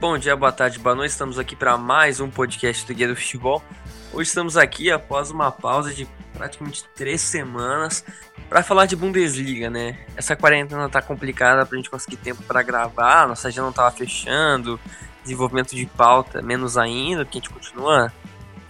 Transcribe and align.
Bom 0.00 0.16
dia, 0.16 0.34
boa 0.34 0.50
tarde, 0.50 0.78
boa 0.78 0.94
noite. 0.94 1.10
Estamos 1.10 1.38
aqui 1.38 1.54
para 1.54 1.76
mais 1.76 2.20
um 2.20 2.30
podcast 2.30 2.86
do 2.86 2.94
Guia 2.94 3.06
do 3.06 3.14
Futebol. 3.14 3.62
Hoje 4.14 4.28
estamos 4.28 4.56
aqui 4.56 4.90
após 4.90 5.30
uma 5.30 5.52
pausa 5.52 5.92
de 5.92 6.08
praticamente 6.32 6.84
três 6.94 7.20
semanas 7.20 8.02
para 8.48 8.62
falar 8.62 8.86
de 8.86 8.96
Bundesliga, 8.96 9.68
né? 9.68 9.98
Essa 10.16 10.34
quarentena 10.34 10.88
tá 10.88 11.02
complicada 11.02 11.66
para 11.66 11.74
a 11.74 11.76
gente 11.76 11.90
conseguir 11.90 12.16
tempo 12.16 12.42
para 12.44 12.62
gravar, 12.62 13.28
nossa 13.28 13.48
agenda 13.48 13.66
não 13.66 13.74
tava 13.74 13.90
fechando, 13.90 14.80
desenvolvimento 15.22 15.76
de 15.76 15.84
pauta 15.84 16.40
menos 16.40 16.78
ainda, 16.78 17.26
porque 17.26 17.36
a 17.36 17.40
gente 17.42 17.50
continua 17.50 18.10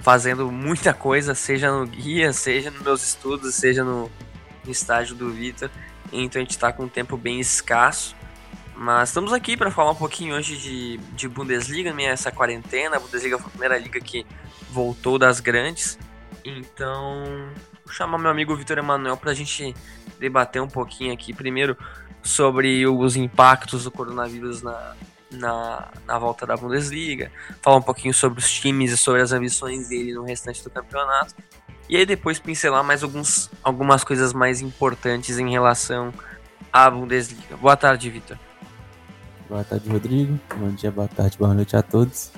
fazendo 0.01 0.51
muita 0.51 0.93
coisa, 0.93 1.33
seja 1.33 1.71
no 1.71 1.87
guia, 1.87 2.33
seja 2.33 2.73
nos 2.73 2.83
meus 2.83 3.05
estudos, 3.05 3.55
seja 3.55 3.85
no, 3.85 4.11
no 4.65 4.73
estágio 4.73 5.15
do 5.15 5.31
Vitor. 5.31 5.71
Então 6.13 6.41
a 6.41 6.43
gente 6.43 6.51
está 6.51 6.73
com 6.73 6.83
um 6.83 6.89
tempo 6.89 7.17
bem 7.17 7.39
escasso. 7.39 8.17
Mas 8.81 9.11
estamos 9.11 9.31
aqui 9.35 9.59
para 9.59 9.71
falar 9.71 9.91
um 9.91 9.95
pouquinho 9.95 10.35
hoje 10.35 10.57
de, 10.57 10.97
de 11.15 11.29
Bundesliga, 11.29 11.93
minha 11.93 12.13
essa 12.13 12.33
quarentena. 12.33 12.97
A 12.97 12.99
Bundesliga 12.99 13.37
foi 13.37 13.49
a 13.49 13.51
primeira 13.51 13.77
liga 13.77 14.01
que 14.01 14.27
voltou 14.71 15.19
das 15.19 15.39
grandes. 15.39 15.99
Então, 16.43 17.51
vou 17.85 17.93
chamar 17.93 18.17
meu 18.17 18.31
amigo 18.31 18.57
Vitor 18.57 18.79
Emanuel 18.79 19.19
para 19.19 19.33
a 19.33 19.35
gente 19.35 19.75
debater 20.19 20.63
um 20.63 20.67
pouquinho 20.67 21.13
aqui. 21.13 21.35
Primeiro, 21.35 21.77
sobre 22.23 22.87
os 22.87 23.17
impactos 23.17 23.85
do 23.85 23.91
coronavírus 23.91 24.63
na, 24.63 24.97
na, 25.31 25.89
na 26.07 26.19
volta 26.19 26.47
da 26.47 26.57
Bundesliga. 26.57 27.31
Falar 27.61 27.77
um 27.77 27.83
pouquinho 27.83 28.15
sobre 28.15 28.39
os 28.39 28.51
times 28.51 28.93
e 28.93 28.97
sobre 28.97 29.21
as 29.21 29.31
ambições 29.31 29.91
dele 29.91 30.15
no 30.15 30.25
restante 30.25 30.65
do 30.65 30.71
campeonato. 30.71 31.35
E 31.87 31.99
aí 31.99 32.07
depois 32.07 32.39
pincelar 32.39 32.83
mais 32.83 33.03
alguns, 33.03 33.51
algumas 33.63 34.03
coisas 34.03 34.33
mais 34.33 34.63
importantes 34.63 35.39
em 35.39 35.51
relação 35.51 36.15
à 36.73 36.89
Bundesliga. 36.89 37.59
Boa 37.59 37.77
tarde, 37.77 38.09
Vitor. 38.09 38.39
Boa 39.51 39.65
tarde, 39.65 39.91
Rodrigo. 39.91 40.39
Bom 40.59 40.69
dia, 40.69 40.93
boa 40.93 41.09
tarde, 41.09 41.37
boa 41.37 41.53
noite 41.53 41.77
a 41.77 41.83
todos. 41.83 42.31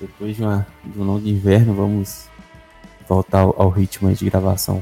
Depois 0.00 0.36
de, 0.36 0.42
uma, 0.44 0.64
de 0.84 0.96
um 0.96 1.02
longo 1.02 1.26
inverno, 1.26 1.74
vamos 1.74 2.28
voltar 3.08 3.40
ao, 3.40 3.60
ao 3.60 3.68
ritmo 3.68 4.14
de 4.14 4.30
gravação 4.30 4.80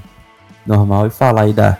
normal 0.67 1.07
e 1.07 1.11
falar 1.11 1.45
aí 1.45 1.55
da, 1.55 1.79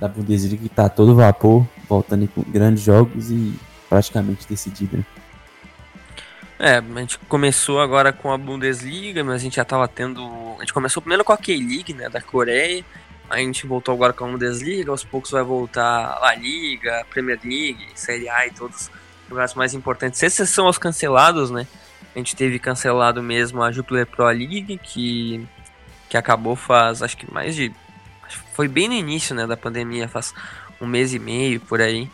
da 0.00 0.08
Bundesliga 0.08 0.56
que 0.56 0.68
tá 0.70 0.88
todo 0.88 1.14
vapor, 1.14 1.66
voltando 1.86 2.26
com 2.28 2.40
grandes 2.40 2.82
jogos 2.82 3.30
e 3.30 3.54
praticamente 3.86 4.48
decidida. 4.48 4.96
Né? 4.96 5.04
É, 6.58 6.76
a 6.78 7.00
gente 7.00 7.18
começou 7.28 7.82
agora 7.82 8.14
com 8.14 8.32
a 8.32 8.38
Bundesliga, 8.38 9.22
mas 9.22 9.34
a 9.34 9.38
gente 9.38 9.56
já 9.56 9.64
tava 9.64 9.86
tendo. 9.88 10.22
A 10.56 10.60
gente 10.60 10.72
começou 10.72 11.02
primeiro 11.02 11.22
com 11.22 11.34
a 11.34 11.36
K-League, 11.36 11.92
né, 11.92 12.08
da 12.08 12.22
Coreia. 12.22 12.82
A 13.30 13.38
gente 13.38 13.64
voltou 13.64 13.94
agora 13.94 14.12
com 14.12 14.24
a 14.24 14.28
Bundesliga, 14.28 14.90
aos 14.90 15.04
poucos 15.04 15.30
vai 15.30 15.44
voltar 15.44 16.18
a 16.20 16.34
Liga, 16.34 17.06
Premier 17.10 17.38
League, 17.44 17.86
Série 17.94 18.28
A 18.28 18.44
e 18.48 18.50
todos 18.50 18.90
os 19.22 19.30
lugares 19.30 19.54
mais 19.54 19.72
importantes. 19.72 20.20
Esses 20.20 20.50
são 20.50 20.66
os 20.66 20.76
cancelados, 20.76 21.48
né? 21.48 21.64
A 22.12 22.18
gente 22.18 22.34
teve 22.34 22.58
cancelado 22.58 23.22
mesmo 23.22 23.62
a 23.62 23.70
Jupiler 23.70 24.04
Pro 24.04 24.26
League, 24.26 24.80
que, 24.82 25.46
que 26.08 26.16
acabou 26.16 26.56
faz, 26.56 27.04
acho 27.04 27.16
que 27.16 27.32
mais 27.32 27.54
de... 27.54 27.72
Foi 28.52 28.66
bem 28.66 28.88
no 28.88 28.94
início, 28.94 29.32
né, 29.32 29.46
da 29.46 29.56
pandemia, 29.56 30.08
faz 30.08 30.34
um 30.80 30.86
mês 30.86 31.14
e 31.14 31.20
meio, 31.20 31.60
por 31.60 31.80
aí. 31.80 32.10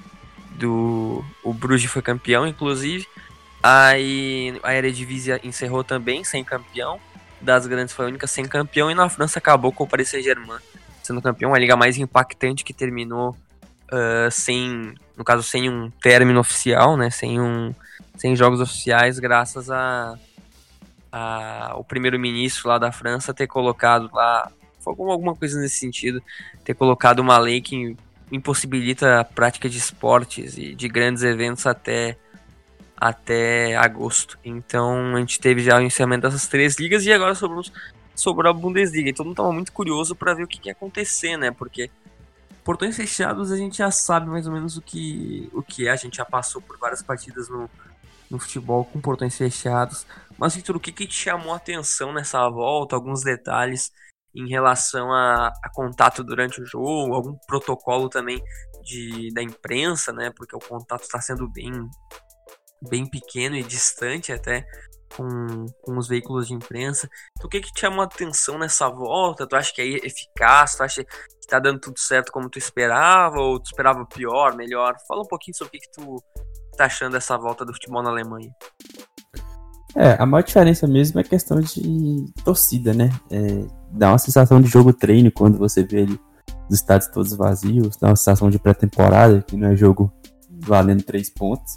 Do, 0.50 1.24
o 1.42 1.54
Bruges 1.54 1.90
foi 1.90 2.02
campeão, 2.02 2.46
inclusive. 2.46 3.08
Aí 3.62 4.60
a 4.62 4.74
Eredivisie 4.74 5.40
encerrou 5.42 5.82
também, 5.82 6.24
sem 6.24 6.44
campeão. 6.44 7.00
Das 7.40 7.66
grandes 7.66 7.94
foi 7.94 8.04
a 8.04 8.08
única 8.08 8.26
sem 8.26 8.44
campeão. 8.44 8.90
E 8.90 8.94
na 8.94 9.08
França 9.08 9.38
acabou 9.38 9.72
com 9.72 9.84
o 9.84 9.88
Paris 9.88 10.10
Saint-Germain 10.10 10.58
sendo 11.06 11.22
campeão, 11.22 11.54
a 11.54 11.58
liga 11.58 11.76
mais 11.76 11.96
impactante 11.96 12.64
que 12.64 12.72
terminou 12.72 13.30
uh, 13.30 14.30
sem, 14.30 14.94
no 15.16 15.24
caso, 15.24 15.42
sem 15.42 15.70
um 15.70 15.90
término 15.90 16.40
oficial, 16.40 16.96
né? 16.96 17.10
Sem, 17.10 17.40
um, 17.40 17.74
sem 18.16 18.34
jogos 18.34 18.60
oficiais, 18.60 19.18
graças 19.18 19.70
a, 19.70 20.18
a 21.12 21.74
o 21.76 21.84
primeiro-ministro 21.84 22.68
lá 22.68 22.78
da 22.78 22.92
França 22.92 23.32
ter 23.32 23.46
colocado 23.46 24.10
lá, 24.12 24.50
foi 24.80 24.94
alguma 24.98 25.34
coisa 25.34 25.60
nesse 25.60 25.76
sentido, 25.76 26.22
ter 26.64 26.74
colocado 26.74 27.20
uma 27.20 27.38
lei 27.38 27.60
que 27.60 27.96
impossibilita 28.30 29.20
a 29.20 29.24
prática 29.24 29.68
de 29.68 29.78
esportes 29.78 30.58
e 30.58 30.74
de 30.74 30.88
grandes 30.88 31.22
eventos 31.22 31.66
até 31.66 32.16
até 32.96 33.76
agosto. 33.76 34.38
Então 34.44 35.14
a 35.14 35.20
gente 35.20 35.38
teve 35.38 35.62
já 35.62 35.78
o 35.78 35.82
encerramento 35.82 36.22
dessas 36.22 36.48
três 36.48 36.76
ligas 36.76 37.04
e 37.04 37.12
agora 37.12 37.34
sobre 37.34 37.58
os 37.58 37.70
sobrou 38.16 38.50
a 38.50 38.54
Bundesliga. 38.54 39.10
E 39.10 39.12
todo 39.12 39.26
mundo 39.26 39.36
tava 39.36 39.52
muito 39.52 39.72
curioso 39.72 40.16
para 40.16 40.34
ver 40.34 40.44
o 40.44 40.48
que, 40.48 40.58
que 40.58 40.68
ia 40.68 40.72
acontecer, 40.72 41.36
né? 41.36 41.50
Porque 41.50 41.90
portões 42.64 42.96
fechados 42.96 43.52
a 43.52 43.56
gente 43.56 43.78
já 43.78 43.90
sabe 43.90 44.28
mais 44.28 44.46
ou 44.46 44.52
menos 44.52 44.76
o 44.76 44.82
que, 44.82 45.48
o 45.52 45.62
que 45.62 45.86
é. 45.86 45.90
A 45.90 45.96
gente 45.96 46.16
já 46.16 46.24
passou 46.24 46.60
por 46.60 46.78
várias 46.78 47.02
partidas 47.02 47.48
no, 47.48 47.70
no 48.30 48.38
futebol 48.38 48.84
com 48.84 49.00
portões 49.00 49.36
fechados. 49.36 50.06
Mas, 50.38 50.54
Victor, 50.54 50.76
o 50.76 50.80
que, 50.80 50.92
que 50.92 51.06
te 51.06 51.14
chamou 51.14 51.52
a 51.52 51.56
atenção 51.56 52.12
nessa 52.12 52.48
volta? 52.48 52.96
Alguns 52.96 53.22
detalhes 53.22 53.92
em 54.34 54.48
relação 54.48 55.12
a, 55.12 55.48
a, 55.48 55.70
contato 55.72 56.22
durante 56.22 56.60
o 56.60 56.66
jogo, 56.66 57.14
algum 57.14 57.34
protocolo 57.46 58.08
também 58.10 58.42
de, 58.82 59.32
da 59.32 59.42
imprensa, 59.42 60.12
né? 60.12 60.30
Porque 60.36 60.54
o 60.54 60.58
contato 60.58 61.02
está 61.04 61.20
sendo 61.20 61.48
bem, 61.48 61.72
bem 62.82 63.08
pequeno 63.08 63.56
e 63.56 63.62
distante 63.62 64.32
até 64.32 64.66
com, 65.14 65.66
com 65.82 65.98
os 65.98 66.08
veículos 66.08 66.48
de 66.48 66.54
imprensa. 66.54 67.08
Então, 67.36 67.46
o 67.46 67.50
que 67.50 67.60
que 67.60 67.72
te 67.72 67.80
chamou 67.80 68.00
a 68.00 68.04
atenção 68.04 68.58
nessa 68.58 68.88
volta? 68.88 69.46
Tu 69.46 69.56
acha 69.56 69.72
que 69.72 69.82
é 69.82 70.06
eficaz? 70.06 70.76
Tu 70.76 70.82
acha 70.82 71.04
que 71.04 71.46
tá 71.48 71.58
dando 71.58 71.80
tudo 71.80 71.98
certo 71.98 72.32
como 72.32 72.48
tu 72.48 72.58
esperava? 72.58 73.38
Ou 73.38 73.60
tu 73.60 73.66
esperava 73.66 74.04
pior, 74.06 74.56
melhor? 74.56 74.96
Fala 75.06 75.22
um 75.22 75.28
pouquinho 75.28 75.56
sobre 75.56 75.76
o 75.76 75.80
que, 75.80 75.86
que 75.86 75.92
tu 75.92 76.22
tá 76.76 76.86
achando 76.86 77.12
dessa 77.12 77.36
volta 77.36 77.64
do 77.64 77.72
futebol 77.72 78.02
na 78.02 78.10
Alemanha. 78.10 78.50
É, 79.94 80.14
a 80.20 80.26
maior 80.26 80.42
diferença 80.42 80.86
mesmo 80.86 81.18
é 81.18 81.24
questão 81.24 81.58
de 81.58 82.26
torcida, 82.44 82.92
né? 82.92 83.08
É, 83.30 83.66
dá 83.90 84.10
uma 84.10 84.18
sensação 84.18 84.60
de 84.60 84.68
jogo 84.68 84.92
treino 84.92 85.32
quando 85.32 85.56
você 85.56 85.82
vê 85.82 86.02
ali 86.02 86.20
os 86.68 86.76
estádios 86.76 87.10
todos 87.10 87.34
vazios, 87.34 87.96
dá 87.96 88.08
uma 88.08 88.16
sensação 88.16 88.50
de 88.50 88.58
pré-temporada, 88.58 89.40
que 89.40 89.56
não 89.56 89.68
é 89.68 89.76
jogo 89.76 90.12
valendo 90.50 91.02
três 91.02 91.30
pontos. 91.30 91.76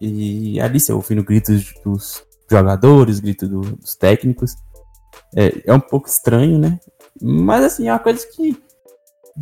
E 0.00 0.60
ali 0.60 0.78
você 0.78 0.92
ouvindo 0.92 1.24
gritos 1.24 1.72
dos 1.84 2.22
jogadores, 2.50 3.20
gritos 3.20 3.48
do, 3.48 3.60
dos 3.60 3.94
técnicos. 3.96 4.54
É, 5.34 5.62
é 5.66 5.74
um 5.74 5.80
pouco 5.80 6.08
estranho, 6.08 6.58
né? 6.58 6.78
Mas 7.20 7.64
assim, 7.64 7.88
é 7.88 7.92
uma 7.92 7.98
coisa 7.98 8.26
que 8.26 8.56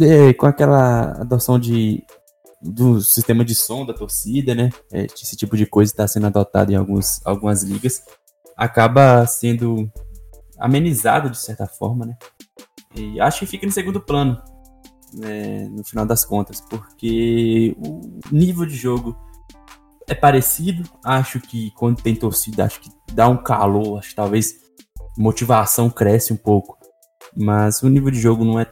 é, 0.00 0.33
com 0.34 0.47
aquela 0.47 1.12
adoção 1.21 1.59
de 1.59 2.05
do 2.61 3.00
sistema 3.00 3.45
de 3.45 3.55
som 3.55 3.84
da 3.84 3.95
torcida, 3.95 4.55
né? 4.55 4.71
É, 4.93 5.05
esse 5.05 5.37
tipo 5.37 5.56
de 5.56 5.66
coisa 5.66 5.93
está 5.93 6.09
sendo 6.09 6.27
adotado 6.27 6.72
em 6.72 6.75
alguns, 6.75 7.25
algumas 7.25 7.62
ligas, 7.62 8.03
acaba 8.56 9.25
sendo 9.27 9.91
amenizado 10.59 11.31
de 11.31 11.39
certa 11.39 11.66
forma, 11.66 12.06
né? 12.06 12.16
E 12.95 13.21
acho 13.21 13.41
que 13.41 13.47
fica 13.47 13.66
no 13.66 13.72
segundo 13.72 14.00
plano, 14.00 14.43
né, 15.12 15.69
no 15.69 15.84
final 15.84 16.06
das 16.06 16.25
contas, 16.25 16.62
porque 16.62 17.77
o 17.78 18.00
nível 18.33 18.65
de 18.65 18.75
jogo 18.75 19.16
é 20.09 20.15
parecido. 20.15 20.89
Acho 21.05 21.41
que 21.41 21.71
quando 21.72 22.03
tem 22.03 22.15
torcida, 22.15 22.65
acho 22.65 22.81
que 22.81 22.91
dá 23.12 23.28
um 23.28 23.37
calor, 23.37 23.99
acho 23.99 24.11
que 24.11 24.15
talvez 24.15 24.55
motivação 25.17 25.91
cresce 25.91 26.33
um 26.33 26.37
pouco. 26.37 26.78
Mas 27.37 27.83
o 27.83 27.89
nível 27.89 28.11
de 28.11 28.21
jogo 28.21 28.45
não 28.45 28.59
é 28.59 28.66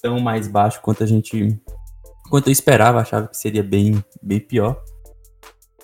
tão 0.00 0.20
mais 0.20 0.48
baixo 0.48 0.80
quanto 0.80 1.02
a 1.02 1.06
gente. 1.06 1.60
Quanto 2.30 2.48
eu 2.48 2.52
esperava, 2.52 3.00
achava 3.00 3.26
que 3.26 3.36
seria 3.36 3.62
bem, 3.62 4.02
bem 4.22 4.40
pior. 4.40 4.82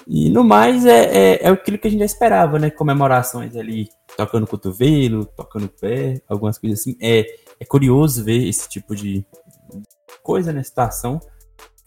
E 0.07 0.29
no 0.29 0.45
mais 0.45 0.85
é, 0.85 1.05
é, 1.05 1.45
é 1.45 1.49
aquilo 1.49 1.79
que 1.79 1.89
a 1.89 1.91
gente 1.91 2.01
já 2.01 2.05
esperava, 2.05 2.59
né? 2.59 2.71
Comemorações 2.71 3.57
ali, 3.57 3.89
tocando 4.17 4.47
cotovelo, 4.47 5.25
tocando 5.25 5.69
pé, 5.69 6.21
algumas 6.29 6.59
coisas 6.59 6.81
assim. 6.81 6.97
É, 7.01 7.25
é 7.59 7.65
curioso 7.65 8.23
ver 8.23 8.47
esse 8.47 8.69
tipo 8.69 8.95
de 8.95 9.25
coisa, 10.23 10.53
né? 10.53 10.63
Situação. 10.63 11.21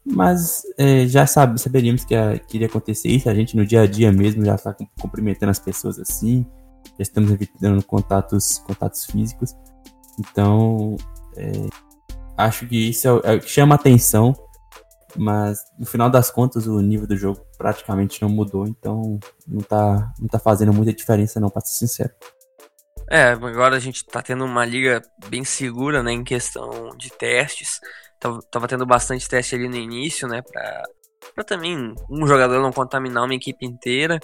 Mas 0.10 0.64
é, 0.78 1.06
já 1.06 1.28
sabe, 1.28 1.60
saberíamos 1.60 2.06
que, 2.06 2.16
a, 2.16 2.40
que 2.40 2.58
iria 2.58 2.68
acontecer 2.68 3.10
isso. 3.10 3.30
A 3.30 3.36
gente 3.36 3.58
no 3.58 3.66
dia 3.66 3.82
a 3.82 3.88
dia 3.88 4.12
mesmo 4.12 4.44
já 4.46 4.56
está 4.56 4.76
cumprimentando 5.00 5.52
as 5.52 5.60
pessoas 5.60 6.00
assim. 6.00 6.46
Já 6.98 7.02
estamos 7.02 7.30
evitando 7.30 7.84
contatos, 7.84 8.60
contatos 8.60 9.06
físicos. 9.06 9.54
Então, 10.20 10.96
é, 11.36 11.52
acho 12.38 12.66
que 12.68 12.90
isso 12.90 13.22
é, 13.26 13.34
é 13.34 13.36
o 13.36 13.40
que 13.40 13.50
chama 13.50 13.76
atenção. 13.76 14.34
Mas 15.16 15.60
no 15.78 15.86
final 15.86 16.10
das 16.10 16.30
contas, 16.30 16.68
o 16.68 16.80
nível 16.80 17.08
do 17.08 17.18
jogo 17.18 17.42
praticamente 17.58 18.22
não 18.22 18.30
mudou. 18.30 18.66
Então, 18.66 19.20
não 19.46 19.60
está 19.60 20.14
não 20.20 20.28
tá 20.28 20.40
fazendo 20.40 20.72
muita 20.74 20.94
diferença, 20.94 21.40
não, 21.40 21.50
para 21.50 21.66
ser 21.66 21.80
sincero. 21.80 22.12
É, 23.10 23.30
agora 23.30 23.76
a 23.76 23.80
gente 23.80 24.06
tá 24.06 24.22
tendo 24.22 24.44
uma 24.46 24.66
liga 24.66 25.02
bem 25.30 25.44
segura, 25.44 26.04
né, 26.04 26.12
em 26.12 26.24
questão 26.24 26.90
de 26.98 27.10
testes 27.10 27.80
tava, 28.20 28.40
tava 28.52 28.68
tendo 28.68 28.86
bastante 28.86 29.28
teste 29.28 29.56
ali 29.56 29.68
no 29.68 29.76
início, 29.76 30.28
né? 30.28 30.42
Pra, 30.42 30.84
pra 31.36 31.44
também 31.44 31.94
um 32.10 32.28
jogador 32.28 32.62
não 32.62 32.72
contaminar 32.72 33.24
uma 33.24 33.36
equipe 33.36 33.66
inteira. 33.66 34.20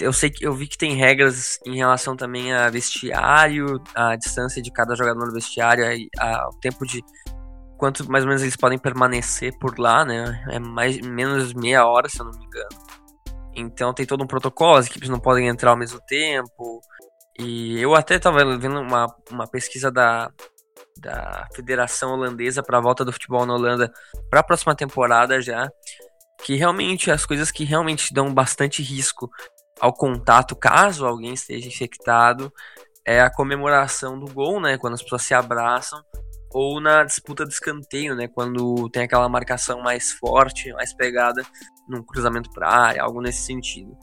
Eu 0.00 0.12
sei 0.12 0.30
que 0.30 0.44
eu 0.46 0.52
vi 0.52 0.66
que 0.66 0.78
tem 0.78 0.94
regras 0.94 1.58
em 1.66 1.76
relação 1.76 2.16
também 2.16 2.52
a 2.52 2.68
vestiário, 2.70 3.82
a 3.94 4.16
distância 4.16 4.60
de 4.60 4.70
cada 4.70 4.96
jogador 4.96 5.26
no 5.26 5.32
vestiário, 5.32 5.84
a, 6.18 6.48
o 6.48 6.58
tempo 6.60 6.86
de 6.86 7.02
quanto 7.78 8.10
mais 8.10 8.24
ou 8.24 8.28
menos 8.28 8.42
eles 8.42 8.56
podem 8.56 8.78
permanecer 8.78 9.56
por 9.58 9.78
lá, 9.78 10.04
né? 10.04 10.44
É 10.50 10.58
mais 10.58 11.00
menos 11.00 11.52
meia 11.52 11.86
hora, 11.86 12.08
se 12.08 12.20
eu 12.20 12.24
não 12.24 12.32
me 12.32 12.44
engano. 12.44 12.68
Então 13.56 13.94
tem 13.94 14.06
todo 14.06 14.24
um 14.24 14.26
protocolo, 14.26 14.76
as 14.76 14.86
equipes 14.86 15.08
não 15.08 15.20
podem 15.20 15.48
entrar 15.48 15.70
ao 15.70 15.76
mesmo 15.76 16.00
tempo. 16.08 16.80
E 17.38 17.80
eu 17.80 17.94
até 17.94 18.16
estava 18.16 18.56
vendo 18.56 18.80
uma, 18.80 19.06
uma 19.30 19.46
pesquisa 19.46 19.90
da, 19.90 20.30
da 20.96 21.46
Federação 21.54 22.12
Holandesa 22.12 22.62
para 22.62 22.78
a 22.78 22.80
volta 22.80 23.04
do 23.04 23.12
futebol 23.12 23.44
na 23.44 23.54
Holanda 23.54 23.92
para 24.30 24.40
a 24.40 24.44
próxima 24.44 24.74
temporada 24.74 25.40
já, 25.40 25.68
que 26.44 26.54
realmente 26.54 27.10
as 27.10 27.26
coisas 27.26 27.50
que 27.50 27.64
realmente 27.64 28.12
dão 28.12 28.32
bastante 28.32 28.82
risco 28.82 29.30
ao 29.80 29.92
contato, 29.92 30.54
caso 30.54 31.06
alguém 31.06 31.34
esteja 31.34 31.68
infectado, 31.68 32.52
é 33.06 33.20
a 33.20 33.30
comemoração 33.30 34.18
do 34.18 34.32
gol, 34.32 34.60
né, 34.60 34.78
quando 34.78 34.94
as 34.94 35.02
pessoas 35.02 35.22
se 35.22 35.34
abraçam, 35.34 36.00
ou 36.52 36.80
na 36.80 37.02
disputa 37.02 37.44
de 37.44 37.52
escanteio, 37.52 38.14
né, 38.14 38.28
quando 38.28 38.88
tem 38.90 39.02
aquela 39.02 39.28
marcação 39.28 39.82
mais 39.82 40.12
forte, 40.12 40.72
mais 40.72 40.94
pegada 40.94 41.42
num 41.88 42.02
cruzamento 42.02 42.50
para 42.50 42.68
área, 42.68 43.02
algo 43.02 43.20
nesse 43.20 43.42
sentido. 43.42 43.96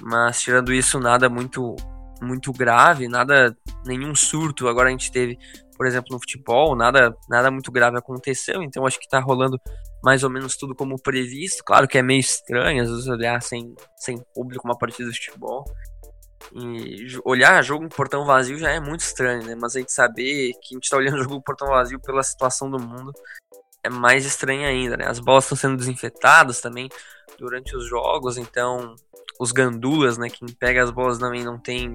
Mas 0.00 0.40
tirando 0.40 0.72
isso, 0.72 1.00
nada 1.00 1.28
muito 1.28 1.74
muito 2.22 2.50
grave, 2.50 3.08
nada 3.08 3.54
nenhum 3.84 4.14
surto. 4.14 4.68
Agora 4.68 4.88
a 4.88 4.90
gente 4.90 5.12
teve 5.12 5.38
por 5.76 5.86
exemplo, 5.86 6.08
no 6.12 6.18
futebol, 6.18 6.74
nada, 6.74 7.16
nada 7.28 7.50
muito 7.50 7.70
grave 7.70 7.98
aconteceu, 7.98 8.62
então 8.62 8.86
acho 8.86 8.98
que 8.98 9.08
tá 9.08 9.20
rolando 9.20 9.60
mais 10.02 10.22
ou 10.22 10.30
menos 10.30 10.56
tudo 10.56 10.74
como 10.74 11.00
previsto. 11.00 11.64
Claro 11.64 11.88
que 11.88 11.98
é 11.98 12.02
meio 12.02 12.20
estranho, 12.20 12.82
às 12.82 12.90
vezes, 12.90 13.06
olhar 13.06 13.42
sem, 13.42 13.74
sem 13.96 14.18
público 14.34 14.66
uma 14.66 14.78
partida 14.78 15.10
de 15.10 15.16
futebol. 15.16 15.64
E 16.54 17.06
olhar 17.24 17.62
jogo 17.62 17.84
em 17.84 17.88
portão 17.88 18.24
vazio 18.24 18.58
já 18.58 18.70
é 18.70 18.78
muito 18.78 19.00
estranho, 19.00 19.44
né? 19.44 19.54
Mas 19.54 19.74
a 19.74 19.80
gente 19.80 19.92
saber 19.92 20.52
que 20.62 20.74
a 20.74 20.76
gente 20.76 20.88
tá 20.88 20.96
olhando 20.96 21.22
jogo 21.24 21.36
em 21.36 21.42
portão 21.42 21.68
vazio 21.68 22.00
pela 22.00 22.22
situação 22.22 22.70
do 22.70 22.78
mundo 22.78 23.12
é 23.82 23.88
mais 23.88 24.24
estranho 24.24 24.66
ainda, 24.66 24.96
né? 24.96 25.06
As 25.06 25.18
bolas 25.18 25.44
estão 25.44 25.56
sendo 25.56 25.76
desinfetadas 25.76 26.60
também 26.60 26.88
durante 27.38 27.76
os 27.76 27.88
jogos, 27.88 28.36
então 28.36 28.94
os 29.38 29.52
gandulas, 29.52 30.18
né? 30.18 30.28
Quem 30.28 30.48
pega 30.48 30.82
as 30.82 30.90
bolas 30.90 31.18
também 31.18 31.44
não 31.44 31.58
tem, 31.58 31.92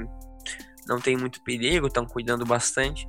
não 0.88 1.00
tem 1.00 1.18
muito 1.18 1.44
perigo, 1.44 1.88
estão 1.88 2.06
cuidando 2.06 2.46
bastante. 2.46 3.08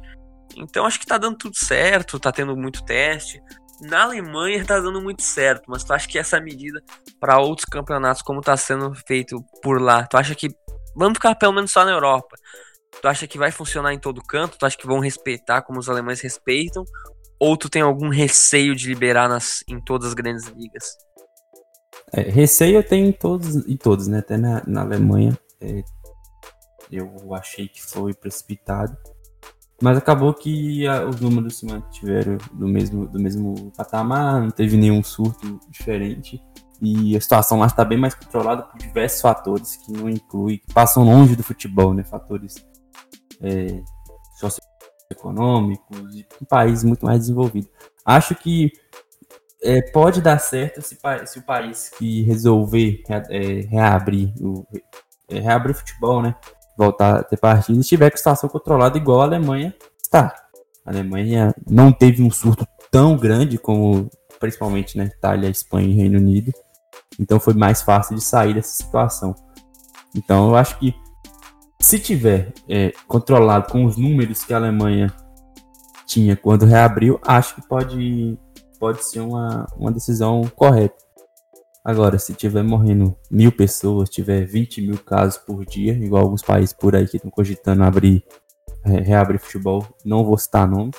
Então 0.56 0.86
acho 0.86 1.00
que 1.00 1.06
tá 1.06 1.18
dando 1.18 1.36
tudo 1.36 1.56
certo, 1.56 2.20
tá 2.20 2.32
tendo 2.32 2.56
muito 2.56 2.84
teste. 2.84 3.40
Na 3.80 4.04
Alemanha 4.04 4.64
tá 4.64 4.78
dando 4.78 5.00
muito 5.00 5.22
certo, 5.22 5.64
mas 5.68 5.82
tu 5.82 5.92
acha 5.92 6.06
que 6.06 6.18
essa 6.18 6.40
medida 6.40 6.82
para 7.18 7.40
outros 7.40 7.64
campeonatos, 7.64 8.22
como 8.22 8.40
tá 8.40 8.56
sendo 8.56 8.94
feito 9.06 9.42
por 9.62 9.80
lá, 9.80 10.06
tu 10.06 10.16
acha 10.16 10.34
que 10.34 10.48
vamos 10.94 11.14
ficar 11.14 11.34
pelo 11.34 11.52
menos 11.52 11.72
só 11.72 11.84
na 11.84 11.90
Europa? 11.90 12.36
Tu 13.00 13.08
acha 13.08 13.26
que 13.26 13.38
vai 13.38 13.50
funcionar 13.50 13.92
em 13.92 13.98
todo 13.98 14.22
canto? 14.22 14.58
Tu 14.58 14.66
acha 14.66 14.76
que 14.76 14.86
vão 14.86 15.00
respeitar 15.00 15.62
como 15.62 15.80
os 15.80 15.88
alemães 15.88 16.20
respeitam? 16.20 16.84
Ou 17.40 17.56
tu 17.56 17.68
tem 17.68 17.82
algum 17.82 18.08
receio 18.08 18.76
de 18.76 18.86
liberar 18.86 19.28
nas, 19.28 19.64
em 19.66 19.80
todas 19.80 20.08
as 20.08 20.14
grandes 20.14 20.46
ligas? 20.48 20.84
É, 22.12 22.20
receio 22.20 22.76
eu 22.76 22.86
tenho 22.86 23.06
em 23.06 23.12
todos, 23.12 23.56
em 23.66 23.76
todos 23.76 24.06
né? 24.06 24.18
Até 24.18 24.36
na, 24.36 24.62
na 24.66 24.82
Alemanha 24.82 25.36
é, 25.60 25.82
eu 26.90 27.34
achei 27.34 27.66
que 27.66 27.82
foi 27.82 28.12
precipitado. 28.12 28.96
Mas 29.82 29.98
acabou 29.98 30.32
que 30.32 30.86
a, 30.86 31.04
os 31.04 31.20
números 31.20 31.58
se 31.58 31.66
mantiveram 31.66 32.38
do 32.52 32.68
mesmo, 32.68 33.04
do 33.04 33.18
mesmo 33.18 33.72
patamar, 33.76 34.40
não 34.40 34.50
teve 34.50 34.76
nenhum 34.76 35.02
surto 35.02 35.58
diferente. 35.68 36.40
E 36.80 37.16
a 37.16 37.20
situação 37.20 37.58
lá 37.58 37.66
está 37.66 37.84
bem 37.84 37.98
mais 37.98 38.14
controlada 38.14 38.62
por 38.62 38.78
diversos 38.78 39.20
fatores 39.20 39.74
que 39.76 39.90
não 39.90 40.08
incluem, 40.08 40.58
que 40.58 40.72
passam 40.72 41.02
longe 41.02 41.34
do 41.34 41.42
futebol, 41.42 41.92
né? 41.92 42.04
Fatores 42.04 42.64
é, 43.40 43.82
socioeconômicos 44.36 46.14
e 46.14 46.26
um 46.40 46.44
país 46.44 46.84
muito 46.84 47.04
mais 47.04 47.18
desenvolvido. 47.18 47.68
Acho 48.04 48.36
que 48.36 48.72
é, 49.64 49.82
pode 49.82 50.20
dar 50.20 50.38
certo 50.38 50.80
se, 50.80 50.96
se, 51.26 51.38
o 51.40 51.42
país 51.42 51.88
que 51.88 52.22
resolver 52.22 53.02
é, 53.08 53.60
reabrir, 53.68 54.32
o, 54.40 54.64
é, 55.28 55.40
reabrir 55.40 55.72
o 55.72 55.78
futebol, 55.78 56.22
né? 56.22 56.36
Voltar 56.84 57.20
a 57.20 57.22
ter 57.22 57.36
partidas, 57.36 57.80
estiver 57.80 58.10
com 58.10 58.16
situação 58.16 58.48
controlada 58.48 58.96
igual 58.96 59.20
a 59.20 59.24
Alemanha 59.24 59.74
está. 60.02 60.34
A 60.84 60.90
Alemanha 60.90 61.54
não 61.68 61.92
teve 61.92 62.22
um 62.22 62.30
surto 62.30 62.66
tão 62.90 63.16
grande 63.16 63.56
como 63.58 64.10
principalmente 64.38 64.98
na 64.98 65.04
né, 65.04 65.10
Itália, 65.16 65.48
Espanha 65.48 65.88
e 65.88 65.94
Reino 65.94 66.18
Unido. 66.18 66.52
Então 67.18 67.38
foi 67.38 67.54
mais 67.54 67.82
fácil 67.82 68.16
de 68.16 68.24
sair 68.24 68.54
dessa 68.54 68.74
situação. 68.74 69.34
Então 70.14 70.48
eu 70.48 70.56
acho 70.56 70.78
que 70.78 70.94
se 71.80 71.98
tiver 71.98 72.52
é, 72.68 72.92
controlado 73.06 73.70
com 73.70 73.84
os 73.84 73.96
números 73.96 74.44
que 74.44 74.52
a 74.52 74.56
Alemanha 74.56 75.12
tinha 76.06 76.36
quando 76.36 76.66
reabriu, 76.66 77.20
acho 77.24 77.54
que 77.54 77.68
pode, 77.68 78.38
pode 78.78 79.04
ser 79.04 79.20
uma, 79.20 79.66
uma 79.76 79.92
decisão 79.92 80.42
correta. 80.54 80.96
Agora, 81.84 82.16
se 82.16 82.32
tiver 82.32 82.62
morrendo 82.62 83.16
mil 83.28 83.50
pessoas, 83.50 84.08
tiver 84.08 84.44
20 84.44 84.82
mil 84.82 84.98
casos 84.98 85.36
por 85.38 85.64
dia, 85.66 85.92
igual 85.94 86.22
alguns 86.22 86.42
países 86.42 86.72
por 86.72 86.94
aí 86.94 87.08
que 87.08 87.16
estão 87.16 87.30
cogitando 87.30 87.82
abrir, 87.82 88.24
é, 88.84 89.00
reabrir 89.00 89.40
futebol, 89.40 89.84
não 90.04 90.24
vou 90.24 90.38
citar 90.38 90.68
nome, 90.68 90.92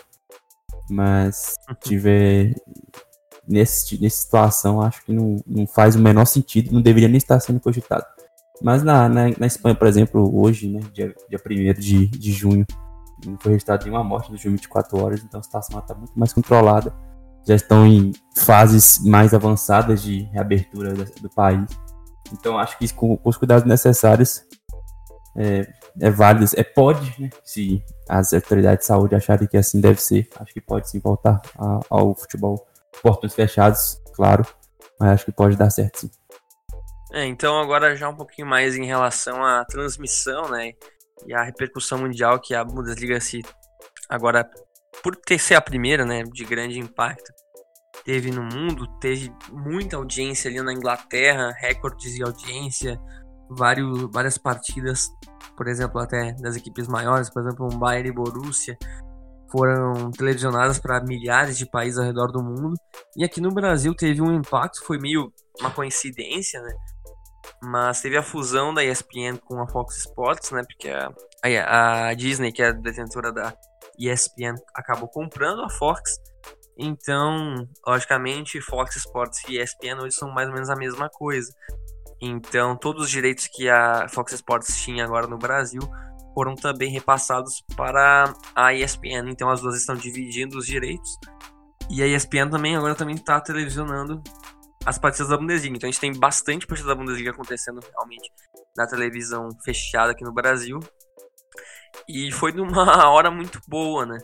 mas 0.89 1.55
tiver 1.81 2.53
nesse, 3.47 4.01
nessa 4.01 4.17
situação, 4.17 4.81
acho 4.81 5.05
que 5.05 5.13
não, 5.13 5.41
não 5.47 5.65
faz 5.65 5.95
o 5.95 5.99
menor 5.99 6.25
sentido, 6.25 6.73
não 6.73 6.81
deveria 6.81 7.07
nem 7.07 7.17
estar 7.17 7.39
sendo 7.39 7.61
cogitado. 7.61 8.05
Mas 8.61 8.83
na, 8.83 9.07
na, 9.07 9.29
na 9.37 9.47
Espanha, 9.47 9.75
por 9.75 9.87
exemplo, 9.87 10.37
hoje, 10.37 10.67
né, 10.67 10.81
dia, 10.91 11.15
dia 11.29 11.39
1 11.39 11.79
de, 11.79 12.07
de 12.07 12.31
junho, 12.33 12.65
não 13.25 13.37
foi 13.39 13.53
registrado 13.53 13.85
nenhuma 13.85 14.03
morte 14.03 14.29
nos 14.29 14.43
24 14.43 15.01
horas, 15.01 15.23
então 15.23 15.39
a 15.39 15.43
situação 15.43 15.79
está 15.79 15.95
muito 15.95 16.13
mais 16.13 16.33
controlada 16.33 16.93
já 17.45 17.55
estão 17.55 17.85
em 17.85 18.11
fases 18.35 18.99
mais 19.03 19.33
avançadas 19.33 20.01
de 20.01 20.23
reabertura 20.31 20.93
do 20.93 21.29
país. 21.29 21.67
Então, 22.31 22.57
acho 22.57 22.77
que 22.77 22.91
com, 22.93 23.19
os 23.23 23.37
cuidados 23.37 23.65
necessários 23.65 24.43
é, 25.35 25.67
é 25.99 26.09
válido, 26.09 26.45
é 26.55 26.63
pode, 26.63 27.13
né, 27.19 27.29
se 27.43 27.83
as 28.07 28.33
autoridades 28.33 28.81
de 28.81 28.85
saúde 28.85 29.15
acharem 29.15 29.47
que 29.47 29.57
assim 29.57 29.81
deve 29.81 30.01
ser, 30.01 30.27
acho 30.39 30.53
que 30.53 30.61
pode 30.61 30.89
sim 30.89 30.99
voltar 30.99 31.41
a, 31.57 31.79
ao 31.89 32.15
futebol, 32.15 32.65
portões 33.01 33.33
fechados, 33.33 34.01
claro, 34.15 34.45
mas 34.99 35.11
acho 35.11 35.25
que 35.25 35.31
pode 35.31 35.55
dar 35.55 35.69
certo 35.69 36.01
sim. 36.01 36.11
É, 37.11 37.25
então 37.25 37.59
agora 37.59 37.95
já 37.95 38.09
um 38.09 38.15
pouquinho 38.15 38.47
mais 38.47 38.75
em 38.75 38.85
relação 38.85 39.43
à 39.43 39.63
transmissão, 39.65 40.49
né, 40.49 40.73
e 41.25 41.33
a 41.33 41.43
repercussão 41.43 41.99
mundial 41.99 42.39
que 42.39 42.55
a 42.55 42.63
Bundesliga 42.63 43.19
se 43.19 43.41
agora 44.09 44.49
por 45.01 45.15
ter 45.15 45.39
ser 45.39 45.55
a 45.55 45.61
primeira, 45.61 46.05
né, 46.05 46.23
de 46.23 46.45
grande 46.45 46.79
impacto, 46.79 47.31
teve 48.03 48.31
no 48.31 48.43
mundo, 48.43 48.87
teve 48.99 49.33
muita 49.51 49.97
audiência 49.97 50.49
ali 50.49 50.61
na 50.61 50.73
Inglaterra, 50.73 51.53
recordes 51.59 52.13
de 52.13 52.23
audiência, 52.23 52.99
vários, 53.49 54.11
várias 54.11 54.37
partidas, 54.37 55.07
por 55.55 55.67
exemplo, 55.67 55.99
até 55.99 56.33
das 56.33 56.55
equipes 56.55 56.87
maiores, 56.87 57.29
por 57.29 57.41
exemplo, 57.41 57.67
um 57.71 57.77
Bayern 57.77 58.09
e 58.09 58.13
Borussia, 58.13 58.77
foram 59.51 60.09
televisionadas 60.11 60.79
para 60.79 61.03
milhares 61.03 61.57
de 61.57 61.69
países 61.69 61.99
ao 61.99 62.05
redor 62.05 62.31
do 62.31 62.41
mundo. 62.41 62.73
E 63.15 63.23
aqui 63.23 63.39
no 63.39 63.51
Brasil 63.51 63.93
teve 63.95 64.19
um 64.19 64.33
impacto, 64.33 64.83
foi 64.83 64.97
meio 64.97 65.31
uma 65.59 65.69
coincidência, 65.69 66.59
né? 66.59 66.73
Mas 67.61 68.01
teve 68.01 68.17
a 68.17 68.23
fusão 68.23 68.73
da 68.73 68.83
ESPN 68.83 69.37
com 69.45 69.61
a 69.61 69.67
Fox 69.67 69.97
Sports, 69.97 70.49
né? 70.51 70.63
Porque 70.67 70.89
a, 70.89 72.07
a 72.07 72.13
Disney, 72.15 72.51
que 72.51 72.63
é 72.63 72.69
a 72.69 72.71
detentora 72.71 73.31
da 73.31 73.53
ESPN 73.97 74.55
acabou 74.73 75.07
comprando 75.07 75.61
a 75.63 75.69
Fox. 75.69 76.19
Então, 76.77 77.67
logicamente, 77.85 78.59
Fox 78.61 78.95
Sports 78.95 79.41
e 79.47 79.59
ESPN 79.59 80.01
hoje 80.01 80.15
são 80.15 80.31
mais 80.31 80.47
ou 80.47 80.53
menos 80.53 80.69
a 80.69 80.75
mesma 80.75 81.09
coisa. 81.09 81.53
Então, 82.21 82.75
todos 82.75 83.03
os 83.03 83.09
direitos 83.09 83.47
que 83.47 83.69
a 83.69 84.07
Fox 84.09 84.33
Sports 84.33 84.81
tinha 84.81 85.03
agora 85.03 85.27
no 85.27 85.37
Brasil 85.37 85.81
foram 86.33 86.55
também 86.55 86.89
repassados 86.89 87.63
para 87.75 88.33
a 88.55 88.73
ESPN. 88.73 89.29
Então, 89.29 89.49
as 89.49 89.61
duas 89.61 89.75
estão 89.75 89.95
dividindo 89.95 90.57
os 90.57 90.65
direitos. 90.65 91.17
E 91.89 92.01
a 92.01 92.07
ESPN 92.07 92.49
também 92.49 92.75
agora 92.75 92.95
também 92.95 93.15
está 93.15 93.39
televisionando 93.39 94.23
as 94.85 94.97
partidas 94.97 95.29
da 95.29 95.37
Bundesliga. 95.37 95.75
Então, 95.75 95.87
a 95.87 95.91
gente 95.91 96.01
tem 96.01 96.17
bastante 96.17 96.65
partida 96.65 96.89
da 96.89 96.95
Bundesliga 96.95 97.31
acontecendo 97.31 97.79
realmente 97.93 98.31
na 98.75 98.87
televisão 98.87 99.49
fechada 99.63 100.11
aqui 100.11 100.23
no 100.23 100.33
Brasil. 100.33 100.79
E 102.07 102.31
foi 102.31 102.51
numa 102.51 103.07
hora 103.09 103.29
muito 103.31 103.59
boa, 103.67 104.05
né? 104.05 104.17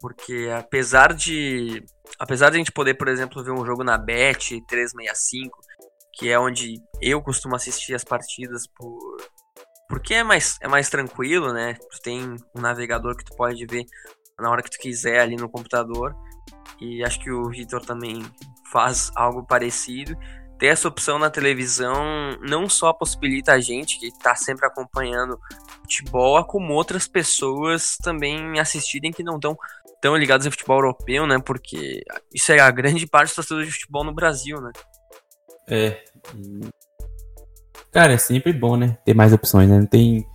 Porque 0.00 0.48
apesar 0.56 1.12
de. 1.12 1.84
Apesar 2.18 2.50
de 2.50 2.56
a 2.56 2.58
gente 2.58 2.72
poder, 2.72 2.94
por 2.94 3.08
exemplo, 3.08 3.42
ver 3.42 3.50
um 3.50 3.66
jogo 3.66 3.84
na 3.84 3.98
Bet 3.98 4.60
365, 4.66 5.58
que 6.14 6.30
é 6.30 6.38
onde 6.38 6.80
eu 7.00 7.20
costumo 7.22 7.56
assistir 7.56 7.94
as 7.94 8.04
partidas 8.04 8.66
por. 8.66 9.16
Porque 9.88 10.14
é 10.14 10.22
mais, 10.22 10.58
é 10.60 10.68
mais 10.68 10.88
tranquilo, 10.90 11.52
né? 11.52 11.74
Tu 11.74 12.00
tem 12.02 12.36
um 12.54 12.60
navegador 12.60 13.16
que 13.16 13.24
tu 13.24 13.34
pode 13.36 13.64
ver 13.66 13.84
na 14.38 14.50
hora 14.50 14.62
que 14.62 14.70
tu 14.70 14.78
quiser 14.78 15.20
ali 15.20 15.36
no 15.36 15.48
computador. 15.48 16.14
E 16.80 17.02
acho 17.04 17.18
que 17.20 17.30
o 17.30 17.48
Vitor 17.48 17.84
também 17.84 18.24
faz 18.70 19.10
algo 19.16 19.44
parecido 19.46 20.16
ter 20.58 20.66
essa 20.66 20.88
opção 20.88 21.18
na 21.18 21.30
televisão 21.30 22.36
não 22.40 22.68
só 22.68 22.92
possibilita 22.92 23.52
a 23.52 23.60
gente 23.60 23.98
que 23.98 24.06
está 24.06 24.34
sempre 24.34 24.66
acompanhando 24.66 25.38
futebol, 25.82 26.44
como 26.44 26.74
outras 26.74 27.06
pessoas 27.06 27.96
também 28.02 28.58
assistirem 28.58 29.12
que 29.12 29.22
não 29.22 29.36
estão 29.36 29.56
tão 30.00 30.16
ligados 30.16 30.46
ao 30.46 30.52
futebol 30.52 30.78
europeu, 30.78 31.26
né? 31.26 31.38
Porque 31.38 32.02
isso 32.34 32.52
é 32.52 32.58
a 32.58 32.70
grande 32.70 33.06
parte 33.08 33.28
dos 33.28 33.36
torcedores 33.36 33.68
de 33.68 33.74
futebol 33.74 34.04
no 34.04 34.14
Brasil, 34.14 34.60
né? 34.60 34.72
É. 35.68 36.04
Cara, 37.92 38.14
é 38.14 38.18
sempre 38.18 38.52
bom, 38.52 38.76
né? 38.76 38.98
Ter 39.04 39.14
mais 39.14 39.32
opções, 39.32 39.68
né? 39.68 39.78
Não 39.78 39.86
tem, 39.86 40.26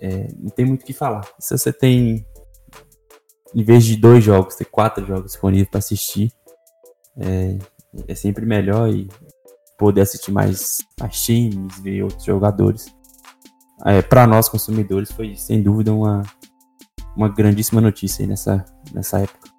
é, 0.00 0.28
não 0.36 0.50
tem 0.50 0.66
muito 0.66 0.82
o 0.82 0.84
que 0.84 0.92
falar. 0.92 1.26
Se 1.38 1.56
você 1.56 1.72
tem, 1.72 2.26
em 3.54 3.64
vez 3.64 3.84
de 3.84 3.96
dois 3.96 4.22
jogos, 4.22 4.54
ter 4.54 4.66
quatro 4.66 5.04
jogos 5.06 5.32
disponíveis 5.32 5.68
para 5.68 5.78
assistir, 5.78 6.30
é, 7.18 7.58
é 8.08 8.14
sempre 8.14 8.44
melhor 8.44 8.90
e 8.90 9.08
poder 9.78 10.02
assistir 10.02 10.32
mais, 10.32 10.78
mais 10.98 11.22
times, 11.22 11.78
ver 11.80 12.02
outros 12.02 12.24
jogadores. 12.24 12.94
É, 13.84 14.00
para 14.00 14.26
nós 14.26 14.48
consumidores 14.48 15.12
foi 15.12 15.36
sem 15.36 15.62
dúvida 15.62 15.92
uma, 15.92 16.22
uma 17.14 17.28
grandíssima 17.28 17.80
notícia 17.80 18.26
nessa, 18.26 18.64
nessa 18.92 19.20
época. 19.20 19.50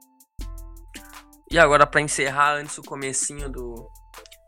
E 1.50 1.58
agora 1.58 1.88
para 1.88 2.02
encerrar 2.02 2.56
antes 2.56 2.76
do 2.76 2.84
comecinho 2.84 3.50
do, 3.50 3.90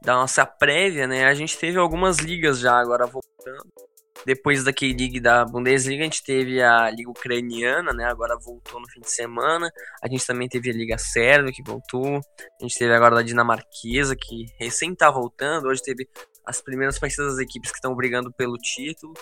da 0.04 0.16
nossa 0.16 0.46
prévia, 0.46 1.08
né? 1.08 1.26
A 1.26 1.34
gente 1.34 1.58
teve 1.58 1.78
algumas 1.78 2.18
ligas 2.18 2.60
já 2.60 2.78
agora 2.78 3.06
voltando. 3.06 3.89
Depois 4.26 4.64
daquele 4.64 4.94
liga 4.94 5.22
da 5.22 5.46
Bundesliga, 5.46 6.02
a 6.02 6.06
gente 6.06 6.24
teve 6.24 6.62
a 6.62 6.90
liga 6.90 7.10
ucraniana, 7.10 7.94
né? 7.94 8.06
Agora 8.06 8.38
voltou 8.38 8.80
no 8.80 8.88
fim 8.90 9.00
de 9.00 9.12
semana. 9.12 9.70
A 10.04 10.08
gente 10.08 10.26
também 10.26 10.48
teve 10.48 10.70
a 10.70 10.74
liga 10.74 10.98
sérvia 10.98 11.52
que 11.52 11.64
voltou. 11.64 12.18
A 12.60 12.64
gente 12.64 12.78
teve 12.78 12.94
agora 12.94 13.20
a 13.20 13.24
dinamarquesa 13.24 14.16
que 14.16 14.46
recém 14.60 14.94
tá 14.94 15.10
voltando. 15.10 15.68
Hoje 15.68 15.82
teve 15.82 16.08
as 16.46 16.62
primeiras 16.62 17.00
partidas 17.00 17.36
das 17.36 17.40
equipes 17.40 17.72
que 17.72 17.78
estão 17.78 17.96
brigando 17.96 18.32
pelo 18.34 18.58
título. 18.58 19.14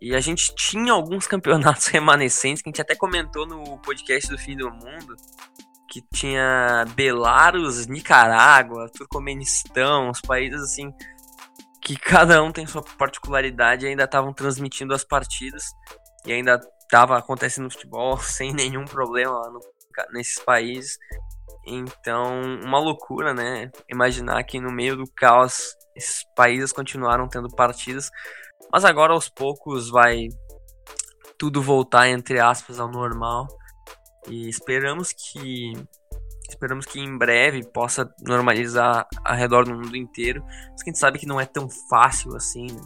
E 0.00 0.14
a 0.14 0.20
gente 0.20 0.54
tinha 0.54 0.92
alguns 0.92 1.26
campeonatos 1.28 1.86
remanescentes 1.86 2.62
que 2.62 2.68
a 2.68 2.70
gente 2.70 2.82
até 2.82 2.94
comentou 2.94 3.46
no 3.46 3.78
podcast 3.78 4.30
do 4.30 4.38
Fim 4.38 4.56
do 4.56 4.70
Mundo 4.70 5.16
que 5.90 6.00
tinha 6.14 6.84
Belarus, 6.94 7.88
Nicarágua, 7.88 8.88
Turcomenistão, 8.96 10.08
os 10.08 10.20
países 10.20 10.62
assim 10.62 10.94
que 11.90 11.96
cada 11.96 12.40
um 12.40 12.52
tem 12.52 12.68
sua 12.68 12.82
particularidade 12.96 13.84
ainda 13.84 14.04
estavam 14.04 14.32
transmitindo 14.32 14.94
as 14.94 15.02
partidas 15.02 15.64
e 16.24 16.32
ainda 16.32 16.60
estava 16.82 17.18
acontecendo 17.18 17.68
futebol 17.68 18.16
sem 18.22 18.52
nenhum 18.52 18.84
problema 18.84 19.32
lá 19.32 19.50
no, 19.50 19.58
nesses 20.12 20.38
países. 20.38 20.96
Então, 21.66 22.42
uma 22.62 22.78
loucura, 22.78 23.34
né? 23.34 23.72
Imaginar 23.88 24.44
que 24.44 24.60
no 24.60 24.70
meio 24.70 24.96
do 24.96 25.04
caos 25.16 25.74
esses 25.96 26.24
países 26.36 26.72
continuaram 26.72 27.28
tendo 27.28 27.48
partidas, 27.48 28.08
mas 28.72 28.84
agora 28.84 29.12
aos 29.12 29.28
poucos 29.28 29.90
vai 29.90 30.28
tudo 31.36 31.60
voltar 31.60 32.08
entre 32.08 32.38
aspas 32.38 32.78
ao 32.78 32.88
normal. 32.88 33.48
E 34.28 34.48
esperamos 34.48 35.12
que 35.12 35.72
esperamos 36.50 36.86
que 36.86 37.00
em 37.00 37.16
breve 37.16 37.64
possa 37.72 38.08
normalizar 38.22 39.06
ao 39.24 39.36
redor 39.36 39.64
do 39.64 39.74
mundo 39.74 39.96
inteiro. 39.96 40.42
Mas 40.44 40.82
a 40.82 40.84
gente 40.84 40.98
sabe 40.98 41.18
que 41.18 41.26
não 41.26 41.40
é 41.40 41.46
tão 41.46 41.68
fácil 41.88 42.34
assim. 42.36 42.66
Né? 42.66 42.80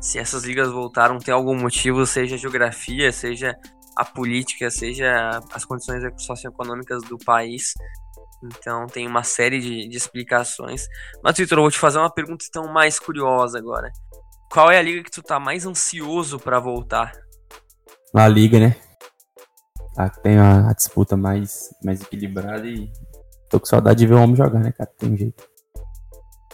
Se 0.00 0.18
essas 0.18 0.44
ligas 0.44 0.70
voltaram, 0.70 1.18
tem 1.18 1.32
algum 1.32 1.56
motivo, 1.56 2.06
seja 2.06 2.34
a 2.34 2.38
geografia, 2.38 3.10
seja 3.12 3.56
a 3.96 4.04
política, 4.04 4.70
seja 4.70 5.40
as 5.52 5.64
condições 5.64 6.02
socioeconômicas 6.18 7.02
do 7.04 7.18
país. 7.18 7.74
Então 8.44 8.86
tem 8.86 9.06
uma 9.06 9.22
série 9.22 9.60
de, 9.60 9.88
de 9.88 9.96
explicações. 9.96 10.86
Mas, 11.22 11.36
Vitor, 11.36 11.58
eu 11.58 11.62
vou 11.62 11.70
te 11.70 11.78
fazer 11.78 11.98
uma 11.98 12.12
pergunta 12.12 12.44
então 12.48 12.72
mais 12.72 12.98
curiosa 12.98 13.58
agora. 13.58 13.90
Qual 14.50 14.70
é 14.70 14.78
a 14.78 14.82
liga 14.82 15.02
que 15.02 15.10
tu 15.10 15.22
tá 15.22 15.40
mais 15.40 15.66
ansioso 15.66 16.38
para 16.38 16.60
voltar? 16.60 17.12
Na 18.12 18.28
Liga, 18.28 18.60
né? 18.60 18.76
Tá, 19.94 20.08
tem 20.08 20.38
a, 20.38 20.70
a, 20.70 20.72
disputa 20.72 21.16
mais, 21.16 21.72
mais 21.84 22.00
equilibrada 22.00 22.66
e 22.66 22.90
tô 23.48 23.60
com 23.60 23.66
saudade 23.66 24.00
de 24.00 24.06
ver 24.06 24.14
o 24.14 24.22
homem 24.22 24.34
jogar, 24.34 24.58
né, 24.58 24.72
cara? 24.72 24.90
Tem 24.98 25.16
jeito. 25.16 25.48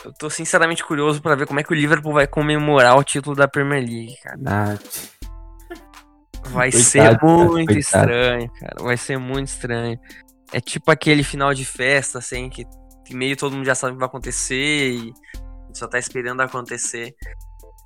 Eu 0.04 0.12
tô 0.12 0.28
sinceramente 0.28 0.84
curioso 0.84 1.22
para 1.22 1.34
ver 1.34 1.46
como 1.46 1.58
é 1.58 1.62
que 1.62 1.72
o 1.72 1.74
Liverpool 1.74 2.12
vai 2.12 2.26
comemorar 2.26 2.98
o 2.98 3.04
título 3.04 3.34
da 3.34 3.48
Premier 3.48 3.82
League, 3.82 4.16
cara. 4.22 4.38
Ah, 4.46 4.78
vai 6.48 6.70
coitado, 6.70 6.80
ser 6.80 7.20
muito 7.22 7.72
estranho, 7.72 8.50
cara. 8.52 8.82
Vai 8.82 8.96
ser 8.96 9.18
muito 9.18 9.48
estranho. 9.48 9.98
É 10.52 10.60
tipo 10.60 10.90
aquele 10.90 11.22
final 11.22 11.54
de 11.54 11.64
festa, 11.64 12.18
assim, 12.18 12.50
que, 12.50 12.64
que 13.06 13.14
meio 13.14 13.36
todo 13.36 13.54
mundo 13.54 13.64
já 13.64 13.74
sabe 13.74 13.92
o 13.92 13.94
que 13.94 14.00
vai 14.00 14.08
acontecer 14.08 14.90
e 14.90 15.12
só 15.72 15.86
tá 15.86 15.98
esperando 15.98 16.40
acontecer. 16.40 17.14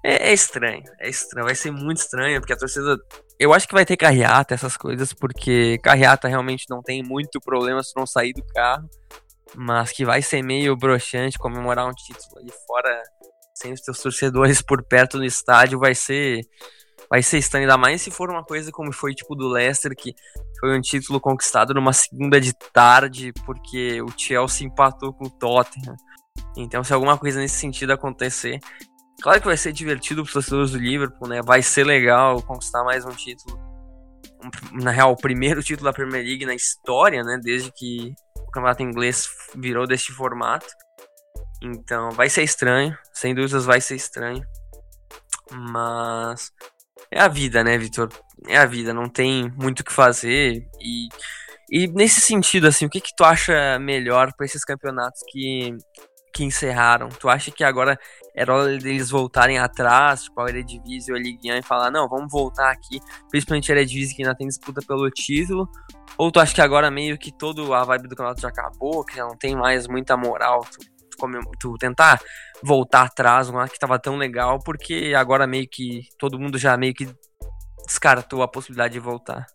É, 0.06 0.28
é, 0.28 0.32
estranho, 0.34 0.84
é 1.00 1.08
estranho, 1.08 1.46
vai 1.46 1.54
ser 1.54 1.70
muito 1.70 1.96
estranho, 1.96 2.38
porque 2.38 2.52
a 2.52 2.56
torcida. 2.58 2.98
Eu 3.40 3.54
acho 3.54 3.66
que 3.66 3.72
vai 3.72 3.86
ter 3.86 3.96
carreata, 3.96 4.52
essas 4.52 4.76
coisas, 4.76 5.14
porque 5.14 5.78
carreata 5.78 6.28
realmente 6.28 6.66
não 6.68 6.82
tem 6.82 7.02
muito 7.02 7.40
problema 7.40 7.82
se 7.82 7.96
não 7.96 8.06
sair 8.06 8.34
do 8.34 8.44
carro, 8.48 8.86
mas 9.56 9.92
que 9.92 10.04
vai 10.04 10.20
ser 10.20 10.42
meio 10.42 10.76
broxante 10.76 11.38
comemorar 11.38 11.88
um 11.88 11.92
título 11.92 12.38
ali 12.38 12.52
fora, 12.66 13.02
sem 13.54 13.72
os 13.72 13.80
teus 13.80 13.98
torcedores 13.98 14.60
por 14.60 14.84
perto 14.84 15.16
do 15.16 15.24
estádio, 15.24 15.78
vai 15.78 15.94
ser. 15.94 16.42
Vai 17.08 17.22
ser 17.22 17.38
estranho, 17.38 17.64
ainda 17.64 17.78
mais 17.78 18.02
se 18.02 18.10
for 18.10 18.30
uma 18.30 18.44
coisa 18.44 18.70
como 18.72 18.92
foi 18.92 19.14
tipo 19.14 19.34
do 19.34 19.48
Leicester, 19.48 19.94
que 19.96 20.14
foi 20.60 20.76
um 20.76 20.80
título 20.80 21.20
conquistado 21.20 21.72
numa 21.72 21.92
segunda 21.92 22.40
de 22.40 22.52
tarde, 22.72 23.32
porque 23.46 24.02
o 24.02 24.08
Chelsea 24.16 24.66
empatou 24.66 25.14
com 25.14 25.26
o 25.26 25.30
Tottenham. 25.30 25.96
Então, 26.56 26.82
se 26.82 26.92
alguma 26.92 27.16
coisa 27.16 27.40
nesse 27.40 27.56
sentido 27.56 27.92
acontecer, 27.92 28.58
Claro 29.24 29.40
que 29.40 29.46
vai 29.46 29.56
ser 29.56 29.72
divertido 29.72 30.22
para 30.22 30.28
os 30.28 30.34
torcedores 30.34 30.72
do 30.72 30.78
Liverpool, 30.78 31.26
né? 31.26 31.40
Vai 31.40 31.62
ser 31.62 31.82
legal 31.82 32.42
conquistar 32.42 32.84
mais 32.84 33.06
um 33.06 33.10
título. 33.10 33.58
Na 34.70 34.90
real, 34.90 35.12
o 35.12 35.16
primeiro 35.16 35.62
título 35.62 35.86
da 35.86 35.94
Premier 35.94 36.22
League 36.22 36.44
na 36.44 36.54
história, 36.54 37.24
né? 37.24 37.40
Desde 37.42 37.72
que 37.72 38.14
o 38.36 38.50
campeonato 38.50 38.82
inglês 38.82 39.26
virou 39.54 39.86
deste 39.86 40.12
formato. 40.12 40.66
Então, 41.62 42.10
vai 42.10 42.28
ser 42.28 42.42
estranho. 42.42 42.94
Sem 43.14 43.34
dúvidas, 43.34 43.64
vai 43.64 43.80
ser 43.80 43.94
estranho. 43.94 44.44
Mas 45.50 46.52
é 47.10 47.18
a 47.18 47.26
vida, 47.26 47.64
né, 47.64 47.78
Vitor? 47.78 48.10
É 48.46 48.58
a 48.58 48.66
vida, 48.66 48.92
não 48.92 49.08
tem 49.08 49.50
muito 49.56 49.80
o 49.80 49.84
que 49.84 49.92
fazer. 49.94 50.68
E, 50.78 51.08
e 51.70 51.88
nesse 51.88 52.20
sentido, 52.20 52.66
assim, 52.66 52.84
o 52.84 52.90
que, 52.90 53.00
que 53.00 53.16
tu 53.16 53.24
acha 53.24 53.78
melhor 53.78 54.34
para 54.36 54.44
esses 54.44 54.66
campeonatos 54.66 55.22
que 55.30 55.74
que 56.34 56.44
encerraram? 56.44 57.08
Tu 57.08 57.28
acha 57.28 57.52
que 57.52 57.62
agora 57.62 57.96
era 58.34 58.52
hora 58.52 58.78
deles 58.78 59.10
voltarem 59.10 59.58
atrás, 59.58 60.24
tipo 60.24 60.40
a 60.40 60.48
Eredivisie 60.48 61.12
ou 61.12 61.18
a 61.18 61.22
Ligue 61.22 61.52
1 61.52 61.56
e 61.56 61.62
falar, 61.62 61.90
não, 61.90 62.08
vamos 62.08 62.30
voltar 62.32 62.70
aqui, 62.70 63.00
principalmente 63.30 63.70
a 63.70 63.76
Eredivisie 63.76 64.16
que 64.16 64.22
ainda 64.22 64.34
tem 64.34 64.48
disputa 64.48 64.80
pelo 64.86 65.08
título? 65.10 65.68
Ou 66.18 66.32
tu 66.32 66.40
acha 66.40 66.52
que 66.52 66.60
agora 66.60 66.90
meio 66.90 67.16
que 67.16 67.30
todo 67.30 67.72
a 67.72 67.84
vibe 67.84 68.08
do 68.08 68.16
campeonato 68.16 68.40
já 68.40 68.48
acabou, 68.48 69.04
que 69.04 69.16
já 69.16 69.24
não 69.24 69.36
tem 69.36 69.54
mais 69.54 69.86
muita 69.86 70.16
moral 70.16 70.64
tu, 70.64 70.78
tu, 71.16 71.50
tu 71.60 71.74
tentar 71.78 72.20
voltar 72.62 73.02
atrás, 73.02 73.48
lá 73.48 73.68
que 73.68 73.78
tava 73.78 73.98
tão 73.98 74.16
legal, 74.16 74.58
porque 74.58 75.12
agora 75.16 75.46
meio 75.46 75.68
que 75.68 76.02
todo 76.18 76.38
mundo 76.38 76.58
já 76.58 76.76
meio 76.76 76.94
que 76.94 77.08
descartou 77.86 78.42
a 78.42 78.48
possibilidade 78.48 78.94
de 78.94 79.00
voltar? 79.00 79.46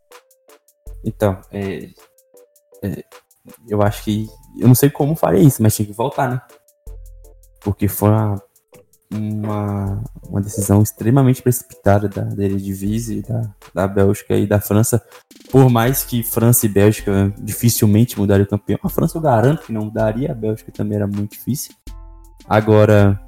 Então, 1.03 1.39
é, 1.51 1.89
é, 2.83 3.03
eu 3.67 3.81
acho 3.81 4.03
que. 4.03 4.25
Eu 4.57 4.67
não 4.67 4.75
sei 4.75 4.89
como 4.89 5.15
faria 5.15 5.41
isso, 5.41 5.61
mas 5.61 5.75
tinha 5.75 5.85
que 5.85 5.93
voltar, 5.93 6.29
né? 6.29 6.41
porque 7.59 7.87
foi 7.87 8.09
uma, 8.09 8.41
uma, 9.11 10.03
uma 10.27 10.41
decisão 10.41 10.81
extremamente 10.81 11.41
precipitada 11.41 12.07
da, 12.07 12.21
da 12.21 12.43
Eredivisie, 12.43 13.23
da, 13.23 13.53
da 13.73 13.87
Bélgica 13.87 14.35
e 14.35 14.45
da 14.45 14.61
França. 14.61 15.03
Por 15.51 15.69
mais 15.69 16.03
que 16.03 16.21
França 16.21 16.65
e 16.65 16.69
Bélgica 16.69 17.33
dificilmente 17.39 18.19
mudariam 18.19 18.45
o 18.45 18.49
campeão, 18.49 18.79
a 18.83 18.89
França 18.89 19.17
eu 19.17 19.21
garanto 19.21 19.65
que 19.65 19.73
não 19.73 19.85
mudaria, 19.85 20.31
a 20.31 20.35
Bélgica 20.35 20.71
também 20.71 20.97
era 20.97 21.07
muito 21.07 21.31
difícil. 21.31 21.73
Agora, 22.47 23.19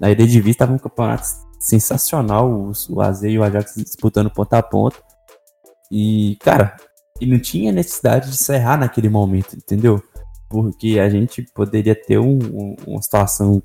na 0.00 0.10
Eredivisie 0.10 0.50
estava 0.50 0.72
um 0.72 0.78
campeonato 0.78 1.26
sensacional, 1.60 2.50
o, 2.50 2.72
o 2.90 3.00
AZ 3.00 3.22
e 3.22 3.38
o 3.38 3.44
Ajax 3.44 3.74
disputando 3.76 4.30
ponta 4.30 4.58
a 4.58 4.62
ponta. 4.62 4.96
E, 5.90 6.36
cara, 6.40 6.76
e 7.20 7.26
não 7.26 7.38
tinha 7.38 7.72
necessidade 7.72 8.26
de 8.26 8.34
encerrar 8.34 8.76
naquele 8.76 9.08
momento, 9.08 9.56
entendeu? 9.56 10.02
Porque 10.48 10.98
a 10.98 11.08
gente 11.08 11.42
poderia 11.54 11.94
ter 11.94 12.18
um, 12.18 12.38
um, 12.38 12.76
uma 12.86 13.02
situação 13.02 13.62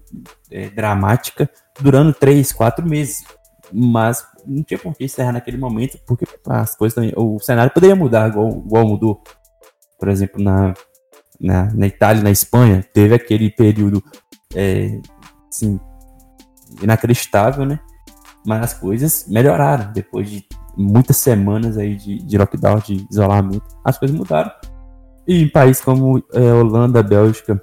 é, 0.51 0.69
dramática 0.69 1.49
durando 1.79 2.13
três, 2.13 2.51
quatro 2.51 2.87
meses. 2.87 3.23
Mas 3.71 4.25
não 4.45 4.63
tinha 4.63 4.77
por 4.77 4.93
que 4.95 5.05
encerrar 5.05 5.31
naquele 5.31 5.57
momento, 5.57 5.97
porque 6.05 6.25
as 6.47 6.75
coisas 6.75 6.93
também, 6.93 7.13
o 7.15 7.39
cenário 7.39 7.73
poderia 7.73 7.95
mudar 7.95 8.29
igual, 8.29 8.49
igual 8.49 8.87
mudou. 8.87 9.23
Por 9.97 10.09
exemplo, 10.09 10.43
na, 10.43 10.73
na, 11.39 11.73
na 11.73 11.87
Itália, 11.87 12.21
na 12.21 12.31
Espanha, 12.31 12.85
teve 12.93 13.15
aquele 13.15 13.49
período 13.49 14.03
é, 14.53 14.99
assim, 15.49 15.79
inacreditável, 16.81 17.65
né? 17.65 17.79
Mas 18.45 18.63
as 18.63 18.73
coisas 18.73 19.25
melhoraram 19.29 19.91
depois 19.93 20.29
de 20.29 20.45
muitas 20.75 21.17
semanas 21.17 21.77
aí 21.77 21.95
de, 21.95 22.17
de 22.19 22.37
lockdown, 22.37 22.79
de 22.79 23.07
isolamento. 23.09 23.63
As 23.83 23.97
coisas 23.97 24.15
mudaram 24.15 24.51
e 25.27 25.43
em 25.43 25.49
países 25.49 25.81
como 25.81 26.23
é, 26.33 26.53
Holanda, 26.53 27.01
Bélgica 27.01 27.61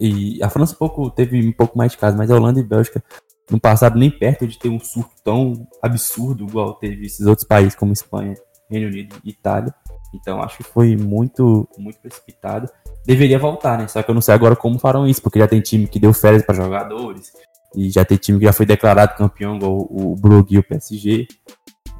e 0.00 0.42
a 0.42 0.48
França 0.48 0.76
pouco, 0.76 1.10
teve 1.10 1.46
um 1.46 1.52
pouco 1.52 1.76
mais 1.76 1.92
de 1.92 1.98
casos, 1.98 2.18
mas 2.18 2.30
a 2.30 2.36
Holanda 2.36 2.60
e 2.60 2.64
Bélgica 2.64 3.02
no 3.50 3.58
passado 3.58 3.98
nem 3.98 4.10
perto 4.10 4.46
de 4.46 4.58
ter 4.58 4.68
um 4.68 4.78
surto 4.78 5.10
tão 5.24 5.66
absurdo 5.82 6.44
igual 6.44 6.74
teve 6.74 7.06
esses 7.06 7.26
outros 7.26 7.46
países 7.46 7.74
como 7.74 7.92
Espanha, 7.92 8.34
Reino 8.70 8.88
Unido 8.88 9.16
e 9.24 9.30
Itália. 9.30 9.74
Então 10.14 10.42
acho 10.42 10.58
que 10.58 10.62
foi 10.62 10.96
muito, 10.96 11.68
muito 11.78 11.98
precipitado. 11.98 12.68
Deveria 13.04 13.38
voltar, 13.38 13.78
né? 13.78 13.88
Só 13.88 14.02
que 14.02 14.10
eu 14.10 14.14
não 14.14 14.20
sei 14.20 14.34
agora 14.34 14.54
como 14.54 14.78
farão 14.78 15.06
isso, 15.06 15.22
porque 15.22 15.38
já 15.38 15.48
tem 15.48 15.60
time 15.60 15.86
que 15.86 15.98
deu 15.98 16.12
férias 16.12 16.42
para 16.42 16.54
jogadores, 16.54 17.32
E 17.74 17.90
já 17.90 18.04
tem 18.04 18.16
time 18.16 18.38
que 18.38 18.44
já 18.44 18.52
foi 18.52 18.66
declarado 18.66 19.16
campeão, 19.16 19.56
igual 19.56 19.78
o, 19.90 20.12
o 20.12 20.16
Brugge 20.16 20.54
e 20.54 20.58
o 20.58 20.62
PSG. 20.62 21.26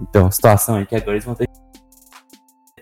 Então, 0.00 0.30
situação 0.30 0.78
é 0.78 0.86
que 0.86 0.94
agora 0.94 1.12
eles 1.12 1.24
vão 1.24 1.34
ter 1.34 1.48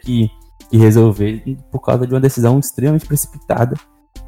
que, 0.02 0.30
que 0.68 0.76
resolver 0.76 1.42
por 1.70 1.80
causa 1.80 2.06
de 2.06 2.14
uma 2.14 2.20
decisão 2.20 2.58
extremamente 2.58 3.06
precipitada. 3.06 3.76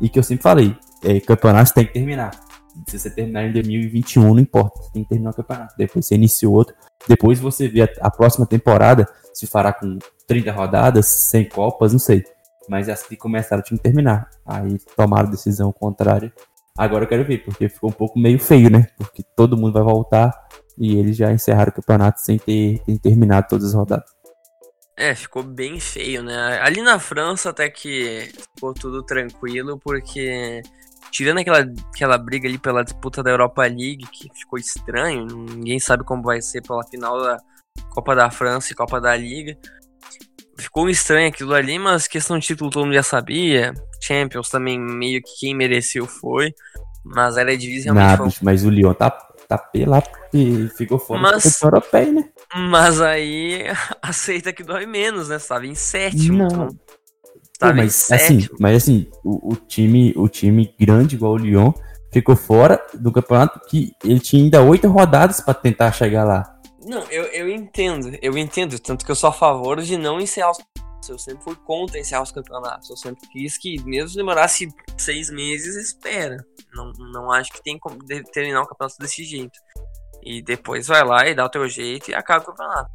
E 0.00 0.08
que 0.08 0.18
eu 0.18 0.22
sempre 0.22 0.42
falei, 0.42 0.76
é, 1.02 1.20
campeonato 1.20 1.74
tem 1.74 1.86
que 1.86 1.92
terminar. 1.92 2.30
Se 2.86 2.98
você 2.98 3.10
terminar 3.10 3.44
em 3.44 3.52
2021, 3.52 4.22
não 4.22 4.38
importa, 4.38 4.80
você 4.80 4.92
tem 4.92 5.02
que 5.02 5.08
terminar 5.08 5.30
o 5.30 5.34
campeonato. 5.34 5.74
Depois 5.76 6.06
você 6.06 6.14
inicia 6.14 6.48
outro. 6.48 6.74
Depois 7.08 7.40
você 7.40 7.68
vê 7.68 7.82
a, 7.82 7.88
a 8.00 8.10
próxima 8.10 8.46
temporada, 8.46 9.08
se 9.34 9.46
fará 9.46 9.72
com 9.72 9.98
30 10.26 10.52
rodadas, 10.52 11.06
100 11.06 11.48
copas, 11.48 11.92
não 11.92 11.98
sei. 11.98 12.24
Mas 12.68 12.88
as 12.88 13.02
que 13.02 13.16
começaram 13.16 13.62
tinham 13.62 13.78
que 13.78 13.82
terminar. 13.82 14.28
Aí 14.46 14.78
tomaram 14.96 15.30
decisão 15.30 15.72
contrária. 15.72 16.32
Agora 16.76 17.04
eu 17.04 17.08
quero 17.08 17.24
ver, 17.24 17.38
porque 17.38 17.68
ficou 17.68 17.90
um 17.90 17.92
pouco 17.92 18.18
meio 18.18 18.38
feio, 18.38 18.70
né? 18.70 18.86
Porque 18.96 19.24
todo 19.34 19.56
mundo 19.56 19.72
vai 19.72 19.82
voltar 19.82 20.32
e 20.78 20.96
eles 20.96 21.16
já 21.16 21.32
encerraram 21.32 21.70
o 21.70 21.74
campeonato 21.74 22.20
sem 22.20 22.38
ter, 22.38 22.78
ter 22.80 22.98
terminado 22.98 23.48
todas 23.48 23.66
as 23.66 23.74
rodadas. 23.74 24.17
É, 25.00 25.14
ficou 25.14 25.44
bem 25.44 25.78
feio, 25.78 26.24
né? 26.24 26.60
Ali 26.60 26.82
na 26.82 26.98
França 26.98 27.50
até 27.50 27.70
que 27.70 28.32
ficou 28.56 28.74
tudo 28.74 29.00
tranquilo, 29.04 29.78
porque 29.78 30.60
tirando 31.12 31.38
aquela, 31.38 31.60
aquela 31.94 32.18
briga 32.18 32.48
ali 32.48 32.58
pela 32.58 32.82
disputa 32.82 33.22
da 33.22 33.30
Europa 33.30 33.62
League, 33.62 34.08
que 34.12 34.28
ficou 34.34 34.58
estranho, 34.58 35.24
ninguém 35.24 35.78
sabe 35.78 36.02
como 36.02 36.24
vai 36.24 36.42
ser 36.42 36.62
pela 36.62 36.82
final 36.82 37.16
da 37.22 37.38
Copa 37.90 38.16
da 38.16 38.28
França 38.28 38.72
e 38.72 38.74
Copa 38.74 39.00
da 39.00 39.16
Liga. 39.16 39.56
Ficou 40.58 40.90
estranho 40.90 41.28
aquilo 41.28 41.54
ali, 41.54 41.78
mas 41.78 42.08
questão 42.08 42.36
de 42.36 42.48
título 42.48 42.68
todo 42.68 42.84
mundo 42.84 42.94
já 42.94 43.04
sabia. 43.04 43.72
Champions 44.02 44.48
também 44.48 44.80
meio 44.80 45.22
que 45.22 45.30
quem 45.38 45.54
mereceu 45.54 46.06
foi. 46.06 46.52
Mas 47.04 47.36
era 47.36 47.56
de 47.56 47.68
realmente. 47.82 47.94
Nada, 47.94 48.30
foi... 48.30 48.32
mas 48.42 48.64
o 48.64 48.70
Lyon 48.70 48.94
tá, 48.94 49.16
tá 49.48 49.56
pela 49.56 50.02
e 50.32 50.68
ficou 50.76 50.98
fora 50.98 51.22
mas, 51.22 51.58
da 51.60 51.66
europeia, 51.66 52.12
né? 52.12 52.24
Mas 52.54 53.00
aí 53.00 53.64
aceita 54.02 54.52
que 54.52 54.62
dói 54.62 54.84
menos, 54.84 55.30
né? 55.30 55.38
Você 55.38 55.48
tava 55.48 55.66
em 55.66 55.74
sétimo. 55.74 56.46
Não. 56.46 56.68
Então, 57.56 57.70
Pô, 57.70 57.74
mas, 57.74 58.10
em 58.10 58.14
assim, 58.14 58.40
sétimo. 58.40 58.58
mas 58.60 58.76
assim, 58.76 59.10
o, 59.24 59.52
o, 59.52 59.56
time, 59.56 60.12
o 60.16 60.28
time 60.28 60.72
grande 60.78 61.16
igual 61.16 61.32
o 61.32 61.38
Lyon 61.38 61.72
ficou 62.12 62.36
fora 62.36 62.80
do 62.94 63.10
campeonato 63.10 63.60
que 63.68 63.92
ele 64.04 64.20
tinha 64.20 64.44
ainda 64.44 64.62
oito 64.62 64.86
rodadas 64.88 65.40
para 65.40 65.54
tentar 65.54 65.92
chegar 65.92 66.24
lá. 66.24 66.54
Não, 66.86 67.02
eu, 67.10 67.24
eu 67.24 67.48
entendo, 67.48 68.16
eu 68.22 68.36
entendo. 68.38 68.78
Tanto 68.78 69.04
que 69.04 69.10
eu 69.10 69.16
sou 69.16 69.30
a 69.30 69.32
favor 69.32 69.80
de 69.80 69.96
não 69.96 70.20
encerrar 70.20 70.52
os 70.52 70.58
eu 71.08 71.18
sempre 71.18 71.42
fui 71.44 71.56
contra 71.56 71.98
encerrar 71.98 72.22
os 72.22 72.32
campeonatos. 72.32 72.90
Eu 72.90 72.96
sempre 72.96 73.26
quis 73.28 73.58
que, 73.58 73.82
mesmo 73.84 74.10
se 74.10 74.16
demorasse 74.16 74.68
seis 74.96 75.30
meses, 75.30 75.76
espera. 75.76 76.36
Não, 76.72 76.92
não 77.12 77.32
acho 77.32 77.52
que 77.52 77.62
tem 77.62 77.78
como 77.78 77.98
terminar 78.32 78.62
o 78.62 78.66
campeonato 78.66 78.98
desse 78.98 79.24
jeito. 79.24 79.58
E 80.22 80.42
depois 80.42 80.86
vai 80.86 81.04
lá 81.04 81.26
e 81.28 81.34
dá 81.34 81.44
o 81.44 81.50
teu 81.50 81.68
jeito 81.68 82.10
e 82.10 82.14
acaba 82.14 82.42
o 82.42 82.46
campeonato. 82.46 82.90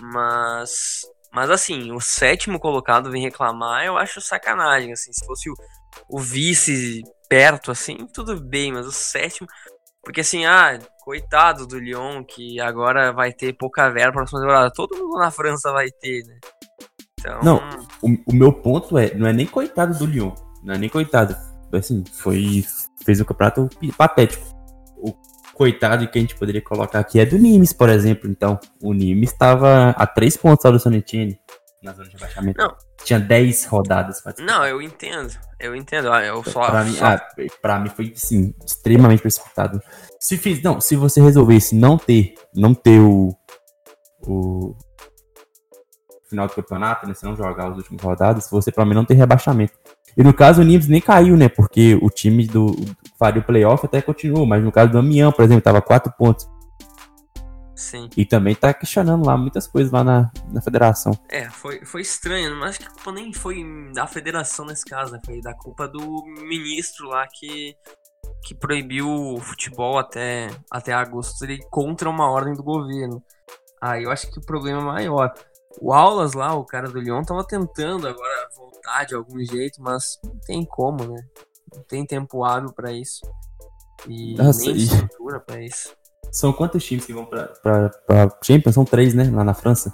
Mas. 0.00 1.02
Mas 1.32 1.48
assim, 1.48 1.92
o 1.92 2.00
sétimo 2.00 2.58
colocado 2.58 3.10
vem 3.10 3.22
reclamar, 3.22 3.84
eu 3.84 3.96
acho 3.96 4.20
sacanagem. 4.20 4.92
Assim, 4.92 5.12
se 5.12 5.24
fosse 5.24 5.48
o, 5.48 5.54
o 6.08 6.18
vice 6.18 7.02
perto, 7.28 7.70
assim, 7.70 8.06
tudo 8.12 8.40
bem, 8.40 8.72
mas 8.72 8.86
o 8.86 8.92
sétimo. 8.92 9.48
Porque 10.02 10.22
assim, 10.22 10.44
ah, 10.46 10.78
coitado 11.00 11.66
do 11.66 11.78
Lyon, 11.78 12.24
que 12.24 12.60
agora 12.60 13.12
vai 13.12 13.32
ter 13.32 13.52
pouca 13.52 13.90
verba 13.90 14.12
para 14.12 14.22
a 14.22 14.24
próxima 14.24 14.40
temporada. 14.40 14.72
Todo 14.72 14.96
mundo 14.96 15.18
na 15.18 15.30
França 15.30 15.72
vai 15.72 15.90
ter, 15.90 16.24
né? 16.24 16.38
Então... 17.20 17.40
Não, 17.42 17.62
o, 18.02 18.16
o, 18.26 18.34
meu 18.34 18.52
ponto 18.52 18.98
é, 18.98 19.14
não 19.14 19.26
é 19.26 19.32
nem 19.32 19.46
coitado 19.46 19.96
do 19.96 20.06
Lyon, 20.06 20.32
não 20.62 20.74
é 20.74 20.78
nem 20.78 20.88
coitado. 20.88 21.36
Assim, 21.72 22.02
foi. 22.12 22.64
Fez 23.04 23.20
um 23.20 23.24
campeonato 23.24 23.68
patético. 23.96 24.44
O 24.96 25.14
coitado 25.54 26.08
que 26.08 26.18
a 26.18 26.20
gente 26.20 26.34
poderia 26.34 26.60
colocar 26.60 26.98
aqui 26.98 27.20
é 27.20 27.24
do 27.24 27.38
Nimes, 27.38 27.72
por 27.72 27.88
exemplo. 27.88 28.28
Então, 28.28 28.58
o 28.82 28.92
Nimes 28.92 29.30
estava 29.30 29.90
a 29.90 30.06
três 30.06 30.36
pontos 30.36 30.70
do 30.70 30.80
Sonetini 30.80 31.38
na 31.82 31.92
zona 31.92 32.08
de 32.08 32.14
rebaixamento. 32.14 32.58
Não. 32.60 32.74
Tinha 33.04 33.18
10 33.18 33.64
rodadas. 33.66 34.22
Não, 34.38 34.66
eu 34.66 34.82
entendo. 34.82 35.32
Eu 35.58 35.74
entendo. 35.74 36.12
Ah, 36.12 36.22
eu 36.24 36.44
só. 36.44 36.66
Pra, 36.66 36.84
mim, 36.84 36.92
só... 36.92 37.06
Ah, 37.06 37.26
pra 37.62 37.78
mim 37.78 37.88
foi, 37.88 38.12
sim, 38.14 38.54
extremamente 38.64 39.22
precipitado. 39.22 39.80
Se 40.18 40.36
fiz. 40.36 40.62
Não, 40.62 40.80
se 40.80 40.96
você 40.96 41.20
resolvesse 41.20 41.74
não 41.74 41.96
ter. 41.96 42.34
Não 42.54 42.74
ter 42.74 43.00
o. 43.00 43.34
O, 44.22 44.76
final 46.30 46.46
do 46.46 46.54
campeonato, 46.54 47.06
né? 47.06 47.14
Se 47.14 47.24
não 47.24 47.36
jogar 47.36 47.70
as 47.70 47.76
últimas 47.76 48.02
rodadas, 48.02 48.48
você 48.50 48.72
pelo 48.72 48.86
menos 48.86 49.02
não 49.02 49.06
tem 49.06 49.16
rebaixamento. 49.16 49.74
E 50.16 50.22
no 50.22 50.32
caso 50.32 50.62
o 50.62 50.64
Nimes 50.64 50.88
nem 50.88 51.00
caiu, 51.00 51.36
né? 51.36 51.48
Porque 51.48 51.98
o 52.00 52.08
time 52.08 52.46
do, 52.46 52.72
do 52.72 52.96
faria 53.18 53.40
o 53.40 53.44
playoff 53.44 53.84
até 53.84 54.00
continuou, 54.00 54.46
mas 54.46 54.62
no 54.62 54.72
caso 54.72 54.90
do 54.90 54.98
Amiens, 54.98 55.34
por 55.34 55.44
exemplo, 55.44 55.62
tava 55.62 55.82
quatro 55.82 56.12
pontos. 56.18 56.48
Sim. 57.80 58.10
E 58.14 58.26
também 58.26 58.54
tá 58.54 58.74
questionando 58.74 59.24
lá 59.24 59.38
muitas 59.38 59.66
coisas 59.66 59.90
lá 59.90 60.04
na, 60.04 60.30
na 60.52 60.60
federação. 60.60 61.18
É, 61.30 61.48
foi, 61.48 61.82
foi 61.84 62.02
estranho, 62.02 62.54
mas 62.56 62.70
acho 62.70 62.80
que 62.80 62.86
a 62.86 62.90
culpa 62.90 63.12
nem 63.12 63.32
foi 63.32 63.64
da 63.94 64.06
federação 64.06 64.66
nesse 64.66 64.84
caso, 64.84 65.12
né? 65.12 65.20
Foi 65.24 65.40
da 65.40 65.54
culpa 65.54 65.88
do 65.88 66.22
ministro 66.46 67.08
lá 67.08 67.26
que, 67.26 67.74
que 68.44 68.54
proibiu 68.54 69.08
o 69.08 69.40
futebol 69.40 69.98
até, 69.98 70.50
até 70.70 70.92
agosto 70.92 71.42
ele 71.42 71.58
contra 71.70 72.10
uma 72.10 72.30
ordem 72.30 72.52
do 72.52 72.62
governo. 72.62 73.22
Aí 73.80 74.04
eu 74.04 74.10
acho 74.10 74.30
que 74.30 74.38
o 74.38 74.44
problema 74.44 74.80
é 74.80 74.84
maior. 74.84 75.32
O 75.80 75.92
Aulas 75.92 76.34
lá, 76.34 76.54
o 76.54 76.64
cara 76.64 76.88
do 76.88 77.00
Lyon, 77.00 77.22
tava 77.22 77.42
tentando 77.44 78.06
agora 78.06 78.48
voltar 78.54 79.04
de 79.04 79.14
algum 79.14 79.38
jeito, 79.42 79.80
mas 79.80 80.18
não 80.22 80.38
tem 80.40 80.64
como, 80.64 81.04
né? 81.04 81.24
Não 81.74 81.82
tem 81.84 82.04
tempo 82.04 82.44
hábil 82.44 82.72
para 82.72 82.92
isso. 82.92 83.20
E 84.06 84.34
Nossa, 84.34 84.60
nem 84.60 84.76
estrutura 84.76 85.38
e... 85.38 85.40
pra 85.40 85.62
isso. 85.62 85.94
São 86.30 86.52
quantos 86.52 86.84
times 86.84 87.06
que 87.06 87.12
vão 87.12 87.24
pra, 87.24 87.48
pra, 87.62 87.88
pra 88.06 88.38
Champions? 88.42 88.74
São 88.74 88.84
três, 88.84 89.14
né? 89.14 89.30
Lá 89.30 89.42
na 89.42 89.54
França? 89.54 89.92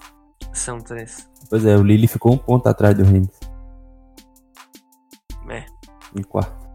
São 0.52 0.80
três. 0.80 1.28
Pois 1.48 1.64
é, 1.64 1.76
o 1.76 1.82
Lille 1.82 2.08
ficou 2.08 2.32
um 2.32 2.38
ponto 2.38 2.68
atrás 2.68 2.96
do 2.96 3.04
Rennes. 3.04 3.38
É. 5.48 5.64
Em 6.18 6.22
quarto. 6.22 6.66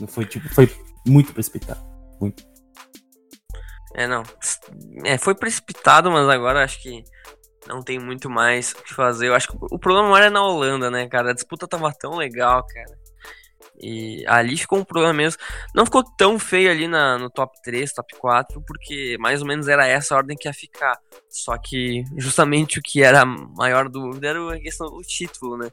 Não 0.00 0.06
foi, 0.06 0.24
tipo, 0.24 0.48
foi 0.54 0.72
muito 1.06 1.32
precipitado. 1.32 1.80
Muito. 2.20 2.44
É, 3.94 4.06
não. 4.06 4.22
É, 5.04 5.18
foi 5.18 5.34
precipitado, 5.34 6.10
mas 6.10 6.28
agora 6.28 6.62
acho 6.62 6.80
que 6.80 7.02
não 7.66 7.82
tem 7.82 7.98
muito 7.98 8.30
mais 8.30 8.72
o 8.72 8.82
que 8.82 8.94
fazer. 8.94 9.28
Eu 9.28 9.34
acho 9.34 9.48
que 9.48 9.56
o 9.60 9.78
problema 9.78 10.10
maior 10.10 10.26
é 10.26 10.30
na 10.30 10.42
Holanda, 10.42 10.90
né, 10.90 11.08
cara? 11.08 11.30
A 11.30 11.34
disputa 11.34 11.66
tava 11.66 11.92
tão 11.92 12.16
legal, 12.16 12.64
cara. 12.66 13.06
E 13.78 14.24
ali 14.26 14.56
ficou 14.56 14.78
um 14.78 14.84
problema 14.84 15.12
mesmo. 15.12 15.40
Não 15.74 15.84
ficou 15.84 16.02
tão 16.16 16.38
feio 16.38 16.70
ali 16.70 16.88
na, 16.88 17.18
no 17.18 17.30
top 17.30 17.52
3, 17.62 17.92
top 17.92 18.16
4, 18.18 18.62
porque 18.66 19.16
mais 19.18 19.42
ou 19.42 19.46
menos 19.46 19.68
era 19.68 19.86
essa 19.86 20.14
a 20.14 20.18
ordem 20.18 20.36
que 20.36 20.48
ia 20.48 20.54
ficar. 20.54 20.98
Só 21.28 21.56
que 21.58 22.04
justamente 22.16 22.78
o 22.78 22.82
que 22.82 23.02
era 23.02 23.22
a 23.22 23.26
maior 23.26 23.88
dúvida 23.88 24.28
era 24.28 24.54
a 24.54 24.60
questão 24.60 24.88
do 24.88 25.00
título, 25.02 25.58
né? 25.58 25.68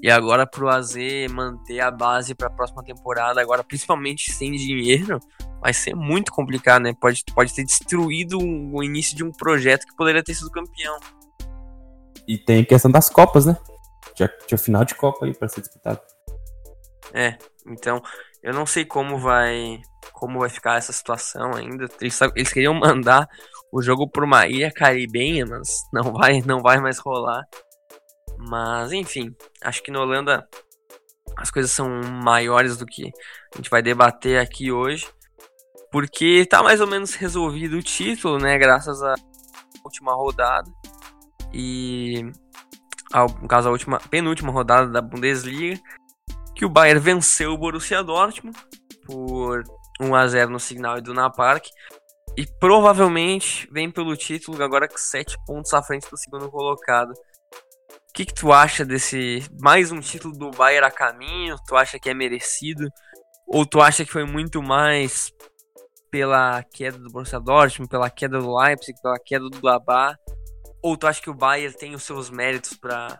E 0.00 0.10
agora 0.10 0.46
pro 0.46 0.68
AZ 0.68 0.96
manter 1.30 1.80
a 1.80 1.90
base 1.90 2.34
para 2.34 2.48
a 2.48 2.50
próxima 2.50 2.82
temporada, 2.82 3.40
agora 3.40 3.62
principalmente 3.62 4.32
sem 4.32 4.50
dinheiro, 4.52 5.20
vai 5.60 5.72
ser 5.72 5.94
muito 5.94 6.32
complicado, 6.32 6.82
né? 6.82 6.92
Pode, 7.00 7.22
pode 7.32 7.54
ter 7.54 7.64
destruído 7.64 8.38
o 8.38 8.82
início 8.82 9.16
de 9.16 9.22
um 9.22 9.30
projeto 9.30 9.86
que 9.86 9.94
poderia 9.94 10.22
ter 10.22 10.34
sido 10.34 10.50
campeão. 10.50 10.98
E 12.26 12.38
tem 12.38 12.62
a 12.62 12.66
questão 12.66 12.90
das 12.90 13.08
Copas, 13.08 13.46
né? 13.46 13.56
Tinha, 14.14 14.28
tinha 14.46 14.58
final 14.58 14.84
de 14.84 14.94
Copa 14.94 15.26
aí 15.26 15.34
pra 15.34 15.48
ser 15.48 15.60
disputado. 15.60 16.00
É, 17.12 17.36
então 17.66 18.02
eu 18.42 18.52
não 18.52 18.66
sei 18.66 18.84
como 18.84 19.18
vai 19.18 19.80
como 20.12 20.40
vai 20.40 20.48
ficar 20.48 20.76
essa 20.76 20.92
situação 20.92 21.54
ainda. 21.54 21.86
Eles, 22.00 22.18
eles 22.34 22.52
queriam 22.52 22.74
mandar 22.74 23.28
o 23.72 23.82
jogo 23.82 24.08
para 24.08 24.24
uma 24.24 24.46
ilha 24.46 24.70
caribenha, 24.70 25.44
mas 25.46 25.68
não 25.92 26.12
vai, 26.12 26.40
não 26.42 26.60
vai 26.60 26.78
mais 26.78 26.98
rolar. 26.98 27.42
Mas 28.38 28.92
enfim, 28.92 29.34
acho 29.62 29.82
que 29.82 29.90
na 29.90 30.00
Holanda 30.00 30.46
as 31.36 31.50
coisas 31.50 31.72
são 31.72 31.88
maiores 31.88 32.76
do 32.76 32.86
que 32.86 33.10
a 33.52 33.56
gente 33.56 33.70
vai 33.70 33.82
debater 33.82 34.38
aqui 34.38 34.70
hoje, 34.70 35.08
porque 35.90 36.46
tá 36.46 36.62
mais 36.62 36.80
ou 36.80 36.86
menos 36.86 37.14
resolvido 37.14 37.76
o 37.76 37.82
título, 37.82 38.38
né, 38.38 38.56
graças 38.58 39.02
à 39.02 39.14
última 39.84 40.14
rodada. 40.14 40.70
E 41.56 42.32
no 43.40 43.46
caso 43.46 43.68
a 43.68 43.72
última 43.72 44.00
penúltima 44.10 44.50
rodada 44.50 44.88
da 44.88 45.00
Bundesliga, 45.00 45.80
que 46.52 46.64
o 46.64 46.68
Bayern 46.68 47.00
venceu 47.00 47.52
o 47.52 47.58
Borussia 47.58 48.02
Dortmund 48.02 48.58
por 49.06 49.62
1 50.00 50.14
a 50.16 50.26
0 50.26 50.50
no 50.50 50.58
Signal 50.58 50.98
Iduna 50.98 51.30
Park 51.30 51.66
e 52.36 52.44
provavelmente 52.58 53.68
vem 53.70 53.88
pelo 53.88 54.16
título 54.16 54.60
agora 54.64 54.88
com 54.88 54.98
7 54.98 55.36
pontos 55.46 55.72
à 55.72 55.80
frente 55.80 56.10
do 56.10 56.18
segundo 56.18 56.50
colocado. 56.50 57.12
O 57.12 58.12
que, 58.12 58.24
que 58.24 58.34
tu 58.34 58.52
acha 58.52 58.84
desse 58.84 59.48
mais 59.60 59.92
um 59.92 60.00
título 60.00 60.36
do 60.36 60.50
Bayern 60.50 60.86
a 60.86 60.90
caminho? 60.90 61.56
Tu 61.68 61.76
acha 61.76 62.00
que 62.00 62.10
é 62.10 62.14
merecido? 62.14 62.88
Ou 63.46 63.64
tu 63.64 63.80
acha 63.80 64.04
que 64.04 64.10
foi 64.10 64.24
muito 64.24 64.60
mais 64.60 65.32
pela 66.10 66.64
queda 66.64 66.98
do 66.98 67.10
Borussia 67.10 67.38
Dortmund, 67.38 67.88
pela 67.88 68.10
queda 68.10 68.40
do 68.40 68.56
Leipzig, 68.56 69.00
pela 69.00 69.18
queda 69.24 69.48
do 69.48 69.60
Gladbach? 69.60 70.16
Ou 70.84 70.98
tu 70.98 71.06
acha 71.06 71.22
que 71.22 71.30
o 71.30 71.34
Bayern 71.34 71.74
tem 71.74 71.94
os 71.94 72.02
seus 72.02 72.28
méritos 72.28 72.74
para 72.74 73.18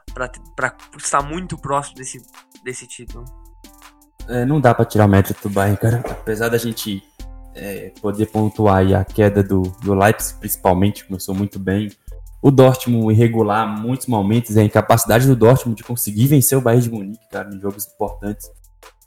estar 0.99 1.23
muito 1.23 1.57
próximo 1.57 1.97
desse, 1.97 2.21
desse 2.63 2.87
título? 2.87 3.25
É, 4.29 4.45
não 4.45 4.61
dá 4.61 4.75
para 4.75 4.85
tirar 4.85 5.07
o 5.07 5.09
mérito 5.09 5.49
do 5.49 5.49
Bayern, 5.49 5.79
cara. 5.79 6.05
Apesar 6.11 6.51
da 6.51 6.59
gente 6.59 7.03
é, 7.55 7.91
poder 8.03 8.27
pontuar 8.27 8.85
a 8.95 9.03
queda 9.03 9.43
do, 9.43 9.63
do 9.83 9.95
Leipzig, 9.95 10.39
principalmente, 10.41 11.07
começou 11.07 11.35
muito 11.35 11.59
bem. 11.59 11.91
O 12.43 12.51
Dortmund 12.51 13.15
irregular 13.15 13.67
muitos 13.67 14.09
momentos, 14.09 14.59
a 14.59 14.63
incapacidade 14.63 15.27
do 15.27 15.35
Dortmund 15.35 15.79
de 15.79 15.85
conseguir 15.85 16.27
vencer 16.27 16.59
o 16.59 16.61
Bayern 16.61 16.85
de 16.85 16.91
Munique, 16.91 17.29
cara, 17.31 17.49
em 17.49 17.59
jogos 17.59 17.87
importantes. 17.87 18.47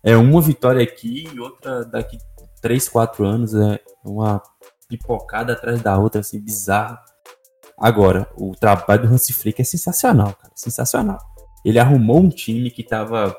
É 0.02 0.18
uma 0.18 0.42
vitória 0.42 0.82
aqui 0.82 1.30
e 1.32 1.40
outra 1.40 1.86
daqui 1.86 2.18
3, 2.60 2.90
4 2.90 3.24
anos, 3.24 3.54
é 3.54 3.80
uma 4.04 4.42
pipocada 4.90 5.54
atrás 5.54 5.80
da 5.80 5.96
outra, 5.96 6.22
assim, 6.22 6.40
bizarro. 6.40 6.98
Agora, 7.80 8.28
o 8.36 8.56
trabalho 8.56 9.08
do 9.08 9.14
Hansi 9.14 9.34
Flick 9.34 9.62
é 9.62 9.66
sensacional, 9.66 10.34
cara, 10.34 10.52
sensacional. 10.56 11.20
Ele 11.64 11.78
arrumou 11.78 12.20
um 12.20 12.30
time 12.30 12.72
que 12.72 12.84
tava 12.84 13.36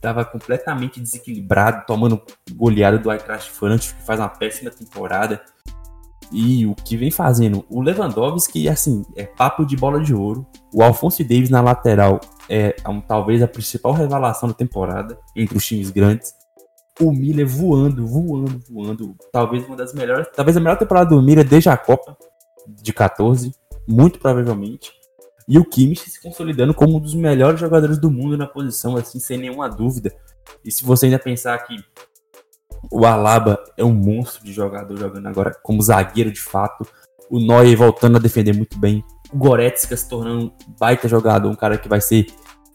tava 0.00 0.24
completamente 0.24 1.00
desequilibrado, 1.00 1.84
tomando 1.86 2.20
goleada 2.52 2.98
do 2.98 3.10
Eintracht 3.10 3.50
Frankfurt, 3.50 3.96
que 3.96 4.02
faz 4.02 4.18
uma 4.18 4.28
péssima 4.28 4.70
temporada. 4.70 5.40
E 6.32 6.66
o 6.66 6.74
que 6.74 6.96
vem 6.96 7.10
fazendo 7.10 7.64
o 7.68 7.80
Lewandowski, 7.80 8.68
assim, 8.68 9.04
é 9.16 9.24
papo 9.24 9.64
de 9.64 9.76
bola 9.76 10.00
de 10.00 10.12
ouro. 10.12 10.46
O 10.74 10.82
Alfonso 10.82 11.22
Davis 11.22 11.50
na 11.50 11.60
lateral 11.60 12.20
é 12.48 12.74
um, 12.88 13.00
talvez 13.00 13.42
a 13.42 13.48
principal 13.48 13.92
revelação 13.92 14.48
da 14.48 14.54
temporada 14.54 15.18
entre 15.36 15.56
os 15.56 15.64
times 15.64 15.90
grandes. 15.90 16.32
O 17.00 17.12
Miller 17.12 17.46
voando, 17.46 18.06
voando, 18.06 18.60
voando. 18.68 19.14
Talvez 19.32 19.64
uma 19.66 19.76
das 19.76 19.94
melhores, 19.94 20.26
talvez 20.34 20.56
a 20.56 20.60
melhor 20.60 20.76
temporada 20.76 21.10
do 21.10 21.22
Miller 21.22 21.46
desde 21.46 21.68
a 21.68 21.76
Copa 21.76 22.16
de 22.66 22.92
14, 22.92 23.54
muito 23.86 24.18
provavelmente. 24.18 24.92
E 25.48 25.58
o 25.58 25.64
Kimmich 25.64 26.08
se 26.08 26.20
consolidando 26.20 26.72
como 26.72 26.96
um 26.96 27.00
dos 27.00 27.14
melhores 27.14 27.58
jogadores 27.58 27.98
do 27.98 28.10
mundo 28.10 28.36
na 28.36 28.46
posição, 28.46 28.96
assim, 28.96 29.18
sem 29.18 29.38
nenhuma 29.38 29.68
dúvida. 29.68 30.14
E 30.64 30.70
se 30.70 30.84
você 30.84 31.06
ainda 31.06 31.18
pensar 31.18 31.58
que 31.58 31.76
o 32.90 33.04
Alaba 33.06 33.62
é 33.76 33.84
um 33.84 33.92
monstro 33.92 34.44
de 34.44 34.52
jogador 34.52 34.96
jogando 34.96 35.26
agora 35.26 35.54
como 35.62 35.82
zagueiro 35.82 36.30
de 36.30 36.40
fato, 36.40 36.86
o 37.30 37.38
Neuer 37.38 37.76
voltando 37.76 38.16
a 38.16 38.20
defender 38.20 38.54
muito 38.54 38.78
bem, 38.78 39.04
o 39.32 39.38
Goretzka 39.38 39.96
se 39.96 40.08
tornando 40.08 40.46
um 40.46 40.52
baita 40.78 41.08
jogador, 41.08 41.48
um 41.48 41.56
cara 41.56 41.78
que 41.78 41.88
vai 41.88 42.00
ser 42.00 42.26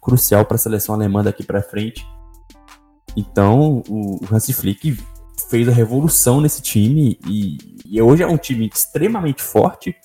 crucial 0.02 0.46
para 0.46 0.56
a 0.56 0.60
seleção 0.60 0.96
alemã 0.96 1.24
daqui 1.24 1.44
para 1.44 1.62
frente. 1.62 2.06
Então, 3.16 3.84
o, 3.90 4.20
Hansi 4.32 4.54
Flick 4.54 4.98
fez 5.50 5.68
a 5.68 5.72
revolução 5.72 6.42
nesse 6.42 6.62
time 6.62 7.20
e, 7.28 7.58
e 7.86 8.02
hoje 8.02 8.24
é 8.24 8.28
um 8.28 8.38
time 8.38 8.70
extremamente 8.74 9.42
forte 9.42 9.96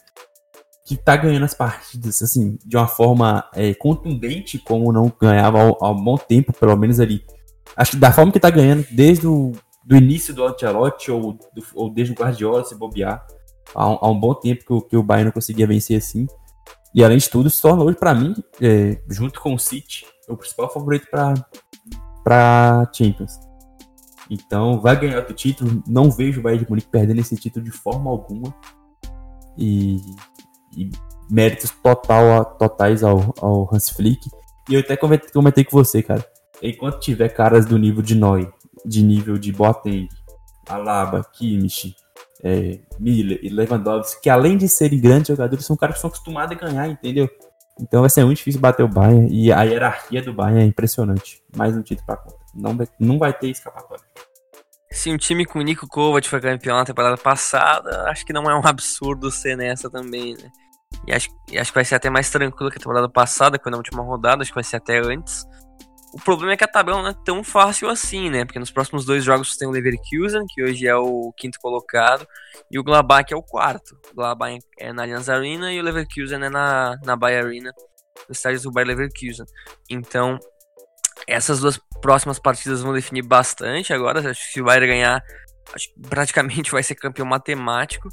que 0.85 0.97
tá 0.97 1.17
ganhando 1.17 1.45
as 1.45 1.55
partidas, 1.55 2.23
assim, 2.23 2.59
de 2.65 2.77
uma 2.77 2.87
forma 2.87 3.49
é, 3.55 3.73
contundente, 3.75 4.59
como 4.59 4.93
não 4.93 5.13
ganhava 5.21 5.77
há, 5.81 5.91
um 5.91 6.05
bom 6.05 6.17
tempo, 6.17 6.53
pelo 6.53 6.77
menos 6.77 7.01
ali. 7.01 7.25
Acho 7.77 7.93
que 7.93 7.97
da 7.97 8.13
forma 8.13 8.33
que 8.33 8.41
tá 8.41 8.51
ganhando, 8.51 8.87
desde 8.91 9.27
o 9.27 9.53
do 9.85 9.97
início 9.97 10.33
do 10.33 10.45
Ancelotti 10.45 11.11
ou, 11.11 11.39
ou 11.75 11.91
desde 11.93 12.13
o 12.13 12.17
Guardiola, 12.17 12.65
se 12.65 12.75
bobear, 12.75 13.25
há 13.75 13.89
um, 13.89 13.99
há 14.01 14.11
um 14.11 14.19
bom 14.19 14.35
tempo 14.35 14.65
que 14.65 14.73
o, 14.73 14.81
que 14.81 14.97
o 14.97 15.03
Bayern 15.03 15.27
não 15.27 15.33
conseguia 15.33 15.67
vencer 15.67 15.97
assim. 15.97 16.27
E 16.95 17.03
além 17.03 17.19
de 17.19 17.29
tudo, 17.29 17.49
se 17.49 17.61
torna 17.61 17.83
hoje, 17.83 17.97
para 17.97 18.15
mim, 18.15 18.35
é, 18.61 19.01
junto 19.09 19.41
com 19.41 19.55
o 19.55 19.59
City, 19.59 20.05
o 20.29 20.37
principal 20.37 20.71
favorito 20.71 21.07
para 22.23 22.91
Champions. 22.93 23.52
Então, 24.33 24.81
vai 24.81 24.99
ganhar 24.99 25.19
outro 25.19 25.35
título. 25.35 25.83
Não 25.87 26.11
vejo 26.11 26.41
o 26.41 26.43
Bayern 26.43 26.65
de 26.65 26.71
Munique 26.71 26.89
perdendo 26.89 27.21
esse 27.21 27.37
título 27.37 27.65
de 27.65 27.71
forma 27.71 28.11
alguma. 28.11 28.55
E 29.59 30.01
e 30.77 30.91
méritos 31.31 31.71
total, 31.83 32.45
totais 32.57 33.03
ao, 33.03 33.35
ao 33.41 33.69
Hans 33.73 33.91
Flick. 33.91 34.29
E 34.69 34.75
eu 34.75 34.81
até 34.81 34.97
comentei 34.97 35.65
com 35.65 35.77
você, 35.77 36.03
cara. 36.03 36.25
Enquanto 36.63 37.01
tiver 37.01 37.29
caras 37.29 37.67
do 37.67 37.79
nível 37.79 38.03
de 38.03 38.15
Noi, 38.15 38.51
de 38.85 39.03
nível 39.03 39.37
de 39.37 39.53
Boateng, 39.53 40.09
Alaba, 40.69 41.25
Kimmich, 41.33 41.95
é, 42.43 42.79
Miller 42.99 43.41
e 43.43 43.49
Lewandowski, 43.49 44.23
que 44.23 44.31
além 44.31 44.57
de 44.57 44.69
serem 44.69 45.01
grandes 45.01 45.29
jogadores, 45.29 45.67
são 45.67 45.77
caras 45.77 45.97
que 45.97 46.01
são 46.01 46.09
acostumados 46.09 46.57
a 46.57 46.61
ganhar, 46.61 46.89
entendeu? 46.89 47.29
Então 47.81 48.03
vai 48.03 48.11
ser 48.11 48.25
muito 48.25 48.39
difícil 48.39 48.61
bater 48.61 48.85
o 48.85 48.89
Bayern 48.89 49.29
e 49.33 49.51
a 49.51 49.63
hierarquia 49.63 50.23
do 50.23 50.33
Bayern 50.33 50.63
é 50.63 50.67
impressionante. 50.67 51.43
Mais 51.57 51.77
um 51.77 51.83
título 51.83 52.07
pra 52.07 52.17
conta. 52.17 52.37
Não, 52.55 52.79
não 53.01 53.19
vai 53.19 53.33
ter 53.33 53.49
escapatória. 53.49 54.05
Se 54.93 55.11
um 55.11 55.17
time 55.17 55.47
com 55.47 55.59
o 55.59 55.63
Nico 55.63 55.89
Kovac 55.89 56.29
foi 56.29 56.41
campeão 56.41 56.77
na 56.77 56.85
temporada 56.85 57.17
passada, 57.17 58.11
acho 58.11 58.25
que 58.27 58.33
não 58.33 58.51
é 58.51 58.55
um 58.55 58.63
absurdo 58.67 59.31
ser 59.31 59.57
nessa 59.57 59.91
também, 59.91 60.35
né? 60.35 60.51
E 61.07 61.13
acho, 61.13 61.31
e 61.51 61.59
acho 61.59 61.73
que 61.73 61.75
vai 61.75 61.85
ser 61.85 61.95
até 61.95 62.11
mais 62.11 62.31
tranquilo 62.31 62.71
que 62.71 62.77
a 62.77 62.81
temporada 62.81 63.09
passada, 63.09 63.57
que 63.57 63.63
foi 63.63 63.73
na 63.73 63.79
última 63.79 64.03
rodada, 64.03 64.43
acho 64.43 64.51
que 64.51 64.55
vai 64.55 64.65
ser 64.65 64.77
até 64.77 64.99
antes. 64.99 65.45
O 66.13 66.21
problema 66.21 66.53
é 66.53 66.57
que 66.59 66.65
a 66.65 66.69
tabela 66.69 67.01
não 67.01 67.09
é 67.09 67.15
tão 67.25 67.43
fácil 67.43 67.89
assim, 67.89 68.29
né? 68.29 68.45
Porque 68.45 68.59
nos 68.59 68.71
próximos 68.71 69.07
dois 69.07 69.25
jogos 69.25 69.57
tem 69.57 69.67
o 69.67 69.71
Leverkusen, 69.71 70.45
que 70.47 70.63
hoje 70.63 70.87
é 70.87 70.95
o 70.95 71.33
quinto 71.39 71.59
colocado, 71.59 72.27
e 72.71 72.79
o 72.79 72.85
Gladbach 72.85 73.33
é 73.33 73.37
o 73.37 73.43
quarto. 73.43 73.99
O 74.13 74.17
Gladbach 74.17 74.59
é 74.79 74.93
na 74.93 75.05
Allianz 75.05 75.31
Arena 75.31 75.73
e 75.73 75.81
o 75.81 75.83
Leverkusen 75.83 76.45
é 76.45 76.51
na, 76.51 76.99
na 77.03 77.17
Bayer 77.17 77.47
Arena, 77.47 77.73
no 78.29 78.33
estádio 78.33 78.61
do 78.61 78.71
Bayer 78.71 78.89
Leverkusen. 78.89 79.47
Então, 79.89 80.39
essas 81.27 81.61
duas 81.61 81.81
próximas 82.03 82.39
partidas 82.39 82.83
vão 82.83 82.93
definir 82.93 83.23
bastante 83.23 83.95
agora. 83.95 84.19
Acho 84.19 84.47
que 84.47 84.53
se 84.53 84.61
o 84.61 84.65
Bayern 84.65 84.89
ganhar, 84.89 85.23
acho 85.75 85.89
que 85.89 86.01
praticamente 86.09 86.71
vai 86.71 86.83
ser 86.83 86.97
campeão 86.97 87.27
matemático. 87.27 88.09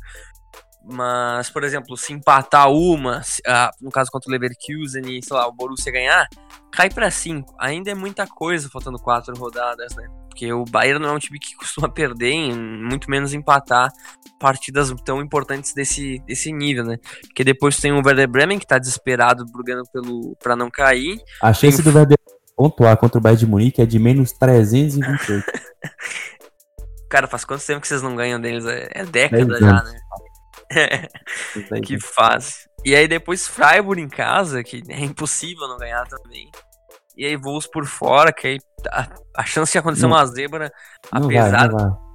Mas, 0.81 1.49
por 1.49 1.63
exemplo, 1.63 1.97
se 1.97 2.13
empatar 2.13 2.71
uma, 2.71 3.21
ah, 3.45 3.69
no 3.81 3.91
caso 3.91 4.09
contra 4.09 4.29
o 4.29 4.31
Leverkusen 4.31 5.03
e, 5.07 5.23
sei 5.23 5.35
lá, 5.35 5.45
o 5.45 5.51
Borussia 5.51 5.91
ganhar, 5.91 6.25
cai 6.71 6.89
para 6.89 7.11
cinco. 7.11 7.53
Ainda 7.59 7.91
é 7.91 7.95
muita 7.95 8.25
coisa 8.25 8.69
faltando 8.69 8.97
quatro 8.97 9.35
rodadas, 9.35 9.93
né? 9.95 10.07
Porque 10.29 10.53
o 10.53 10.63
Bayern 10.63 11.01
não 11.01 11.09
é 11.09 11.11
um 11.13 11.19
time 11.19 11.37
que 11.37 11.53
costuma 11.57 11.89
perder, 11.89 12.55
muito 12.55 13.09
menos 13.09 13.33
empatar 13.33 13.91
partidas 14.39 14.89
tão 15.03 15.21
importantes 15.21 15.73
desse, 15.73 16.19
desse 16.25 16.51
nível, 16.53 16.85
né? 16.85 16.97
Porque 17.27 17.43
depois 17.43 17.77
tem 17.77 17.91
o 17.91 17.97
Werder 17.97 18.29
Bremen, 18.29 18.57
que 18.57 18.65
tá 18.65 18.79
desesperado, 18.79 19.45
brigando 19.51 19.83
pelo, 19.91 20.35
pra 20.41 20.55
não 20.55 20.69
cair. 20.71 21.19
A 21.41 21.53
chance 21.53 21.83
tem... 21.83 21.91
do 21.91 21.97
Werder 21.97 22.18
pontuar 22.59 22.97
contra 22.97 23.17
o 23.17 23.21
Bayern 23.21 23.39
de 23.39 23.47
Munique 23.47 23.81
é 23.81 23.85
de 23.85 23.97
menos 23.97 24.33
328. 24.33 25.45
Cara, 27.09 27.25
faz 27.25 27.45
quanto 27.45 27.65
tempo 27.65 27.79
que 27.79 27.87
vocês 27.87 28.01
não 28.01 28.17
ganham 28.17 28.39
deles? 28.39 28.65
É, 28.65 28.89
é 28.91 29.05
década 29.05 29.57
já, 29.57 29.81
né? 29.81 29.97
que 31.81 31.97
fase. 31.97 32.69
E 32.83 32.93
aí 32.93 33.07
depois 33.07 33.47
Freiburg 33.47 34.01
em 34.01 34.09
casa, 34.09 34.61
que 34.61 34.83
é 34.89 34.99
impossível 34.99 35.69
não 35.69 35.77
ganhar 35.77 36.05
também. 36.07 36.51
E 37.15 37.25
aí 37.25 37.37
voos 37.37 37.65
por 37.65 37.85
fora, 37.85 38.33
que 38.33 38.45
aí 38.45 38.59
a, 38.91 39.07
a 39.37 39.45
chance 39.45 39.71
de 39.71 39.77
acontecer 39.77 40.03
não, 40.03 40.11
uma 40.11 40.25
zebra, 40.25 40.69
apesar. 41.09 41.71
Vai, 41.71 41.85
vai. 41.85 42.08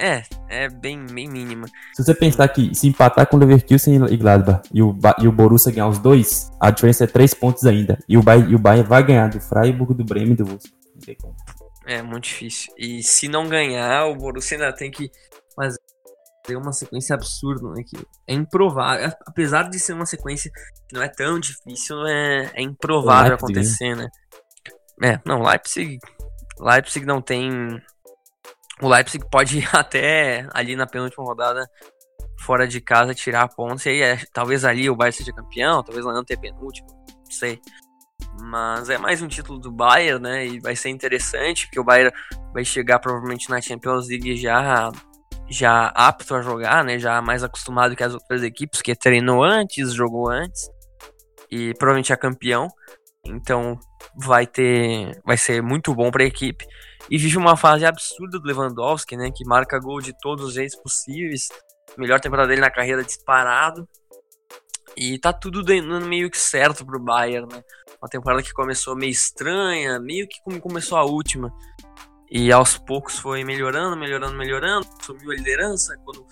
É, 0.00 0.22
é 0.48 0.68
bem, 0.70 1.04
bem 1.04 1.28
mínima. 1.28 1.66
Se 1.92 2.02
você 2.02 2.14
pensar 2.14 2.48
que 2.48 2.74
se 2.74 2.88
empatar 2.88 3.26
com 3.26 3.36
o 3.36 3.40
Leverkusen 3.40 4.02
e 4.06 4.16
Gladbach 4.16 4.66
e 4.72 4.82
o, 4.82 4.96
e 5.18 5.28
o 5.28 5.32
Borussia 5.32 5.70
ganhar 5.70 5.88
os 5.88 5.98
dois, 5.98 6.50
a 6.58 6.70
diferença 6.70 7.04
é 7.04 7.06
três 7.06 7.34
pontos 7.34 7.66
ainda. 7.66 7.98
E 8.08 8.16
o 8.16 8.22
Bayern, 8.22 8.50
e 8.50 8.54
o 8.54 8.58
Bayern 8.58 8.88
vai 8.88 9.02
ganhar 9.02 9.28
do 9.28 9.38
Freiburg, 9.38 9.92
do 9.92 10.02
Bremen 10.02 10.32
e 10.32 10.36
do 10.36 10.46
Wolfsburg. 10.46 11.18
É 11.86 12.00
muito 12.00 12.24
difícil. 12.24 12.72
E 12.78 13.02
se 13.02 13.28
não 13.28 13.46
ganhar, 13.46 14.06
o 14.06 14.16
Borussia 14.16 14.56
ainda 14.56 14.72
tem 14.72 14.90
que 14.90 15.10
fazer 15.54 16.56
uma 16.56 16.72
sequência 16.72 17.14
absurda, 17.14 17.68
né? 17.74 17.82
Que 17.86 17.98
é 18.26 18.32
improvável. 18.32 19.12
Apesar 19.26 19.68
de 19.68 19.78
ser 19.78 19.92
uma 19.92 20.06
sequência 20.06 20.50
que 20.88 20.94
não 20.94 21.02
é 21.02 21.08
tão 21.08 21.38
difícil, 21.38 22.06
é, 22.06 22.50
é 22.54 22.62
improvável 22.62 23.34
acontecer, 23.34 23.94
né? 23.94 24.08
É, 25.02 25.20
não, 25.26 25.42
Leipzig. 25.42 25.98
Leipzig 26.58 27.04
não 27.04 27.20
tem 27.20 27.50
o 28.80 28.88
Leipzig 28.88 29.24
pode 29.30 29.58
ir 29.58 29.68
até 29.74 30.46
ali 30.52 30.76
na 30.76 30.86
penúltima 30.86 31.24
rodada 31.24 31.68
fora 32.40 32.66
de 32.66 32.80
casa 32.80 33.14
tirar 33.14 33.48
pontos. 33.48 33.84
E 33.86 33.90
aí, 33.90 34.02
é, 34.02 34.18
talvez 34.32 34.64
ali 34.64 34.88
o 34.88 34.96
Bayern 34.96 35.16
seja 35.16 35.32
campeão, 35.32 35.82
talvez 35.82 36.04
lá 36.04 36.12
não 36.12 36.24
tenha 36.24 36.40
penúltimo, 36.40 36.88
não 36.88 37.30
sei. 37.30 37.60
Mas 38.40 38.88
é 38.88 38.98
mais 38.98 39.20
um 39.22 39.28
título 39.28 39.58
do 39.58 39.70
Bayern, 39.70 40.22
né? 40.22 40.46
E 40.46 40.60
vai 40.60 40.74
ser 40.74 40.88
interessante, 40.88 41.66
porque 41.66 41.80
o 41.80 41.84
Bayern 41.84 42.12
vai 42.52 42.64
chegar 42.64 42.98
provavelmente 42.98 43.50
na 43.50 43.60
Champions 43.60 44.08
League 44.08 44.36
já, 44.36 44.90
já 45.48 45.86
apto 45.88 46.34
a 46.34 46.42
jogar, 46.42 46.84
né? 46.84 46.98
Já 46.98 47.20
mais 47.20 47.42
acostumado 47.42 47.94
que 47.94 48.04
as 48.04 48.14
outras 48.14 48.42
equipes, 48.42 48.82
que 48.82 48.94
treinou 48.94 49.42
antes, 49.42 49.92
jogou 49.92 50.30
antes. 50.30 50.68
E 51.50 51.74
provavelmente 51.74 52.12
é 52.12 52.16
campeão. 52.16 52.68
Então 53.24 53.78
vai 54.16 54.46
ter. 54.46 55.20
Vai 55.24 55.36
ser 55.36 55.62
muito 55.62 55.94
bom 55.94 56.10
para 56.10 56.22
a 56.22 56.26
equipe 56.26 56.64
e 57.08 57.16
vive 57.16 57.36
uma 57.36 57.56
fase 57.56 57.86
absurda 57.86 58.38
do 58.38 58.46
Lewandowski, 58.46 59.16
né, 59.16 59.30
que 59.34 59.44
marca 59.44 59.78
gol 59.78 60.00
de 60.00 60.12
todos 60.20 60.46
os 60.46 60.54
jeitos 60.54 60.76
possíveis, 60.76 61.48
melhor 61.96 62.20
temporada 62.20 62.48
dele 62.48 62.60
na 62.60 62.70
carreira 62.70 63.04
disparado. 63.04 63.88
E 64.96 65.18
tá 65.18 65.32
tudo 65.32 65.64
meio 66.04 66.30
que 66.30 66.38
certo 66.38 66.84
pro 66.84 66.98
Bayern, 66.98 67.48
né? 67.52 67.62
Uma 68.02 68.08
temporada 68.08 68.42
que 68.42 68.52
começou 68.52 68.96
meio 68.96 69.10
estranha, 69.10 70.00
meio 70.00 70.26
que 70.26 70.42
como 70.42 70.60
começou 70.60 70.98
a 70.98 71.04
última. 71.04 71.52
E 72.30 72.50
aos 72.50 72.78
poucos 72.78 73.18
foi 73.18 73.44
melhorando, 73.44 73.96
melhorando, 73.96 74.36
melhorando. 74.36 74.86
Subiu 75.02 75.30
a 75.30 75.34
liderança. 75.34 75.94
Quando 76.04 76.26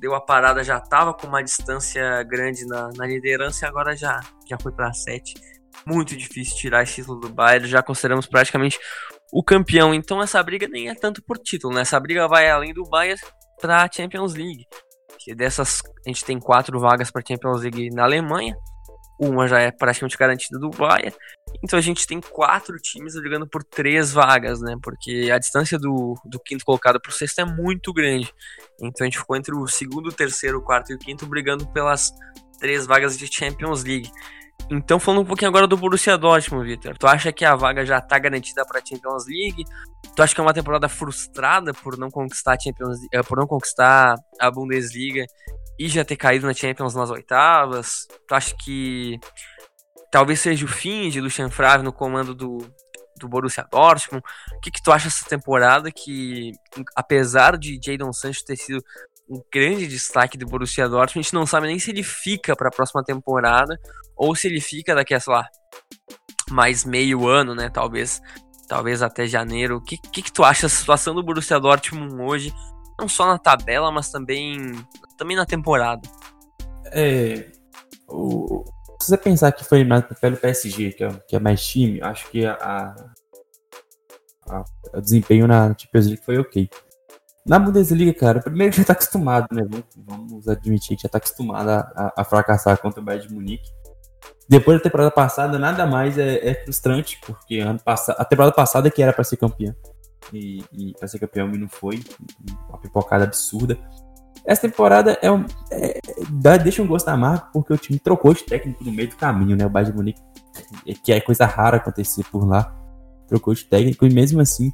deu 0.00 0.14
a 0.14 0.20
parada 0.20 0.64
já 0.64 0.80
tava 0.80 1.14
com 1.14 1.26
uma 1.26 1.42
distância 1.42 2.22
grande 2.24 2.66
na, 2.66 2.90
na 2.96 3.06
liderança 3.06 3.64
e 3.64 3.68
agora 3.68 3.96
já, 3.96 4.20
já 4.48 4.58
foi 4.58 4.72
para 4.72 4.92
sete. 4.92 5.34
Muito 5.86 6.16
difícil 6.16 6.56
tirar 6.56 6.82
esse 6.82 6.96
título 6.96 7.20
do 7.20 7.28
Bayern. 7.28 7.68
Já 7.68 7.82
consideramos 7.82 8.26
praticamente 8.26 8.78
o 9.32 9.42
campeão. 9.42 9.94
Então 9.94 10.22
essa 10.22 10.42
briga 10.42 10.68
nem 10.68 10.90
é 10.90 10.94
tanto 10.94 11.22
por 11.22 11.38
título, 11.38 11.74
né? 11.74 11.80
Essa 11.80 11.98
briga 11.98 12.28
vai 12.28 12.50
além 12.50 12.74
do 12.74 12.84
Bayern 12.84 13.20
para 13.60 13.82
a 13.82 13.90
Champions 13.90 14.34
League. 14.34 14.66
Que 15.18 15.34
dessas 15.34 15.82
a 16.06 16.08
gente 16.08 16.24
tem 16.24 16.38
quatro 16.38 16.78
vagas 16.78 17.10
para 17.10 17.22
Champions 17.26 17.62
League 17.62 17.90
na 17.90 18.04
Alemanha, 18.04 18.56
uma 19.18 19.46
já 19.46 19.60
é 19.60 19.70
praticamente 19.70 20.18
garantida 20.18 20.58
do 20.58 20.68
Bayern. 20.68 21.14
Então 21.62 21.78
a 21.78 21.82
gente 21.82 22.06
tem 22.06 22.20
quatro 22.20 22.76
times 22.76 23.14
brigando 23.14 23.46
por 23.48 23.62
três 23.62 24.12
vagas, 24.12 24.60
né? 24.60 24.76
Porque 24.82 25.30
a 25.32 25.38
distância 25.38 25.78
do, 25.78 26.14
do 26.24 26.40
quinto 26.40 26.64
colocado 26.64 27.00
para 27.00 27.10
o 27.10 27.14
sexto 27.14 27.40
é 27.40 27.44
muito 27.44 27.92
grande. 27.92 28.32
Então 28.80 29.04
a 29.04 29.04
gente 29.04 29.18
ficou 29.18 29.36
entre 29.36 29.54
o 29.54 29.66
segundo, 29.66 30.08
o 30.08 30.12
terceiro, 30.12 30.58
o 30.58 30.62
quarto 30.62 30.92
e 30.92 30.94
o 30.94 30.98
quinto 30.98 31.24
brigando 31.24 31.66
pelas 31.68 32.10
três 32.58 32.84
vagas 32.84 33.16
de 33.16 33.32
Champions 33.32 33.84
League. 33.84 34.10
Então, 34.70 34.98
falando 34.98 35.22
um 35.22 35.24
pouquinho 35.24 35.48
agora 35.48 35.66
do 35.66 35.76
Borussia 35.76 36.16
Dortmund, 36.16 36.66
Victor. 36.66 36.96
Tu 36.96 37.06
acha 37.06 37.32
que 37.32 37.44
a 37.44 37.54
vaga 37.54 37.84
já 37.84 37.98
está 37.98 38.18
garantida 38.18 38.64
para 38.64 38.80
a 38.80 38.84
Champions 38.84 39.26
League? 39.26 39.64
Tu 40.14 40.22
acha 40.22 40.34
que 40.34 40.40
é 40.40 40.44
uma 40.44 40.54
temporada 40.54 40.88
frustrada 40.88 41.74
por 41.74 41.98
não 41.98 42.10
conquistar 42.10 42.54
a 42.54 42.58
Champions, 42.58 42.98
eh, 43.12 43.22
por 43.22 43.38
não 43.38 43.46
conquistar 43.46 44.16
a 44.40 44.50
Bundesliga 44.50 45.24
e 45.78 45.88
já 45.88 46.04
ter 46.04 46.16
caído 46.16 46.46
na 46.46 46.54
Champions 46.54 46.94
nas 46.94 47.10
oitavas? 47.10 48.06
Tu 48.26 48.34
acha 48.34 48.54
que 48.64 49.18
talvez 50.10 50.40
seja 50.40 50.64
o 50.64 50.68
fim 50.68 51.10
de 51.10 51.20
Lucien 51.20 51.50
Favre 51.50 51.82
no 51.82 51.92
comando 51.92 52.34
do, 52.34 52.58
do 53.18 53.28
Borussia 53.28 53.66
Dortmund? 53.70 54.24
O 54.56 54.60
que, 54.60 54.70
que 54.70 54.82
tu 54.82 54.92
acha 54.92 55.06
dessa 55.06 55.28
temporada 55.28 55.90
que, 55.90 56.52
apesar 56.96 57.58
de 57.58 57.78
Jadon 57.82 58.12
Sancho 58.12 58.44
ter 58.44 58.56
sido 58.56 58.82
um 59.32 59.42
grande 59.50 59.86
destaque 59.86 60.36
do 60.36 60.46
Borussia 60.46 60.86
Dortmund, 60.86 61.20
a 61.20 61.22
gente 61.22 61.34
não 61.34 61.46
sabe 61.46 61.66
nem 61.66 61.78
se 61.78 61.90
ele 61.90 62.02
fica 62.02 62.54
para 62.54 62.68
a 62.68 62.70
próxima 62.70 63.02
temporada 63.02 63.78
ou 64.14 64.34
se 64.34 64.46
ele 64.46 64.60
fica 64.60 64.94
daqui 64.94 65.14
a, 65.14 65.20
sei 65.20 65.32
lá, 65.32 65.48
mais 66.50 66.84
meio 66.84 67.26
ano, 67.26 67.54
né, 67.54 67.70
talvez, 67.70 68.20
talvez 68.68 69.00
até 69.00 69.26
janeiro. 69.26 69.76
O 69.76 69.80
que, 69.80 69.96
que, 69.96 70.22
que 70.22 70.32
tu 70.32 70.44
acha 70.44 70.62
da 70.62 70.68
situação 70.68 71.14
do 71.14 71.22
Borussia 71.22 71.58
Dortmund 71.58 72.14
hoje, 72.20 72.52
não 73.00 73.08
só 73.08 73.26
na 73.26 73.38
tabela, 73.38 73.90
mas 73.90 74.10
também, 74.10 74.72
também 75.16 75.36
na 75.36 75.46
temporada? 75.46 76.02
É, 76.86 77.50
o, 78.06 78.64
pensar 79.22 79.50
que 79.52 79.64
foi 79.64 79.82
pelo 80.20 80.36
PSG, 80.36 80.92
que 80.92 81.04
é, 81.04 81.12
que 81.26 81.36
é 81.36 81.40
mais 81.40 81.64
time, 81.66 82.02
acho 82.02 82.30
que 82.30 82.44
a, 82.44 82.94
a, 84.46 84.64
a 84.92 85.00
desempenho 85.00 85.46
na 85.46 85.74
Champions 85.76 86.06
League 86.06 86.22
foi 86.22 86.38
ok. 86.38 86.68
Na 87.44 87.58
Bundesliga, 87.58 88.14
cara, 88.14 88.40
primeiro 88.40 88.74
já 88.74 88.84
tá 88.84 88.92
acostumado, 88.92 89.48
né? 89.52 89.66
Vamos, 89.96 90.46
admitir 90.46 90.96
que 90.96 91.02
já 91.02 91.08
tá 91.08 91.18
acostumado 91.18 91.68
a, 91.68 92.12
a, 92.16 92.24
fracassar 92.24 92.80
contra 92.80 93.00
o 93.00 93.04
Bayern 93.04 93.26
de 93.26 93.34
Munique. 93.34 93.68
Depois 94.48 94.78
da 94.78 94.84
temporada 94.84 95.10
passada, 95.10 95.58
nada 95.58 95.84
mais 95.84 96.18
é, 96.18 96.50
é 96.50 96.54
frustrante, 96.62 97.18
porque 97.26 97.58
ano 97.58 97.80
passado, 97.80 98.16
a 98.18 98.24
temporada 98.24 98.54
passada 98.54 98.90
que 98.90 99.02
era 99.02 99.12
para 99.12 99.24
ser 99.24 99.36
campeã. 99.36 99.74
E, 100.32 100.62
e 100.72 100.92
para 100.92 101.08
ser 101.08 101.18
campeão 101.18 101.52
e 101.52 101.58
não 101.58 101.68
foi. 101.68 102.00
Uma 102.68 102.78
pipocada 102.78 103.24
absurda. 103.24 103.76
Essa 104.44 104.62
temporada 104.62 105.18
é 105.20 105.30
um, 105.30 105.44
é, 105.70 105.98
dá, 106.30 106.56
deixa 106.56 106.82
um 106.82 106.86
gosto 106.86 107.08
amargo 107.08 107.48
porque 107.52 107.72
o 107.72 107.78
time 107.78 107.98
trocou 107.98 108.34
de 108.34 108.44
técnico 108.44 108.84
no 108.84 108.92
meio 108.92 109.08
do 109.08 109.16
caminho, 109.16 109.56
né? 109.56 109.66
O 109.66 109.70
Bayern 109.70 109.90
de 109.90 109.96
Munique, 109.96 110.22
que 111.04 111.12
é 111.12 111.20
coisa 111.20 111.44
rara 111.44 111.76
acontecer 111.76 112.24
por 112.30 112.46
lá, 112.46 112.72
trocou 113.26 113.52
de 113.52 113.64
técnico 113.64 114.06
e 114.06 114.12
mesmo 114.12 114.40
assim 114.40 114.72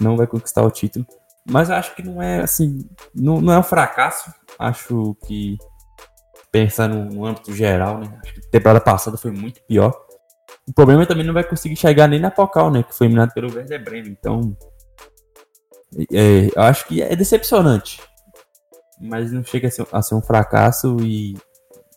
não 0.00 0.16
vai 0.16 0.26
conquistar 0.26 0.62
o 0.62 0.70
título. 0.70 1.06
Mas 1.50 1.70
acho 1.70 1.94
que 1.94 2.02
não 2.02 2.20
é 2.22 2.40
assim, 2.40 2.88
não, 3.14 3.40
não 3.40 3.52
é 3.52 3.58
um 3.58 3.62
fracasso. 3.62 4.32
Acho 4.58 5.16
que 5.26 5.56
pensar 6.52 6.88
no, 6.88 7.04
no 7.06 7.24
âmbito 7.24 7.54
geral, 7.54 7.98
né? 7.98 8.18
Acho 8.22 8.34
que 8.34 8.40
a 8.40 8.50
temporada 8.50 8.80
passada 8.80 9.16
foi 9.16 9.30
muito 9.30 9.60
pior. 9.62 9.92
O 10.66 10.72
problema 10.72 11.02
é 11.02 11.06
também 11.06 11.24
não 11.24 11.34
vai 11.34 11.44
conseguir 11.44 11.76
chegar 11.76 12.06
nem 12.08 12.20
na 12.20 12.30
Pocal, 12.30 12.70
né? 12.70 12.82
Que 12.82 12.94
foi 12.94 13.06
eliminado 13.06 13.32
pelo 13.32 13.54
Werder 13.54 13.82
Bremen. 13.82 14.16
Então, 14.18 14.56
é, 16.12 16.50
eu 16.54 16.62
acho 16.62 16.86
que 16.86 17.00
é 17.00 17.16
decepcionante 17.16 18.00
mas 19.00 19.32
não 19.32 19.44
chega 19.44 19.68
a 19.68 19.70
ser, 19.70 19.86
a 19.92 20.02
ser 20.02 20.14
um 20.14 20.22
fracasso 20.22 20.96
e, 21.00 21.36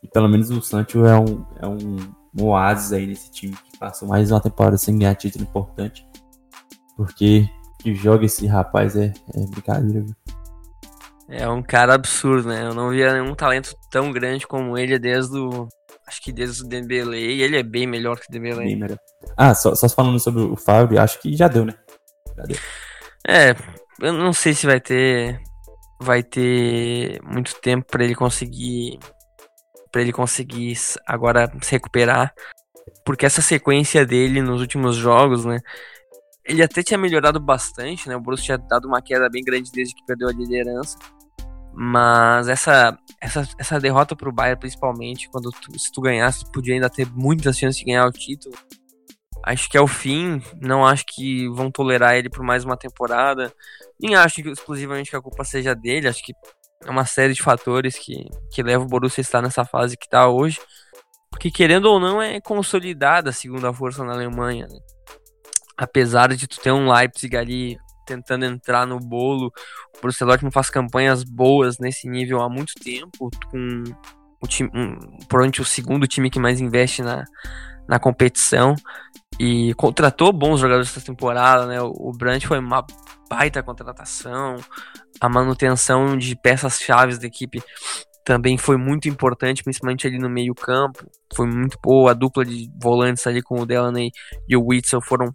e, 0.03 0.07
pelo 0.07 0.29
menos 0.29 0.49
o 0.49 0.61
Sancho 0.61 1.05
é 1.05 1.17
um, 1.19 1.45
é 1.59 1.67
um, 1.67 1.97
um 2.39 2.45
oásis 2.45 2.93
aí 2.93 3.07
nesse 3.07 3.31
time 3.31 3.55
que 3.55 3.77
passou 3.77 4.07
mais 4.07 4.31
uma 4.31 4.39
temporada 4.39 4.77
sem 4.77 4.97
ganhar 4.97 5.15
título 5.15 5.43
importante. 5.43 6.05
Porque 6.95 7.49
que 7.81 7.95
joga 7.95 8.25
esse 8.25 8.45
rapaz 8.47 8.95
é, 8.95 9.13
é 9.33 9.45
brincadeira, 9.47 10.01
viu? 10.01 10.15
É 11.29 11.47
um 11.47 11.63
cara 11.63 11.93
absurdo, 11.93 12.49
né? 12.49 12.63
Eu 12.63 12.73
não 12.73 12.89
via 12.89 13.13
nenhum 13.13 13.33
talento 13.33 13.73
tão 13.89 14.11
grande 14.11 14.45
como 14.45 14.77
ele 14.77 14.99
desde 14.99 15.37
o. 15.37 15.67
Acho 16.05 16.21
que 16.21 16.31
desde 16.31 16.61
o 16.61 16.67
Dembele. 16.67 17.17
E 17.17 17.41
ele 17.41 17.57
é 17.57 17.63
bem 17.63 17.87
melhor 17.87 18.19
que 18.19 18.27
o 18.27 18.31
Dembele. 18.31 18.57
Bem 18.57 18.75
melhor. 18.75 18.97
Ah, 19.37 19.55
só, 19.55 19.73
só 19.73 19.87
falando 19.87 20.19
sobre 20.19 20.41
o 20.41 20.57
Fábio, 20.57 20.99
acho 20.99 21.21
que 21.21 21.33
já 21.33 21.47
deu, 21.47 21.63
né? 21.63 21.73
Já 22.35 22.43
deu. 22.43 22.57
É, 23.25 23.55
eu 24.01 24.11
não 24.11 24.33
sei 24.33 24.53
se 24.53 24.65
vai 24.65 24.81
ter 24.81 25.39
vai 26.01 26.23
ter 26.23 27.21
muito 27.23 27.55
tempo 27.61 27.85
para 27.89 28.03
ele 28.03 28.15
conseguir 28.15 28.99
para 29.91 30.01
ele 30.01 30.11
conseguir 30.11 30.73
agora 31.05 31.51
se 31.61 31.71
recuperar, 31.71 32.33
porque 33.05 33.25
essa 33.25 33.41
sequência 33.41 34.05
dele 34.05 34.41
nos 34.41 34.61
últimos 34.61 34.95
jogos, 34.95 35.45
né? 35.45 35.59
Ele 36.51 36.61
até 36.61 36.83
tinha 36.83 36.97
melhorado 36.97 37.39
bastante, 37.39 38.09
né? 38.09 38.15
O 38.15 38.19
Borussia 38.19 38.57
tinha 38.57 38.57
dado 38.57 38.85
uma 38.87 39.01
queda 39.01 39.29
bem 39.29 39.41
grande 39.41 39.71
desde 39.71 39.95
que 39.95 40.05
perdeu 40.05 40.27
a 40.27 40.33
liderança. 40.33 40.97
Mas 41.73 42.49
essa 42.49 42.97
essa, 43.21 43.47
essa 43.57 43.79
derrota 43.79 44.15
pro 44.15 44.33
Bayern, 44.33 44.59
principalmente, 44.59 45.29
quando 45.29 45.51
tu, 45.51 45.79
se 45.79 45.91
tu 45.91 46.01
ganhasse, 46.01 46.43
tu 46.43 46.51
podia 46.51 46.73
ainda 46.73 46.89
ter 46.89 47.07
muitas 47.11 47.57
chances 47.57 47.77
de 47.77 47.85
ganhar 47.85 48.05
o 48.05 48.11
título. 48.11 48.53
Acho 49.45 49.69
que 49.69 49.77
é 49.77 49.81
o 49.81 49.87
fim. 49.87 50.41
Não 50.59 50.85
acho 50.85 51.05
que 51.07 51.47
vão 51.49 51.71
tolerar 51.71 52.15
ele 52.15 52.29
por 52.29 52.43
mais 52.43 52.65
uma 52.65 52.75
temporada. 52.75 53.53
Nem 53.99 54.15
acho 54.15 54.41
que 54.41 54.49
exclusivamente 54.49 55.11
que 55.11 55.15
a 55.15 55.21
culpa 55.21 55.43
seja 55.43 55.73
dele. 55.73 56.07
Acho 56.07 56.23
que 56.23 56.33
é 56.83 56.89
uma 56.89 57.05
série 57.05 57.33
de 57.33 57.41
fatores 57.41 57.97
que, 57.97 58.25
que 58.51 58.63
leva 58.63 58.83
o 58.83 58.87
Borussia 58.87 59.21
a 59.21 59.23
estar 59.23 59.41
nessa 59.41 59.63
fase 59.63 59.95
que 59.95 60.05
está 60.05 60.27
hoje. 60.27 60.59
Porque, 61.29 61.49
querendo 61.49 61.85
ou 61.85 61.99
não, 61.99 62.21
é 62.21 62.41
consolidada 62.41 63.29
a 63.29 63.33
segunda 63.33 63.71
força 63.71 64.03
na 64.03 64.13
Alemanha. 64.13 64.67
Né? 64.67 64.79
Apesar 65.81 66.31
de 66.35 66.47
tu 66.47 66.59
ter 66.59 66.71
um 66.71 66.93
Leipzig 66.93 67.35
ali 67.35 67.75
tentando 68.05 68.45
entrar 68.45 68.85
no 68.85 68.99
bolo, 68.99 69.51
o 69.97 69.99
Borussia 69.99 70.27
Dortmund 70.27 70.53
faz 70.53 70.69
campanhas 70.69 71.23
boas 71.23 71.79
nesse 71.79 72.07
nível 72.07 72.39
há 72.39 72.47
muito 72.47 72.73
tempo, 72.75 73.31
com 73.49 73.83
o 74.39 74.47
time, 74.47 74.69
um, 74.75 74.95
o 75.59 75.65
segundo 75.65 76.07
time 76.07 76.29
que 76.29 76.39
mais 76.39 76.61
investe 76.61 77.01
na, 77.01 77.25
na 77.89 77.97
competição 77.97 78.75
e 79.39 79.73
contratou 79.73 80.31
bons 80.31 80.59
jogadores 80.59 80.89
essa 80.89 81.03
temporada, 81.03 81.65
né? 81.65 81.81
O 81.81 82.11
Brandt 82.15 82.45
foi 82.45 82.59
uma 82.59 82.85
baita 83.27 83.63
contratação, 83.63 84.57
a 85.19 85.27
manutenção 85.27 86.15
de 86.15 86.35
peças 86.35 86.79
chaves 86.79 87.17
da 87.17 87.25
equipe 87.25 87.59
também 88.23 88.55
foi 88.55 88.77
muito 88.77 89.09
importante, 89.09 89.63
principalmente 89.63 90.05
ali 90.05 90.19
no 90.19 90.29
meio 90.29 90.53
campo, 90.53 91.09
foi 91.35 91.47
muito 91.47 91.79
boa, 91.81 92.11
a 92.11 92.13
dupla 92.13 92.45
de 92.45 92.69
volantes 92.79 93.25
ali 93.25 93.41
com 93.41 93.59
o 93.59 93.65
Delaney 93.65 94.11
e 94.47 94.55
o 94.55 94.63
Witzel 94.63 95.01
foram 95.01 95.33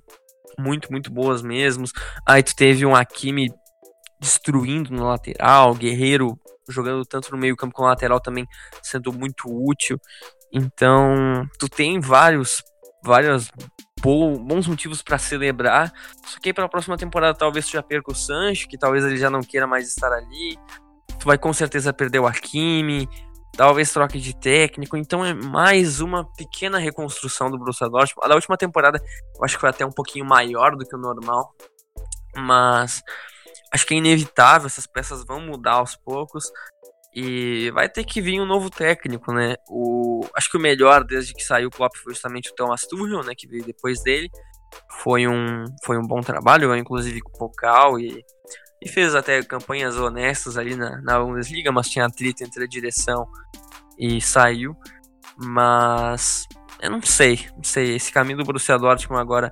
muito, 0.58 0.90
muito 0.90 1.10
boas 1.10 1.42
mesmo. 1.42 1.84
Aí 2.26 2.42
tu 2.42 2.54
teve 2.54 2.84
um 2.84 2.94
Hakimi 2.94 3.52
destruindo 4.20 4.92
no 4.92 5.04
lateral, 5.04 5.74
Guerreiro 5.74 6.38
jogando 6.68 7.04
tanto 7.04 7.30
no 7.30 7.38
meio 7.38 7.56
campo 7.56 7.74
como 7.74 7.86
no 7.86 7.90
lateral 7.90 8.20
também 8.20 8.46
sendo 8.82 9.12
muito 9.12 9.44
útil. 9.46 10.00
Então, 10.52 11.48
tu 11.58 11.68
tem 11.68 12.00
vários 12.00 12.62
vários 13.02 13.50
bons 14.00 14.66
motivos 14.66 15.00
para 15.00 15.18
celebrar. 15.18 15.92
Só 16.24 16.38
que 16.40 16.52
para 16.52 16.64
a 16.64 16.68
próxima 16.68 16.96
temporada 16.96 17.38
talvez 17.38 17.66
tu 17.66 17.72
já 17.72 17.82
perca 17.82 18.10
o 18.10 18.14
Sancho, 18.14 18.68
que 18.68 18.78
talvez 18.78 19.04
ele 19.04 19.16
já 19.16 19.30
não 19.30 19.40
queira 19.40 19.66
mais 19.66 19.88
estar 19.88 20.12
ali. 20.12 20.58
Tu 21.18 21.24
vai 21.24 21.38
com 21.38 21.52
certeza 21.52 21.92
perder 21.92 22.18
o 22.18 22.26
Hakimi, 22.26 23.08
talvez 23.56 23.92
troque 23.92 24.20
de 24.20 24.36
técnico. 24.36 24.96
Então 24.96 25.24
é 25.24 25.32
mais 25.32 26.00
uma 26.00 26.24
pequena 26.34 26.78
reconstrução 26.78 27.50
do 27.50 27.58
Borussia 27.58 27.88
Dortmund. 27.88 28.24
A 28.24 28.28
da 28.28 28.34
última 28.34 28.56
temporada 28.56 28.98
eu 29.36 29.44
acho 29.44 29.54
que 29.54 29.60
foi 29.60 29.70
até 29.70 29.84
um 29.84 29.92
pouquinho 29.92 30.24
maior 30.24 30.76
do 30.76 30.86
que 30.86 30.94
o 30.94 30.98
normal, 30.98 31.54
mas 32.36 33.02
acho 33.72 33.86
que 33.86 33.94
é 33.94 33.98
inevitável, 33.98 34.66
essas 34.66 34.86
peças 34.86 35.24
vão 35.24 35.40
mudar 35.40 35.74
aos 35.74 35.96
poucos. 35.96 36.50
E 37.18 37.70
vai 37.70 37.88
ter 37.88 38.04
que 38.04 38.20
vir 38.20 38.38
um 38.38 38.44
novo 38.44 38.68
técnico, 38.68 39.32
né? 39.32 39.54
O, 39.70 40.20
acho 40.34 40.50
que 40.50 40.58
o 40.58 40.60
melhor 40.60 41.02
desde 41.02 41.32
que 41.32 41.42
saiu 41.42 41.68
o 41.68 41.70
Klopp 41.70 41.96
foi 41.96 42.12
justamente 42.12 42.50
o 42.50 42.54
Thomas 42.54 42.82
Tuchel, 42.82 43.24
né? 43.24 43.32
Que 43.34 43.48
veio 43.48 43.64
depois 43.64 44.02
dele. 44.02 44.28
Foi 45.02 45.26
um, 45.26 45.64
foi 45.82 45.96
um 45.96 46.06
bom 46.06 46.20
trabalho, 46.20 46.76
inclusive 46.76 47.22
com 47.22 47.30
o 47.30 47.38
Pocal 47.38 47.98
e, 47.98 48.22
e 48.80 48.88
fez 48.88 49.14
até 49.14 49.42
campanhas 49.42 49.96
honestas 49.96 50.56
ali 50.56 50.76
na, 50.76 51.00
na 51.02 51.18
Bundesliga, 51.18 51.72
mas 51.72 51.88
tinha 51.88 52.06
atrito 52.06 52.44
entre 52.44 52.64
a 52.64 52.68
direção 52.68 53.26
e 53.98 54.20
saiu. 54.20 54.76
Mas 55.36 56.46
eu 56.80 56.90
não 56.90 57.02
sei, 57.02 57.46
não 57.54 57.64
sei. 57.64 57.96
Esse 57.96 58.12
caminho 58.12 58.38
do 58.38 58.44
Borussia 58.44 58.78
Dortmund 58.78 59.20
agora 59.20 59.50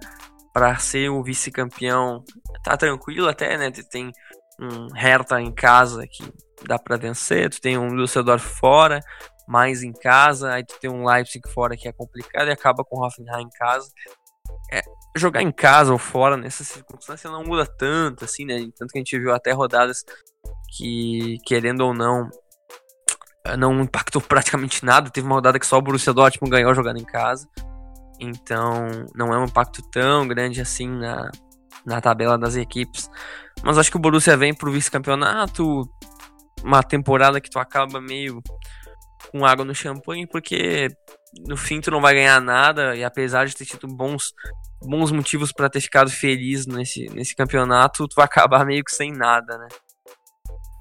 para 0.52 0.76
ser 0.76 1.08
o 1.08 1.22
vice-campeão 1.22 2.22
tá 2.62 2.76
tranquilo 2.76 3.28
até, 3.28 3.58
né? 3.58 3.70
Tem 3.90 4.12
um 4.60 4.92
Hertha 4.94 5.40
em 5.40 5.52
casa 5.52 6.06
que 6.06 6.24
dá 6.66 6.78
para 6.78 6.96
vencer, 6.96 7.50
tu 7.50 7.60
tem 7.60 7.76
um 7.76 7.96
Düsseldorf 7.96 8.44
fora, 8.44 9.00
mais 9.46 9.82
em 9.82 9.92
casa, 9.92 10.52
aí 10.52 10.64
tu 10.64 10.78
tem 10.80 10.90
um 10.90 11.04
Leipzig 11.04 11.46
fora 11.52 11.76
que 11.76 11.88
é 11.88 11.92
complicado 11.92 12.48
e 12.48 12.52
acaba 12.52 12.84
com 12.84 12.98
o 12.98 13.04
Hoffenheim 13.04 13.44
em 13.44 13.50
casa. 13.50 13.88
É, 14.72 14.80
jogar 15.16 15.42
em 15.42 15.52
casa 15.52 15.92
ou 15.92 15.98
fora 15.98 16.36
nessa 16.36 16.64
circunstância 16.64 17.30
não 17.30 17.44
muda 17.44 17.66
tanto, 17.66 18.24
assim, 18.24 18.44
né? 18.44 18.68
Tanto 18.76 18.92
que 18.92 18.98
a 18.98 19.00
gente 19.00 19.18
viu 19.18 19.32
até 19.32 19.52
rodadas 19.52 20.04
que, 20.76 21.38
querendo 21.46 21.82
ou 21.82 21.94
não, 21.94 22.28
não 23.58 23.80
impactou 23.80 24.20
praticamente 24.22 24.84
nada. 24.84 25.10
Teve 25.10 25.26
uma 25.26 25.36
rodada 25.36 25.58
que 25.58 25.66
só 25.66 25.78
o 25.78 25.82
Borussia 25.82 26.12
Dortmund 26.12 26.50
ganhou 26.50 26.74
jogando 26.74 26.98
em 26.98 27.04
casa. 27.04 27.48
Então, 28.20 28.88
não 29.14 29.32
é 29.32 29.38
um 29.38 29.44
impacto 29.44 29.82
tão 29.90 30.26
grande 30.26 30.60
assim 30.60 30.88
na, 30.88 31.30
na 31.84 32.00
tabela 32.00 32.38
das 32.38 32.56
equipes. 32.56 33.10
Mas 33.62 33.78
acho 33.78 33.90
que 33.90 33.96
o 33.96 34.00
Borussia 34.00 34.36
vem 34.36 34.54
pro 34.54 34.72
vice-campeonato, 34.72 35.88
uma 36.62 36.82
temporada 36.82 37.40
que 37.40 37.50
tu 37.50 37.58
acaba 37.58 38.00
meio 38.00 38.42
com 39.30 39.44
água 39.44 39.64
no 39.64 39.74
champanhe, 39.74 40.26
porque 40.26 40.88
no 41.46 41.56
fim 41.56 41.80
tu 41.80 41.90
não 41.90 42.00
vai 42.00 42.14
ganhar 42.14 42.40
nada, 42.40 42.94
e 42.96 43.04
apesar 43.04 43.46
de 43.46 43.54
ter 43.54 43.64
tido 43.64 43.86
bons, 43.86 44.32
bons 44.82 45.10
motivos 45.10 45.52
para 45.52 45.68
ter 45.68 45.80
ficado 45.80 46.10
feliz 46.10 46.66
nesse, 46.66 47.06
nesse 47.10 47.34
campeonato, 47.34 48.08
tu 48.08 48.14
vai 48.14 48.24
acabar 48.24 48.64
meio 48.64 48.84
que 48.84 48.94
sem 48.94 49.12
nada, 49.12 49.58
né? 49.58 49.68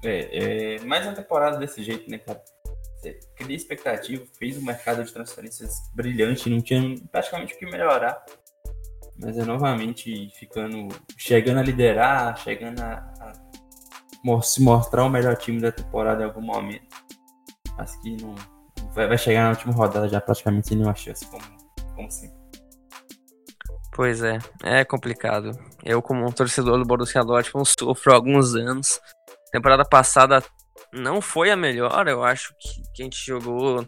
É, 0.04 0.76
é 0.76 0.78
mais 0.80 1.04
uma 1.06 1.14
temporada 1.14 1.56
desse 1.56 1.82
jeito, 1.82 2.10
né, 2.10 2.18
cara? 2.18 2.42
Cria 3.36 3.56
expectativa, 3.56 4.24
fez 4.38 4.56
um 4.56 4.64
mercado 4.64 5.04
de 5.04 5.12
transferências 5.12 5.72
brilhante, 5.94 6.48
não 6.48 6.62
tinha 6.62 6.96
praticamente 7.10 7.54
o 7.54 7.58
que 7.58 7.66
melhorar. 7.66 8.24
Mas 9.20 9.38
é 9.38 9.44
novamente 9.44 10.30
ficando. 10.38 10.88
chegando 11.16 11.60
a 11.60 11.62
liderar, 11.62 12.36
chegando 12.38 12.80
a, 12.80 12.94
a 13.20 14.42
se 14.42 14.62
mostrar 14.62 15.04
o 15.04 15.10
melhor 15.10 15.36
time 15.36 15.60
da 15.60 15.70
temporada 15.70 16.22
em 16.22 16.26
algum 16.26 16.40
momento. 16.40 16.96
Acho 17.76 18.00
que 18.00 18.16
não, 18.22 18.34
vai, 18.94 19.08
vai 19.08 19.18
chegar 19.18 19.44
na 19.44 19.50
última 19.50 19.72
rodada 19.72 20.08
já 20.08 20.20
praticamente 20.20 20.68
sem 20.68 20.76
nenhuma 20.76 20.94
chance, 20.94 21.26
como, 21.26 21.42
como 21.94 22.10
sempre. 22.10 22.44
Pois 23.92 24.22
é, 24.22 24.38
é 24.62 24.84
complicado. 24.84 25.50
Eu, 25.84 26.02
como 26.02 26.26
um 26.26 26.32
torcedor 26.32 26.78
do 26.78 26.84
Borussia 26.84 27.22
Dortmund, 27.22 27.68
sofro 27.78 28.12
há 28.12 28.16
alguns 28.16 28.54
anos. 28.54 29.00
Temporada 29.52 29.84
passada 29.84 30.42
não 30.92 31.20
foi 31.20 31.50
a 31.50 31.56
melhor, 31.56 32.08
eu 32.08 32.24
acho 32.24 32.54
que, 32.58 32.82
que 32.92 33.02
a 33.02 33.04
gente 33.04 33.24
jogou 33.24 33.86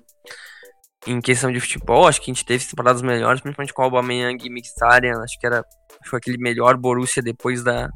em 1.07 1.21
questão 1.21 1.53
de 1.53 1.61
futebol, 1.61 2.07
acho 2.07 2.21
que 2.21 2.31
a 2.31 2.35
gente 2.35 2.45
teve 2.45 2.65
temporadas 2.65 3.03
melhores, 3.03 3.41
principalmente 3.41 3.73
com 3.73 3.83
o 3.83 3.85
Aubameyang 3.85 4.45
e 4.45 4.51
Mkhitaryan, 4.51 5.23
acho 5.23 5.39
que 5.39 5.47
era 5.47 5.65
foi 6.05 6.19
aquele 6.19 6.39
melhor 6.39 6.77
Borussia 6.77 7.23
depois 7.23 7.63
da 7.63 7.89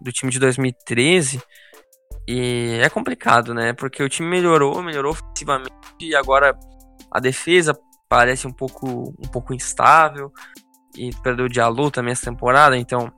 do 0.00 0.12
time 0.12 0.30
de 0.30 0.38
2013. 0.38 1.42
E 2.32 2.78
é 2.80 2.88
complicado, 2.88 3.52
né? 3.52 3.72
Porque 3.72 4.00
o 4.04 4.08
time 4.08 4.28
melhorou, 4.28 4.80
melhorou 4.80 5.10
ofensivamente 5.10 5.72
e 5.98 6.14
agora 6.14 6.56
a 7.10 7.18
defesa 7.18 7.76
parece 8.08 8.46
um 8.46 8.52
pouco 8.52 9.12
um 9.18 9.28
pouco 9.32 9.52
instável 9.52 10.32
e 10.96 11.10
perdeu 11.24 11.46
o 11.46 11.48
Diallo 11.48 11.90
também 11.90 12.12
essa 12.12 12.30
temporada, 12.30 12.76
então 12.76 13.12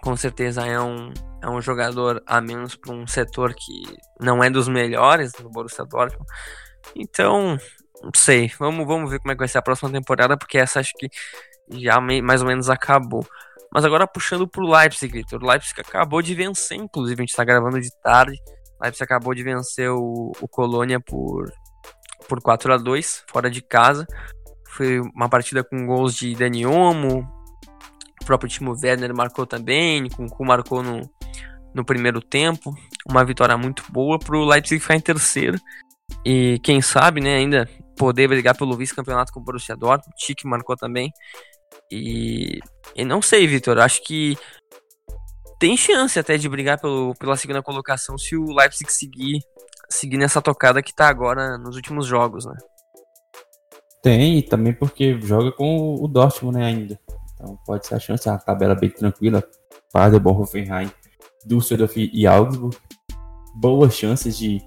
com 0.00 0.16
certeza 0.16 0.64
é 0.64 0.80
um, 0.80 1.12
é 1.42 1.50
um 1.50 1.60
jogador 1.60 2.22
a 2.24 2.40
menos 2.40 2.76
para 2.76 2.94
um 2.94 3.08
setor 3.08 3.54
que 3.54 3.82
não 4.20 4.42
é 4.42 4.48
dos 4.48 4.68
melhores 4.68 5.32
no 5.42 5.50
Borussia 5.50 5.84
Dortmund. 5.84 6.24
Então, 6.94 7.58
não 8.04 8.10
sei, 8.14 8.52
vamos, 8.56 8.86
vamos 8.86 9.10
ver 9.10 9.18
como 9.18 9.32
é 9.32 9.34
que 9.34 9.40
vai 9.40 9.48
ser 9.48 9.58
a 9.58 9.62
próxima 9.62 9.90
temporada, 9.90 10.36
porque 10.36 10.58
essa 10.58 10.78
acho 10.78 10.92
que 10.96 11.08
já 11.72 12.00
mais 12.00 12.40
ou 12.40 12.46
menos 12.46 12.70
acabou. 12.70 13.26
Mas 13.72 13.84
agora 13.84 14.06
puxando 14.06 14.46
pro 14.46 14.68
Leipzig, 14.68 15.12
Victor. 15.12 15.42
O 15.42 15.46
Leipzig 15.46 15.80
acabou 15.80 16.20
de 16.20 16.34
vencer, 16.34 16.76
inclusive, 16.76 17.22
a 17.22 17.24
gente 17.24 17.36
tá 17.36 17.44
gravando 17.44 17.80
de 17.80 17.90
tarde. 18.02 18.36
O 18.78 18.82
Leipzig 18.82 19.04
acabou 19.04 19.34
de 19.34 19.42
vencer 19.42 19.90
o, 19.90 20.32
o 20.40 20.48
Colônia 20.48 21.00
por, 21.00 21.50
por 22.28 22.40
4 22.40 22.74
a 22.74 22.76
2 22.76 23.24
fora 23.30 23.50
de 23.50 23.62
casa. 23.62 24.06
Foi 24.68 25.00
uma 25.14 25.28
partida 25.28 25.64
com 25.64 25.86
gols 25.86 26.14
de 26.14 26.34
Dani 26.34 26.66
Olmo, 26.66 27.26
o 28.22 28.24
próprio 28.24 28.48
Timo 28.48 28.76
Werner 28.80 29.14
marcou 29.14 29.44
também, 29.44 30.04
o 30.04 30.26
Ku 30.28 30.44
marcou 30.44 30.82
no, 30.82 31.00
no 31.74 31.84
primeiro 31.84 32.20
tempo. 32.20 32.72
Uma 33.08 33.24
vitória 33.24 33.58
muito 33.58 33.84
boa 33.90 34.18
pro 34.18 34.44
Leipzig 34.44 34.80
ficar 34.80 34.94
em 34.94 35.00
terceiro. 35.00 35.58
E 36.24 36.60
quem 36.62 36.80
sabe, 36.80 37.20
né, 37.20 37.36
ainda 37.36 37.68
poder 37.96 38.28
brigar 38.28 38.56
pelo 38.56 38.76
vice-campeonato 38.76 39.32
com 39.32 39.40
o 39.40 39.42
Borussia 39.42 39.76
Dortmund. 39.76 40.14
Tique 40.16 40.46
marcou 40.46 40.76
também. 40.76 41.10
E, 41.94 42.58
e 42.96 43.04
não 43.04 43.20
sei, 43.20 43.46
Vitor, 43.46 43.78
acho 43.78 44.02
que 44.02 44.38
tem 45.58 45.76
chance 45.76 46.18
até 46.18 46.38
de 46.38 46.48
brigar 46.48 46.80
pelo, 46.80 47.14
pela 47.16 47.36
segunda 47.36 47.62
colocação 47.62 48.16
se 48.16 48.34
o 48.34 48.46
Leipzig 48.46 48.90
seguir, 48.90 49.40
seguir 49.90 50.16
nessa 50.16 50.40
tocada 50.40 50.82
que 50.82 50.94
tá 50.94 51.06
agora 51.06 51.58
nos 51.58 51.76
últimos 51.76 52.06
jogos, 52.06 52.46
né? 52.46 52.56
Tem, 54.02 54.38
e 54.38 54.42
também 54.42 54.72
porque 54.72 55.20
joga 55.20 55.52
com 55.52 55.94
o 55.94 56.08
Dortmund, 56.08 56.58
né, 56.58 56.64
ainda. 56.64 56.98
Então 57.34 57.58
pode 57.66 57.86
ser 57.86 57.94
a 57.94 58.00
chance, 58.00 58.26
a 58.26 58.38
tabela 58.38 58.74
bem 58.74 58.88
tranquila. 58.88 59.44
Paderborn, 59.92 60.42
Hoffenheim, 60.42 60.90
Düsseldorf 61.44 61.94
e 61.96 62.26
Augsburg. 62.26 62.74
Boas 63.54 63.94
chances 63.94 64.38
de, 64.38 64.62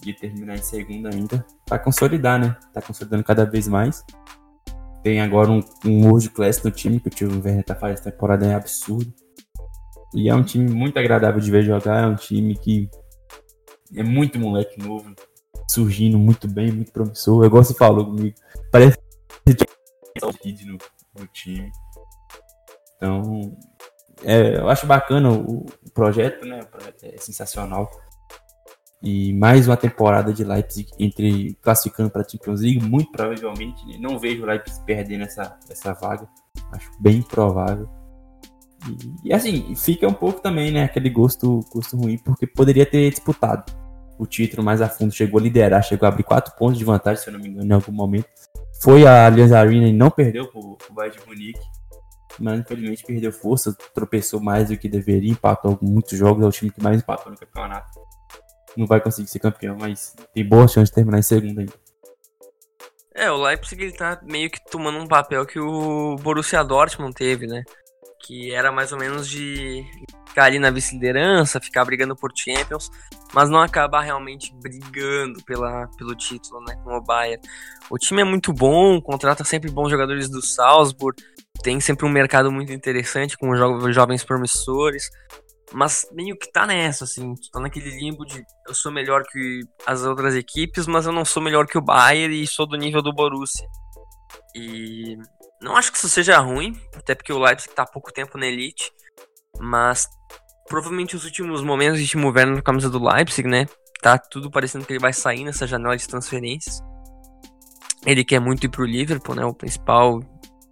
de 0.00 0.14
terminar 0.14 0.54
em 0.54 0.62
segunda 0.62 1.10
ainda. 1.12 1.44
Pra 1.66 1.80
consolidar, 1.80 2.38
né? 2.38 2.56
Tá 2.72 2.80
consolidando 2.80 3.24
cada 3.24 3.44
vez 3.44 3.66
mais. 3.66 4.04
Tem 5.02 5.20
agora 5.20 5.50
um, 5.50 5.62
um 5.84 6.06
world 6.08 6.28
class 6.30 6.62
no 6.62 6.70
time, 6.70 7.00
que 7.00 7.08
o 7.08 7.10
time 7.10 7.40
Werner 7.44 7.64
tá 7.64 7.74
fazendo 7.74 7.98
essa 7.98 8.10
temporada 8.10 8.46
é 8.46 8.54
absurdo. 8.54 9.12
E 10.14 10.28
é 10.28 10.34
um 10.34 10.42
time 10.42 10.70
muito 10.70 10.98
agradável 10.98 11.40
de 11.40 11.50
ver 11.50 11.62
jogar, 11.62 12.04
é 12.04 12.06
um 12.06 12.16
time 12.16 12.56
que 12.56 12.88
é 13.94 14.02
muito 14.02 14.38
moleque 14.38 14.82
novo, 14.82 15.14
surgindo 15.70 16.18
muito 16.18 16.48
bem, 16.48 16.72
muito 16.72 16.92
promissor. 16.92 17.44
Eu 17.44 17.50
gosto 17.50 17.72
de 17.72 17.78
falar 17.78 18.04
comigo. 18.04 18.34
Parece 18.70 18.98
que 20.42 20.64
no, 20.64 20.78
no 21.18 21.26
time. 21.28 21.70
Então, 22.96 23.56
é, 24.24 24.56
eu 24.56 24.68
acho 24.68 24.86
bacana 24.86 25.30
o, 25.30 25.66
o, 25.66 25.90
projeto, 25.92 26.44
né? 26.44 26.60
O 26.60 26.66
projeto 26.66 27.04
é 27.04 27.16
sensacional. 27.18 27.88
E 29.00 29.32
mais 29.32 29.68
uma 29.68 29.76
temporada 29.76 30.32
de 30.32 30.42
Leipzig 30.42 30.90
entre 30.98 31.56
classificando 31.62 32.10
para 32.10 32.22
a 32.22 32.28
Champions 32.28 32.60
League, 32.60 32.82
muito 32.84 33.12
provavelmente. 33.12 33.86
Né? 33.86 33.96
Não 34.00 34.18
vejo 34.18 34.42
o 34.42 34.46
Leipzig 34.46 34.84
perdendo 34.84 35.22
essa, 35.22 35.56
essa 35.70 35.92
vaga. 35.94 36.28
Acho 36.72 36.90
bem 36.98 37.22
provável. 37.22 37.88
E, 38.88 39.28
e, 39.28 39.32
assim, 39.32 39.74
fica 39.76 40.06
um 40.08 40.12
pouco 40.12 40.40
também, 40.40 40.72
né? 40.72 40.84
Aquele 40.84 41.10
gosto, 41.10 41.60
gosto 41.72 41.96
ruim, 41.96 42.18
porque 42.18 42.46
poderia 42.46 42.84
ter 42.84 43.10
disputado 43.10 43.72
o 44.18 44.26
título 44.26 44.64
mais 44.64 44.82
a 44.82 44.88
fundo. 44.88 45.14
Chegou 45.14 45.38
a 45.38 45.42
liderar, 45.42 45.82
chegou 45.82 46.06
a 46.06 46.08
abrir 46.08 46.24
quatro 46.24 46.54
pontos 46.56 46.78
de 46.78 46.84
vantagem, 46.84 47.22
se 47.22 47.28
eu 47.28 47.34
não 47.34 47.40
me 47.40 47.48
engano, 47.48 47.70
em 47.70 47.74
algum 47.74 47.92
momento. 47.92 48.28
Foi 48.82 49.06
a 49.06 49.26
Allianz 49.26 49.52
Arena 49.52 49.86
e 49.86 49.92
não 49.92 50.10
perdeu 50.10 50.48
para 50.48 50.60
o 50.60 50.76
Bayern 50.90 51.18
de 51.18 51.26
Munique. 51.26 51.60
Mas 52.40 52.60
infelizmente 52.60 53.04
perdeu 53.04 53.32
força, 53.32 53.76
tropeçou 53.94 54.40
mais 54.40 54.68
do 54.68 54.76
que 54.76 54.88
deveria, 54.88 55.32
empatou 55.32 55.76
muitos 55.82 56.16
jogos, 56.16 56.44
é 56.44 56.46
o 56.46 56.52
time 56.52 56.70
que 56.70 56.80
mais 56.80 56.98
empatou 56.98 57.32
no 57.32 57.38
campeonato 57.38 58.07
não 58.78 58.86
vai 58.86 59.00
conseguir 59.00 59.28
ser 59.28 59.40
campeão, 59.40 59.76
mas 59.78 60.14
tem 60.32 60.46
boa 60.46 60.68
chance 60.68 60.90
de 60.90 60.94
terminar 60.94 61.18
em 61.18 61.22
segundo 61.22 61.60
ainda. 61.60 61.72
É, 63.14 63.30
o 63.30 63.36
Leipzig 63.36 63.82
ele 63.82 63.92
tá 63.92 64.20
meio 64.22 64.48
que 64.48 64.64
tomando 64.70 64.98
um 64.98 65.06
papel 65.06 65.44
que 65.44 65.58
o 65.58 66.14
Borussia 66.16 66.62
Dortmund 66.62 67.14
teve, 67.14 67.48
né? 67.48 67.64
Que 68.24 68.54
era 68.54 68.70
mais 68.70 68.92
ou 68.92 68.98
menos 68.98 69.28
de 69.28 69.84
ficar 70.28 70.44
ali 70.44 70.60
na 70.60 70.70
vice-liderança, 70.70 71.60
ficar 71.60 71.84
brigando 71.84 72.14
por 72.14 72.30
Champions, 72.32 72.88
mas 73.34 73.50
não 73.50 73.60
acabar 73.60 74.02
realmente 74.02 74.54
brigando 74.62 75.42
pela, 75.44 75.88
pelo 75.96 76.14
título, 76.14 76.60
né? 76.64 76.76
Com 76.84 76.96
o 76.96 77.02
Bayern. 77.02 77.42
O 77.90 77.98
time 77.98 78.20
é 78.20 78.24
muito 78.24 78.52
bom, 78.52 79.00
contrata 79.00 79.42
sempre 79.42 79.68
bons 79.68 79.90
jogadores 79.90 80.28
do 80.28 80.40
Salzburg, 80.40 81.20
tem 81.60 81.80
sempre 81.80 82.06
um 82.06 82.10
mercado 82.10 82.52
muito 82.52 82.72
interessante 82.72 83.36
com 83.36 83.56
jo 83.56 83.90
jovens 83.92 84.22
promissores. 84.22 85.10
Mas 85.72 86.06
meio 86.12 86.36
que 86.38 86.50
tá 86.50 86.66
nessa, 86.66 87.04
assim, 87.04 87.34
tá 87.52 87.60
naquele 87.60 87.90
limbo 87.90 88.24
de 88.24 88.42
eu 88.66 88.74
sou 88.74 88.90
melhor 88.90 89.22
que 89.24 89.60
as 89.86 90.02
outras 90.02 90.34
equipes, 90.34 90.86
mas 90.86 91.04
eu 91.04 91.12
não 91.12 91.24
sou 91.24 91.42
melhor 91.42 91.66
que 91.66 91.76
o 91.76 91.82
Bayern 91.82 92.42
e 92.42 92.46
sou 92.46 92.66
do 92.66 92.76
nível 92.76 93.02
do 93.02 93.12
Borussia. 93.12 93.68
E 94.54 95.16
não 95.60 95.76
acho 95.76 95.92
que 95.92 95.98
isso 95.98 96.08
seja 96.08 96.38
ruim, 96.38 96.74
até 96.94 97.14
porque 97.14 97.32
o 97.32 97.38
Leipzig 97.38 97.74
tá 97.74 97.82
há 97.82 97.86
pouco 97.86 98.12
tempo 98.12 98.38
na 98.38 98.46
elite, 98.46 98.90
mas 99.60 100.08
provavelmente 100.68 101.16
os 101.16 101.24
últimos 101.24 101.62
momentos 101.62 102.00
de 102.00 102.06
Timo 102.06 102.28
Werner 102.28 102.56
na 102.56 102.62
camisa 102.62 102.88
do 102.88 103.02
Leipzig, 103.02 103.46
né? 103.46 103.66
Tá 104.00 104.16
tudo 104.16 104.50
parecendo 104.50 104.86
que 104.86 104.92
ele 104.92 105.00
vai 105.00 105.12
sair 105.12 105.44
nessa 105.44 105.66
janela 105.66 105.96
de 105.96 106.06
transferências. 106.06 106.80
Ele 108.06 108.24
quer 108.24 108.40
muito 108.40 108.64
ir 108.64 108.68
pro 108.68 108.84
Liverpool, 108.84 109.34
né? 109.34 109.44
O 109.44 109.52
principal, 109.52 110.20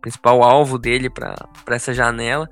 principal 0.01 0.43
alvo 0.43 0.79
dele 0.79 1.11
para 1.11 1.35
essa 1.69 1.93
janela. 1.93 2.49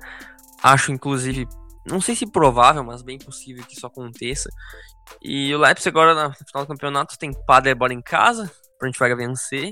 Acho, 0.61 0.91
inclusive, 0.91 1.47
não 1.85 2.01
sei 2.01 2.15
se 2.15 2.25
provável, 2.25 2.83
mas 2.83 3.01
bem 3.01 3.17
possível 3.17 3.63
que 3.65 3.75
isso 3.75 3.85
aconteça. 3.85 4.49
E 5.21 5.53
o 5.53 5.59
Leipzig 5.59 5.89
agora 5.89 6.29
no 6.29 6.33
final 6.33 6.63
do 6.63 6.67
campeonato 6.67 7.17
tem 7.17 7.31
Paderborn 7.45 7.95
em 7.95 8.01
casa, 8.01 8.51
pra 8.79 8.87
gente 8.87 8.99
vai 8.99 9.13
vencer. 9.15 9.71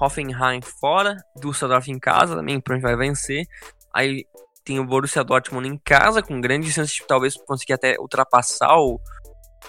Hoffenheim 0.00 0.60
fora, 0.62 1.16
Düsseldorf 1.36 1.90
em 1.90 1.98
casa 1.98 2.36
também, 2.36 2.60
pra 2.60 2.74
gente 2.74 2.82
vai 2.82 2.96
vencer. 2.96 3.46
Aí 3.94 4.24
tem 4.64 4.78
o 4.78 4.86
Borussia 4.86 5.24
Dortmund 5.24 5.68
em 5.68 5.78
casa, 5.78 6.22
com 6.22 6.40
grande 6.40 6.70
chance 6.70 6.94
de 6.94 7.06
talvez 7.06 7.34
conseguir 7.46 7.72
até 7.72 7.98
ultrapassar 7.98 8.76
o, 8.76 9.00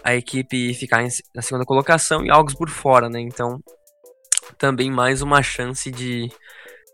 a 0.03 0.13
equipe 0.13 0.71
e 0.71 0.73
ficar 0.73 1.03
em, 1.03 1.09
na 1.33 1.41
segunda 1.41 1.65
colocação. 1.65 2.23
E 2.25 2.29
Augsburg 2.29 2.71
fora, 2.71 3.09
né? 3.09 3.19
Então, 3.19 3.61
também 4.57 4.91
mais 4.91 5.21
uma 5.21 5.41
chance 5.41 5.89
de, 5.89 6.29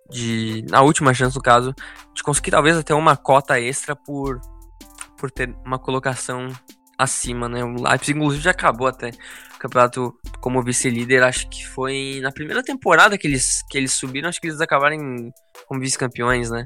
de. 0.10 0.64
Na 0.70 0.82
última 0.82 1.14
chance, 1.14 1.36
no 1.36 1.42
caso, 1.42 1.74
de 2.14 2.24
conseguir 2.24 2.52
talvez 2.52 2.78
até 2.78 2.94
uma 2.94 3.18
cota 3.18 3.60
extra 3.60 3.96
por 3.96 4.40
por 5.18 5.32
ter 5.32 5.49
uma 5.65 5.80
colocação 5.80 6.49
acima, 6.97 7.47
né? 7.47 7.63
O 7.63 7.76
Leipzig, 7.82 8.18
inclusive, 8.18 8.43
já 8.43 8.51
acabou 8.51 8.88
até 8.88 9.09
o 9.55 9.59
campeonato 9.59 10.13
como 10.41 10.63
vice-líder. 10.63 11.24
Acho 11.24 11.47
que 11.49 11.65
foi 11.68 12.20
na 12.22 12.32
primeira 12.32 12.63
temporada 12.63 13.18
que 13.18 13.28
eles, 13.28 13.63
que 13.70 13.78
eles 13.78 13.93
subiram, 13.93 14.30
acho 14.30 14.41
que 14.41 14.47
eles 14.47 14.61
acabaram 14.61 14.97
como 15.68 15.80
vice-campeões, 15.80 16.49
né? 16.49 16.65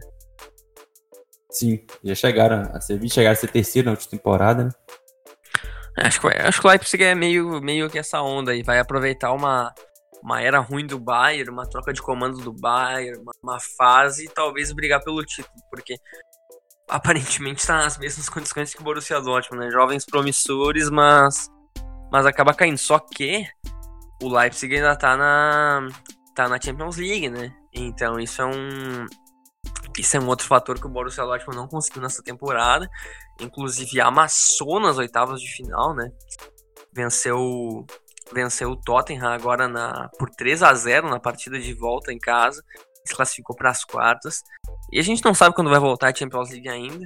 Sim, 1.49 1.85
já 2.03 2.15
chegaram 2.15 2.71
a 2.73 2.79
ser 2.79 2.97
vice, 2.97 3.15
chegaram 3.15 3.33
a 3.33 3.35
ser 3.35 3.47
terceiro 3.49 3.87
na 3.87 3.91
última 3.91 4.11
temporada, 4.11 4.63
né? 4.63 4.71
Acho 5.97 6.21
que, 6.21 6.27
acho 6.27 6.61
que 6.61 6.67
o 6.67 6.69
Leipzig 6.69 7.03
é 7.03 7.13
meio, 7.13 7.61
meio 7.61 7.89
que 7.89 7.99
essa 7.99 8.21
onda 8.21 8.51
aí, 8.51 8.63
vai 8.63 8.79
aproveitar 8.79 9.33
uma, 9.33 9.73
uma 10.23 10.41
era 10.41 10.59
ruim 10.59 10.87
do 10.87 10.97
Bayern, 10.97 11.51
uma 11.51 11.69
troca 11.69 11.91
de 11.91 12.01
comando 12.01 12.37
do 12.37 12.53
Bayern, 12.53 13.19
uma, 13.19 13.33
uma 13.43 13.59
fase 13.77 14.25
e 14.25 14.29
talvez 14.29 14.71
brigar 14.71 15.03
pelo 15.03 15.23
título, 15.25 15.53
porque 15.69 15.97
aparentemente 16.91 17.61
está 17.61 17.77
nas 17.77 17.97
mesmas 17.97 18.27
condições 18.27 18.73
que 18.73 18.81
o 18.81 18.83
Borussia 18.83 19.21
Dortmund, 19.21 19.65
né? 19.65 19.71
Jovens 19.71 20.05
promissores, 20.05 20.89
mas 20.89 21.49
mas 22.11 22.25
acaba 22.25 22.53
caindo. 22.53 22.77
Só 22.77 22.99
que 22.99 23.47
o 24.21 24.27
Leipzig 24.27 24.75
ainda 24.75 24.95
tá 24.97 25.15
na 25.15 25.87
tá 26.35 26.49
na 26.49 26.59
Champions 26.59 26.97
League, 26.97 27.29
né? 27.29 27.55
Então 27.73 28.19
isso 28.19 28.41
é 28.41 28.45
um 28.45 29.05
isso 29.97 30.17
é 30.17 30.19
um 30.19 30.27
outro 30.27 30.45
fator 30.45 30.79
que 30.79 30.85
o 30.85 30.89
Borussia 30.89 31.23
Dortmund 31.23 31.57
não 31.57 31.67
conseguiu 31.67 32.01
nessa 32.01 32.21
temporada. 32.21 32.89
Inclusive 33.39 34.01
amassou 34.01 34.79
nas 34.79 34.97
oitavas 34.97 35.39
de 35.39 35.49
final, 35.49 35.95
né? 35.95 36.11
Venceu 36.93 37.85
venceu 38.33 38.71
o 38.71 38.75
Tottenham 38.75 39.31
agora 39.31 39.67
na 39.67 40.09
por 40.19 40.29
3 40.29 40.61
a 40.63 40.73
0 40.73 41.09
na 41.09 41.19
partida 41.21 41.57
de 41.57 41.73
volta 41.73 42.11
em 42.11 42.19
casa. 42.19 42.61
Se 43.05 43.15
classificou 43.15 43.55
para 43.55 43.69
as 43.69 43.83
quartas. 43.83 44.41
E 44.91 44.99
a 44.99 45.03
gente 45.03 45.23
não 45.23 45.33
sabe 45.33 45.55
quando 45.55 45.69
vai 45.69 45.79
voltar 45.79 46.09
a 46.09 46.15
Champions 46.15 46.49
League 46.49 46.69
ainda. 46.69 47.05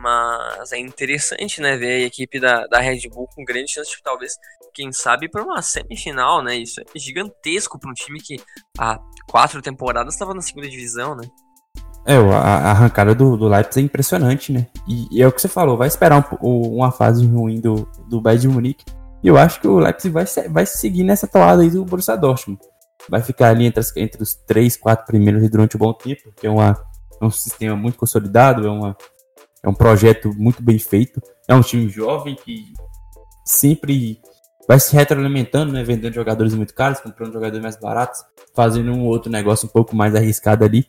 Mas 0.00 0.72
é 0.72 0.78
interessante, 0.78 1.60
né, 1.60 1.76
ver 1.76 2.04
a 2.04 2.06
equipe 2.06 2.38
da, 2.38 2.66
da 2.66 2.78
Red 2.78 3.08
Bull 3.08 3.28
com 3.34 3.44
grande 3.44 3.72
chance 3.72 3.90
de 3.90 4.02
talvez, 4.02 4.36
quem 4.72 4.92
sabe, 4.92 5.28
para 5.28 5.42
uma 5.42 5.60
semifinal, 5.60 6.42
né? 6.42 6.56
Isso 6.56 6.80
é 6.80 6.98
gigantesco 6.98 7.78
para 7.78 7.90
um 7.90 7.94
time 7.94 8.20
que 8.20 8.40
há 8.78 9.00
quatro 9.28 9.60
temporadas 9.60 10.14
estava 10.14 10.34
na 10.34 10.40
segunda 10.40 10.68
divisão, 10.68 11.16
né? 11.16 11.24
É, 12.04 12.16
a, 12.16 12.70
arrancada 12.70 13.14
do, 13.14 13.36
do 13.36 13.48
Leipzig 13.48 13.80
é 13.80 13.84
impressionante, 13.84 14.52
né? 14.52 14.66
E, 14.88 15.18
e, 15.18 15.22
é 15.22 15.26
o 15.26 15.32
que 15.32 15.40
você 15.40 15.48
falou, 15.48 15.76
vai 15.76 15.88
esperar 15.88 16.18
um, 16.42 16.76
uma 16.76 16.90
fase 16.90 17.24
ruim 17.26 17.60
do, 17.60 17.88
do 18.08 18.20
Bayern 18.20 18.42
de 18.42 18.48
Munique. 18.48 18.84
E 19.22 19.28
eu 19.28 19.36
acho 19.36 19.60
que 19.60 19.68
o 19.68 19.78
Leipzig 19.78 20.12
vai, 20.12 20.24
vai 20.48 20.66
seguir 20.66 21.04
nessa 21.04 21.28
toada 21.28 21.62
aí 21.62 21.70
do 21.70 21.84
Borussia 21.84 22.16
Dortmund. 22.16 22.60
Vai 23.08 23.22
ficar 23.22 23.48
ali 23.48 23.66
entre, 23.66 23.80
as, 23.80 23.96
entre 23.96 24.22
os 24.22 24.34
três, 24.34 24.76
quatro 24.76 25.06
primeiros 25.06 25.48
durante 25.50 25.76
um 25.76 25.80
bom 25.80 25.92
tempo, 25.92 26.22
porque 26.24 26.46
é 26.46 26.50
uma 26.50 26.78
é 27.22 27.24
um 27.24 27.30
sistema 27.30 27.76
muito 27.76 27.96
consolidado, 27.96 28.66
é, 28.66 28.70
uma, 28.70 28.96
é 29.62 29.68
um 29.68 29.74
projeto 29.74 30.32
muito 30.36 30.60
bem 30.60 30.78
feito. 30.78 31.22
É 31.46 31.54
um 31.54 31.60
time 31.60 31.88
jovem 31.88 32.34
que 32.34 32.74
sempre 33.44 34.20
vai 34.66 34.80
se 34.80 34.94
retroalimentando, 34.94 35.72
né? 35.72 35.84
Vendendo 35.84 36.14
jogadores 36.14 36.52
muito 36.54 36.74
caros, 36.74 37.00
comprando 37.00 37.32
jogadores 37.32 37.62
mais 37.62 37.76
baratos, 37.76 38.24
fazendo 38.56 38.90
um 38.90 39.06
outro 39.06 39.30
negócio 39.30 39.68
um 39.68 39.70
pouco 39.70 39.94
mais 39.94 40.16
arriscado 40.16 40.64
ali. 40.64 40.88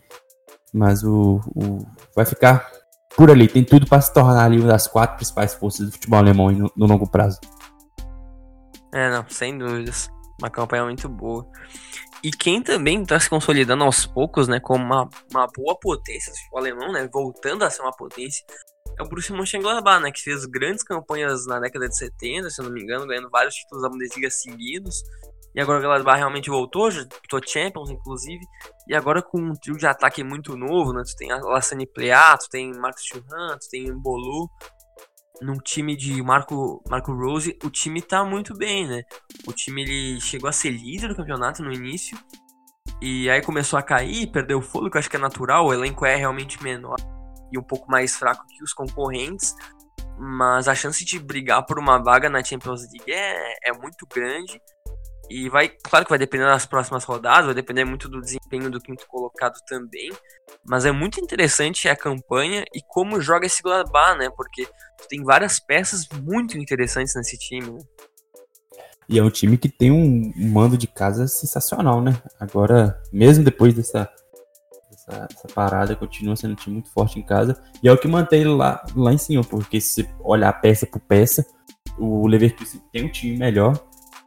Mas 0.73 1.03
o, 1.03 1.39
o 1.55 1.85
vai 2.15 2.25
ficar 2.25 2.67
por 3.15 3.29
ali. 3.29 3.47
Tem 3.47 3.63
tudo 3.63 3.85
para 3.85 4.01
se 4.01 4.11
tornar 4.11 4.45
ali 4.45 4.57
uma 4.57 4.69
das 4.69 4.87
quatro 4.87 5.17
principais 5.17 5.53
forças 5.53 5.85
do 5.85 5.91
futebol 5.91 6.17
alemão 6.17 6.51
no, 6.51 6.71
no 6.75 6.87
longo 6.87 7.07
prazo. 7.07 7.39
É, 8.91 9.09
não, 9.11 9.23
sem 9.29 9.55
dúvidas. 9.55 10.09
Uma 10.39 10.49
campanha 10.49 10.83
muito 10.83 11.07
boa. 11.07 11.47
E 12.23 12.31
quem 12.31 12.61
também 12.61 13.01
está 13.01 13.19
se 13.19 13.29
consolidando 13.29 13.83
aos 13.83 14.05
poucos, 14.05 14.47
né, 14.47 14.59
como 14.59 14.83
uma, 14.83 15.09
uma 15.31 15.47
boa 15.47 15.77
potência 15.79 16.31
futebol 16.33 16.59
alemão, 16.59 16.91
né, 16.91 17.07
voltando 17.11 17.63
a 17.63 17.69
ser 17.69 17.81
uma 17.81 17.91
potência, 17.91 18.45
é 18.97 19.03
o 19.03 19.07
Borussia 19.09 19.35
Mönchengladbach, 19.35 20.01
né, 20.01 20.11
que 20.11 20.21
fez 20.21 20.45
grandes 20.45 20.83
campanhas 20.83 21.45
na 21.45 21.59
década 21.59 21.89
de 21.89 21.97
70, 21.97 22.49
se 22.49 22.61
eu 22.61 22.65
não 22.65 22.71
me 22.71 22.81
engano, 22.81 23.07
ganhando 23.07 23.29
vários 23.29 23.55
títulos 23.55 23.83
da 23.83 23.89
Bundesliga 23.89 24.29
seguidos. 24.29 25.03
E 25.55 25.61
agora 25.61 25.79
o 25.79 25.81
Gladbach 25.81 26.17
realmente 26.17 26.49
voltou, 26.49 26.89
já 26.89 27.03
disputou 27.03 27.39
Champions, 27.45 27.91
inclusive. 27.91 28.43
E 28.87 28.95
agora 28.95 29.21
com 29.21 29.39
um 29.39 29.53
trio 29.53 29.77
de 29.77 29.85
ataque 29.85 30.23
muito 30.23 30.57
novo, 30.57 30.93
né? 30.93 31.03
Tu 31.05 31.15
tem 31.15 31.31
a 31.31 31.37
Lassane 31.37 31.85
Plea, 31.85 32.35
tu 32.37 32.49
tem 32.49 32.73
Marcos 32.73 33.03
Churran, 33.05 33.57
tu 33.59 33.69
tem 33.69 33.91
Mbolu 33.91 34.49
num 35.41 35.57
time 35.57 35.95
de 35.95 36.21
Marco, 36.21 36.83
Marco 36.89 37.13
Rose, 37.13 37.57
o 37.63 37.69
time 37.69 38.01
tá 38.01 38.23
muito 38.23 38.55
bem, 38.55 38.87
né? 38.87 39.03
O 39.47 39.53
time 39.53 39.81
ele 39.81 40.21
chegou 40.21 40.49
a 40.49 40.53
ser 40.53 40.71
líder 40.71 41.09
do 41.09 41.15
campeonato 41.15 41.63
no 41.63 41.71
início 41.71 42.17
e 43.01 43.29
aí 43.29 43.41
começou 43.41 43.77
a 43.77 43.83
cair, 43.83 44.31
perdeu 44.31 44.59
o 44.59 44.61
fôlego, 44.61 44.97
acho 44.97 45.09
que 45.09 45.15
é 45.15 45.19
natural, 45.19 45.65
o 45.65 45.73
elenco 45.73 46.05
é 46.05 46.15
realmente 46.15 46.61
menor 46.63 46.97
e 47.51 47.57
um 47.57 47.63
pouco 47.63 47.89
mais 47.89 48.15
fraco 48.15 48.45
que 48.47 48.63
os 48.63 48.73
concorrentes, 48.73 49.55
mas 50.17 50.67
a 50.67 50.75
chance 50.75 51.03
de 51.05 51.19
brigar 51.19 51.65
por 51.65 51.77
uma 51.77 52.01
vaga 52.01 52.29
na 52.29 52.43
Champions 52.43 52.81
League 52.91 53.11
é, 53.11 53.69
é 53.69 53.73
muito 53.73 54.07
grande. 54.07 54.59
E 55.29 55.49
vai, 55.49 55.69
claro 55.69 56.05
que 56.05 56.09
vai 56.09 56.19
depender 56.19 56.45
das 56.45 56.65
próximas 56.65 57.03
rodadas, 57.03 57.45
vai 57.45 57.55
depender 57.55 57.85
muito 57.85 58.09
do 58.09 58.19
desempenho 58.19 58.69
do 58.69 58.79
quinto 58.79 59.07
colocado 59.07 59.55
também. 59.67 60.11
Mas 60.65 60.85
é 60.85 60.91
muito 60.91 61.19
interessante 61.19 61.87
a 61.87 61.95
campanha 61.95 62.63
e 62.73 62.81
como 62.87 63.21
joga 63.21 63.45
esse 63.45 63.63
Gladbach, 63.63 64.17
né? 64.17 64.29
Porque 64.35 64.67
tem 65.09 65.23
várias 65.23 65.59
peças 65.59 66.07
muito 66.21 66.57
interessantes 66.57 67.15
nesse 67.15 67.37
time, 67.37 67.71
né? 67.71 67.79
E 69.09 69.19
é 69.19 69.23
um 69.23 69.29
time 69.29 69.57
que 69.57 69.69
tem 69.69 69.91
um 69.91 70.31
mando 70.35 70.77
de 70.77 70.87
casa 70.87 71.27
sensacional, 71.27 72.01
né? 72.01 72.15
Agora, 72.39 72.97
mesmo 73.11 73.43
depois 73.43 73.73
dessa, 73.73 74.09
dessa, 74.89 75.27
dessa, 75.27 75.47
parada, 75.53 75.95
continua 75.95 76.35
sendo 76.35 76.53
um 76.53 76.55
time 76.55 76.75
muito 76.75 76.91
forte 76.91 77.19
em 77.19 77.23
casa. 77.23 77.61
E 77.81 77.87
é 77.87 77.91
o 77.91 77.97
que 77.97 78.07
mantém 78.07 78.41
ele 78.41 78.49
lá, 78.49 78.83
lá 78.95 79.11
em 79.13 79.17
cima, 79.17 79.43
porque 79.43 79.81
se 79.81 80.07
olhar 80.21 80.53
peça 80.53 80.85
por 80.85 81.01
peça, 81.01 81.45
o 81.97 82.27
Leverkusen 82.27 82.81
tem 82.91 83.05
um 83.05 83.11
time 83.11 83.37
melhor, 83.37 83.77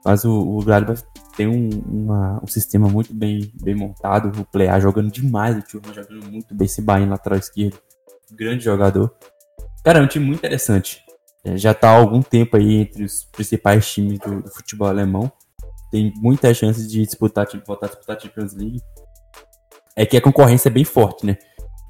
mas 0.06 0.24
o, 0.24 0.32
o 0.32 0.62
Gladbach 0.62 1.02
tem 1.36 1.48
um, 1.48 1.68
uma, 1.84 2.40
um 2.40 2.46
sistema 2.46 2.88
muito 2.88 3.12
bem, 3.12 3.52
bem 3.60 3.74
montado. 3.74 4.40
O 4.40 4.44
Plea 4.44 4.78
jogando 4.78 5.10
demais, 5.10 5.58
o 5.58 5.62
Turma 5.62 5.92
jogando 5.92 6.30
muito 6.30 6.54
bem. 6.54 6.64
Esse 6.64 6.80
Bahia 6.80 7.08
lateral 7.08 7.40
esquerdo, 7.40 7.76
grande 8.30 8.62
jogador. 8.62 9.12
Cara, 9.82 9.98
é 9.98 10.02
um 10.02 10.06
time 10.06 10.24
muito 10.24 10.38
interessante. 10.38 11.02
É, 11.44 11.56
já 11.56 11.72
está 11.72 11.90
há 11.90 11.96
algum 11.96 12.22
tempo 12.22 12.56
aí 12.56 12.76
entre 12.76 13.02
os 13.02 13.24
principais 13.24 13.92
times 13.92 14.20
do, 14.20 14.42
do 14.42 14.48
futebol 14.48 14.86
alemão. 14.86 15.30
Tem 15.90 16.12
muitas 16.18 16.56
chances 16.56 16.88
de 16.88 17.02
disputar, 17.02 17.44
tipo, 17.44 17.66
voltar 17.66 17.86
a 17.86 17.88
disputar 17.88 18.16
a 18.16 18.20
Champions 18.20 18.54
League. 18.54 18.80
É 19.96 20.06
que 20.06 20.16
a 20.16 20.20
concorrência 20.20 20.68
é 20.68 20.72
bem 20.72 20.84
forte, 20.84 21.26
né? 21.26 21.36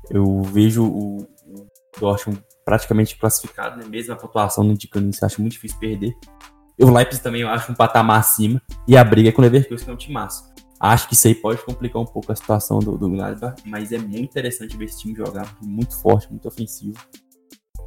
Eu 0.09 0.41
vejo 0.41 0.85
o, 0.85 1.19
o 1.19 1.67
Dortmund 2.01 2.43
praticamente 2.65 3.19
classificado, 3.19 3.77
né? 3.77 3.85
Mesmo 3.87 4.15
a 4.15 4.17
pontuação 4.17 4.65
não 4.65 4.73
indicando 4.73 5.11
isso, 5.11 5.25
acho 5.25 5.43
muito 5.43 5.53
difícil 5.53 5.79
perder. 5.79 6.15
O 6.79 6.91
Leipzig 6.91 7.23
também 7.23 7.43
eu 7.43 7.49
acho 7.49 7.73
um 7.73 7.75
patamar 7.75 8.21
acima. 8.21 8.61
E 8.87 8.97
a 8.97 9.05
briga 9.05 9.31
é 9.31 9.33
com 9.33 9.41
o 9.41 9.45
Leverkusen, 9.45 9.85
que 9.85 9.91
é 9.91 9.95
um 9.95 9.97
time 9.97 10.15
massa. 10.15 10.55
Acho 10.79 11.09
que 11.09 11.15
isso 11.15 11.27
aí 11.27 11.35
pode 11.35 11.63
complicar 11.65 12.03
um 12.03 12.07
pouco 12.07 12.31
a 12.31 12.37
situação 12.37 12.79
do, 12.79 12.99
do 12.99 13.09
Gladbach, 13.09 13.63
mas 13.65 13.93
é 13.93 13.99
muito 13.99 14.19
interessante 14.25 14.77
ver 14.77 14.85
esse 14.85 15.01
time 15.01 15.15
jogar. 15.15 15.57
Muito 15.63 15.97
forte, 16.01 16.31
muito 16.31 16.47
ofensivo. 16.47 16.99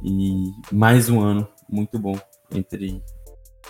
E 0.02 0.50
mais 0.72 1.08
um 1.08 1.20
ano 1.20 1.46
muito 1.68 1.98
bom 1.98 2.18
entre 2.52 3.00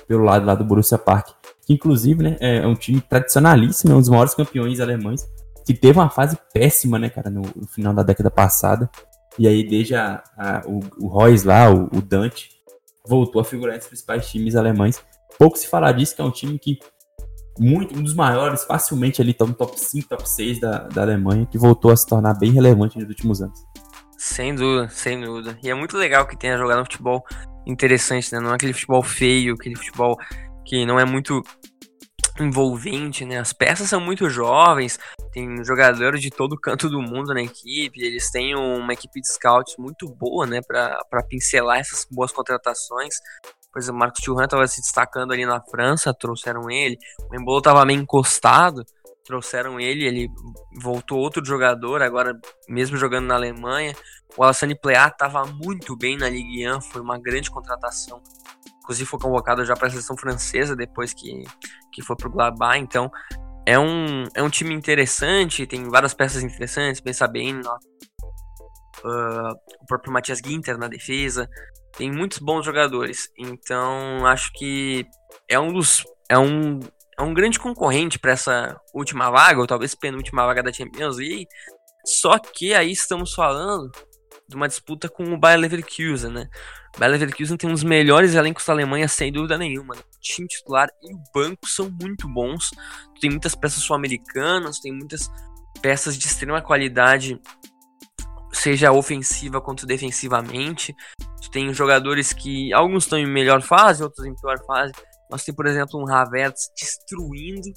pelo 0.08 0.24
lado 0.24 0.46
lá 0.46 0.54
do 0.54 0.64
Borussia 0.64 0.96
Park. 0.96 1.28
Que 1.66 1.74
inclusive 1.74 2.22
né, 2.22 2.36
é 2.40 2.66
um 2.66 2.74
time 2.74 3.00
tradicionalíssimo, 3.00 3.92
é 3.92 3.96
um 3.96 4.00
dos 4.00 4.08
maiores 4.08 4.34
campeões 4.34 4.80
alemães. 4.80 5.28
Que 5.66 5.74
teve 5.74 5.98
uma 5.98 6.08
fase 6.08 6.38
péssima, 6.54 6.98
né, 6.98 7.10
cara, 7.10 7.28
no, 7.28 7.42
no 7.54 7.66
final 7.66 7.92
da 7.92 8.02
década 8.02 8.30
passada. 8.30 8.90
E 9.38 9.46
aí, 9.46 9.62
desde 9.62 9.94
a, 9.94 10.22
a, 10.36 10.62
o, 10.66 10.80
o 10.98 11.06
Royce 11.06 11.46
lá, 11.46 11.70
o, 11.70 11.84
o 11.96 12.02
Dante, 12.02 12.48
voltou 13.06 13.40
a 13.40 13.44
figurar 13.44 13.74
entre 13.74 13.84
os 13.84 13.88
principais 13.88 14.30
times 14.30 14.56
alemães. 14.56 15.02
Pouco 15.38 15.56
se 15.56 15.68
fala 15.68 15.92
disso, 15.92 16.14
que 16.14 16.20
é 16.20 16.24
um 16.24 16.30
time 16.30 16.58
que 16.58 16.78
muito, 17.58 17.98
um 17.98 18.02
dos 18.02 18.14
maiores, 18.14 18.64
facilmente 18.64 19.20
ali, 19.20 19.34
tá 19.34 19.44
no 19.44 19.52
top 19.52 19.78
5, 19.78 20.08
top 20.08 20.28
6 20.28 20.60
da, 20.60 20.88
da 20.88 21.02
Alemanha, 21.02 21.46
que 21.46 21.58
voltou 21.58 21.90
a 21.90 21.96
se 21.96 22.06
tornar 22.06 22.34
bem 22.34 22.52
relevante 22.52 22.98
nos 22.98 23.08
últimos 23.08 23.42
anos. 23.42 23.58
Sem 24.16 24.54
dúvida, 24.54 24.88
sem 24.88 25.20
dúvida. 25.20 25.58
E 25.62 25.70
é 25.70 25.74
muito 25.74 25.96
legal 25.96 26.26
que 26.26 26.38
tenha 26.38 26.56
jogado 26.56 26.80
um 26.80 26.84
futebol 26.84 27.24
interessante, 27.66 28.32
né? 28.32 28.40
Não 28.40 28.50
é 28.50 28.54
aquele 28.54 28.72
futebol 28.72 29.02
feio, 29.02 29.54
aquele 29.54 29.76
futebol 29.76 30.16
que 30.64 30.86
não 30.86 30.98
é 30.98 31.04
muito 31.04 31.42
envolvente, 32.38 33.24
né? 33.24 33.38
As 33.38 33.52
peças 33.52 33.88
são 33.88 34.00
muito 34.00 34.28
jovens, 34.28 34.98
tem 35.32 35.64
jogadores 35.64 36.20
de 36.20 36.30
todo 36.30 36.58
canto 36.58 36.88
do 36.88 37.00
mundo 37.00 37.32
na 37.32 37.42
equipe, 37.42 38.02
eles 38.02 38.30
têm 38.30 38.54
uma 38.54 38.92
equipe 38.92 39.20
de 39.20 39.32
scouts 39.32 39.76
muito 39.78 40.08
boa, 40.08 40.46
né, 40.46 40.60
para 40.62 41.22
pincelar 41.28 41.78
essas 41.78 42.06
boas 42.10 42.32
contratações. 42.32 43.14
Por 43.72 43.78
exemplo, 43.78 43.96
o 43.96 44.00
Marcos 44.00 44.20
Thuram 44.22 44.44
estava 44.44 44.66
se 44.66 44.80
destacando 44.80 45.32
ali 45.32 45.46
na 45.46 45.60
França, 45.60 46.12
trouxeram 46.12 46.68
ele. 46.68 46.98
O 47.30 47.36
Embolo 47.36 47.58
estava 47.58 47.84
meio 47.84 48.00
encostado, 48.00 48.84
trouxeram 49.24 49.78
ele, 49.78 50.04
ele 50.04 50.28
voltou 50.82 51.18
outro 51.18 51.44
jogador, 51.44 52.02
agora 52.02 52.36
mesmo 52.68 52.96
jogando 52.96 53.26
na 53.26 53.36
Alemanha. 53.36 53.94
O 54.36 54.42
Alassane 54.42 54.78
Plea 54.78 55.06
estava 55.06 55.44
muito 55.44 55.96
bem 55.96 56.16
na 56.16 56.28
Ligue 56.28 56.68
1, 56.68 56.80
foi 56.80 57.00
uma 57.00 57.18
grande 57.18 57.50
contratação. 57.50 58.20
Inclusive 58.78 59.08
foi 59.08 59.20
convocado 59.20 59.64
já 59.64 59.74
para 59.74 59.86
a 59.86 59.90
seleção 59.90 60.16
francesa 60.16 60.74
depois 60.74 61.14
que, 61.14 61.44
que 61.92 62.02
foi 62.02 62.16
para 62.16 62.28
o 62.28 62.32
Gladbach, 62.32 62.78
então 62.78 63.08
é 63.70 63.78
um, 63.78 64.24
é 64.34 64.42
um 64.42 64.50
time 64.50 64.74
interessante, 64.74 65.64
tem 65.64 65.88
várias 65.88 66.12
peças 66.12 66.42
interessantes, 66.42 67.00
pensa 67.00 67.28
bem, 67.28 67.60
uh, 67.60 69.52
o 69.80 69.86
próprio 69.86 70.12
Matias 70.12 70.40
Ginter 70.44 70.76
na 70.76 70.88
defesa. 70.88 71.48
Tem 71.96 72.10
muitos 72.10 72.38
bons 72.38 72.64
jogadores. 72.64 73.30
Então, 73.38 74.26
acho 74.26 74.50
que 74.54 75.06
é 75.48 75.56
um 75.60 75.72
dos. 75.72 76.04
É 76.28 76.36
um, 76.36 76.80
é 77.16 77.22
um 77.22 77.32
grande 77.32 77.60
concorrente 77.60 78.18
para 78.18 78.32
essa 78.32 78.76
última 78.92 79.30
vaga, 79.30 79.60
ou 79.60 79.68
talvez 79.68 79.94
penúltima 79.94 80.44
vaga 80.44 80.64
da 80.64 80.72
Champions 80.72 81.18
League. 81.18 81.46
Só 82.04 82.40
que 82.40 82.74
aí 82.74 82.90
estamos 82.90 83.32
falando 83.34 83.88
de 84.48 84.56
uma 84.56 84.66
disputa 84.66 85.08
com 85.08 85.22
o 85.32 85.38
Bayer 85.38 85.60
Leverkusen, 85.60 86.32
né? 86.32 86.48
Bayer 86.98 87.12
Leverkusen 87.12 87.56
tem 87.56 87.70
um 87.70 87.72
dos 87.72 87.84
melhores 87.84 88.34
elencos 88.34 88.64
da 88.64 88.72
Alemanha, 88.72 89.08
sem 89.08 89.32
dúvida 89.32 89.56
nenhuma. 89.56 89.94
Né? 89.94 90.00
O 90.00 90.20
time 90.20 90.48
titular 90.48 90.88
e 91.02 91.14
o 91.14 91.22
banco 91.34 91.66
são 91.66 91.90
muito 91.90 92.28
bons. 92.28 92.70
Tem 93.20 93.30
muitas 93.30 93.54
peças 93.54 93.82
sul-americanas, 93.82 94.80
tem 94.80 94.92
muitas 94.92 95.30
peças 95.80 96.16
de 96.16 96.26
extrema 96.26 96.60
qualidade, 96.60 97.40
seja 98.52 98.92
ofensiva 98.92 99.60
quanto 99.60 99.86
defensivamente. 99.86 100.94
Tem 101.50 101.72
jogadores 101.72 102.32
que 102.32 102.72
alguns 102.72 103.04
estão 103.04 103.18
em 103.18 103.26
melhor 103.26 103.62
fase, 103.62 104.02
outros 104.02 104.26
em 104.26 104.34
pior 104.34 104.58
fase. 104.66 104.92
Nós 105.30 105.44
tem, 105.44 105.54
por 105.54 105.66
exemplo, 105.66 106.00
um 106.00 106.12
Havertz 106.12 106.70
destruindo. 106.78 107.72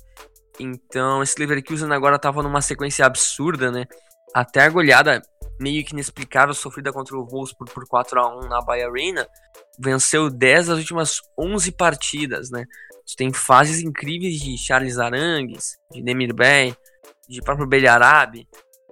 Então, 0.60 1.24
esse 1.24 1.40
Leverkusen 1.40 1.92
agora 1.92 2.18
estava 2.18 2.44
numa 2.44 2.62
sequência 2.62 3.06
absurda, 3.06 3.72
né? 3.72 3.86
Até 4.34 4.62
a 4.62 4.70
goleada 4.70 5.22
meio 5.60 5.84
que 5.86 5.94
inexplicável 5.94 6.54
sofrida 6.54 6.92
contra 6.92 7.16
o 7.16 7.26
Wolfsburg 7.26 7.72
por 7.74 7.88
4 7.88 8.20
a 8.20 8.38
1 8.38 8.50
na 8.50 8.62
Bahia 8.62 8.88
Arena, 8.88 9.28
venceu 9.80 10.30
10 10.30 10.68
das 10.68 10.78
últimas 10.78 11.22
11 11.38 11.72
partidas, 11.74 12.50
né? 12.50 12.66
Tem 13.18 13.32
fases 13.32 13.82
incríveis 13.82 14.40
de 14.40 14.58
Charles 14.58 14.98
Arangues, 14.98 15.78
de 15.92 16.02
Demir 16.02 16.34
Bey, 16.34 16.76
de 17.28 17.42
próprio 17.42 17.68
Belharabi. 17.68 18.48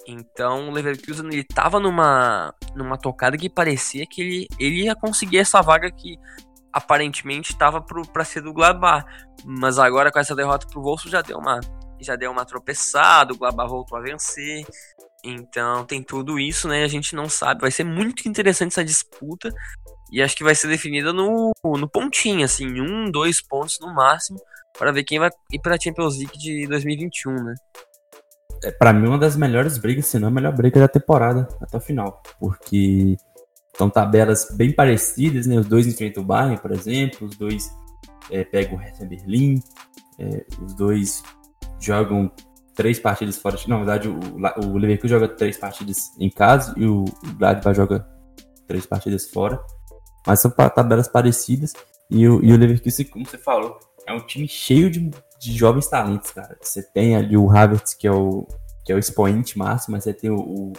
Então 0.07 0.69
o 0.69 0.71
Leverkusen 0.71 1.27
ele 1.27 1.43
tava 1.43 1.79
numa, 1.79 2.53
numa 2.75 2.97
tocada 2.97 3.37
que 3.37 3.49
parecia 3.49 4.05
que 4.05 4.21
ele, 4.21 4.47
ele 4.59 4.83
ia 4.85 4.95
conseguir 4.95 5.37
essa 5.37 5.61
vaga 5.61 5.91
que 5.91 6.17
aparentemente 6.73 7.51
estava 7.51 7.81
para 7.81 8.25
ser 8.25 8.41
do 8.41 8.53
Gladbach. 8.53 9.05
Mas 9.45 9.79
agora 9.79 10.11
com 10.11 10.19
essa 10.19 10.35
derrota 10.35 10.67
pro 10.67 10.81
Wolfsburg 10.81 11.11
já 11.11 11.21
deu 11.21 11.37
uma 11.37 11.59
já 11.99 12.15
deu 12.15 12.31
uma 12.31 12.45
tropeçada, 12.45 13.31
o 13.31 13.37
Gladbach 13.37 13.69
voltou 13.69 13.97
a 13.97 14.01
vencer. 14.01 14.65
Então 15.23 15.85
tem 15.85 16.01
tudo 16.01 16.39
isso, 16.39 16.67
né? 16.67 16.83
A 16.83 16.87
gente 16.87 17.15
não 17.15 17.29
sabe. 17.29 17.61
Vai 17.61 17.71
ser 17.71 17.83
muito 17.83 18.27
interessante 18.27 18.71
essa 18.71 18.83
disputa. 18.83 19.53
E 20.11 20.21
acho 20.21 20.35
que 20.35 20.43
vai 20.43 20.55
ser 20.55 20.67
definida 20.67 21.13
no, 21.13 21.51
no 21.63 21.87
pontinho, 21.87 22.43
assim, 22.43 22.81
um, 22.81 23.09
dois 23.09 23.39
pontos 23.41 23.79
no 23.79 23.93
máximo, 23.93 24.37
para 24.77 24.91
ver 24.91 25.05
quem 25.05 25.19
vai 25.19 25.29
ir 25.51 25.59
para 25.59 25.75
a 25.75 25.79
Champions 25.79 26.17
League 26.17 26.37
de 26.37 26.67
2021, 26.67 27.33
né? 27.33 27.55
é, 28.63 28.71
para 28.71 28.93
mim, 28.93 29.07
uma 29.07 29.17
das 29.17 29.35
melhores 29.35 29.77
brigas, 29.77 30.05
se 30.05 30.19
não 30.19 30.27
a 30.27 30.31
melhor 30.31 30.53
briga 30.53 30.79
da 30.79 30.87
temporada 30.87 31.47
até 31.59 31.77
o 31.77 31.81
final. 31.81 32.21
Porque 32.39 33.17
são 33.75 33.89
tabelas 33.89 34.47
bem 34.51 34.71
parecidas, 34.71 35.47
né? 35.47 35.57
Os 35.57 35.65
dois 35.65 35.87
enfrentam 35.87 36.23
o 36.23 36.25
Bayern, 36.25 36.61
por 36.61 36.71
exemplo, 36.71 37.27
os 37.27 37.35
dois 37.35 37.71
é, 38.29 38.43
pegam 38.43 38.75
o 38.75 38.79
Hertha 38.79 39.05
Berlim, 39.05 39.61
é, 40.19 40.45
os 40.63 40.73
dois 40.75 41.23
jogam 41.79 42.31
três 42.81 42.99
partidas 42.99 43.37
fora. 43.37 43.57
Na 43.67 43.77
verdade, 43.77 44.07
o, 44.07 44.19
o 44.65 44.77
Leverkusen 44.77 45.09
joga 45.09 45.27
três 45.27 45.57
partidas 45.57 45.97
em 46.19 46.29
casa 46.29 46.73
e 46.77 46.85
o 46.85 47.05
Gladbach 47.37 47.75
joga 47.75 48.07
três 48.67 48.85
partidas 48.85 49.29
fora. 49.29 49.61
Mas 50.25 50.41
são 50.41 50.51
tabelas 50.51 51.07
parecidas. 51.07 51.73
E 52.09 52.27
o, 52.27 52.43
e 52.43 52.51
o 52.53 52.57
Leverkusen, 52.57 53.05
como 53.05 53.25
você 53.25 53.37
falou, 53.37 53.79
é 54.05 54.13
um 54.13 54.25
time 54.25 54.47
cheio 54.47 54.89
de 54.89 55.11
de 55.41 55.57
jovens 55.57 55.87
talentos, 55.87 56.29
cara. 56.29 56.55
Você 56.61 56.83
tem 56.83 57.15
ali 57.15 57.35
o 57.35 57.49
Havertz, 57.49 57.95
que 57.95 58.05
é 58.05 58.11
o, 58.11 58.45
que 58.85 58.91
é 58.91 58.95
o 58.95 58.99
expoente 58.99 59.57
máximo, 59.57 59.93
mas 59.93 60.03
você 60.03 60.13
tem 60.13 60.29
o, 60.29 60.39
o, 60.39 60.73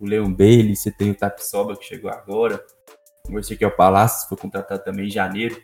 o 0.00 0.06
Leon 0.06 0.32
Bailey, 0.32 0.74
você 0.74 0.90
tem 0.90 1.10
o 1.10 1.14
Tapsoba, 1.14 1.76
que 1.76 1.84
chegou 1.84 2.10
agora. 2.10 2.64
Você 3.28 3.54
que 3.54 3.62
é 3.62 3.66
o 3.66 3.76
Palácio, 3.76 4.26
foi 4.26 4.38
contratado 4.38 4.82
também 4.82 5.08
em 5.08 5.10
janeiro. 5.10 5.60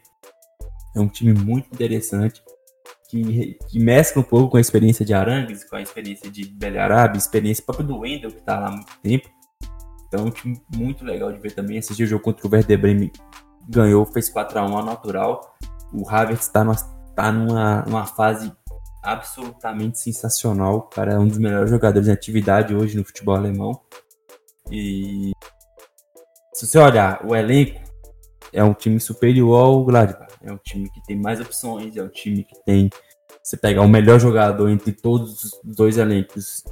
É 0.94 1.00
um 1.00 1.08
time 1.08 1.32
muito 1.32 1.72
interessante, 1.72 2.42
que, 3.12 3.58
que 3.68 3.78
mescla 3.78 4.22
um 4.22 4.24
pouco 4.24 4.52
com 4.52 4.56
a 4.56 4.60
experiência 4.60 5.04
de 5.04 5.12
Arangues, 5.12 5.64
com 5.64 5.76
a 5.76 5.82
experiência 5.82 6.30
de 6.30 6.46
Belharab, 6.46 7.16
experiência 7.18 7.62
própria 7.62 7.86
do 7.86 7.98
Wendel, 7.98 8.30
que 8.30 8.40
tá 8.40 8.58
lá 8.58 8.68
há 8.68 8.70
muito 8.70 8.98
tempo. 9.02 9.28
Então 10.08 10.24
é 10.24 10.28
um 10.28 10.30
time 10.30 10.62
muito 10.74 11.04
legal 11.04 11.30
de 11.30 11.38
ver 11.38 11.52
também. 11.52 11.76
Assistir 11.76 12.04
o 12.04 12.06
jogo 12.06 12.24
contra 12.24 12.46
o 12.46 12.50
Werder 12.50 12.80
Bremen, 12.80 13.12
ganhou, 13.68 14.06
fez 14.06 14.32
4x1 14.32 14.82
natural. 14.82 15.54
O 15.92 16.08
Havertz 16.08 16.46
está 16.46 16.64
numa 16.64 16.76
tá 17.14 17.30
numa, 17.30 17.82
numa 17.82 18.06
fase 18.06 18.50
absolutamente 19.02 19.98
sensacional. 19.98 20.76
O 20.76 20.82
cara 20.82 21.12
é 21.12 21.18
um 21.18 21.28
dos 21.28 21.36
melhores 21.36 21.68
jogadores 21.68 22.08
em 22.08 22.12
atividade 22.12 22.74
hoje 22.74 22.96
no 22.96 23.04
futebol 23.04 23.34
alemão. 23.34 23.78
E 24.70 25.32
se 26.54 26.66
você 26.66 26.78
olhar 26.78 27.26
o 27.26 27.36
elenco, 27.36 27.78
é 28.54 28.64
um 28.64 28.72
time 28.72 28.98
superior 28.98 29.54
ao 29.60 29.84
Gladbach. 29.84 30.31
É 30.42 30.52
um 30.52 30.58
time 30.58 30.90
que 30.90 31.02
tem 31.04 31.16
mais 31.16 31.40
opções, 31.40 31.96
é 31.96 32.02
um 32.02 32.08
time 32.08 32.44
que 32.44 32.54
tem. 32.64 32.90
Você 33.42 33.56
pegar 33.56 33.82
o 33.82 33.88
melhor 33.88 34.20
jogador 34.20 34.68
entre 34.68 34.92
todos 34.92 35.44
os 35.44 35.60
dois 35.64 35.98
elencos, 35.98 36.62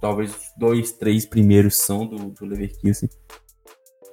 talvez 0.00 0.30
os 0.30 0.52
dois, 0.56 0.92
três 0.92 1.24
primeiros 1.26 1.76
são 1.76 2.06
do, 2.06 2.30
do 2.30 2.44
Leverkusen. 2.44 3.08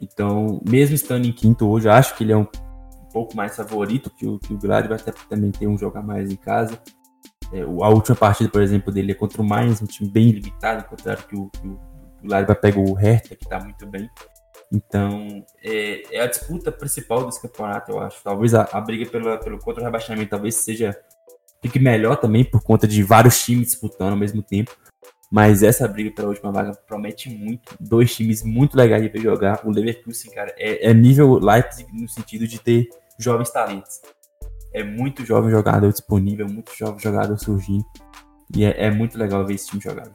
Então, 0.01 0.61
mesmo 0.68 0.95
estando 0.95 1.26
em 1.26 1.32
quinto 1.32 1.68
hoje, 1.68 1.89
acho 1.89 2.15
que 2.15 2.24
ele 2.24 2.32
é 2.32 2.38
um 2.38 2.47
pouco 3.11 3.36
mais 3.36 3.55
favorito 3.55 4.11
que 4.11 4.28
o, 4.28 4.38
que 4.38 4.53
o 4.53 4.57
Gladbach, 4.57 5.01
até 5.01 5.11
também 5.28 5.51
tem 5.51 5.68
um 5.68 5.78
jogo 5.78 5.97
a 5.97 6.01
mais 6.01 6.32
em 6.32 6.36
casa. 6.36 6.80
É, 7.51 7.61
a 7.61 7.89
última 7.89 8.15
partida, 8.15 8.49
por 8.49 8.61
exemplo, 8.61 8.91
dele 8.91 9.13
é 9.13 9.15
contra 9.15 9.41
o 9.41 9.45
Mainz, 9.45 9.82
um 9.82 9.86
time 9.86 10.09
bem 10.09 10.32
limitado, 10.32 10.86
enquanto 10.86 11.28
que 11.28 11.36
o, 11.36 11.49
que 11.49 11.68
o 11.68 11.80
Gladbach 12.24 12.59
pega 12.61 12.80
o 12.80 12.93
Hertha, 12.93 13.36
que 13.36 13.43
está 13.43 13.59
muito 13.59 13.86
bem. 13.88 14.09
Então, 14.72 15.45
é, 15.63 16.15
é, 16.15 16.22
a 16.22 16.28
disputa 16.28 16.72
principal 16.72 17.26
desse 17.26 17.41
campeonato, 17.41 17.91
eu 17.91 17.99
acho. 17.99 18.22
Talvez 18.24 18.53
a, 18.53 18.68
a 18.72 18.82
briga 18.82 19.09
pela, 19.09 19.38
pelo 19.38 19.59
contra 19.59 19.84
rebaixamento 19.84 20.30
talvez 20.30 20.55
seja 20.55 20.97
fique 21.61 21.80
melhor 21.80 22.18
também 22.18 22.43
por 22.43 22.61
conta 22.61 22.88
de 22.88 23.01
vários 23.01 23.43
times 23.43 23.68
disputando 23.68 24.11
ao 24.11 24.18
mesmo 24.18 24.43
tempo. 24.43 24.76
Mas 25.32 25.61
essa 25.61 25.88
briga 25.88 26.11
pela 26.11 26.30
última 26.30 26.51
vaga 26.51 26.74
promete 26.88 27.30
muito. 27.30 27.76
Dois 27.80 28.15
times 28.15 28.43
muito 28.43 28.78
legais 28.78 29.03
de 29.03 29.09
ver 29.09 29.22
jogar. 29.22 29.61
O 29.65 29.72
Leverkusen, 29.72 30.32
cara, 30.32 30.53
é, 30.57 30.89
é 30.89 30.93
nível 30.93 31.38
Leipzig 31.39 31.89
no 31.93 32.07
sentido 32.07 32.47
de 32.47 32.59
ter 32.59 32.88
jovens 33.20 33.49
talentos. 33.49 34.01
É 34.74 34.84
muito 34.84 35.26
jovem 35.26 35.51
jogador 35.51 35.91
disponível, 35.91 36.47
muito 36.47 36.72
jovem 36.78 36.99
jogador 36.99 37.38
surgindo. 37.38 37.86
E 38.55 38.63
é, 38.63 38.86
é 38.86 38.91
muito 38.91 39.18
legal 39.18 39.45
ver 39.45 39.55
esse 39.55 39.68
time 39.68 39.82
jogar. 39.82 40.09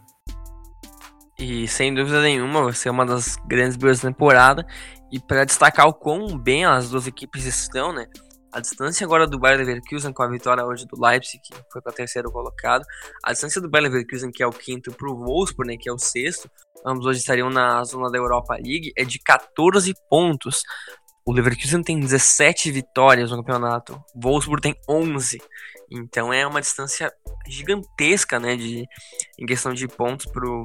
E 1.43 1.67
sem 1.67 1.93
dúvida 1.93 2.23
nenhuma, 2.23 2.63
vai 2.63 2.73
ser 2.73 2.89
uma 2.89 3.05
das 3.05 3.35
grandes 3.49 3.77
brigas 3.77 3.99
da 3.99 4.09
temporada. 4.09 4.65
E 5.11 5.19
para 5.19 5.45
destacar 5.45 5.89
o 5.89 5.93
quão 5.93 6.39
bem 6.39 6.65
as 6.65 6.89
duas 6.89 7.09
equipes 7.09 7.45
estão, 7.45 7.93
né? 7.93 8.07
A 8.53 8.61
distância 8.61 9.05
agora 9.05 9.27
do 9.27 9.41
Bayer 9.41 9.59
Leverkusen 9.59 10.13
com 10.13 10.23
a 10.23 10.29
vitória 10.29 10.65
hoje 10.65 10.87
do 10.87 11.01
Leipzig, 11.01 11.43
que 11.43 11.53
foi 11.73 11.83
para 11.83 11.93
terceiro 11.93 12.31
colocado. 12.31 12.85
A 13.25 13.33
distância 13.33 13.61
do 13.61 13.69
Bayer 13.69 13.91
Leverkusen, 13.91 14.31
que 14.31 14.41
é 14.41 14.47
o 14.47 14.53
quinto, 14.53 14.93
para 14.93 15.11
o 15.11 15.17
Wolfsburg, 15.17 15.73
né, 15.73 15.77
que 15.77 15.89
é 15.89 15.93
o 15.93 15.99
sexto. 15.99 16.49
Ambos 16.87 17.07
hoje 17.07 17.19
estariam 17.19 17.51
na 17.51 17.83
zona 17.83 18.09
da 18.09 18.19
Europa 18.19 18.55
League. 18.55 18.93
É 18.97 19.05
de 19.05 19.19
14 19.19 19.93
pontos. 20.09 20.63
O 21.27 21.33
Leverkusen 21.33 21.83
tem 21.83 21.99
17 21.99 22.71
vitórias 22.71 23.33
no 23.33 23.39
campeonato. 23.39 24.01
O 24.15 24.21
Wolfsburg 24.21 24.63
tem 24.63 24.77
11. 24.89 25.43
Então 25.91 26.33
é 26.33 26.47
uma 26.47 26.61
distância 26.61 27.13
gigantesca, 27.49 28.39
né, 28.39 28.55
de, 28.55 28.87
em 29.37 29.45
questão 29.45 29.75
de 29.75 29.89
pontos 29.89 30.27
pro, 30.27 30.63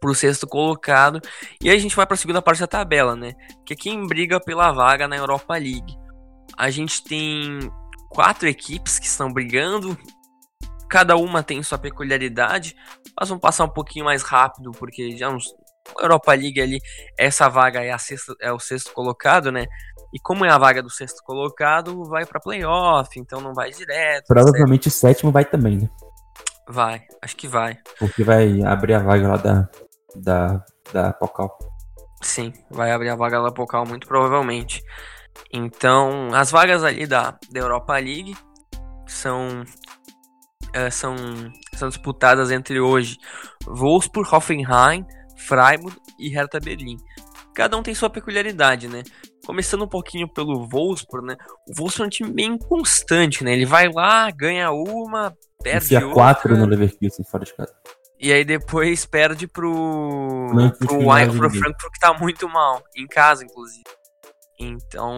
pro 0.00 0.14
sexto 0.14 0.46
colocado. 0.46 1.20
E 1.62 1.68
aí 1.68 1.76
a 1.76 1.80
gente 1.80 1.96
vai 1.96 2.06
para 2.06 2.14
a 2.14 2.18
segunda 2.18 2.42
parte 2.42 2.60
da 2.60 2.66
tabela, 2.66 3.16
né? 3.16 3.34
Que 3.64 3.74
é 3.74 3.76
quem 3.76 4.06
briga 4.06 4.40
pela 4.40 4.72
vaga 4.72 5.08
na 5.08 5.16
Europa 5.16 5.54
League. 5.54 5.94
A 6.56 6.70
gente 6.70 7.02
tem 7.02 7.58
quatro 8.10 8.48
equipes 8.48 8.98
que 8.98 9.06
estão 9.06 9.32
brigando. 9.32 9.96
Cada 10.88 11.16
uma 11.16 11.42
tem 11.42 11.62
sua 11.62 11.78
peculiaridade. 11.78 12.76
Mas 13.18 13.28
vamos 13.28 13.42
passar 13.42 13.64
um 13.64 13.70
pouquinho 13.70 14.04
mais 14.04 14.22
rápido, 14.22 14.70
porque 14.72 15.16
já 15.16 15.30
nos, 15.30 15.46
Europa 16.00 16.32
League 16.34 16.60
ali, 16.60 16.80
essa 17.18 17.48
vaga 17.48 17.82
é, 17.82 17.90
a 17.90 17.98
sexta, 17.98 18.34
é 18.40 18.52
o 18.52 18.58
sexto 18.58 18.92
colocado, 18.92 19.52
né? 19.52 19.66
E 20.12 20.18
como 20.20 20.44
é 20.44 20.50
a 20.50 20.58
vaga 20.58 20.82
do 20.82 20.90
sexto 20.90 21.22
colocado, 21.22 22.04
vai 22.04 22.24
para 22.24 22.40
playoff, 22.40 23.18
então 23.18 23.40
não 23.40 23.52
vai 23.52 23.70
direto. 23.70 24.26
Provavelmente 24.26 24.90
certo? 24.90 24.94
o 24.94 24.98
sétimo 24.98 25.32
vai 25.32 25.44
também, 25.44 25.76
né? 25.76 25.88
Vai, 26.68 27.02
acho 27.22 27.36
que 27.36 27.46
vai. 27.46 27.78
Porque 27.98 28.24
vai 28.24 28.62
abrir 28.62 28.94
a 28.94 28.98
vaga 28.98 29.28
lá 29.28 29.36
da, 29.36 29.68
da, 30.16 30.64
da 30.92 31.12
Pocal. 31.12 31.56
Sim, 32.22 32.52
vai 32.70 32.90
abrir 32.90 33.10
a 33.10 33.16
vaga 33.16 33.40
da 33.40 33.52
Pocal, 33.52 33.86
muito 33.86 34.06
provavelmente. 34.06 34.82
Então, 35.52 36.30
as 36.34 36.50
vagas 36.50 36.82
ali 36.82 37.06
da, 37.06 37.38
da 37.50 37.60
Europa 37.60 37.92
League 37.94 38.36
são, 39.06 39.64
é, 40.72 40.90
são, 40.90 41.14
são 41.74 41.88
disputadas 41.88 42.50
entre 42.50 42.80
hoje 42.80 43.16
Wolfsburg, 43.66 44.28
Hoffenheim, 44.34 45.06
Freiburg 45.36 45.96
e 46.18 46.28
Hertha 46.28 46.58
Berlim. 46.58 46.96
Cada 47.54 47.76
um 47.76 47.82
tem 47.82 47.94
sua 47.94 48.10
peculiaridade, 48.10 48.88
né? 48.88 49.02
Começando 49.46 49.84
um 49.84 49.88
pouquinho 49.88 50.28
pelo 50.28 50.66
Wolfsburg, 50.68 51.26
né? 51.26 51.36
O 51.68 51.74
Wolfsburg 51.74 52.02
é 52.02 52.06
um 52.06 52.10
time 52.10 52.32
bem 52.32 52.58
constante, 52.58 53.44
né? 53.44 53.52
Ele 53.52 53.64
vai 53.64 53.88
lá, 53.88 54.30
ganha 54.30 54.70
uma, 54.70 55.34
perde 55.66 55.86
Enfia 55.86 55.98
outra. 55.98 56.14
quatro 56.14 56.56
no 56.56 56.64
Leverkusen 56.64 57.24
fora 57.24 57.44
de 57.44 57.54
casa. 57.54 57.74
E 58.18 58.32
aí 58.32 58.44
depois 58.44 59.04
perde 59.04 59.46
pro, 59.46 59.72
pro, 60.48 60.72
pro, 60.72 60.88
pro 61.36 61.50
Frankfurt 61.50 61.92
que 61.92 62.00
tá 62.00 62.14
muito 62.14 62.48
mal, 62.48 62.82
em 62.96 63.06
casa, 63.06 63.44
inclusive. 63.44 63.84
Então, 64.58 65.14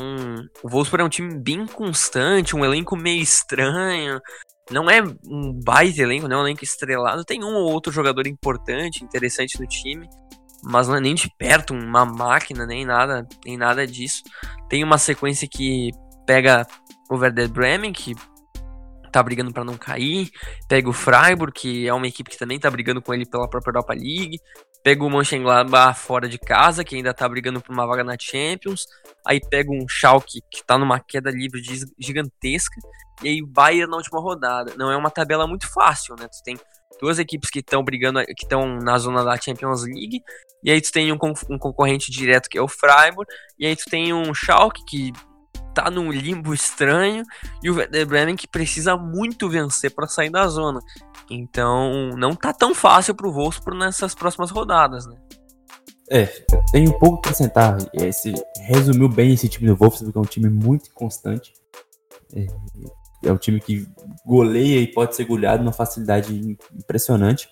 o 0.64 0.68
Wolfsburg 0.68 1.02
é 1.02 1.06
um 1.06 1.10
time 1.10 1.38
bem 1.38 1.64
constante, 1.66 2.56
um 2.56 2.64
elenco 2.64 2.96
meio 2.96 3.22
estranho. 3.22 4.20
Não 4.68 4.90
é 4.90 5.00
um 5.00 5.52
baita 5.52 6.02
elenco, 6.02 6.26
não 6.26 6.38
é 6.38 6.40
um 6.40 6.46
elenco 6.46 6.64
estrelado. 6.64 7.24
Tem 7.24 7.44
um 7.44 7.54
ou 7.54 7.70
outro 7.70 7.92
jogador 7.92 8.26
importante, 8.26 9.04
interessante 9.04 9.60
no 9.60 9.66
time, 9.66 10.08
mas 10.64 10.88
não 10.88 10.96
é 10.96 11.00
nem 11.00 11.14
de 11.14 11.30
perto 11.38 11.72
uma 11.72 12.04
máquina, 12.04 12.66
nem 12.66 12.84
nada, 12.84 13.26
nem 13.44 13.56
nada 13.56 13.86
disso. 13.86 14.22
Tem 14.68 14.82
uma 14.82 14.98
sequência 14.98 15.46
que 15.48 15.92
pega 16.26 16.66
o 17.08 17.16
Werder 17.16 17.48
Bremen, 17.48 17.92
que 17.92 18.16
tá 19.08 19.22
brigando 19.22 19.52
para 19.52 19.64
não 19.64 19.76
cair, 19.76 20.30
pega 20.68 20.88
o 20.88 20.92
Freiburg, 20.92 21.52
que 21.52 21.88
é 21.88 21.94
uma 21.94 22.06
equipe 22.06 22.30
que 22.30 22.38
também 22.38 22.58
tá 22.58 22.70
brigando 22.70 23.02
com 23.02 23.12
ele 23.12 23.26
pela 23.26 23.48
própria 23.48 23.70
Europa 23.70 23.94
League, 23.94 24.38
pega 24.82 25.04
o 25.04 25.10
Mönchengladbach 25.10 25.98
fora 25.98 26.28
de 26.28 26.38
casa, 26.38 26.84
que 26.84 26.96
ainda 26.96 27.12
tá 27.12 27.28
brigando 27.28 27.60
por 27.60 27.72
uma 27.72 27.86
vaga 27.86 28.04
na 28.04 28.16
Champions, 28.18 28.86
aí 29.26 29.40
pega 29.40 29.70
um 29.70 29.86
Schalke 29.88 30.40
que 30.50 30.64
tá 30.64 30.78
numa 30.78 31.00
queda 31.00 31.30
livre 31.30 31.60
gigantesca, 31.98 32.80
e 33.22 33.28
aí 33.28 33.42
o 33.42 33.46
Bayern 33.46 33.90
na 33.90 33.96
última 33.96 34.20
rodada. 34.20 34.74
Não 34.76 34.90
é 34.90 34.96
uma 34.96 35.10
tabela 35.10 35.46
muito 35.46 35.68
fácil, 35.68 36.14
né? 36.18 36.28
Tu 36.28 36.42
tem 36.44 36.56
duas 37.00 37.18
equipes 37.18 37.50
que 37.50 37.60
estão 37.60 37.82
brigando, 37.82 38.24
que 38.24 38.44
estão 38.44 38.76
na 38.76 38.98
zona 38.98 39.24
da 39.24 39.36
Champions 39.36 39.84
League, 39.84 40.22
e 40.62 40.70
aí 40.70 40.80
tu 40.80 40.90
tem 40.90 41.12
um, 41.12 41.18
um, 41.50 41.58
concorrente 41.58 42.10
direto 42.10 42.48
que 42.48 42.58
é 42.58 42.62
o 42.62 42.68
Freiburg, 42.68 43.30
e 43.58 43.66
aí 43.66 43.76
tu 43.76 43.84
tem 43.90 44.12
um 44.12 44.34
Schalke 44.34 44.84
que 44.86 45.12
tá 45.82 45.90
num 45.90 46.10
limbo 46.10 46.52
estranho 46.52 47.24
e 47.62 47.70
o 47.70 47.76
Werder 47.76 48.06
Bremen 48.06 48.36
que 48.36 48.48
precisa 48.48 48.96
muito 48.96 49.48
vencer 49.48 49.94
para 49.94 50.08
sair 50.08 50.30
da 50.30 50.46
zona. 50.48 50.80
Então, 51.30 52.10
não 52.16 52.34
tá 52.34 52.52
tão 52.52 52.74
fácil 52.74 53.14
pro 53.14 53.32
Wolfsburg 53.32 53.78
nessas 53.78 54.14
próximas 54.14 54.50
rodadas, 54.50 55.06
né? 55.06 55.14
É, 56.10 56.26
tem 56.72 56.88
um 56.88 56.98
pouco 56.98 57.20
para 57.20 57.30
acrescentar. 57.30 57.76
Esse, 57.92 58.32
resumiu 58.62 59.08
bem 59.08 59.34
esse 59.34 59.48
time 59.48 59.68
do 59.68 59.76
Wolfsburg, 59.76 60.12
que 60.12 60.18
é 60.18 60.20
um 60.20 60.24
time 60.24 60.48
muito 60.48 60.92
constante. 60.92 61.52
É, 62.34 62.46
é 63.24 63.32
um 63.32 63.36
time 63.36 63.60
que 63.60 63.86
goleia 64.26 64.80
e 64.80 64.86
pode 64.86 65.14
ser 65.14 65.24
goleado 65.24 65.62
numa 65.62 65.72
facilidade 65.72 66.56
impressionante. 66.74 67.48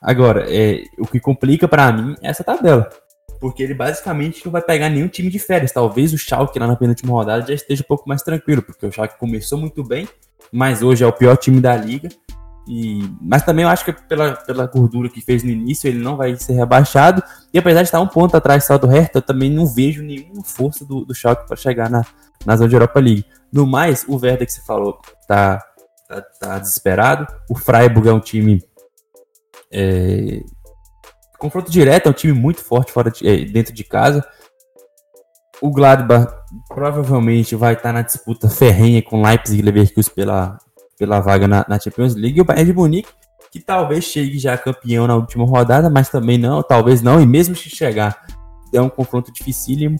Agora, 0.00 0.44
é, 0.48 0.82
o 0.98 1.06
que 1.06 1.18
complica 1.18 1.66
para 1.66 1.90
mim 1.92 2.14
é 2.22 2.28
essa 2.28 2.44
tabela 2.44 2.88
porque 3.40 3.62
ele 3.62 3.74
basicamente 3.74 4.44
não 4.44 4.52
vai 4.52 4.62
pegar 4.62 4.88
nenhum 4.88 5.08
time 5.08 5.30
de 5.30 5.38
férias. 5.38 5.72
Talvez 5.72 6.12
o 6.12 6.18
Schalke 6.18 6.58
lá 6.58 6.66
na 6.66 6.76
penúltima 6.76 7.12
rodada 7.12 7.46
já 7.46 7.54
esteja 7.54 7.82
um 7.82 7.86
pouco 7.86 8.08
mais 8.08 8.22
tranquilo, 8.22 8.62
porque 8.62 8.86
o 8.86 8.92
Schalke 8.92 9.18
começou 9.18 9.58
muito 9.58 9.84
bem, 9.84 10.08
mas 10.52 10.82
hoje 10.82 11.04
é 11.04 11.06
o 11.06 11.12
pior 11.12 11.36
time 11.36 11.60
da 11.60 11.76
liga. 11.76 12.08
E, 12.68 13.00
mas 13.22 13.42
também 13.42 13.64
eu 13.64 13.68
acho 13.70 13.84
que 13.84 13.92
pela, 13.92 14.32
pela 14.32 14.66
gordura 14.66 15.08
que 15.08 15.22
fez 15.22 15.42
no 15.42 15.50
início, 15.50 15.88
ele 15.88 15.98
não 15.98 16.16
vai 16.16 16.36
ser 16.36 16.52
rebaixado. 16.52 17.22
E 17.52 17.58
apesar 17.58 17.82
de 17.82 17.88
estar 17.88 18.00
um 18.00 18.06
ponto 18.06 18.36
atrás 18.36 18.64
só 18.64 18.76
do 18.76 18.86
Hertha, 18.86 19.18
eu 19.18 19.22
também 19.22 19.50
não 19.50 19.66
vejo 19.66 20.02
nenhuma 20.02 20.44
força 20.44 20.84
do, 20.84 21.04
do 21.04 21.14
Schalke 21.14 21.46
para 21.46 21.56
chegar 21.56 21.88
na, 21.88 22.04
na 22.44 22.56
zona 22.56 22.68
de 22.68 22.74
Europa 22.74 23.00
League. 23.00 23.24
No 23.50 23.66
mais, 23.66 24.04
o 24.06 24.16
Werder 24.16 24.46
que 24.46 24.52
você 24.52 24.60
falou 24.60 25.00
tá, 25.26 25.64
tá, 26.06 26.20
tá 26.20 26.58
desesperado. 26.58 27.26
O 27.48 27.54
Freiburg 27.56 28.06
é 28.06 28.12
um 28.12 28.20
time 28.20 28.62
é, 29.72 30.42
confronto 31.38 31.70
direto, 31.70 32.06
é 32.06 32.10
um 32.10 32.14
time 32.14 32.32
muito 32.32 32.60
forte 32.60 32.92
fora 32.92 33.10
de, 33.10 33.26
é, 33.26 33.44
dentro 33.44 33.72
de 33.72 33.84
casa. 33.84 34.26
O 35.60 35.70
Gladbach 35.70 36.32
provavelmente 36.68 37.56
vai 37.56 37.74
estar 37.74 37.92
na 37.92 38.02
disputa 38.02 38.48
ferrenha 38.48 39.02
com 39.02 39.22
Leipzig 39.22 39.58
e 39.58 39.62
Leverkusen 39.62 40.12
pela, 40.14 40.58
pela 40.98 41.20
vaga 41.20 41.48
na, 41.48 41.64
na, 41.68 41.78
Champions 41.78 42.14
League. 42.14 42.38
E 42.38 42.40
o 42.40 42.44
Bayern 42.44 42.70
de 42.70 42.76
Munique, 42.76 43.08
que 43.50 43.60
talvez 43.60 44.04
chegue 44.04 44.38
já 44.38 44.56
campeão 44.56 45.06
na 45.06 45.16
última 45.16 45.44
rodada, 45.44 45.88
mas 45.88 46.08
também 46.08 46.38
não, 46.38 46.62
talvez 46.62 47.02
não. 47.02 47.20
E 47.20 47.26
mesmo 47.26 47.56
se 47.56 47.70
chegar, 47.70 48.24
é 48.72 48.80
um 48.80 48.88
confronto 48.88 49.32
dificílimo. 49.32 49.98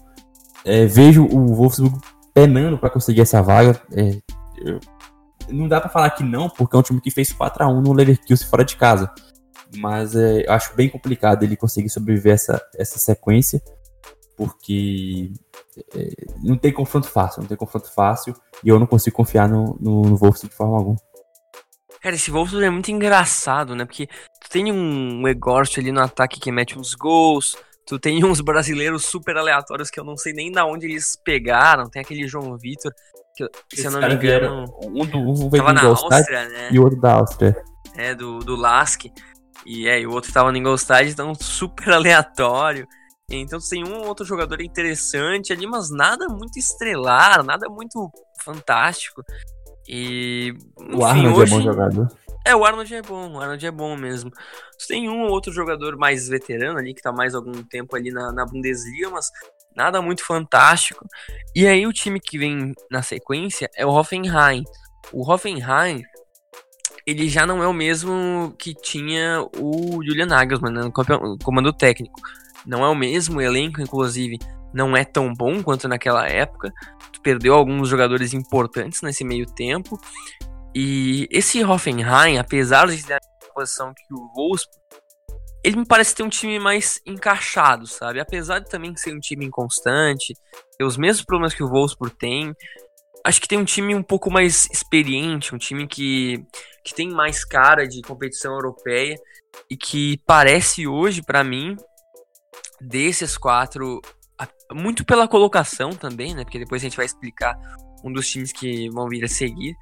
É, 0.65 0.87
vejo 0.87 1.25
o 1.25 1.55
Wolfsburg 1.55 1.99
penando 2.35 2.79
para 2.79 2.91
conseguir 2.91 3.23
essa 3.23 3.43
vaga. 3.43 3.81
É, 3.93 4.19
eu, 4.59 4.79
não 5.49 5.67
dá 5.67 5.81
para 5.81 5.89
falar 5.89 6.11
que 6.11 6.23
não, 6.23 6.49
porque 6.49 6.77
é 6.77 6.79
um 6.79 6.83
time 6.83 7.01
que 7.01 7.11
fez 7.11 7.33
4 7.33 7.65
a 7.65 7.69
1 7.69 7.81
no 7.81 7.93
Leverkusen 7.93 8.47
fora 8.47 8.65
de 8.65 8.77
casa 8.77 9.11
mas 9.77 10.15
é, 10.15 10.47
eu 10.47 10.53
acho 10.53 10.75
bem 10.75 10.89
complicado 10.89 11.43
ele 11.43 11.57
conseguir 11.57 11.91
sobreviver 11.91 12.35
essa, 12.35 12.61
essa 12.75 12.99
sequência, 12.99 13.63
porque 14.37 15.33
é, 15.95 16.11
não 16.43 16.57
tem 16.57 16.73
confronto 16.73 17.09
fácil, 17.09 17.41
não 17.43 17.49
tem 17.49 17.57
confronto 17.57 17.93
fácil, 17.93 18.35
e 18.63 18.69
eu 18.69 18.79
não 18.79 18.87
consigo 18.87 19.17
confiar 19.17 19.49
no, 19.49 19.77
no, 19.81 20.03
no 20.03 20.17
Wolfsburg 20.17 20.51
de 20.51 20.57
forma 20.57 20.77
alguma. 20.77 20.97
Cara, 22.01 22.15
esse 22.15 22.31
Wolfsburg 22.31 22.65
é 22.65 22.71
muito 22.71 22.91
engraçado, 22.91 23.75
né? 23.75 23.85
Porque 23.85 24.07
tu 24.41 24.49
tem 24.51 24.73
um 24.73 25.27
Egorst 25.27 25.79
ali 25.79 25.91
no 25.91 26.01
ataque 26.01 26.39
que 26.39 26.53
mete 26.53 26.79
uns 26.79 26.95
gols, 26.95 27.57
tu 27.85 27.99
tem 27.99 28.23
uns 28.25 28.41
brasileiros 28.41 29.05
super 29.05 29.37
aleatórios 29.37 29.91
que 29.91 29.99
eu 29.99 30.05
não 30.05 30.17
sei 30.17 30.33
nem 30.33 30.53
da 30.53 30.65
onde 30.65 30.87
eles 30.87 31.17
pegaram, 31.25 31.91
tem 31.91 32.01
aquele 32.01 32.27
João 32.29 32.57
Vitor, 32.57 32.93
que 33.69 33.77
se 33.77 33.87
eu 33.87 33.91
não 33.91 34.01
me 34.01 34.15
engano, 34.15 34.65
um, 34.83 35.07
do, 35.07 35.19
um 35.19 35.51
tava 35.51 35.73
na 35.73 35.85
Áustria, 35.85 36.49
né? 36.49 36.69
E 36.73 36.79
o 36.79 36.85
outro 36.85 37.01
da 37.01 37.15
Áustria. 37.15 37.57
É, 37.97 38.15
do, 38.15 38.39
do 38.41 38.57
Lask. 38.57 39.07
E 39.67 39.89
é, 39.89 40.01
e 40.01 40.07
o 40.07 40.13
outro 40.13 40.33
tava 40.33 40.51
no 40.51 40.59
Ingolstadt, 40.59 41.11
então 41.11 41.35
super 41.35 41.91
aleatório. 41.93 42.87
Então 43.31 43.59
tem 43.59 43.85
um 43.85 44.07
outro 44.07 44.25
jogador 44.25 44.63
interessante 44.63 45.53
ali, 45.53 45.67
mas 45.67 45.91
nada 45.91 46.29
muito 46.29 46.59
estrelar, 46.59 47.43
nada 47.43 47.69
muito 47.69 48.11
fantástico. 48.43 49.23
E. 49.87 50.55
Enfim, 50.81 50.97
o 50.97 51.05
Arnold 51.05 51.39
hoje... 51.39 51.53
é 51.53 51.57
bom 51.57 51.63
jogador. 51.63 52.09
É, 52.47 52.57
o 52.57 52.65
Arnold 52.65 52.95
é 52.95 53.03
bom, 53.03 53.35
o 53.35 53.41
Arnold 53.41 53.67
é 53.67 53.71
bom 53.71 53.97
mesmo. 53.97 54.31
Tem 54.87 55.09
um 55.09 55.25
ou 55.25 55.31
outro 55.31 55.53
jogador 55.53 55.99
mais 55.99 56.29
veterano 56.29 56.79
ali, 56.79 56.95
que 56.95 57.03
tá 57.03 57.13
mais 57.13 57.35
algum 57.35 57.63
tempo 57.63 57.95
ali 57.95 58.11
na, 58.11 58.33
na 58.33 58.47
Bundesliga, 58.47 59.11
mas 59.11 59.29
nada 59.77 60.01
muito 60.01 60.25
fantástico. 60.25 61.07
E 61.55 61.67
aí 61.67 61.87
o 61.87 61.93
time 61.93 62.19
que 62.19 62.39
vem 62.39 62.73
na 62.91 63.03
sequência 63.03 63.69
é 63.77 63.85
o 63.85 63.91
Hoffenheim. 63.91 64.65
O 65.13 65.31
Hoffenheim 65.31 66.03
ele 67.09 67.27
já 67.27 67.47
não 67.47 67.63
é 67.63 67.67
o 67.67 67.73
mesmo 67.73 68.55
que 68.59 68.75
tinha 68.75 69.43
o 69.57 70.05
Julian 70.05 70.27
Nagelsmann 70.27 70.75
né, 70.75 70.83
no 70.83 71.39
comando 71.43 71.73
técnico. 71.73 72.21
Não 72.67 72.85
é 72.85 72.89
o 72.91 72.95
mesmo 72.95 73.41
elenco, 73.41 73.81
inclusive, 73.81 74.37
não 74.75 74.95
é 74.95 75.07
tão 75.07 75.33
bom 75.33 75.63
quanto 75.63 75.89
naquela 75.89 76.29
época. 76.29 76.71
Tu 77.11 77.23
perdeu 77.23 77.55
alguns 77.55 77.89
jogadores 77.89 78.35
importantes 78.35 79.01
nesse 79.01 79.25
meio 79.25 79.47
tempo. 79.47 79.99
E 80.75 81.27
esse 81.31 81.65
Hoffenheim, 81.65 82.37
apesar 82.37 82.87
de 82.89 83.03
ter 83.03 83.15
a 83.15 83.53
posição 83.55 83.95
que 83.95 84.13
o 84.13 84.31
Wolfsburg, 84.37 84.79
ele 85.65 85.77
me 85.77 85.87
parece 85.87 86.15
ter 86.15 86.23
um 86.23 86.29
time 86.29 86.59
mais 86.59 87.01
encaixado, 87.07 87.87
sabe? 87.87 88.21
Apesar 88.21 88.59
de 88.59 88.69
também 88.69 88.95
ser 88.97 89.15
um 89.15 89.19
time 89.19 89.47
inconstante, 89.47 90.35
ter 90.77 90.85
os 90.85 90.99
mesmos 90.99 91.25
problemas 91.25 91.55
que 91.55 91.65
o 91.65 91.69
Wolfsburg 91.69 92.15
tem, 92.19 92.55
acho 93.25 93.41
que 93.41 93.49
tem 93.49 93.59
um 93.59 93.65
time 93.65 93.95
um 93.95 94.03
pouco 94.03 94.31
mais 94.31 94.67
experiente, 94.73 95.55
um 95.55 95.59
time 95.59 95.87
que, 95.87 96.45
que 96.85 96.95
tem 96.95 97.09
mais 97.11 97.45
cara 97.45 97.87
de 97.87 98.01
competição 98.03 98.53
europeia 98.55 99.17
e 99.71 99.77
que 99.77 100.21
parece 100.27 100.87
hoje, 100.87 101.23
para 101.23 101.45
mim, 101.45 101.77
desses 102.81 103.37
quatro, 103.37 104.01
muito 104.73 105.05
pela 105.05 105.29
colocação 105.29 105.91
também, 105.91 106.35
né? 106.35 106.45
Porque 106.45 106.59
depois 106.59 106.83
a 106.83 106.85
gente 106.85 106.97
vai 106.97 107.07
explicar 107.07 107.57
um 108.05 108.13
dos 108.13 108.29
times 108.29 108.53
que 108.53 108.89
vão 108.91 109.09
vir 109.09 109.25
a 109.25 109.29
seguir. 109.29 109.75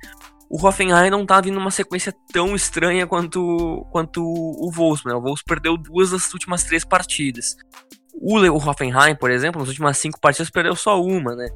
O 0.49 0.65
Hoffenheim 0.65 1.11
não 1.11 1.27
tá 1.27 1.41
vindo 1.41 1.55
numa 1.55 1.73
sequência 1.73 2.15
tão 2.33 2.55
estranha 2.55 3.07
quanto, 3.07 3.85
quanto 3.91 4.23
o 4.23 4.71
Wolfsburg. 4.71 5.09
Né? 5.09 5.15
O 5.15 5.23
Wolfsburg 5.23 5.45
perdeu 5.45 5.77
duas 5.77 6.11
das 6.11 6.33
últimas 6.33 6.63
três 6.63 6.85
partidas. 6.85 7.57
O 8.19 8.39
Hoffenheim, 8.39 9.17
por 9.17 9.31
exemplo, 9.31 9.61
nas 9.61 9.69
últimas 9.69 9.99
cinco 9.99 10.21
partidas 10.21 10.49
perdeu 10.49 10.75
só 10.77 11.03
uma, 11.03 11.35
né? 11.35 11.49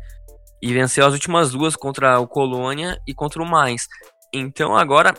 E 0.63 0.73
venceu 0.73 1.07
as 1.07 1.13
últimas 1.13 1.51
duas 1.51 1.77
contra 1.77 2.19
o 2.21 2.27
Colônia 2.27 3.01
e 3.07 3.15
contra 3.15 3.43
o 3.43 3.47
Mainz. 3.47 3.87
Então 4.33 4.77
agora 4.77 5.15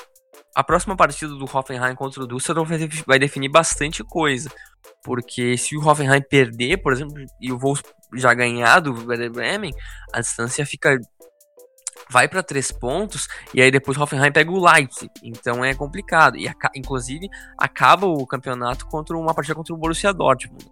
a 0.55 0.63
próxima 0.63 0.95
partida 0.95 1.33
do 1.33 1.45
Hoffenheim 1.45 1.95
contra 1.95 2.23
o 2.23 2.27
Düsseldorf 2.27 2.69
vai 3.05 3.17
definir 3.17 3.49
bastante 3.49 4.03
coisa. 4.03 4.49
Porque 5.03 5.57
se 5.57 5.75
o 5.77 5.85
Hoffenheim 5.85 6.21
perder, 6.21 6.77
por 6.77 6.93
exemplo, 6.93 7.15
e 7.39 7.51
o 7.51 7.57
Wolfsburg 7.57 7.95
já 8.15 8.33
ganhar 8.33 8.79
do 8.79 8.93
Werder 9.07 9.31
Bremen, 9.31 9.73
a 10.13 10.19
distância 10.19 10.65
fica 10.65 10.97
vai 12.09 12.27
para 12.27 12.43
três 12.43 12.73
pontos 12.73 13.27
e 13.53 13.61
aí 13.61 13.71
depois 13.71 13.97
o 13.97 14.03
Hoffenheim 14.03 14.31
pega 14.31 14.51
o 14.51 14.63
Leipzig. 14.63 15.09
Então 15.23 15.63
é 15.63 15.73
complicado 15.73 16.37
e 16.37 16.51
inclusive 16.75 17.27
acaba 17.57 18.05
o 18.05 18.27
campeonato 18.27 18.85
contra 18.87 19.17
uma 19.17 19.33
partida 19.33 19.55
contra 19.55 19.73
o 19.73 19.77
Borussia 19.77 20.13
Dortmund. 20.13 20.65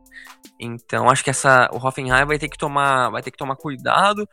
Então 0.59 1.09
acho 1.09 1.23
que 1.23 1.29
essa 1.29 1.69
o 1.71 1.77
Hoffenheim 1.77 2.25
vai 2.25 2.37
ter 2.37 2.49
que 2.49 2.57
tomar 2.57 3.09
vai 3.09 3.21
ter 3.21 3.31
que 3.31 3.37
tomar 3.37 3.55
cuidado 3.55 4.27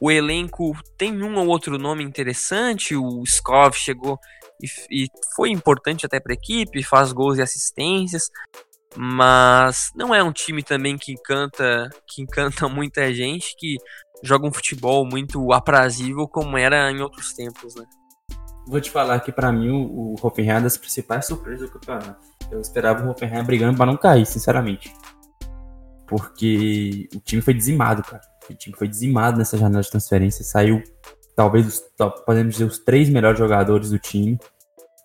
o 0.00 0.10
elenco 0.10 0.72
tem 0.96 1.22
um 1.22 1.36
ou 1.38 1.46
outro 1.46 1.78
nome 1.78 2.04
interessante. 2.04 2.94
O 2.94 3.22
Skov 3.24 3.74
chegou 3.74 4.18
e, 4.62 5.04
e 5.04 5.06
foi 5.34 5.50
importante 5.50 6.06
até 6.06 6.20
para 6.20 6.32
a 6.32 6.34
equipe, 6.34 6.82
faz 6.82 7.12
gols 7.12 7.38
e 7.38 7.42
assistências, 7.42 8.30
mas 8.96 9.90
não 9.94 10.14
é 10.14 10.22
um 10.22 10.32
time 10.32 10.62
também 10.62 10.96
que 10.96 11.12
encanta, 11.12 11.88
que 12.06 12.22
encanta 12.22 12.68
muita 12.68 13.12
gente, 13.12 13.54
que 13.56 13.76
joga 14.22 14.46
um 14.46 14.52
futebol 14.52 15.06
muito 15.06 15.52
aprazível 15.52 16.26
como 16.26 16.56
era 16.56 16.90
em 16.90 17.00
outros 17.00 17.32
tempos, 17.32 17.74
né? 17.74 17.84
Vou 18.66 18.80
te 18.80 18.90
falar 18.90 19.20
que 19.20 19.32
para 19.32 19.50
mim 19.50 19.70
o, 19.70 20.14
o 20.14 20.16
Hoffenheim 20.20 20.58
é 20.58 20.60
das 20.60 20.76
principais 20.76 21.26
surpresas 21.26 21.70
do 21.70 21.72
campeonato. 21.72 22.20
eu 22.50 22.60
esperava 22.60 23.06
o 23.06 23.10
Hoffenheim 23.10 23.42
brigando 23.42 23.76
para 23.76 23.86
não 23.86 23.96
cair, 23.96 24.26
sinceramente. 24.26 24.92
Porque 26.06 27.08
o 27.14 27.20
time 27.20 27.40
foi 27.40 27.54
dizimado, 27.54 28.02
cara. 28.02 28.22
O 28.52 28.56
time 28.56 28.76
foi 28.76 28.88
dizimado 28.88 29.38
nessa 29.38 29.56
janela 29.56 29.82
de 29.82 29.90
transferência. 29.90 30.44
Saiu, 30.44 30.82
talvez, 31.34 31.66
os, 31.66 31.84
podemos 32.24 32.54
dizer, 32.54 32.64
os 32.64 32.78
três 32.78 33.08
melhores 33.08 33.38
jogadores 33.38 33.90
do 33.90 33.98
time. 33.98 34.38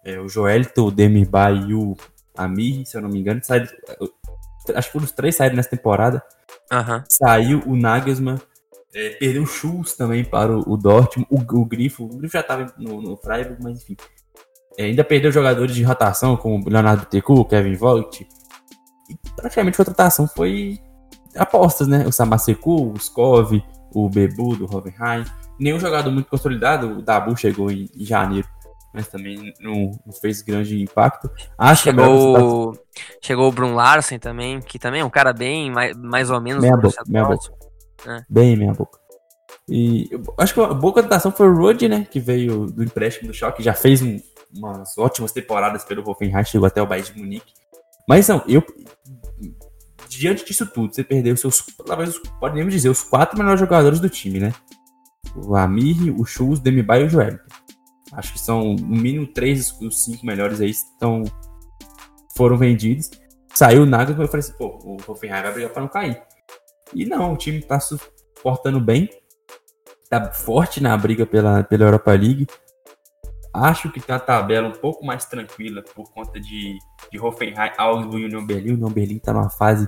É, 0.06 0.20
o 0.20 0.28
Joelito, 0.28 0.88
o 0.88 0.92
Demirbay 0.92 1.70
e 1.70 1.74
o 1.74 1.96
Amir, 2.36 2.86
se 2.86 2.98
eu 2.98 3.02
não 3.02 3.10
me 3.10 3.20
engano. 3.20 3.42
Saíram, 3.44 3.68
acho 4.76 4.88
que 4.88 4.94
foram 4.94 5.06
os 5.06 5.12
três 5.12 5.36
saíram 5.36 5.56
nessa 5.56 5.70
temporada. 5.70 6.24
Uhum. 6.72 7.04
Saiu 7.08 7.64
o 7.66 7.76
Nagelsmann. 7.76 8.40
É, 8.96 9.10
perdeu 9.12 9.44
o 9.44 9.48
Schultz 9.48 9.94
também 9.94 10.24
para 10.24 10.56
o, 10.56 10.74
o 10.74 10.78
Dortmund. 10.78 11.28
O, 11.30 11.38
o 11.38 11.66
Grifo, 11.66 12.04
o 12.04 12.18
Grifo 12.18 12.34
já 12.34 12.42
estava 12.42 12.74
no, 12.78 13.02
no 13.02 13.18
Freiburg, 13.18 13.62
mas 13.62 13.82
enfim. 13.82 13.98
É, 14.78 14.86
ainda 14.86 15.04
perdeu 15.04 15.32
jogadores 15.32 15.76
de 15.76 15.84
rotação, 15.84 16.36
como 16.36 16.68
Leonardo 16.68 17.06
Tecu, 17.06 17.46
Kevin 17.46 17.76
Vogt. 17.76 18.28
E 19.10 19.32
praticamente 19.36 19.76
a 19.76 19.86
contratação 19.86 20.28
foi 20.28 20.80
apostas, 21.36 21.88
né? 21.88 22.06
O 22.08 22.12
Samaseku, 22.12 22.92
o 22.92 22.98
Skov, 22.98 23.64
o 23.94 24.10
Bebu 24.10 24.56
do 24.56 24.66
Hoffenheim. 24.66 25.26
Nenhum 25.60 25.80
jogador 25.80 26.12
muito 26.12 26.30
consolidado. 26.30 27.00
O 27.00 27.02
Dabu 27.02 27.38
chegou 27.38 27.72
em, 27.72 27.90
em 27.96 28.06
janeiro, 28.06 28.48
mas 28.94 29.08
também 29.08 29.54
não, 29.60 29.92
não, 30.06 30.14
fez 30.14 30.42
grande 30.42 30.82
impacto. 30.82 31.30
Acho 31.58 31.84
chegou, 31.84 32.74
que 32.74 33.02
chegou 33.22 33.50
o 33.50 33.52
Brun 33.52 33.76
Larsen 33.76 34.20
também, 34.20 34.60
que 34.62 34.80
também 34.80 35.02
é 35.02 35.06
um 35.06 35.10
cara 35.10 35.32
bem, 35.34 35.72
mais, 35.72 35.96
mais 35.96 36.30
ou 36.30 36.42
menos. 36.42 36.62
Meia 36.62 36.78
boca, 36.78 37.04
meia 37.08 37.26
boca. 37.26 37.54
É. 38.08 38.24
Bem 38.30 38.56
meia 38.56 38.74
boca. 38.74 39.00
E 39.70 40.10
acho 40.38 40.54
que 40.54 40.60
a 40.60 40.74
boa 40.74 40.94
contratação 40.94 41.32
foi 41.32 41.48
o 41.48 41.56
Rudy, 41.56 41.88
né? 41.88 42.06
Que 42.10 42.20
veio 42.20 42.66
do 42.66 42.84
empréstimo 42.84 43.30
do 43.30 43.34
Choque, 43.34 43.64
já 43.64 43.74
fez 43.74 44.02
um, 44.02 44.20
umas 44.56 44.98
ótimas 44.98 45.32
temporadas 45.32 45.86
pelo 45.86 46.08
Hoffenheim, 46.08 46.44
chegou 46.44 46.68
até 46.68 46.82
o 46.82 46.86
Bayern 46.86 47.14
de 47.14 47.20
Munique. 47.20 47.54
Mas 48.08 48.28
não, 48.28 48.44
eu 48.48 48.62
diante 50.10 50.46
disso 50.46 50.66
tudo, 50.66 50.94
você 50.94 51.04
perdeu 51.04 51.36
seus, 51.38 51.64
talvez 51.86 52.18
podemos 52.40 52.74
dizer, 52.74 52.90
os 52.90 53.04
quatro 53.04 53.38
melhores 53.38 53.60
jogadores 53.60 54.00
do 54.00 54.10
time, 54.10 54.40
né? 54.40 54.54
O 55.36 55.56
Amir, 55.56 56.14
o 56.20 56.26
Schultz, 56.26 56.60
o 56.60 56.64
Demirbay 56.64 57.02
e 57.02 57.06
o 57.06 57.10
Joel. 57.10 57.40
Acho 58.12 58.34
que 58.34 58.40
são 58.40 58.76
no 58.76 58.96
mínimo 58.96 59.28
três 59.28 59.72
dos 59.72 60.04
cinco 60.04 60.26
melhores 60.26 60.62
aí 60.62 60.70
estão 60.70 61.24
foram 62.36 62.58
vendidos. 62.58 63.10
Saiu 63.54 63.84
o 63.84 63.86
e 63.86 63.92
eu 63.92 64.28
falei 64.28 64.40
assim, 64.40 64.54
pô, 64.54 64.80
o 64.84 64.98
Hoffenheim 65.08 65.44
vai 65.44 65.54
brigar 65.54 65.72
para 65.72 65.82
não 65.82 65.90
cair. 65.90 66.22
E 66.94 67.06
não, 67.06 67.34
o 67.34 67.38
time 67.38 67.62
tá 67.62 67.80
suportando 67.80 68.80
bem, 68.80 69.10
tá 70.10 70.32
forte 70.32 70.82
na 70.82 70.96
briga 70.98 71.26
pela, 71.26 71.64
pela 71.64 71.86
Europa 71.86 72.12
League. 72.12 72.48
Acho 73.54 73.92
que 73.92 74.02
tá 74.02 74.16
a 74.16 74.20
tabela 74.20 74.68
um 74.68 74.74
pouco 74.74 75.06
mais 75.06 75.26
tranquila 75.26 75.84
por 75.96 76.12
conta 76.12 76.40
de, 76.40 76.78
de 77.12 77.20
Hoffenheim, 77.20 77.72
Augsburg 77.78 78.24
e 78.24 78.26
União 78.26 78.46
Berlim. 78.46 78.72
O 78.72 78.74
União 78.76 78.90
Berlim 78.90 79.20
tá 79.20 79.32
numa 79.32 79.50
fase 79.50 79.88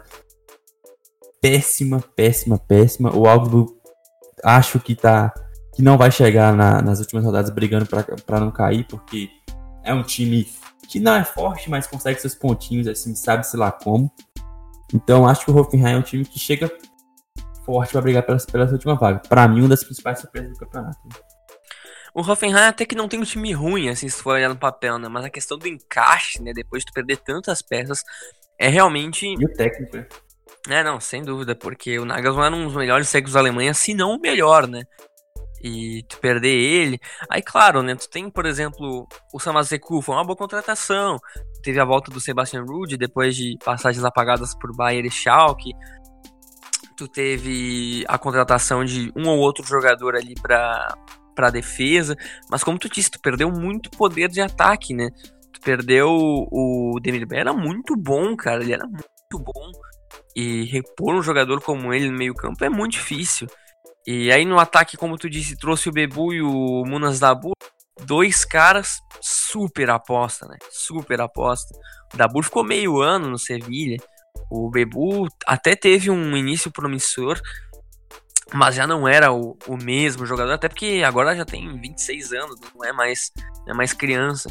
péssima, 1.41 1.99
péssima, 2.15 2.59
péssima. 2.59 3.15
O 3.15 3.27
Augsburg 3.27 3.73
acho 4.43 4.79
que 4.79 4.95
tá 4.95 5.33
que 5.73 5.81
não 5.81 5.97
vai 5.97 6.09
chegar 6.09 6.53
na, 6.53 6.81
nas 6.81 6.99
últimas 6.99 7.25
rodadas 7.25 7.49
brigando 7.49 7.85
para 7.85 8.39
não 8.39 8.49
cair, 8.49 8.85
porque 8.87 9.29
é 9.83 9.93
um 9.93 10.03
time 10.03 10.47
que 10.87 10.99
não 10.99 11.15
é 11.15 11.23
forte, 11.25 11.69
mas 11.69 11.85
consegue 11.85 12.21
seus 12.21 12.33
pontinhos, 12.33 12.87
assim, 12.87 13.13
sabe-se 13.13 13.57
lá 13.57 13.71
como. 13.71 14.09
Então 14.93 15.27
acho 15.27 15.43
que 15.43 15.51
o 15.51 15.57
Hoffenheim 15.57 15.95
é 15.95 15.97
um 15.97 16.01
time 16.01 16.23
que 16.23 16.39
chega 16.39 16.71
forte 17.65 17.91
para 17.91 18.01
brigar 18.01 18.23
pela, 18.23 18.37
pela 18.37 18.71
última 18.71 18.95
vaga. 18.95 19.21
Para 19.27 19.47
mim, 19.47 19.61
uma 19.61 19.69
das 19.69 19.83
principais 19.83 20.19
surpresas 20.19 20.53
do 20.53 20.59
campeonato. 20.59 20.99
O 22.15 22.21
Hoffenheim 22.21 22.63
até 22.63 22.85
que 22.85 22.95
não 22.95 23.09
tem 23.09 23.19
um 23.19 23.25
time 23.25 23.51
ruim, 23.51 23.89
assim, 23.89 24.07
se 24.07 24.23
for 24.23 24.35
olhar 24.35 24.47
no 24.47 24.55
papel, 24.55 24.97
né? 24.97 25.09
Mas 25.09 25.25
a 25.25 25.29
questão 25.29 25.57
do 25.57 25.67
encaixe, 25.67 26.41
né? 26.41 26.53
Depois 26.53 26.81
de 26.81 26.85
tu 26.85 26.93
perder 26.93 27.17
tantas 27.17 27.61
peças, 27.61 28.03
é 28.57 28.69
realmente. 28.69 29.25
E 29.25 29.45
o 29.45 29.53
técnico, 29.53 29.97
né? 29.97 30.07
É, 30.69 30.81
não, 30.81 30.97
sem 30.97 31.21
dúvida, 31.21 31.53
porque 31.53 31.99
o 31.99 32.05
Nagelsmann 32.05 32.45
era 32.45 32.55
um 32.55 32.65
dos 32.67 32.75
melhores 32.75 33.11
técnicos 33.11 33.33
da 33.33 33.41
Alemanha, 33.41 33.73
se 33.73 33.93
não 33.93 34.11
o 34.15 34.19
melhor, 34.19 34.65
né? 34.65 34.83
E 35.61 36.03
tu 36.03 36.17
perder 36.19 36.55
ele. 36.55 36.99
Aí, 37.29 37.41
claro, 37.41 37.83
né? 37.83 37.93
Tu 37.95 38.09
tem, 38.09 38.29
por 38.29 38.45
exemplo, 38.45 39.05
o 39.33 39.39
Samazeku, 39.39 40.01
foi 40.01 40.15
uma 40.15 40.23
boa 40.23 40.37
contratação. 40.37 41.19
Teve 41.61 41.81
a 41.81 41.85
volta 41.85 42.09
do 42.11 42.21
Sebastian 42.21 42.63
Rude 42.63 42.95
depois 42.95 43.35
de 43.35 43.57
passagens 43.61 44.05
apagadas 44.05 44.55
por 44.55 44.73
Bayern 44.73 45.09
e 45.09 45.11
Schalke. 45.11 45.73
Tu 46.95 47.09
teve 47.09 48.05
a 48.07 48.17
contratação 48.17 48.85
de 48.85 49.11
um 49.17 49.27
ou 49.27 49.39
outro 49.39 49.65
jogador 49.65 50.15
ali 50.15 50.33
para 50.41 50.95
para 51.35 51.51
defesa, 51.51 52.15
mas 52.49 52.63
como 52.63 52.79
tu 52.79 52.89
disse, 52.89 53.11
tu 53.11 53.19
perdeu 53.19 53.51
muito 53.51 53.89
poder 53.91 54.29
de 54.29 54.41
ataque, 54.41 54.93
né? 54.93 55.09
Tu 55.53 55.59
perdeu 55.61 56.09
o 56.09 56.99
Demirbay 57.01 57.39
era 57.39 57.53
muito 57.53 57.95
bom, 57.95 58.35
cara, 58.35 58.63
ele 58.63 58.73
era 58.73 58.85
muito 58.87 59.39
bom. 59.39 59.71
E 60.35 60.63
repor 60.65 61.15
um 61.15 61.21
jogador 61.21 61.61
como 61.61 61.93
ele 61.93 62.09
no 62.09 62.17
meio-campo 62.17 62.63
é 62.63 62.69
muito 62.69 62.93
difícil. 62.93 63.47
E 64.07 64.31
aí 64.31 64.45
no 64.45 64.59
ataque, 64.59 64.97
como 64.97 65.17
tu 65.17 65.29
disse, 65.29 65.57
trouxe 65.57 65.89
o 65.89 65.91
Bebu 65.91 66.33
e 66.33 66.41
o 66.41 66.83
Munas 66.85 67.19
Dabu, 67.19 67.53
dois 68.05 68.45
caras 68.45 68.99
super 69.21 69.89
aposta, 69.89 70.47
né? 70.47 70.57
Super 70.69 71.21
aposta. 71.21 71.75
O 72.13 72.17
Dabu 72.17 72.43
ficou 72.43 72.63
meio 72.63 73.01
ano 73.01 73.29
no 73.29 73.39
Sevilha. 73.39 73.97
O 74.49 74.69
Bebu 74.69 75.27
até 75.45 75.75
teve 75.75 76.11
um 76.11 76.37
início 76.37 76.71
promissor, 76.71 77.39
mas 78.53 78.75
já 78.75 78.85
não 78.85 79.07
era 79.07 79.31
o, 79.31 79.57
o 79.67 79.77
mesmo 79.77 80.25
jogador, 80.25 80.53
até 80.53 80.67
porque 80.67 81.01
agora 81.05 81.35
já 81.35 81.45
tem 81.45 81.79
26 81.79 82.33
anos, 82.33 82.59
não 82.73 82.85
é 82.85 82.93
mais, 82.93 83.31
é 83.67 83.73
mais 83.73 83.93
criança. 83.93 84.49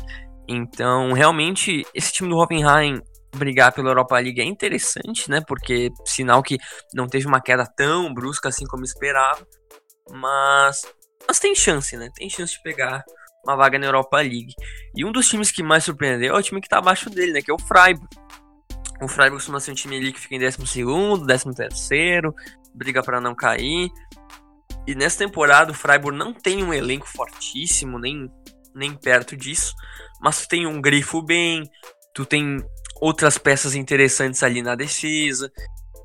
Então, 0.49 1.12
realmente, 1.12 1.86
esse 1.95 2.12
time 2.12 2.28
do 2.28 2.36
Hoffenheim 2.36 3.01
brigar 3.34 3.72
pela 3.72 3.90
Europa 3.90 4.18
League 4.18 4.40
é 4.40 4.45
interessante, 4.45 5.28
né? 5.30 5.42
Porque 5.47 5.90
sinal 6.05 6.42
que 6.42 6.59
não 6.92 7.07
teve 7.07 7.26
uma 7.26 7.40
queda 7.40 7.66
tão 7.66 8.12
brusca 8.12 8.49
assim 8.49 8.66
como 8.66 8.84
esperava. 8.84 9.47
Mas, 10.11 10.82
mas 11.26 11.38
tem 11.38 11.55
chance, 11.55 11.97
né? 11.97 12.11
Tem 12.14 12.28
chance 12.28 12.53
de 12.53 12.62
pegar 12.62 13.03
uma 13.45 13.57
vaga 13.57 13.78
na 13.78 13.86
Europa 13.86 14.18
League. 14.18 14.55
E 14.95 15.05
um 15.05 15.12
dos 15.12 15.28
times 15.28 15.51
que 15.51 15.62
mais 15.62 15.84
surpreendeu 15.84 16.34
é 16.34 16.38
o 16.38 16.42
time 16.42 16.61
que 16.61 16.68
tá 16.68 16.78
abaixo 16.78 17.11
dele, 17.11 17.32
né? 17.32 17.42
Que 17.42 17.51
é 17.51 17.55
o 17.55 17.59
Freiburg. 17.59 18.07
O 19.03 19.09
Freiburg 19.09 19.36
costuma 19.36 19.61
ser 19.61 19.72
um 19.72 19.74
time 19.74 19.97
ali 19.97 20.12
que 20.12 20.20
fica 20.20 20.34
em 20.34 20.38
12 20.38 20.59
13 21.26 21.55
terceiro 21.55 22.34
briga 22.75 23.03
para 23.03 23.20
não 23.20 23.35
cair. 23.35 23.91
E 24.87 24.95
nessa 24.95 25.18
temporada 25.18 25.72
o 25.72 25.75
Freiburg 25.75 26.16
não 26.16 26.33
tem 26.33 26.62
um 26.62 26.75
elenco 26.75 27.07
fortíssimo, 27.07 27.99
nem, 27.99 28.31
nem 28.75 28.95
perto 28.95 29.37
disso. 29.37 29.75
Mas 30.20 30.43
tu 30.43 30.49
tem 30.49 30.66
um 30.66 30.81
grifo 30.81 31.22
bem, 31.22 31.62
tu 32.12 32.27
tem 32.27 32.59
outras 33.01 33.39
peças 33.39 33.75
interessantes 33.75 34.43
ali 34.43 34.62
na 34.62 34.75
defesa. 34.75 35.51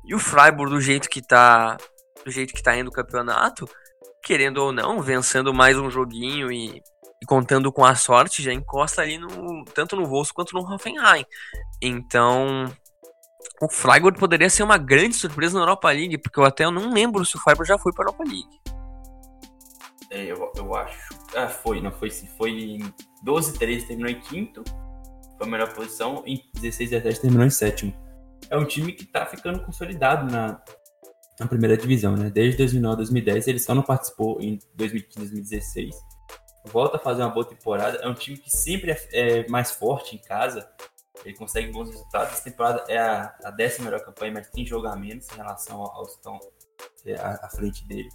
E 0.04 0.14
o 0.14 0.18
Freiburg, 0.18 0.72
do 0.72 0.80
jeito 0.80 1.08
que 1.08 1.20
tá. 1.20 1.76
Do 2.24 2.30
jeito 2.30 2.52
que 2.52 2.62
tá 2.62 2.76
indo 2.76 2.88
o 2.88 2.92
campeonato, 2.92 3.66
querendo 4.22 4.58
ou 4.58 4.72
não, 4.72 5.00
vencendo 5.00 5.54
mais 5.54 5.78
um 5.78 5.90
joguinho 5.90 6.52
e, 6.52 6.82
e 7.22 7.26
contando 7.26 7.72
com 7.72 7.82
a 7.82 7.94
sorte, 7.94 8.42
já 8.42 8.52
encosta 8.52 9.00
ali 9.00 9.16
no. 9.16 9.64
Tanto 9.74 9.96
no 9.96 10.06
Wolfs 10.06 10.32
quanto 10.32 10.54
no 10.54 10.60
Hoffenheim. 10.60 11.24
Então, 11.80 12.70
o 13.60 13.68
Freiburg 13.68 14.18
poderia 14.18 14.48
ser 14.48 14.62
uma 14.62 14.78
grande 14.78 15.14
surpresa 15.14 15.54
na 15.54 15.62
Europa 15.62 15.90
League, 15.90 16.18
porque 16.18 16.40
eu 16.40 16.44
até 16.44 16.64
não 16.70 16.92
lembro 16.92 17.24
se 17.24 17.36
o 17.36 17.40
Freiburg 17.40 17.68
já 17.68 17.78
foi 17.78 17.92
para 17.92 18.04
a 18.04 18.08
Europa 18.08 18.24
League. 18.24 18.60
É, 20.10 20.24
eu, 20.24 20.52
eu 20.56 20.74
acho. 20.74 21.14
Ah, 21.36 21.48
foi, 21.48 21.80
não 21.80 21.92
foi 21.92 22.10
sim. 22.10 22.26
Foi 22.36 22.50
em 22.50 22.94
12 23.22 23.58
13 23.58 23.86
terminou 23.86 24.10
em 24.10 24.20
quinto, 24.20 24.64
foi 25.36 25.46
a 25.46 25.50
melhor 25.50 25.72
posição, 25.72 26.22
em 26.26 26.42
16 26.54 26.90
17 26.90 27.20
terminou 27.20 27.46
em 27.46 27.50
sétimo. 27.50 27.94
É 28.48 28.56
um 28.56 28.64
time 28.64 28.92
que 28.92 29.04
está 29.04 29.24
ficando 29.26 29.62
consolidado 29.62 30.30
na, 30.30 30.60
na 31.38 31.46
primeira 31.46 31.76
divisão, 31.76 32.16
né? 32.16 32.30
Desde 32.30 32.56
2009 32.56 32.96
2010, 32.96 33.46
ele 33.46 33.58
só 33.58 33.74
não 33.74 33.82
participou 33.82 34.40
em 34.40 34.58
2015 34.74 35.30
2016. 35.30 35.94
Volta 36.66 36.96
a 36.96 37.00
fazer 37.00 37.22
uma 37.22 37.30
boa 37.30 37.44
temporada. 37.46 37.98
É 37.98 38.08
um 38.08 38.14
time 38.14 38.36
que 38.36 38.50
sempre 38.50 38.90
é, 38.90 38.98
é 39.12 39.48
mais 39.48 39.70
forte 39.70 40.16
em 40.16 40.18
casa 40.18 40.68
ele 41.24 41.34
consegue 41.34 41.72
bons 41.72 41.90
resultados. 41.90 42.32
Essa 42.32 42.44
temporada 42.44 42.84
é 42.88 42.98
a, 42.98 43.34
a 43.44 43.50
décima 43.50 43.86
melhor 43.86 44.04
campanha, 44.04 44.32
mas 44.32 44.50
tem 44.50 44.64
jogo 44.66 44.86
a 44.86 44.96
menos 44.96 45.28
em 45.30 45.36
relação 45.36 45.80
aos 45.82 46.12
que 46.12 46.16
estão 46.16 46.38
é, 47.06 47.14
à, 47.14 47.40
à, 47.42 47.50
frente 47.50 47.86
dele. 47.86 48.08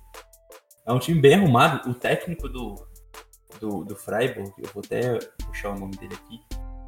É 0.86 0.92
um 0.92 1.00
time 1.00 1.20
bem 1.20 1.36
arrumado. 1.36 1.90
O 1.90 1.94
técnico 1.94 2.48
do, 2.50 2.76
do, 3.60 3.84
do 3.84 3.96
Freiburg, 3.96 4.52
eu 4.58 4.70
vou 4.74 4.84
até 4.84 5.20
puxar 5.46 5.72
o 5.72 5.80
nome 5.80 5.96
dele 5.98 6.16
aqui, 6.16 6.42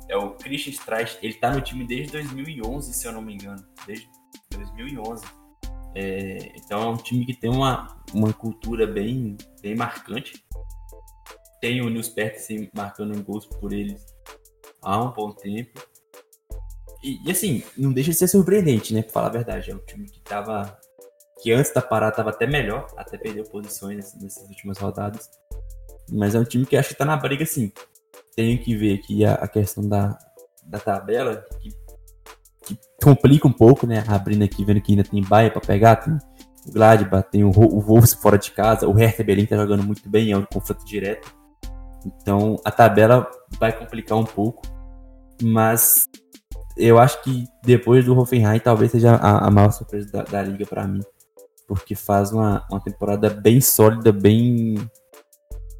é 0.09 0.15
o 0.15 0.31
Christian 0.35 0.71
Streich. 0.71 1.17
Ele 1.21 1.33
tá 1.33 1.51
no 1.51 1.61
time 1.61 1.85
desde 1.85 2.13
2011, 2.13 2.93
se 2.93 3.07
eu 3.07 3.11
não 3.11 3.21
me 3.21 3.33
engano. 3.33 3.63
Desde 3.85 4.07
2011. 4.51 5.25
É, 5.95 6.53
então 6.55 6.81
é 6.81 6.87
um 6.87 6.97
time 6.97 7.25
que 7.25 7.33
tem 7.33 7.49
uma, 7.49 7.97
uma 8.13 8.31
cultura 8.33 8.87
bem, 8.87 9.35
bem 9.61 9.75
marcante. 9.75 10.43
Tem 11.59 11.81
o 11.81 11.89
Nils 11.89 12.09
Petersen 12.09 12.69
marcando 12.73 13.21
gols 13.23 13.45
por 13.45 13.73
eles 13.73 14.05
há 14.81 15.01
um 15.01 15.11
bom 15.11 15.31
tempo. 15.31 15.81
E, 17.03 17.27
e, 17.27 17.31
assim, 17.31 17.63
não 17.77 17.93
deixa 17.93 18.11
de 18.11 18.17
ser 18.17 18.27
surpreendente, 18.27 18.93
né? 18.93 19.01
Pra 19.01 19.11
falar 19.11 19.27
a 19.27 19.31
verdade. 19.31 19.71
É 19.71 19.75
um 19.75 19.79
time 19.79 20.09
que 20.09 20.19
tava. 20.21 20.77
Que 21.41 21.51
antes 21.51 21.71
da 21.71 21.81
parada 21.81 22.15
tava 22.15 22.31
até 22.31 22.47
melhor, 22.47 22.87
até 22.97 23.17
perdeu 23.17 23.43
posições 23.43 24.13
nessas 24.15 24.49
últimas 24.49 24.79
rodadas. 24.79 25.29
Mas 26.09 26.33
é 26.33 26.39
um 26.39 26.43
time 26.43 26.65
que 26.65 26.75
acho 26.75 26.89
que 26.89 26.95
tá 26.95 27.05
na 27.05 27.15
briga, 27.15 27.45
sim. 27.45 27.71
Tenho 28.35 28.57
que 28.57 28.75
ver 28.75 28.95
aqui 28.95 29.23
a, 29.23 29.35
a 29.35 29.47
questão 29.47 29.87
da, 29.87 30.17
da 30.65 30.79
tabela, 30.79 31.45
que 31.61 31.69
que 32.67 32.77
complica 33.01 33.47
um 33.47 33.51
pouco, 33.51 33.87
né? 33.87 34.03
Abrindo 34.07 34.43
aqui, 34.43 34.65
vendo 34.65 34.81
que 34.81 34.91
ainda 34.91 35.03
tem 35.03 35.23
Baia 35.23 35.49
para 35.49 35.61
pegar, 35.61 35.95
tem 35.97 36.13
o 36.13 36.71
Gladbach, 36.71 37.29
tem 37.31 37.43
o, 37.43 37.49
o 37.49 37.79
Wolves 37.79 38.13
fora 38.13 38.37
de 38.37 38.51
casa, 38.51 38.87
o 38.87 38.93
Hertha 38.93 39.23
Berlin 39.23 39.45
tá 39.45 39.55
jogando 39.55 39.83
muito 39.83 40.07
bem, 40.09 40.31
é 40.31 40.37
um 40.37 40.45
confronto 40.45 40.85
direto. 40.85 41.33
Então 42.05 42.57
a 42.65 42.71
tabela 42.71 43.29
vai 43.57 43.71
complicar 43.71 44.17
um 44.17 44.25
pouco, 44.25 44.63
mas 45.41 46.09
eu 46.77 46.99
acho 46.99 47.21
que 47.23 47.45
depois 47.63 48.05
do 48.05 48.17
Hoffenheim 48.17 48.59
talvez 48.59 48.91
seja 48.91 49.15
a, 49.15 49.47
a 49.47 49.51
maior 49.51 49.71
surpresa 49.71 50.11
da, 50.11 50.23
da 50.23 50.41
liga 50.43 50.65
para 50.65 50.87
mim, 50.87 51.01
porque 51.67 51.95
faz 51.95 52.31
uma, 52.31 52.65
uma 52.69 52.79
temporada 52.79 53.29
bem 53.29 53.59
sólida, 53.59 54.11
bem 54.11 54.75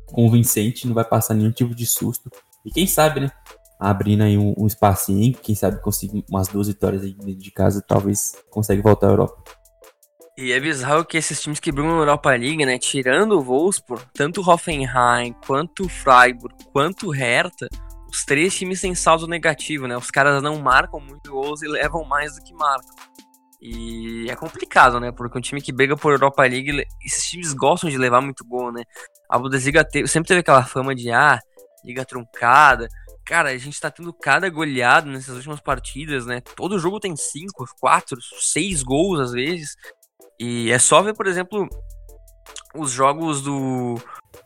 convincente, 0.07 0.87
não 0.87 0.93
vai 0.93 1.05
passar 1.05 1.33
nenhum 1.33 1.51
tipo 1.51 1.75
de 1.75 1.85
susto. 1.85 2.29
E 2.65 2.71
quem 2.71 2.87
sabe, 2.87 3.21
né? 3.21 3.31
Abrindo 3.79 4.23
aí 4.23 4.37
um, 4.37 4.53
um 4.57 4.65
espacinho, 4.65 5.33
quem 5.41 5.53
sabe 5.53 5.81
conseguir 5.81 6.25
umas 6.29 6.47
duas 6.47 6.67
vitórias 6.67 7.03
aí 7.03 7.13
de 7.13 7.51
casa, 7.51 7.83
talvez 7.87 8.35
consiga 8.49 8.81
voltar 8.81 9.07
à 9.07 9.11
Europa. 9.11 9.43
E 10.37 10.51
é 10.51 10.59
bizarro 10.59 11.03
que 11.03 11.17
esses 11.17 11.41
times 11.41 11.59
que 11.59 11.71
brigam 11.71 11.95
na 11.95 12.01
Europa 12.01 12.29
League, 12.29 12.63
né, 12.63 12.77
tirando 12.77 13.31
o 13.33 13.41
Wolfsburg, 13.41 14.03
tanto 14.13 14.39
o 14.39 14.47
Hoffenheim, 14.47 15.33
quanto 15.45 15.85
o 15.85 15.89
Freiburg, 15.89 16.55
quanto 16.71 17.07
o 17.07 17.11
Hertha, 17.11 17.67
os 18.09 18.23
três 18.25 18.55
times 18.55 18.81
têm 18.81 18.95
saldo 18.95 19.27
negativo, 19.27 19.87
né? 19.87 19.97
Os 19.97 20.09
caras 20.09 20.41
não 20.41 20.59
marcam 20.59 20.99
muito 20.99 21.31
gols 21.31 21.61
e 21.61 21.67
levam 21.67 22.03
mais 22.05 22.35
do 22.35 22.41
que 22.41 22.53
marcam. 22.53 22.95
E 23.61 24.29
é 24.29 24.35
complicado, 24.35 24.99
né? 24.99 25.11
Porque 25.11 25.37
um 25.37 25.41
time 25.41 25.61
que 25.61 25.73
briga 25.73 25.97
por 25.97 26.13
Europa 26.13 26.43
League, 26.43 26.85
esses 27.03 27.27
times 27.29 27.53
gostam 27.53 27.89
de 27.89 27.97
levar 27.97 28.21
muito 28.21 28.45
gol, 28.45 28.71
né? 28.71 28.83
A 29.29 29.37
Bundesliga 29.37 29.83
teve, 29.83 30.07
sempre 30.07 30.27
teve 30.27 30.41
aquela 30.41 30.63
fama 30.63 30.93
de, 30.93 31.11
ah, 31.11 31.39
liga 31.83 32.05
truncada. 32.05 32.87
Cara, 33.25 33.49
a 33.49 33.57
gente 33.57 33.79
tá 33.79 33.91
tendo 33.91 34.13
cada 34.13 34.49
goleado 34.49 35.09
nessas 35.09 35.35
últimas 35.35 35.59
partidas, 35.59 36.25
né? 36.25 36.39
Todo 36.55 36.79
jogo 36.79 36.99
tem 36.99 37.15
cinco, 37.15 37.65
quatro, 37.79 38.17
seis 38.39 38.83
gols 38.83 39.19
às 39.19 39.31
vezes. 39.31 39.75
E 40.39 40.71
é 40.71 40.79
só 40.79 41.01
ver, 41.01 41.13
por 41.13 41.27
exemplo, 41.27 41.67
os 42.75 42.91
jogos 42.91 43.41
do. 43.41 43.95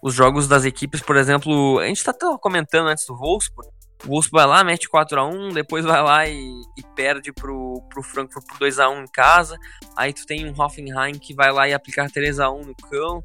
Os 0.01 0.13
jogos 0.13 0.47
das 0.47 0.65
equipes, 0.65 1.01
por 1.01 1.15
exemplo, 1.15 1.77
a 1.79 1.85
gente 1.85 2.03
tá 2.03 2.13
comentando 2.39 2.87
antes 2.87 3.05
do 3.05 3.15
Wolfsburg. 3.15 3.69
O 4.03 4.09
Wolfsburg 4.09 4.31
vai 4.31 4.47
lá, 4.47 4.63
mete 4.63 4.89
4 4.89 5.19
a 5.19 5.25
1 5.25 5.49
depois 5.49 5.85
vai 5.85 6.01
lá 6.01 6.27
e, 6.27 6.39
e 6.77 6.83
perde 6.95 7.31
pro, 7.31 7.83
pro 7.87 8.01
Frankfurt 8.01 8.45
por 8.47 8.57
2 8.57 8.79
a 8.79 8.89
1 8.89 9.03
em 9.03 9.11
casa. 9.11 9.55
Aí 9.95 10.11
tu 10.11 10.25
tem 10.25 10.49
um 10.49 10.59
Hoffenheim 10.59 11.19
que 11.19 11.35
vai 11.35 11.51
lá 11.51 11.67
e 11.67 11.73
aplicar 11.73 12.09
3 12.09 12.39
a 12.39 12.49
1 12.49 12.61
no 12.61 12.75
cão 12.89 13.21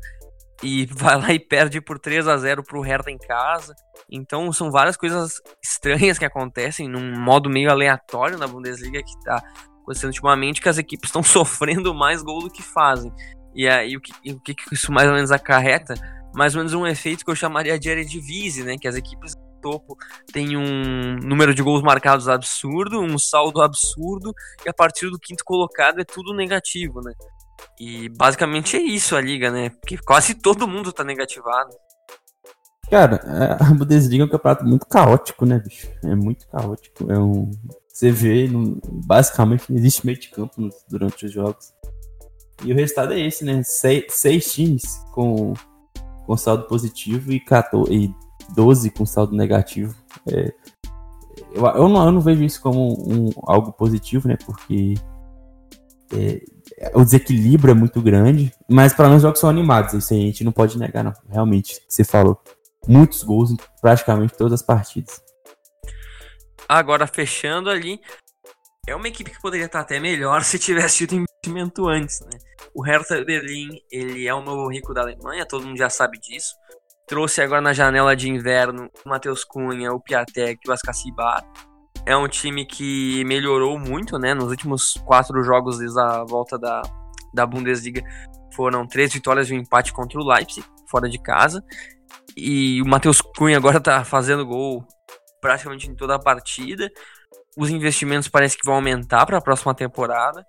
e 0.62 0.86
vai 0.92 1.16
lá 1.16 1.32
e 1.32 1.38
perde 1.38 1.80
por 1.80 1.98
3 1.98 2.28
a 2.28 2.36
0 2.36 2.62
pro 2.62 2.82
Hertha 2.82 3.10
em 3.10 3.18
casa. 3.18 3.74
Então 4.10 4.52
são 4.52 4.70
várias 4.70 4.96
coisas 4.96 5.40
estranhas 5.64 6.18
que 6.18 6.24
acontecem 6.24 6.88
num 6.88 7.18
modo 7.18 7.48
meio 7.48 7.70
aleatório 7.70 8.36
na 8.36 8.46
Bundesliga 8.46 9.02
que 9.02 9.24
tá 9.24 9.42
acontecendo 9.82 10.08
ultimamente 10.08 10.60
que 10.60 10.68
as 10.68 10.78
equipes 10.78 11.08
estão 11.08 11.22
sofrendo 11.24 11.94
mais 11.94 12.22
gol 12.22 12.40
do 12.40 12.50
que 12.50 12.62
fazem. 12.62 13.12
E 13.56 13.66
aí 13.66 13.96
o 13.96 14.00
que, 14.00 14.12
o 14.32 14.38
que 14.38 14.54
isso 14.70 14.92
mais 14.92 15.08
ou 15.08 15.14
menos 15.14 15.32
acarreta? 15.32 15.94
Mais 16.34 16.54
ou 16.54 16.60
menos 16.60 16.74
um 16.74 16.86
efeito 16.86 17.24
que 17.24 17.30
eu 17.30 17.34
chamaria 17.34 17.78
de 17.78 17.88
Eredivisie, 17.88 18.62
né? 18.62 18.76
Que 18.78 18.86
as 18.86 18.94
equipes 18.94 19.32
topo 19.62 19.96
têm 20.32 20.56
um 20.56 21.16
número 21.22 21.54
de 21.54 21.62
gols 21.62 21.82
marcados 21.82 22.28
absurdo, 22.28 23.00
um 23.00 23.18
saldo 23.18 23.62
absurdo, 23.62 24.32
e 24.64 24.68
a 24.68 24.74
partir 24.74 25.10
do 25.10 25.18
quinto 25.18 25.42
colocado 25.44 26.00
é 26.00 26.04
tudo 26.04 26.34
negativo, 26.34 27.00
né? 27.00 27.12
E 27.80 28.08
basicamente 28.10 28.76
é 28.76 28.80
isso 28.80 29.16
a 29.16 29.20
liga, 29.20 29.50
né? 29.50 29.70
Porque 29.70 29.96
quase 29.98 30.34
todo 30.34 30.68
mundo 30.68 30.92
tá 30.92 31.02
negativado. 31.02 31.70
Cara, 32.90 33.16
é, 33.24 33.64
a 33.64 33.74
Bundesliga 33.74 34.22
é 34.22 34.26
um 34.26 34.30
campeonato 34.30 34.64
muito 34.64 34.86
caótico, 34.86 35.44
né, 35.44 35.58
bicho? 35.58 35.88
É 36.04 36.14
muito 36.14 36.46
caótico. 36.48 37.10
É 37.10 37.18
um... 37.18 37.50
Você 37.88 38.12
vê, 38.12 38.48
basicamente, 39.06 39.64
não 39.70 39.78
existe 39.78 40.04
meio 40.04 40.18
de 40.18 40.28
campo 40.28 40.70
durante 40.88 41.26
os 41.26 41.32
jogos. 41.32 41.72
E 42.64 42.72
o 42.72 42.76
resultado 42.76 43.12
é 43.12 43.20
esse, 43.20 43.44
né? 43.44 43.62
Seis, 43.62 44.04
seis 44.08 44.52
times 44.52 45.04
com, 45.12 45.54
com 46.24 46.36
saldo 46.36 46.64
positivo 46.64 47.32
e, 47.32 47.40
14, 47.40 47.92
e 47.92 48.14
12 48.54 48.90
com 48.90 49.04
saldo 49.04 49.36
negativo. 49.36 49.94
É, 50.30 50.52
eu, 51.52 51.66
eu, 51.66 51.88
não, 51.88 52.06
eu 52.06 52.12
não 52.12 52.20
vejo 52.20 52.42
isso 52.42 52.60
como 52.60 52.92
um, 53.10 53.30
algo 53.44 53.72
positivo, 53.72 54.28
né? 54.28 54.36
Porque 54.44 54.94
é, 56.12 56.40
o 56.94 57.04
desequilíbrio 57.04 57.72
é 57.72 57.74
muito 57.74 58.00
grande, 58.00 58.52
mas 58.68 58.92
para 58.92 59.08
nós 59.08 59.16
os 59.16 59.22
jogos 59.22 59.40
são 59.40 59.50
animados, 59.50 59.94
isso 59.94 60.14
a 60.14 60.16
gente 60.16 60.44
não 60.44 60.52
pode 60.52 60.78
negar, 60.78 61.02
não. 61.04 61.12
Realmente, 61.28 61.80
você 61.88 62.04
falou. 62.04 62.40
Muitos 62.88 63.24
gols 63.24 63.50
em 63.50 63.56
praticamente 63.80 64.34
todas 64.36 64.52
as 64.52 64.62
partidas. 64.62 65.20
Agora, 66.68 67.06
fechando 67.06 67.68
ali, 67.68 68.00
é 68.86 68.94
uma 68.94 69.08
equipe 69.08 69.30
que 69.30 69.40
poderia 69.40 69.66
estar 69.66 69.80
até 69.80 69.98
melhor 69.98 70.42
se 70.44 70.58
tivesse 70.58 70.98
tido 70.98 71.14
investimento 71.14 71.88
antes, 71.88 72.20
né? 72.20 72.38
O 72.74 72.82
Hertha 72.82 73.24
Berlin, 73.24 73.68
ele 73.90 74.26
é 74.26 74.34
o 74.34 74.42
novo 74.42 74.68
rico 74.68 74.92
da 74.92 75.02
Alemanha, 75.02 75.46
todo 75.46 75.66
mundo 75.66 75.78
já 75.78 75.88
sabe 75.88 76.18
disso. 76.18 76.54
Trouxe 77.06 77.40
agora 77.40 77.60
na 77.60 77.72
janela 77.72 78.14
de 78.16 78.28
inverno 78.28 78.90
o 79.04 79.08
Matheus 79.08 79.44
Cunha, 79.44 79.92
o 79.92 80.00
Piatek 80.00 80.68
o 80.68 80.72
Ascacibar 80.72 81.42
é 82.06 82.16
um 82.16 82.28
time 82.28 82.64
que 82.64 83.24
melhorou 83.24 83.76
muito, 83.78 84.16
né? 84.16 84.32
Nos 84.32 84.48
últimos 84.48 84.94
quatro 85.04 85.42
jogos 85.42 85.78
desde 85.78 86.00
a 86.00 86.24
volta 86.24 86.56
da, 86.56 86.80
da 87.34 87.44
Bundesliga 87.44 88.00
foram 88.54 88.86
três 88.86 89.12
vitórias 89.12 89.50
e 89.50 89.54
um 89.54 89.58
empate 89.58 89.92
contra 89.92 90.18
o 90.20 90.24
Leipzig, 90.24 90.64
fora 90.88 91.08
de 91.08 91.18
casa. 91.18 91.64
E 92.36 92.80
o 92.80 92.86
Matheus 92.86 93.20
Cunha 93.20 93.56
agora 93.56 93.80
tá 93.80 94.04
fazendo 94.04 94.46
gol 94.46 94.86
praticamente 95.40 95.90
em 95.90 95.96
toda 95.96 96.14
a 96.14 96.18
partida. 96.18 96.88
Os 97.56 97.70
investimentos 97.70 98.28
parece 98.28 98.56
que 98.56 98.64
vão 98.64 98.74
aumentar 98.74 99.24
para 99.24 99.38
a 99.38 99.40
próxima 99.40 99.74
temporada. 99.74 100.44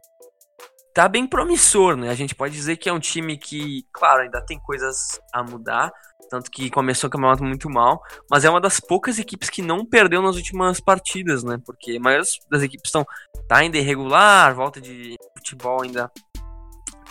Tá 0.93 1.07
bem 1.07 1.27
promissor, 1.27 1.95
né? 1.95 2.09
A 2.09 2.15
gente 2.15 2.35
pode 2.35 2.53
dizer 2.53 2.77
que 2.77 2.89
é 2.89 2.93
um 2.93 2.99
time 2.99 3.37
que, 3.37 3.85
claro, 3.93 4.23
ainda 4.23 4.43
tem 4.43 4.59
coisas 4.59 5.21
a 5.31 5.43
mudar, 5.43 5.91
tanto 6.29 6.51
que 6.51 6.69
começou 6.69 7.07
o 7.07 7.11
campeonato 7.11 7.43
muito 7.43 7.69
mal, 7.69 8.01
mas 8.29 8.43
é 8.43 8.49
uma 8.49 8.59
das 8.59 8.79
poucas 8.79 9.19
equipes 9.19 9.49
que 9.49 9.61
não 9.61 9.85
perdeu 9.85 10.21
nas 10.21 10.35
últimas 10.35 10.79
partidas, 10.79 11.43
né? 11.43 11.59
Porque 11.65 11.97
a 11.97 11.99
maioria 11.99 12.27
das 12.49 12.63
equipes 12.63 12.87
estão 12.87 13.05
tá 13.47 13.57
ainda 13.57 13.77
irregular, 13.77 14.53
volta 14.53 14.81
de 14.81 15.15
futebol 15.37 15.83
ainda 15.83 16.11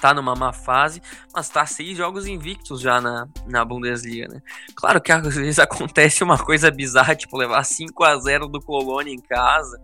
tá 0.00 0.14
numa 0.14 0.34
má 0.34 0.52
fase, 0.52 1.00
mas 1.34 1.48
tá 1.48 1.66
seis 1.66 1.96
jogos 1.96 2.26
invictos 2.26 2.80
já 2.80 3.00
na, 3.00 3.28
na 3.46 3.64
Bundesliga, 3.64 4.28
né? 4.28 4.40
Claro 4.74 5.00
que 5.00 5.12
às 5.12 5.34
vezes 5.34 5.58
acontece 5.58 6.22
uma 6.22 6.38
coisa 6.38 6.70
bizarra, 6.70 7.14
tipo 7.14 7.36
levar 7.36 7.64
5 7.64 8.04
a 8.04 8.16
0 8.18 8.48
do 8.48 8.60
Colônia 8.60 9.12
em 9.12 9.20
casa, 9.20 9.80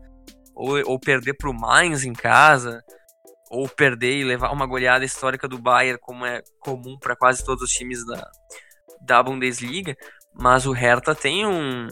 ou, 0.55 0.81
ou 0.87 0.99
perder 0.99 1.35
pro 1.35 1.55
Mainz 1.55 2.05
em 2.05 2.13
casa, 2.13 2.83
ou 3.51 3.69
perder 3.69 4.17
e 4.17 4.25
levar 4.25 4.51
uma 4.51 4.67
goleada 4.67 5.05
histórica 5.05 5.47
do 5.47 5.59
Bayern, 5.59 5.99
como 6.01 6.25
é 6.25 6.43
comum 6.61 6.99
para 6.99 7.15
quase 7.15 7.45
todos 7.45 7.63
os 7.63 7.71
times 7.71 8.05
da, 8.07 8.31
da 9.03 9.23
Bundesliga, 9.23 9.95
mas 10.35 10.67
o 10.67 10.73
Hertha 10.73 11.15
tem 11.15 11.47
um 11.47 11.89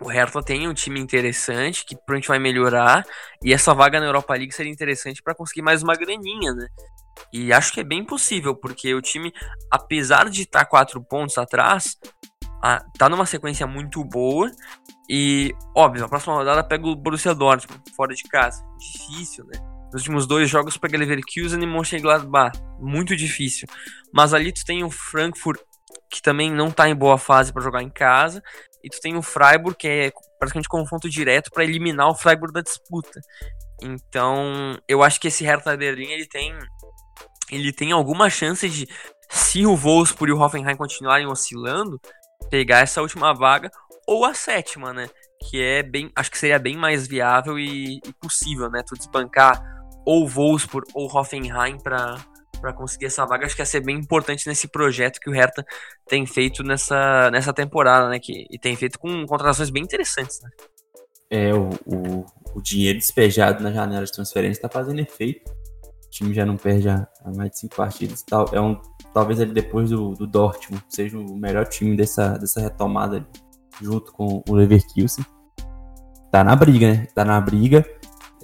o 0.00 0.08
Hertha 0.08 0.42
tem 0.42 0.66
um 0.66 0.74
time 0.74 0.98
interessante 0.98 1.84
que 1.84 1.94
provavelmente 1.94 2.28
vai 2.28 2.38
melhorar 2.38 3.04
e 3.42 3.52
essa 3.52 3.72
vaga 3.72 4.00
na 4.00 4.06
Europa 4.06 4.34
League 4.34 4.52
seria 4.52 4.72
interessante 4.72 5.22
para 5.22 5.34
conseguir 5.34 5.62
mais 5.62 5.82
uma 5.82 5.94
graninha, 5.94 6.52
né? 6.52 6.66
E 7.32 7.52
acho 7.52 7.72
que 7.72 7.80
é 7.80 7.84
bem 7.84 8.04
possível, 8.04 8.54
porque 8.54 8.94
o 8.94 9.02
time, 9.02 9.32
apesar 9.70 10.28
de 10.30 10.42
estar 10.42 10.60
tá 10.60 10.64
quatro 10.64 11.02
pontos 11.02 11.36
atrás, 11.38 11.96
tá 12.98 13.08
numa 13.08 13.26
sequência 13.26 13.66
muito 13.66 14.04
boa. 14.04 14.50
E, 15.08 15.54
óbvio, 15.76 16.04
a 16.04 16.08
próxima 16.08 16.34
rodada 16.34 16.64
pega 16.64 16.86
o 16.86 16.96
Borussia 16.96 17.34
Dortmund, 17.34 17.82
fora 17.96 18.14
de 18.14 18.22
casa. 18.24 18.64
Difícil, 18.78 19.44
né? 19.46 19.58
Nos 19.92 20.02
últimos 20.02 20.26
dois 20.26 20.50
jogos 20.50 20.76
pega 20.76 20.98
Leverkusen 20.98 21.62
e 21.62 21.66
Mönchengladbach. 21.66 22.58
Muito 22.80 23.14
difícil. 23.14 23.68
Mas 24.12 24.34
ali 24.34 24.52
tu 24.52 24.64
tem 24.64 24.82
o 24.82 24.90
Frankfurt 24.90 25.60
que 26.14 26.22
também 26.22 26.50
não 26.50 26.70
tá 26.70 26.88
em 26.88 26.94
boa 26.94 27.18
fase 27.18 27.52
para 27.52 27.62
jogar 27.62 27.82
em 27.82 27.90
casa, 27.90 28.40
e 28.82 28.88
tu 28.88 29.00
tem 29.00 29.16
o 29.16 29.22
Freiburg, 29.22 29.76
que 29.76 29.88
é 29.88 30.12
praticamente 30.38 30.68
confronto 30.68 31.10
direto 31.10 31.50
para 31.50 31.64
eliminar 31.64 32.08
o 32.08 32.14
Freiburg 32.14 32.52
da 32.52 32.60
disputa. 32.60 33.20
Então, 33.82 34.78
eu 34.86 35.02
acho 35.02 35.20
que 35.20 35.28
esse 35.28 35.42
Hertha 35.42 35.76
Berlim, 35.76 36.10
ele 36.10 36.26
tem 36.26 36.56
ele 37.50 37.72
tem 37.72 37.92
alguma 37.92 38.30
chance 38.30 38.68
de 38.68 38.88
se 39.28 39.66
o 39.66 39.76
Wolfsburg 39.76 40.30
e 40.30 40.34
o 40.34 40.40
Hoffenheim 40.40 40.76
continuarem 40.76 41.26
oscilando, 41.26 42.00
pegar 42.50 42.80
essa 42.80 43.02
última 43.02 43.32
vaga 43.32 43.70
ou 44.06 44.24
a 44.24 44.34
sétima, 44.34 44.92
né? 44.92 45.08
Que 45.48 45.62
é 45.62 45.82
bem, 45.82 46.10
acho 46.14 46.30
que 46.30 46.38
seria 46.38 46.58
bem 46.58 46.76
mais 46.76 47.06
viável 47.06 47.58
e, 47.58 47.96
e 47.96 48.12
possível, 48.20 48.70
né? 48.70 48.82
Tu 48.86 48.94
desbancar 48.96 49.62
ou 50.06 50.28
Wolfsburg 50.28 50.86
ou 50.94 51.06
Hoffenheim 51.14 51.78
para 51.78 52.16
para 52.60 52.72
conseguir 52.72 53.06
essa 53.06 53.26
vaga, 53.26 53.44
acho 53.44 53.54
que 53.54 53.60
ia 53.60 53.66
ser 53.66 53.80
bem 53.80 53.98
importante 53.98 54.48
nesse 54.48 54.66
projeto 54.66 55.20
que 55.20 55.28
o 55.28 55.32
Hertha 55.34 55.62
tem 56.08 56.24
feito 56.24 56.62
nessa, 56.62 57.30
nessa 57.30 57.52
temporada, 57.52 58.08
né? 58.08 58.18
Que, 58.18 58.46
e 58.50 58.58
tem 58.58 58.74
feito 58.74 58.98
com 58.98 59.26
contratações 59.26 59.68
bem 59.68 59.82
interessantes, 59.82 60.40
né? 60.40 60.48
É, 61.30 61.52
o, 61.52 61.68
o, 61.84 62.24
o 62.54 62.62
dinheiro 62.62 62.98
despejado 62.98 63.62
na 63.62 63.70
janela 63.70 64.06
de 64.06 64.12
transferência 64.12 64.58
está 64.58 64.68
fazendo 64.70 64.98
efeito. 64.98 65.52
Time 66.14 66.32
já 66.32 66.46
não 66.46 66.56
perde 66.56 66.88
há, 66.88 67.08
mais 67.34 67.50
de 67.50 67.58
cinco 67.58 67.74
partidas. 67.74 68.22
Tal, 68.22 68.48
é 68.52 68.60
um, 68.60 68.80
talvez 69.12 69.40
ele 69.40 69.52
depois 69.52 69.90
do, 69.90 70.14
do 70.14 70.28
Dortmund 70.28 70.84
seja 70.88 71.18
o 71.18 71.36
melhor 71.36 71.66
time 71.66 71.96
dessa, 71.96 72.38
dessa 72.38 72.60
retomada 72.60 73.26
junto 73.82 74.12
com 74.12 74.40
o 74.48 74.54
Leverkusen. 74.54 75.26
Tá 76.30 76.44
na 76.44 76.54
briga, 76.54 76.92
né? 76.92 77.06
Tá 77.12 77.24
na 77.24 77.40
briga. 77.40 77.84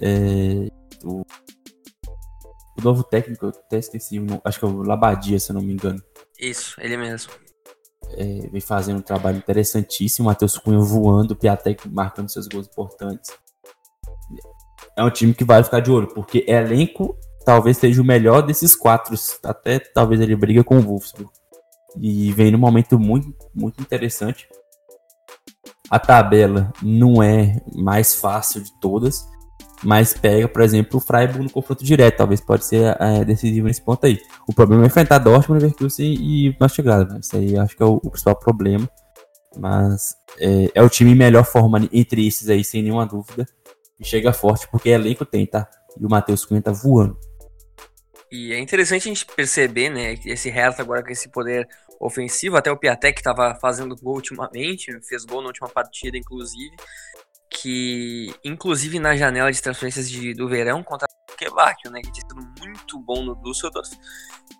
É, 0.01 0.67
o, 1.05 1.21
o, 1.21 2.83
novo 2.83 3.05
técnico, 3.05 3.45
eu 3.45 3.49
até 3.51 3.77
esqueci, 3.77 4.17
acho 4.43 4.59
que 4.59 4.65
é 4.65 4.67
o 4.67 4.83
Labadia, 4.83 5.39
se 5.39 5.51
eu 5.51 5.53
não 5.53 5.61
me 5.61 5.71
engano. 5.71 6.03
Isso, 6.37 6.75
ele 6.81 6.97
mesmo. 6.97 7.31
É, 8.17 8.49
vem 8.51 8.59
fazendo 8.59 8.97
um 8.97 9.01
trabalho 9.01 9.37
interessantíssimo. 9.37 10.25
Matheus 10.25 10.57
Cunha 10.57 10.79
voando, 10.79 11.35
o 11.35 11.37
Piatek 11.37 11.87
marcando 11.87 12.27
seus 12.27 12.49
gols 12.49 12.67
importantes. 12.67 13.31
É 14.97 15.01
um 15.01 15.09
time 15.09 15.33
que 15.33 15.45
vai 15.45 15.63
ficar 15.63 15.79
de 15.79 15.89
olho, 15.89 16.07
porque 16.07 16.43
elenco 16.45 17.17
talvez 17.51 17.75
seja 17.75 18.01
o 18.01 18.05
melhor 18.05 18.41
desses 18.41 18.77
quatro. 18.77 19.13
Até 19.43 19.77
talvez 19.77 20.21
ele 20.21 20.37
briga 20.37 20.63
com 20.63 20.77
o 20.77 20.81
Wolfsburg. 20.81 21.29
E 21.99 22.31
vem 22.31 22.49
num 22.49 22.57
momento 22.57 22.97
muito, 22.97 23.35
muito 23.53 23.81
interessante. 23.81 24.47
A 25.89 25.99
tabela 25.99 26.71
não 26.81 27.21
é 27.21 27.61
mais 27.75 28.15
fácil 28.15 28.61
de 28.61 28.71
todas, 28.79 29.27
mas 29.83 30.13
pega, 30.13 30.47
por 30.47 30.61
exemplo, 30.61 30.97
o 30.97 31.01
Freiburg 31.01 31.43
no 31.43 31.49
confronto 31.49 31.83
direto. 31.83 32.15
Talvez 32.15 32.39
pode 32.39 32.63
ser 32.63 32.95
é, 33.01 33.25
decisivo 33.25 33.67
nesse 33.67 33.81
ponto 33.81 34.05
aí. 34.05 34.17
O 34.47 34.53
problema 34.53 34.83
é 34.83 34.87
enfrentar 34.87 35.17
Dortmund, 35.17 35.61
Leverkusen 35.61 36.13
e 36.13 36.55
Mönchengladbach. 36.57 37.19
Isso 37.19 37.35
aí 37.35 37.57
acho 37.57 37.75
que 37.75 37.83
é 37.83 37.85
o, 37.85 37.95
o 37.95 38.09
principal 38.09 38.39
problema. 38.39 38.89
Mas 39.57 40.15
é, 40.39 40.71
é, 40.73 40.81
o 40.81 40.87
time 40.87 41.13
melhor 41.13 41.43
forma 41.43 41.81
entre 41.91 42.25
esses 42.25 42.47
aí, 42.47 42.63
sem 42.63 42.81
nenhuma 42.81 43.05
dúvida. 43.05 43.45
E 43.99 44.05
chega 44.05 44.31
forte, 44.31 44.69
porque 44.71 44.87
elenco 44.87 45.25
tem, 45.25 45.45
tá? 45.45 45.67
E 45.99 46.05
o 46.05 46.09
Matheus 46.09 46.45
Cunha 46.45 46.61
tá 46.61 46.71
voando. 46.71 47.19
E 48.31 48.53
é 48.53 48.59
interessante 48.59 49.09
a 49.09 49.13
gente 49.13 49.25
perceber, 49.25 49.89
né, 49.89 50.13
esse 50.25 50.49
Hertha 50.49 50.81
agora 50.81 51.03
com 51.03 51.09
esse 51.09 51.29
poder 51.29 51.67
ofensivo, 51.99 52.55
até 52.55 52.71
o 52.71 52.77
Piatek 52.77 53.19
estava 53.19 53.53
fazendo 53.55 53.95
gol 53.95 54.15
ultimamente, 54.15 54.97
fez 55.07 55.25
gol 55.25 55.41
na 55.41 55.47
última 55.47 55.67
partida, 55.67 56.17
inclusive, 56.17 56.73
que 57.49 58.33
inclusive 58.43 58.99
na 58.99 59.17
janela 59.17 59.51
de 59.51 59.61
transferências 59.61 60.09
de, 60.09 60.33
do 60.33 60.47
verão 60.47 60.81
contra 60.81 61.07
o 61.29 61.35
Quebec, 61.35 61.89
né, 61.89 61.99
que 62.01 62.11
tinha 62.11 62.25
sido 62.27 62.41
muito 62.65 62.99
bom 62.99 63.21
no 63.21 63.35
Düsseldorf, 63.35 63.91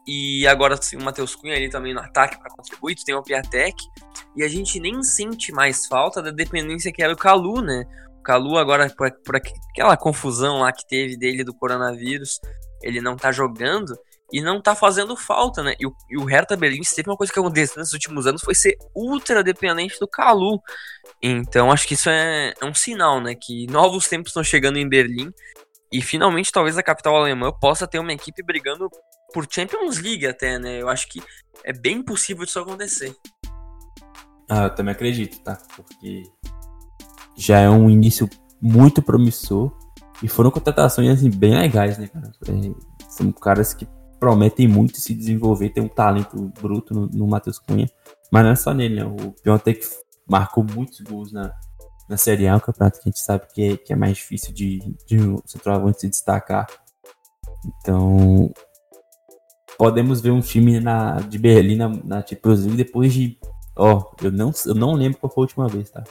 e 0.06 0.46
agora 0.48 0.78
tem 0.78 1.00
o 1.00 1.04
Matheus 1.04 1.34
Cunha 1.34 1.56
ali 1.56 1.70
também 1.70 1.94
no 1.94 2.02
ataque 2.02 2.38
para 2.38 2.54
contribuir, 2.54 2.96
tem 3.06 3.16
o 3.16 3.24
Piatek, 3.24 3.76
e 4.36 4.44
a 4.44 4.50
gente 4.50 4.82
nem 4.82 5.02
sente 5.02 5.54
mais 5.54 5.88
falta 5.88 6.22
da 6.22 6.30
dependência 6.30 6.92
que 6.92 7.02
era 7.02 7.14
o 7.14 7.18
Calu, 7.18 7.62
né, 7.62 7.86
o 8.20 8.22
Calu 8.22 8.58
agora, 8.58 8.90
por, 8.90 9.10
por 9.24 9.38
aquela 9.38 9.96
confusão 9.96 10.60
lá 10.60 10.74
que 10.74 10.86
teve 10.86 11.18
dele 11.18 11.46
do 11.46 11.56
coronavírus, 11.56 12.40
ele 12.82 13.02
não 13.02 13.16
tá 13.16 13.32
jogando 13.32 13.98
e 14.32 14.42
não 14.42 14.62
tá 14.62 14.74
fazendo 14.74 15.16
falta, 15.18 15.62
né? 15.62 15.76
E 15.80 15.86
o, 15.86 15.94
e 16.10 16.18
o 16.18 16.24
Hertha 16.24 16.56
Berlim, 16.56 16.84
se 16.84 16.96
teve 16.96 17.10
uma 17.10 17.18
coisa 17.18 17.34
que 17.34 17.40
aconteceu 17.40 17.78
nesses 17.78 17.94
últimos 17.94 18.26
anos, 18.26 18.42
foi 18.42 18.56
ser 18.56 18.78
ultra 18.96 19.44
dependente 19.44 20.00
do 20.00 20.08
Calu. 20.08 20.62
Então 21.22 21.72
acho 21.72 21.88
que 21.88 21.96
isso 21.96 22.10
é, 22.10 22.54
é 22.60 22.66
um 22.66 22.74
sinal, 22.74 23.20
né? 23.20 23.36
Que 23.36 23.68
novos 23.68 24.08
tempos 24.08 24.30
estão 24.30 24.44
chegando 24.44 24.78
em 24.78 24.88
Berlim 24.88 25.32
e 25.92 26.02
finalmente 26.02 26.52
talvez 26.52 26.78
a 26.78 26.84
capital 26.84 27.18
alemã 27.18 27.52
possa 27.52 27.86
ter 27.86 28.00
uma 28.00 28.14
equipe 28.14 28.42
brigando 28.42 28.90
por 29.34 29.46
Champions 29.50 29.98
League 30.00 30.26
até, 30.26 30.58
né? 30.58 30.82
Eu 30.82 30.88
acho 30.88 31.10
que 31.10 31.22
é 31.64 31.74
bem 31.74 32.02
possível 32.02 32.46
isso 32.46 32.60
acontecer. 32.60 33.14
Ah, 34.50 34.64
eu 34.64 34.76
também 34.76 34.94
acredito, 34.94 35.40
tá? 35.44 35.58
Porque 35.76 36.24
já 37.36 37.60
é 37.60 37.70
um 37.70 37.90
início 37.90 38.30
muito 38.62 39.02
promissor 39.02 39.72
e 40.22 40.28
foram 40.28 40.52
contratações 40.52 41.10
assim, 41.10 41.30
bem 41.30 41.56
legais, 41.56 41.98
né, 41.98 42.08
cara? 42.08 42.32
É, 42.48 43.10
são 43.10 43.32
caras 43.32 43.74
que 43.74 43.88
prometem 44.20 44.68
muito 44.68 45.00
se 45.00 45.16
desenvolver, 45.16 45.70
tem 45.70 45.84
um 45.84 45.88
talento 45.88 46.52
bruto 46.62 46.94
no, 46.94 47.08
no 47.08 47.28
Matheus 47.28 47.58
Cunha, 47.58 47.90
mas 48.32 48.44
não 48.44 48.52
é 48.52 48.56
só 48.56 48.74
nele, 48.74 48.96
né? 48.96 49.06
O 49.06 49.32
Piontek 49.42 49.86
marcou 50.30 50.64
muitos 50.64 51.02
gols 51.02 51.32
na, 51.32 51.52
na 52.08 52.18
Série 52.18 52.48
A, 52.48 52.56
um 52.56 52.60
campeonato 52.60 53.00
que 53.00 53.10
a 53.10 53.12
gente 53.12 53.20
sabe 53.20 53.48
que 53.52 53.64
é, 53.64 53.78
que 53.78 53.92
é 53.92 53.96
mais 53.96 54.18
difícil 54.18 54.54
de, 54.54 54.80
de 55.08 55.20
um 55.20 55.38
centroavante 55.46 56.02
se 56.02 56.10
destacar. 56.10 56.68
Então, 57.66 58.52
podemos 59.78 60.22
ver 60.22 60.32
um 60.32 60.40
time 60.40 60.80
na, 60.80 61.16
de 61.22 61.40
Berlim 61.40 61.76
na, 61.76 61.90
na 61.90 62.26
Champions 62.26 62.62
League 62.62 62.78
depois 62.78 63.14
de. 63.14 63.40
Ó, 63.76 64.12
eu 64.22 64.32
não, 64.32 64.52
eu 64.66 64.76
não 64.76 64.94
lembro 64.94 65.20
qual 65.20 65.32
foi 65.32 65.42
a 65.42 65.46
última 65.46 65.68
vez, 65.68 65.90
tá? 65.90 66.04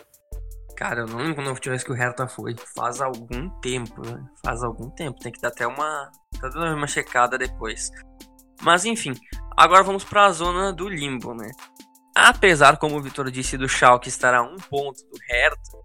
Cara, 0.80 1.00
eu 1.02 1.06
não 1.06 1.50
última 1.50 1.72
vez 1.72 1.84
que 1.84 1.92
o 1.92 1.94
Hertha 1.94 2.26
foi. 2.26 2.56
Faz 2.74 3.02
algum 3.02 3.50
tempo, 3.60 4.00
né? 4.00 4.24
Faz 4.42 4.62
algum 4.62 4.88
tempo. 4.88 5.20
Tem 5.20 5.30
que 5.30 5.38
dar 5.38 5.48
até 5.48 5.66
uma. 5.66 6.10
Tá 6.40 6.48
dando 6.48 6.74
uma 6.74 6.86
checada 6.86 7.36
depois. 7.36 7.90
Mas 8.62 8.86
enfim, 8.86 9.12
agora 9.54 9.84
vamos 9.84 10.04
para 10.04 10.24
a 10.24 10.32
zona 10.32 10.72
do 10.72 10.88
limbo, 10.88 11.34
né? 11.34 11.50
Apesar, 12.16 12.78
como 12.78 12.96
o 12.96 13.02
Vitor 13.02 13.30
disse, 13.30 13.58
do 13.58 13.68
Schalke 13.68 14.08
estar 14.08 14.32
a 14.32 14.40
um 14.40 14.56
ponto 14.56 15.02
do 15.10 15.18
Hertha, 15.28 15.78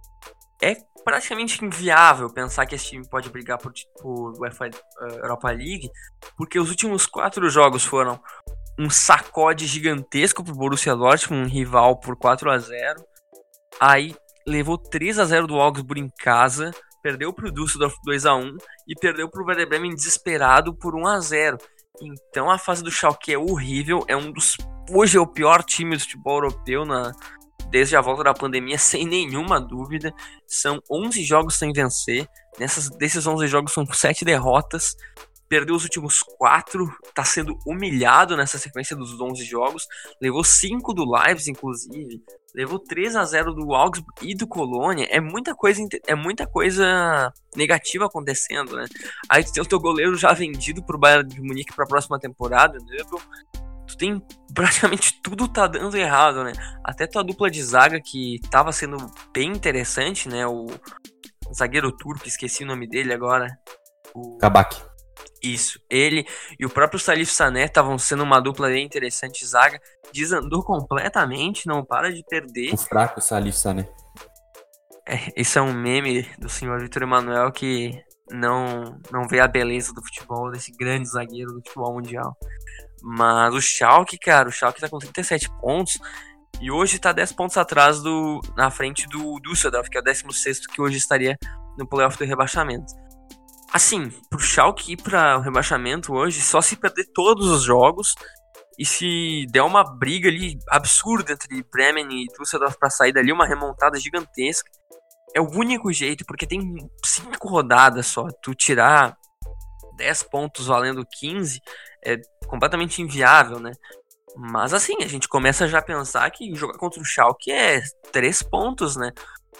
é 0.63 0.77
praticamente 1.03 1.63
inviável 1.63 2.29
pensar 2.29 2.65
que 2.65 2.75
esse 2.75 2.91
time 2.91 3.09
pode 3.09 3.29
brigar 3.29 3.57
por, 3.57 3.73
por 4.01 4.39
UEFA 4.39 4.69
uh, 4.69 5.07
Europa 5.15 5.49
League, 5.49 5.91
porque 6.37 6.57
os 6.57 6.69
últimos 6.69 7.05
quatro 7.05 7.49
jogos 7.49 7.83
foram 7.83 8.17
um 8.79 8.89
sacode 8.89 9.67
gigantesco 9.67 10.41
pro 10.41 10.55
Borussia 10.55 10.95
Dortmund, 10.95 11.43
um 11.43 11.53
rival 11.53 11.99
por 11.99 12.15
4 12.15 12.49
a 12.49 12.57
0 12.57 13.05
Aí 13.77 14.15
levou 14.47 14.77
3 14.77 15.19
a 15.19 15.25
0 15.25 15.47
do 15.47 15.59
Augsburg 15.59 16.01
em 16.01 16.11
casa, 16.19 16.71
perdeu 17.01 17.33
para 17.33 17.47
o 17.47 17.51
Düsseldorf 17.51 17.95
2 18.03 18.25
a 18.25 18.35
1 18.35 18.57
e 18.87 18.95
perdeu 18.99 19.29
para 19.29 19.41
o 19.41 19.45
Werder 19.45 19.67
Bremen 19.67 19.95
desesperado 19.95 20.73
por 20.75 20.95
1 20.95 21.07
a 21.07 21.19
0. 21.19 21.57
Então 22.01 22.49
a 22.49 22.57
fase 22.57 22.83
do 22.83 22.91
Schalke 22.91 23.33
é 23.33 23.37
horrível, 23.37 24.03
é 24.07 24.15
um 24.15 24.31
dos 24.31 24.57
hoje 24.91 25.17
é 25.17 25.19
o 25.19 25.27
pior 25.27 25.63
time 25.63 25.95
do 25.95 26.01
futebol 26.01 26.35
europeu 26.35 26.85
na 26.85 27.11
desde 27.71 27.95
a 27.95 28.01
volta 28.01 28.23
da 28.23 28.33
pandemia, 28.33 28.77
sem 28.79 29.05
nenhuma 29.05 29.59
dúvida. 29.59 30.13
São 30.47 30.81
11 30.89 31.23
jogos 31.23 31.55
sem 31.55 31.73
vencer. 31.73 32.27
Nessas, 32.59 32.89
desses 32.89 33.25
11 33.25 33.47
jogos 33.47 33.73
são 33.73 33.85
7 33.85 34.23
derrotas 34.23 34.95
perdeu 35.47 35.75
os 35.75 35.83
últimos 35.83 36.21
quatro, 36.21 36.91
tá 37.13 37.23
sendo 37.23 37.57
humilhado 37.65 38.35
nessa 38.35 38.57
sequência 38.57 38.95
dos 38.95 39.19
11 39.19 39.43
jogos, 39.43 39.87
levou 40.21 40.43
5 40.43 40.93
do 40.93 41.09
Leipzig, 41.09 41.51
inclusive, 41.51 42.23
levou 42.53 42.79
3 42.79 43.15
a 43.15 43.23
0 43.23 43.53
do 43.53 43.73
Augsburg 43.73 44.13
e 44.21 44.35
do 44.35 44.47
Colônia, 44.47 45.07
é 45.09 45.19
muita 45.19 45.53
coisa, 45.53 45.81
é 46.07 46.15
muita 46.15 46.47
coisa 46.47 47.31
negativa 47.55 48.05
acontecendo, 48.05 48.75
né? 48.75 48.85
Aí 49.29 49.43
tu 49.43 49.51
tem 49.51 49.63
o 49.63 49.67
teu 49.67 49.79
goleiro 49.79 50.15
já 50.15 50.33
vendido 50.33 50.83
pro 50.83 50.97
Bayern 50.97 51.27
de 51.27 51.41
Munique 51.41 51.73
para 51.75 51.85
a 51.85 51.87
próxima 51.87 52.19
temporada, 52.19 52.77
né? 52.79 52.97
Tu 53.87 53.97
tem 53.97 54.21
praticamente 54.53 55.21
tudo 55.21 55.47
tá 55.47 55.67
dando 55.67 55.95
errado, 55.95 56.43
né? 56.43 56.53
Até 56.83 57.05
tua 57.05 57.23
dupla 57.23 57.51
de 57.51 57.61
zaga 57.61 58.01
que 58.01 58.39
tava 58.49 58.71
sendo 58.71 58.97
bem 59.33 59.51
interessante, 59.51 60.27
né? 60.27 60.47
O 60.47 60.65
zagueiro 61.53 61.91
turco, 61.91 62.27
esqueci 62.27 62.63
o 62.63 62.67
nome 62.67 62.87
dele 62.87 63.13
agora. 63.13 63.55
O 64.13 64.37
Kabak. 64.37 64.94
Isso, 65.41 65.79
ele 65.89 66.25
e 66.59 66.65
o 66.65 66.69
próprio 66.69 66.99
Salif 66.99 67.31
Sané 67.31 67.65
estavam 67.65 67.97
sendo 67.97 68.23
uma 68.23 68.39
dupla 68.39 68.67
bem 68.67 68.85
interessante, 68.85 69.45
zaga, 69.45 69.79
desandou 70.11 70.63
completamente, 70.63 71.67
não 71.67 71.83
para 71.85 72.11
de 72.11 72.23
perder. 72.23 72.73
O 72.73 72.77
fraco 72.77 73.21
Salif 73.21 73.57
Sané. 73.57 73.87
É, 75.07 75.31
esse 75.35 75.57
é 75.59 75.61
um 75.61 75.73
meme 75.73 76.23
do 76.39 76.49
senhor 76.49 76.79
Vitor 76.79 77.03
Emanuel 77.03 77.51
que 77.51 78.03
não, 78.31 78.99
não 79.11 79.27
vê 79.27 79.39
a 79.39 79.47
beleza 79.47 79.93
do 79.93 80.03
futebol, 80.03 80.49
desse 80.51 80.71
grande 80.71 81.07
zagueiro 81.07 81.53
do 81.53 81.61
futebol 81.61 81.93
mundial. 81.93 82.35
Mas 83.03 83.53
o 83.53 83.61
Schalke, 83.61 84.17
cara, 84.17 84.49
o 84.49 84.51
Schalke 84.51 84.81
tá 84.81 84.89
com 84.89 84.97
37 84.97 85.47
pontos 85.61 85.99
e 86.59 86.71
hoje 86.71 86.97
tá 86.97 87.11
10 87.11 87.33
pontos 87.33 87.57
atrás 87.57 88.01
do 88.01 88.41
na 88.55 88.71
frente 88.71 89.07
do 89.07 89.39
Düsseldorf, 89.41 89.89
que 89.89 89.97
é 89.97 90.01
o 90.01 90.03
16º 90.03 90.61
que 90.73 90.81
hoje 90.81 90.97
estaria 90.97 91.37
no 91.77 91.87
playoff 91.87 92.17
do 92.17 92.25
rebaixamento. 92.25 92.91
Assim, 93.75 94.09
pro 94.29 94.39
Schalke 94.39 94.93
ir 94.93 95.03
para 95.03 95.37
o 95.37 95.41
rebaixamento 95.41 96.13
hoje, 96.13 96.39
só 96.39 96.61
se 96.61 96.77
perder 96.77 97.11
todos 97.13 97.49
os 97.49 97.63
jogos 97.63 98.15
e 98.79 98.85
se 98.85 99.45
der 99.51 99.63
uma 99.63 99.83
briga 99.83 100.29
ali 100.29 100.57
absurda 100.69 101.33
entre 101.33 101.61
Bremen 101.69 102.07
e 102.09 102.27
Düsseldorf 102.39 102.77
para 102.79 102.89
sair 102.89 103.11
dali, 103.11 103.33
uma 103.33 103.45
remontada 103.45 103.99
gigantesca, 103.99 104.71
é 105.35 105.41
o 105.41 105.49
único 105.49 105.91
jeito, 105.91 106.23
porque 106.25 106.47
tem 106.47 106.89
cinco 107.03 107.49
rodadas 107.49 108.07
só. 108.07 108.29
Tu 108.41 108.55
tirar 108.55 109.17
10 109.97 110.23
pontos 110.23 110.67
valendo 110.67 111.05
15 111.19 111.59
é 112.01 112.15
completamente 112.47 113.01
inviável, 113.01 113.59
né? 113.59 113.73
Mas 114.37 114.73
assim, 114.73 114.95
a 115.03 115.07
gente 115.07 115.27
começa 115.27 115.67
já 115.67 115.79
a 115.79 115.81
pensar 115.81 116.31
que 116.31 116.55
jogar 116.55 116.77
contra 116.77 117.01
o 117.01 117.05
Schalke 117.05 117.51
é 117.51 117.81
3 118.13 118.41
pontos, 118.43 118.95
né? 118.95 119.11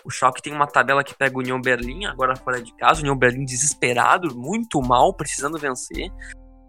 O 0.06 0.12
Schalke 0.12 0.41
tem 0.41 0.53
uma 0.53 0.68
tabela 0.68 1.03
que 1.03 1.16
pega 1.16 1.36
o 1.36 1.39
União 1.39 1.60
Berlim, 1.60 2.06
agora 2.06 2.36
fora 2.36 2.62
de 2.62 2.74
casa. 2.76 2.99
O 2.99 3.01
União 3.01 3.18
Berlim 3.18 3.43
desesperado, 3.43 4.36
muito 4.36 4.80
mal, 4.80 5.12
precisando 5.12 5.58
vencer. 5.58 6.12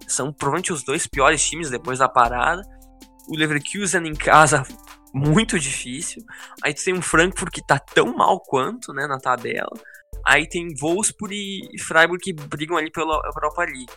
São 0.08 0.32
provavelmente 0.32 0.72
os 0.72 0.82
dois 0.82 1.06
piores 1.06 1.46
times 1.46 1.68
depois 1.68 1.98
da 1.98 2.08
parada. 2.08 2.62
O 3.28 3.36
Leverkusen 3.36 4.06
em 4.06 4.14
casa, 4.14 4.62
muito 5.12 5.58
difícil. 5.58 6.22
Aí 6.64 6.72
tem 6.72 6.94
um 6.94 7.02
Frankfurt 7.02 7.52
que 7.52 7.64
tá 7.64 7.78
tão 7.78 8.16
mal 8.16 8.40
quanto, 8.40 8.94
né, 8.94 9.06
na 9.06 9.18
tabela. 9.18 9.72
Aí 10.24 10.48
tem 10.48 10.74
Wolfsburg 10.80 11.34
e 11.34 11.80
Freiburg 11.82 12.22
que 12.22 12.32
brigam 12.32 12.76
ali 12.76 12.90
pela 12.90 13.20
Europa 13.26 13.64
League. 13.64 13.92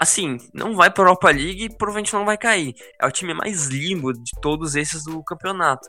Assim, 0.00 0.38
não 0.52 0.74
vai 0.74 0.90
pra 0.90 1.04
Europa 1.04 1.30
League 1.30 1.64
e 1.64 1.76
provavelmente 1.76 2.12
não 2.12 2.24
vai 2.24 2.36
cair. 2.36 2.74
É 3.00 3.06
o 3.06 3.10
time 3.10 3.34
mais 3.34 3.66
limbo 3.66 4.12
de 4.12 4.32
todos 4.40 4.74
esses 4.74 5.04
do 5.04 5.22
campeonato. 5.24 5.88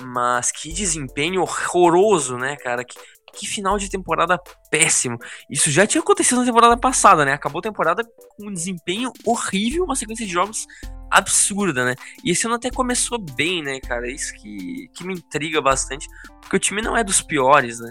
Mas 0.00 0.50
que 0.50 0.72
desempenho 0.72 1.42
horroroso, 1.42 2.36
né, 2.36 2.56
cara? 2.56 2.84
Que, 2.84 2.96
que 3.32 3.46
final 3.46 3.78
de 3.78 3.88
temporada 3.88 4.38
péssimo. 4.70 5.18
Isso 5.48 5.70
já 5.70 5.86
tinha 5.86 6.00
acontecido 6.00 6.40
na 6.40 6.46
temporada 6.46 6.76
passada, 6.76 7.24
né? 7.24 7.32
Acabou 7.32 7.60
a 7.60 7.62
temporada 7.62 8.04
com 8.36 8.48
um 8.48 8.52
desempenho 8.52 9.12
horrível, 9.24 9.84
uma 9.84 9.96
sequência 9.96 10.26
de 10.26 10.32
jogos 10.32 10.66
absurda, 11.10 11.84
né? 11.84 11.94
E 12.24 12.30
esse 12.30 12.46
ano 12.46 12.56
até 12.56 12.70
começou 12.70 13.18
bem, 13.18 13.62
né, 13.62 13.80
cara? 13.80 14.10
Isso 14.10 14.34
que, 14.34 14.88
que 14.94 15.04
me 15.04 15.14
intriga 15.14 15.60
bastante, 15.60 16.08
porque 16.40 16.56
o 16.56 16.60
time 16.60 16.82
não 16.82 16.96
é 16.96 17.04
dos 17.04 17.22
piores, 17.22 17.78
né? 17.78 17.90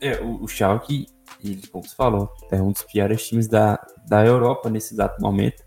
É, 0.00 0.20
o, 0.20 0.42
o 0.42 0.48
Schalke, 0.48 1.06
ele, 1.42 1.66
como 1.68 1.84
você 1.84 1.94
falou, 1.94 2.30
é 2.50 2.60
um 2.60 2.72
dos 2.72 2.82
piores 2.82 3.26
times 3.26 3.46
da, 3.46 3.78
da 4.06 4.24
Europa 4.24 4.70
nesse 4.70 4.94
exato 4.94 5.20
momento. 5.20 5.62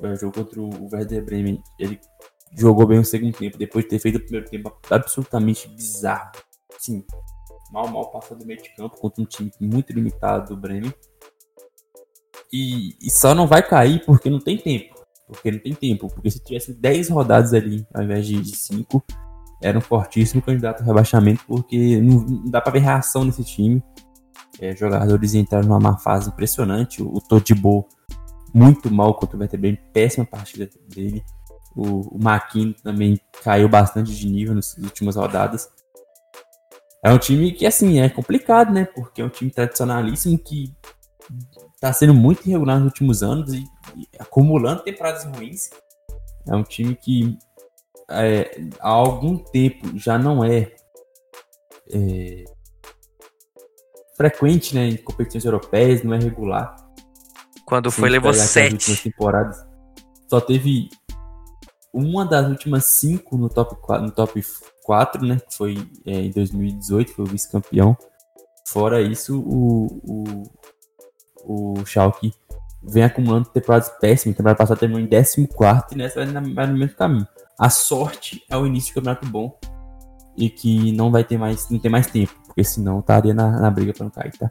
O 0.00 0.16
jogo 0.16 0.34
contra 0.34 0.60
o 0.60 0.88
Werder 0.92 1.24
Bremen, 1.24 1.62
ele 1.78 2.00
jogou 2.56 2.86
bem 2.86 2.98
o 2.98 3.04
segundo 3.04 3.36
tempo, 3.36 3.58
depois 3.58 3.84
de 3.84 3.90
ter 3.90 3.98
feito 3.98 4.16
o 4.16 4.20
primeiro 4.20 4.48
tempo 4.48 4.72
absolutamente 4.90 5.68
bizarro. 5.68 6.32
Sim, 6.78 7.04
mal, 7.70 7.88
mal 7.88 8.10
passou 8.10 8.36
do 8.36 8.46
meio 8.46 8.62
de 8.62 8.74
campo 8.74 8.96
contra 8.98 9.22
um 9.22 9.26
time 9.26 9.50
muito 9.60 9.92
limitado 9.92 10.54
do 10.54 10.60
Bremen. 10.60 10.92
E, 12.52 12.96
e, 13.00 13.10
só 13.10 13.34
não 13.34 13.46
vai 13.46 13.66
cair 13.66 14.04
porque 14.04 14.28
não 14.28 14.38
tem 14.38 14.58
tempo. 14.58 14.94
Porque 15.26 15.50
não 15.50 15.58
tem 15.58 15.74
tempo. 15.74 16.08
Porque 16.08 16.30
se 16.30 16.38
tivesse 16.44 16.74
10 16.74 17.08
rodadas 17.08 17.54
ali, 17.54 17.86
ao 17.94 18.02
invés 18.02 18.26
de 18.26 18.44
5, 18.54 19.02
era 19.62 19.78
um 19.78 19.80
fortíssimo 19.80 20.42
candidato 20.42 20.80
ao 20.80 20.86
rebaixamento, 20.86 21.42
porque 21.46 21.98
não, 22.00 22.20
não 22.20 22.50
dá 22.50 22.60
para 22.60 22.72
ver 22.72 22.80
reação 22.80 23.24
nesse 23.24 23.42
time. 23.44 23.82
É, 24.60 24.76
jogadores 24.76 25.34
entraram 25.34 25.66
numa 25.66 25.80
má 25.80 25.96
fase 25.96 26.28
impressionante. 26.28 27.02
O, 27.02 27.14
o 27.14 27.20
Todibo 27.20 27.88
muito 28.52 28.90
mal 28.90 29.14
contra 29.14 29.36
o 29.36 29.40
Werder 29.40 29.80
péssima 29.92 30.26
partida 30.26 30.68
dele. 30.88 31.24
O, 31.74 32.16
o 32.16 32.22
Maquin 32.22 32.72
também 32.82 33.20
caiu 33.42 33.68
bastante 33.68 34.14
de 34.14 34.28
nível 34.28 34.54
nas 34.54 34.76
últimas 34.76 35.16
rodadas. 35.16 35.68
É 37.04 37.10
um 37.10 37.18
time 37.18 37.52
que, 37.52 37.66
assim, 37.66 38.00
é 38.00 38.08
complicado, 38.08 38.72
né? 38.72 38.84
Porque 38.84 39.20
é 39.20 39.24
um 39.24 39.28
time 39.28 39.50
tradicionalíssimo 39.50 40.38
que 40.38 40.72
tá 41.80 41.92
sendo 41.92 42.14
muito 42.14 42.46
irregular 42.46 42.78
nos 42.78 42.86
últimos 42.86 43.22
anos 43.22 43.52
e, 43.52 43.64
e 43.96 44.08
acumulando 44.18 44.84
temporadas 44.84 45.24
ruins. 45.24 45.70
É 46.46 46.54
um 46.54 46.62
time 46.62 46.94
que 46.94 47.36
é, 48.08 48.68
há 48.80 48.88
algum 48.88 49.36
tempo 49.36 49.98
já 49.98 50.18
não 50.18 50.44
é, 50.44 50.72
é, 51.92 52.44
frequente 54.16 54.74
né, 54.74 54.88
em 54.88 54.96
competições 54.96 55.44
europeias, 55.44 56.02
não 56.02 56.14
é 56.14 56.18
regular. 56.18 56.76
Quando 57.64 57.90
foi, 57.90 58.10
levou 58.10 58.32
sete. 58.34 59.02
temporadas. 59.02 59.64
Só 60.28 60.40
teve 60.40 60.88
uma 61.92 62.24
das 62.24 62.48
últimas 62.48 62.84
cinco 62.86 63.36
no 63.36 63.48
top 63.48 63.76
4, 63.76 64.06
no 64.06 64.12
top 64.12 64.42
4 64.84 65.26
né? 65.26 65.38
Que 65.48 65.56
foi 65.56 65.88
é, 66.06 66.22
em 66.22 66.30
2018, 66.30 67.12
foi 67.12 67.24
o 67.24 67.28
vice-campeão. 67.28 67.96
Fora 68.66 69.02
isso, 69.02 69.40
o, 69.40 69.86
o, 71.44 71.74
o 71.74 71.86
Schalke 71.86 72.32
vem 72.82 73.04
acumulando 73.04 73.48
temporadas 73.50 73.90
péssimas. 74.00 74.36
Temporada 74.36 74.58
passada 74.58 74.80
terminou 74.80 75.02
em 75.02 75.08
14 75.08 75.48
e 75.92 75.96
nessa 75.96 76.24
vai 76.24 76.66
no 76.66 76.78
mesmo 76.78 76.96
caminho. 76.96 77.26
A 77.58 77.68
sorte 77.68 78.42
é 78.48 78.56
o 78.56 78.66
início 78.66 78.88
de 78.88 78.94
campeonato 78.94 79.26
bom 79.26 79.56
e 80.36 80.48
que 80.48 80.92
não 80.92 81.10
vai 81.10 81.22
ter 81.22 81.36
mais, 81.36 81.68
não 81.68 81.78
tem 81.78 81.90
mais 81.90 82.06
tempo, 82.06 82.32
porque 82.46 82.64
senão 82.64 83.00
estaria 83.00 83.34
na, 83.34 83.60
na 83.60 83.70
briga 83.70 83.92
para 83.92 84.04
não 84.04 84.10
cair, 84.10 84.32
tá? 84.32 84.48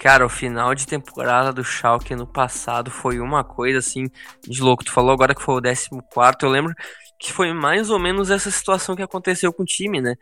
Cara, 0.00 0.24
o 0.24 0.30
final 0.30 0.74
de 0.74 0.86
temporada 0.86 1.52
do 1.52 1.62
Schalke 1.62 2.16
no 2.16 2.26
passado 2.26 2.90
foi 2.90 3.20
uma 3.20 3.44
coisa 3.44 3.80
assim 3.80 4.06
de 4.40 4.62
louco. 4.62 4.82
Tu 4.82 4.90
falou 4.90 5.12
agora 5.12 5.34
que 5.34 5.42
foi 5.42 5.56
o 5.56 5.62
14. 5.62 5.88
Eu 6.40 6.48
lembro 6.48 6.74
que 7.18 7.30
foi 7.30 7.52
mais 7.52 7.90
ou 7.90 7.98
menos 7.98 8.30
essa 8.30 8.50
situação 8.50 8.96
que 8.96 9.02
aconteceu 9.02 9.52
com 9.52 9.62
o 9.62 9.66
time, 9.66 10.00
né? 10.00 10.16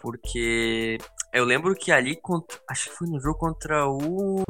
Porque 0.00 0.96
eu 1.32 1.44
lembro 1.44 1.74
que 1.74 1.90
ali, 1.90 2.16
acho 2.70 2.88
que 2.88 2.96
foi 2.96 3.08
no 3.08 3.20
jogo 3.20 3.36
contra 3.36 3.88
o. 3.88 4.44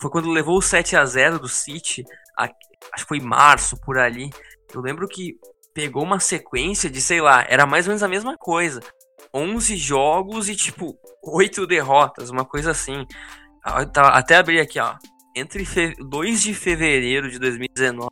Foi 0.00 0.08
quando 0.08 0.30
levou 0.30 0.56
o 0.56 0.62
7 0.62 0.96
a 0.96 1.04
0 1.04 1.40
do 1.40 1.48
City, 1.48 2.04
acho 2.38 2.54
que 2.96 3.08
foi 3.08 3.18
março 3.18 3.76
por 3.80 3.98
ali. 3.98 4.30
Eu 4.72 4.80
lembro 4.80 5.08
que 5.08 5.34
pegou 5.74 6.04
uma 6.04 6.20
sequência 6.20 6.88
de, 6.88 7.00
sei 7.00 7.20
lá, 7.20 7.44
era 7.48 7.66
mais 7.66 7.86
ou 7.86 7.90
menos 7.90 8.04
a 8.04 8.08
mesma 8.08 8.36
coisa. 8.38 8.78
11 9.34 9.76
jogos 9.76 10.48
e 10.48 10.54
tipo 10.54 10.96
8 11.24 11.66
derrotas, 11.66 12.30
uma 12.30 12.44
coisa 12.44 12.70
assim. 12.70 13.04
Ah, 13.70 13.84
tá, 13.84 14.08
até 14.08 14.36
abri 14.36 14.58
aqui, 14.58 14.80
ó. 14.80 14.96
Entre 15.36 15.64
2 15.98 16.42
de 16.42 16.54
fevereiro 16.54 17.30
de 17.30 17.38
2019 17.38 18.08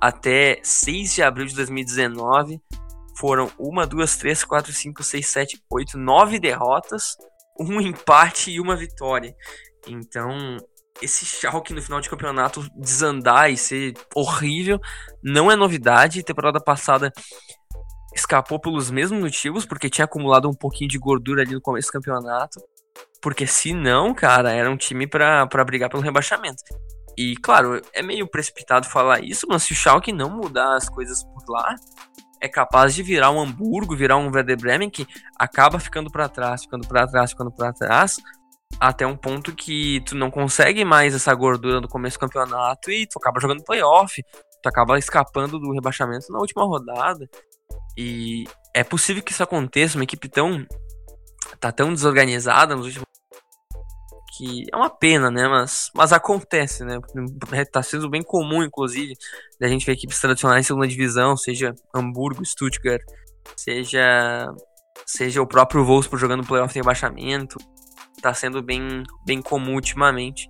até 0.00 0.58
6 0.64 1.14
de 1.14 1.22
abril 1.22 1.46
de 1.46 1.54
2019, 1.54 2.60
foram 3.16 3.48
1, 3.56 3.86
2, 3.86 4.16
3, 4.16 4.44
4, 4.44 4.72
5, 4.72 5.02
6, 5.04 5.26
7, 5.28 5.62
8, 5.70 5.96
9 5.96 6.40
derrotas, 6.40 7.16
um 7.60 7.78
empate 7.80 8.50
e 8.50 8.60
uma 8.60 8.74
vitória. 8.74 9.32
Então, 9.86 10.56
esse 11.00 11.24
Schalke 11.24 11.72
no 11.72 11.80
final 11.80 12.00
de 12.00 12.10
campeonato 12.10 12.66
desandar 12.76 13.52
e 13.52 13.56
ser 13.56 13.94
horrível 14.12 14.80
não 15.22 15.50
é 15.52 15.54
novidade. 15.54 16.24
Temporada 16.24 16.60
passada 16.60 17.12
escapou 18.12 18.58
pelos 18.58 18.90
mesmos 18.90 19.20
motivos, 19.20 19.64
porque 19.64 19.88
tinha 19.88 20.04
acumulado 20.04 20.48
um 20.48 20.54
pouquinho 20.54 20.90
de 20.90 20.98
gordura 20.98 21.42
ali 21.42 21.54
no 21.54 21.60
começo 21.60 21.88
do 21.88 21.92
campeonato. 21.92 22.60
Porque 23.20 23.46
se 23.46 23.72
não, 23.72 24.12
cara, 24.14 24.52
era 24.52 24.70
um 24.70 24.76
time 24.76 25.06
para 25.06 25.64
brigar 25.64 25.88
pelo 25.88 26.02
rebaixamento. 26.02 26.62
E 27.16 27.36
claro, 27.36 27.80
é 27.92 28.02
meio 28.02 28.26
precipitado 28.26 28.88
falar 28.88 29.22
isso, 29.22 29.46
mas 29.48 29.62
se 29.62 29.72
o 29.72 29.76
Schalke 29.76 30.12
não 30.12 30.30
mudar 30.30 30.76
as 30.76 30.88
coisas 30.88 31.22
por 31.22 31.44
lá, 31.48 31.74
é 32.40 32.48
capaz 32.48 32.94
de 32.94 33.02
virar 33.02 33.30
um 33.30 33.40
Hamburgo, 33.40 33.96
virar 33.96 34.16
um 34.16 34.30
Werder 34.32 34.58
Bremen 34.58 34.90
que 34.90 35.06
acaba 35.38 35.78
ficando 35.78 36.10
para 36.10 36.28
trás, 36.28 36.62
ficando 36.62 36.88
para 36.88 37.06
trás, 37.06 37.30
ficando 37.30 37.52
para 37.52 37.72
trás, 37.72 38.16
até 38.80 39.06
um 39.06 39.16
ponto 39.16 39.54
que 39.54 40.00
tu 40.00 40.16
não 40.16 40.30
consegue 40.30 40.84
mais 40.84 41.14
essa 41.14 41.32
gordura 41.34 41.80
no 41.80 41.88
começo 41.88 42.16
do 42.16 42.20
campeonato 42.20 42.90
e 42.90 43.06
tu 43.06 43.18
acaba 43.18 43.40
jogando 43.40 43.62
playoff, 43.62 44.20
tu 44.62 44.68
acaba 44.68 44.98
escapando 44.98 45.58
do 45.58 45.72
rebaixamento 45.72 46.32
na 46.32 46.38
última 46.38 46.64
rodada. 46.64 47.28
E 47.96 48.44
é 48.74 48.82
possível 48.82 49.22
que 49.22 49.32
isso 49.32 49.42
aconteça, 49.42 49.98
uma 49.98 50.04
equipe 50.04 50.28
tão 50.28 50.66
tá 51.58 51.72
tão 51.72 51.92
desorganizada 51.92 52.74
nos 52.74 52.86
últimos 52.86 53.06
que 54.34 54.66
é 54.72 54.76
uma 54.76 54.88
pena, 54.88 55.30
né? 55.30 55.46
Mas, 55.46 55.90
mas 55.94 56.12
acontece, 56.12 56.84
né? 56.84 56.98
Tá 57.70 57.82
sendo 57.82 58.08
bem 58.08 58.22
comum, 58.22 58.62
inclusive, 58.62 59.14
da 59.60 59.68
gente 59.68 59.84
ver 59.84 59.92
equipes 59.92 60.18
tradicionais 60.18 60.64
em 60.64 60.66
segunda 60.66 60.88
divisão, 60.88 61.36
seja 61.36 61.74
Hamburgo, 61.94 62.44
Stuttgart, 62.44 63.02
seja 63.56 64.48
seja 65.06 65.42
o 65.42 65.46
próprio 65.46 65.84
Wolfsburg 65.84 66.20
jogando 66.20 66.46
playoff 66.46 66.72
de 66.72 66.80
rebaixamento. 66.80 67.58
Tá 68.20 68.32
sendo 68.32 68.62
bem, 68.62 69.02
bem 69.26 69.42
comum 69.42 69.74
ultimamente. 69.74 70.48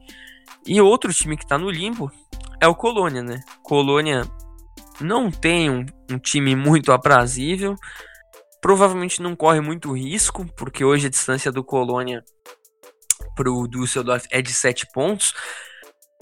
E 0.66 0.80
outro 0.80 1.12
time 1.12 1.36
que 1.36 1.46
tá 1.46 1.58
no 1.58 1.70
limbo 1.70 2.10
é 2.60 2.68
o 2.68 2.74
Colônia, 2.74 3.22
né? 3.22 3.40
Colônia 3.62 4.24
não 5.00 5.30
tem 5.30 5.70
um, 5.70 5.84
um 6.10 6.18
time 6.18 6.54
muito 6.54 6.92
aprazível. 6.92 7.76
Provavelmente 8.62 9.20
não 9.20 9.36
corre 9.36 9.60
muito 9.60 9.92
risco, 9.92 10.46
porque 10.56 10.84
hoje 10.84 11.08
a 11.08 11.10
distância 11.10 11.50
do 11.50 11.64
Colônia 11.64 12.24
para 13.34 13.50
o 13.50 13.66
Düsseldorf 13.66 14.24
é 14.30 14.40
de 14.40 14.54
7 14.54 14.86
pontos. 14.92 15.34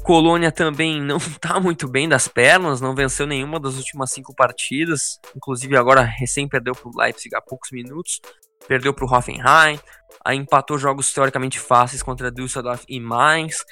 Colônia 0.02 0.50
também 0.50 1.00
não 1.04 1.18
está 1.18 1.60
muito 1.60 1.86
bem 1.86 2.08
das 2.08 2.26
pernas, 2.26 2.80
não 2.80 2.94
venceu 2.94 3.26
nenhuma 3.26 3.60
das 3.60 3.76
últimas 3.76 4.10
cinco 4.10 4.34
partidas. 4.34 5.18
Inclusive 5.36 5.76
agora 5.76 6.00
recém 6.00 6.48
perdeu 6.48 6.74
para 6.74 6.88
o 6.88 6.96
Leipzig 6.96 7.34
há 7.36 7.42
poucos 7.42 7.70
minutos. 7.70 8.20
Perdeu 8.66 8.94
para 8.94 9.04
o 9.04 9.12
Hoffenheim. 9.12 9.78
Aí 10.24 10.36
empatou 10.36 10.78
jogos 10.78 11.12
teoricamente 11.12 11.58
fáceis 11.58 12.02
contra 12.02 12.30
Düsseldorf 12.30 12.84
e 12.88 12.98
Mainz. 12.98 13.64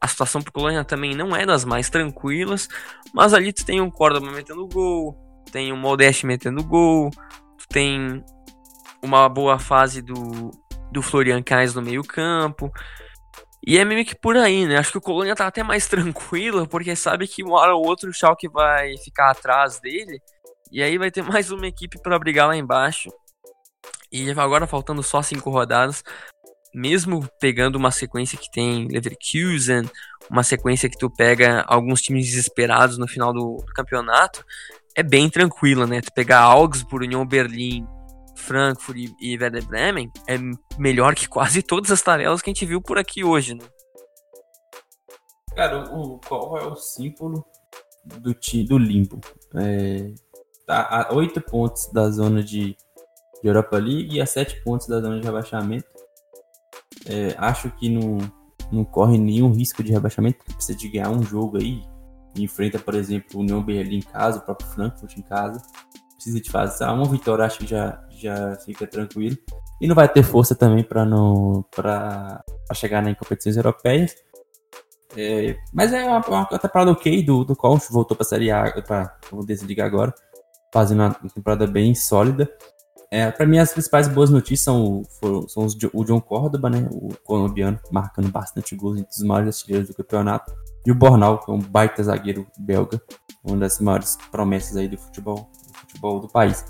A 0.00 0.08
situação 0.08 0.40
para 0.40 0.52
Colônia 0.52 0.84
também 0.84 1.14
não 1.14 1.34
é 1.36 1.44
das 1.44 1.64
mais 1.66 1.90
tranquilas. 1.90 2.66
Mas 3.12 3.34
ali 3.34 3.52
tu 3.52 3.64
tem 3.64 3.80
um 3.80 3.90
Córdoba 3.90 4.30
metendo 4.30 4.66
gol. 4.66 5.14
Tem 5.52 5.72
um 5.72 5.76
Modeste 5.76 6.26
metendo 6.26 6.62
gol. 6.62 7.10
Tem 7.70 8.22
uma 9.02 9.28
boa 9.28 9.58
fase 9.58 10.02
do 10.02 10.50
do 10.90 11.02
Florian 11.02 11.42
Kainz 11.42 11.74
no 11.74 11.82
meio 11.82 12.02
campo. 12.02 12.72
E 13.66 13.78
é 13.78 13.84
meio 13.84 14.04
que 14.04 14.14
por 14.14 14.36
aí, 14.36 14.66
né? 14.66 14.76
Acho 14.78 14.92
que 14.92 14.98
o 14.98 15.02
Colônia 15.02 15.34
tá 15.34 15.46
até 15.46 15.62
mais 15.62 15.86
tranquilo, 15.88 16.66
porque 16.66 16.96
sabe 16.96 17.26
que 17.26 17.42
uma 17.42 17.58
hora 17.58 17.74
ou 17.74 17.86
outra 17.86 18.08
o 18.08 18.12
Schalke 18.12 18.48
vai 18.48 18.96
ficar 18.98 19.30
atrás 19.30 19.80
dele. 19.80 20.20
E 20.72 20.82
aí 20.82 20.98
vai 20.98 21.10
ter 21.10 21.22
mais 21.24 21.50
uma 21.50 21.66
equipe 21.66 22.00
para 22.02 22.18
brigar 22.18 22.48
lá 22.48 22.56
embaixo. 22.56 23.10
E 24.12 24.28
agora 24.32 24.66
faltando 24.66 25.02
só 25.04 25.22
cinco 25.22 25.50
rodadas, 25.50 26.02
mesmo 26.74 27.28
pegando 27.40 27.76
uma 27.76 27.92
sequência 27.92 28.36
que 28.36 28.50
tem 28.50 28.88
Leverkusen, 28.88 29.88
uma 30.28 30.42
sequência 30.42 30.88
que 30.88 30.98
tu 30.98 31.08
pega 31.08 31.64
alguns 31.68 32.02
times 32.02 32.26
desesperados 32.26 32.98
no 32.98 33.06
final 33.06 33.32
do, 33.32 33.56
do 33.64 33.72
campeonato, 33.72 34.44
é 34.96 35.02
bem 35.02 35.28
tranquila, 35.28 35.86
né? 35.86 36.00
Tu 36.00 36.12
pegar 36.12 36.40
Augsburg, 36.40 37.06
União 37.06 37.26
Berlim, 37.26 37.86
Frankfurt 38.36 38.98
e, 38.98 39.14
e 39.20 39.38
Werder 39.38 39.66
Bremen 39.66 40.10
é 40.26 40.36
melhor 40.78 41.14
que 41.14 41.28
quase 41.28 41.62
todas 41.62 41.90
as 41.90 42.02
tabelas 42.02 42.42
que 42.42 42.50
a 42.50 42.52
gente 42.52 42.66
viu 42.66 42.80
por 42.80 42.98
aqui 42.98 43.22
hoje, 43.22 43.54
né? 43.54 43.64
Cara, 45.54 45.94
o, 45.94 46.18
qual 46.20 46.58
é 46.58 46.66
o 46.66 46.76
símbolo 46.76 47.44
do, 48.04 48.34
do 48.66 48.78
limbo? 48.78 49.20
É, 49.56 50.12
tá 50.66 51.08
a 51.10 51.14
oito 51.14 51.40
pontos 51.40 51.90
da 51.92 52.08
zona 52.10 52.42
de, 52.42 52.76
de 53.42 53.48
Europa 53.48 53.76
League 53.76 54.16
e 54.16 54.20
a 54.20 54.26
7 54.26 54.62
pontos 54.62 54.86
da 54.86 55.00
zona 55.00 55.18
de 55.18 55.26
rebaixamento. 55.26 55.88
É, 57.06 57.34
acho 57.38 57.70
que 57.72 57.88
não, 57.88 58.18
não 58.70 58.84
corre 58.84 59.18
nenhum 59.18 59.52
risco 59.52 59.82
de 59.82 59.92
rebaixamento, 59.92 60.44
precisa 60.44 60.78
de 60.78 60.88
ganhar 60.88 61.10
um 61.10 61.22
jogo 61.22 61.58
aí. 61.58 61.82
Enfrenta, 62.36 62.78
por 62.78 62.94
exemplo, 62.94 63.38
o 63.38 63.40
União 63.40 63.62
Berlim 63.62 63.98
em 63.98 64.02
casa, 64.02 64.38
o 64.38 64.42
próprio 64.42 64.68
Frankfurt 64.68 65.16
em 65.16 65.22
casa. 65.22 65.60
Precisa 66.14 66.40
de 66.40 66.50
fazer 66.50 66.84
uma 66.84 67.06
vitória, 67.06 67.44
acho 67.44 67.58
que 67.58 67.66
já, 67.66 68.02
já 68.10 68.56
fica 68.64 68.86
tranquilo. 68.86 69.36
E 69.80 69.86
não 69.88 69.94
vai 69.94 70.08
ter 70.08 70.22
força 70.22 70.54
também 70.54 70.84
para 70.84 72.44
chegar 72.74 73.06
em 73.06 73.14
competições 73.14 73.56
europeias. 73.56 74.14
É, 75.16 75.56
mas 75.72 75.92
é 75.92 76.04
uma, 76.04 76.20
uma 76.26 76.46
temporada 76.46 76.92
ok 76.92 77.22
do, 77.24 77.44
do 77.44 77.56
Colch, 77.56 77.90
voltou 77.90 78.16
para 78.16 78.24
a 78.24 78.28
Série 78.28 78.50
A, 78.50 78.70
para 78.82 79.18
desligar 79.44 79.86
agora, 79.86 80.14
fazendo 80.72 81.00
uma 81.00 81.30
temporada 81.34 81.66
bem 81.66 81.94
sólida. 81.94 82.48
É, 83.10 83.28
para 83.28 83.44
mim, 83.44 83.58
as 83.58 83.72
principais 83.72 84.06
boas 84.06 84.30
notícias 84.30 84.60
são, 84.60 85.02
foram, 85.18 85.48
são 85.48 85.64
os, 85.64 85.76
o 85.92 86.04
John 86.04 86.20
Córdoba, 86.20 86.70
né, 86.70 86.88
o 86.92 87.08
colombiano, 87.24 87.80
marcando 87.90 88.30
bastante 88.30 88.76
gols 88.76 89.00
entre 89.00 89.10
os 89.10 89.22
maiores 89.24 89.58
artilheiros 89.58 89.88
do 89.88 89.94
campeonato, 89.94 90.52
e 90.84 90.90
o 90.90 90.94
Bornal, 90.94 91.38
que 91.38 91.50
é 91.50 91.54
um 91.54 91.58
baita 91.58 92.02
zagueiro 92.02 92.46
belga, 92.58 93.00
uma 93.44 93.56
das 93.56 93.78
maiores 93.80 94.16
promessas 94.30 94.76
aí 94.76 94.88
do 94.88 94.96
futebol, 94.96 95.50
do 95.66 95.78
futebol 95.78 96.20
do 96.20 96.28
país. 96.28 96.64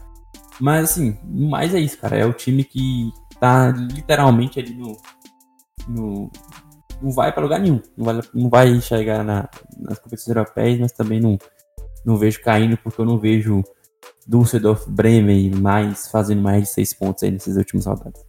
Mas 0.61 0.91
assim, 0.91 1.19
mais 1.25 1.75
é 1.75 1.81
isso, 1.81 1.99
cara. 1.99 2.17
É 2.17 2.25
o 2.25 2.33
time 2.33 2.65
que 2.65 3.11
tá 3.39 3.71
literalmente 3.71 4.59
ali 4.59 4.75
no. 4.75 4.97
no 5.89 6.31
não 7.01 7.11
vai 7.11 7.33
para 7.33 7.43
lugar 7.43 7.61
nenhum. 7.61 7.81
Não 7.97 8.05
vai, 8.05 8.21
não 8.35 8.51
vai 8.51 8.81
chegar 8.81 9.25
na, 9.25 9.49
nas 9.79 9.99
competições 9.99 10.37
europeias, 10.37 10.79
mas 10.79 10.93
também 10.93 11.19
não, 11.19 11.39
não 12.05 12.17
vejo 12.17 12.43
caindo, 12.43 12.77
porque 12.77 13.01
eu 13.01 13.07
não 13.07 13.19
vejo 13.19 13.65
Düsseldorf, 14.27 14.89
Bremen 14.89 15.51
mais 15.53 16.09
fazendo 16.09 16.43
mais 16.43 16.65
de 16.65 16.69
seis 16.69 16.93
pontos 16.93 17.23
aí 17.23 17.31
nesses 17.31 17.57
últimos 17.57 17.87
rodadas. 17.87 18.23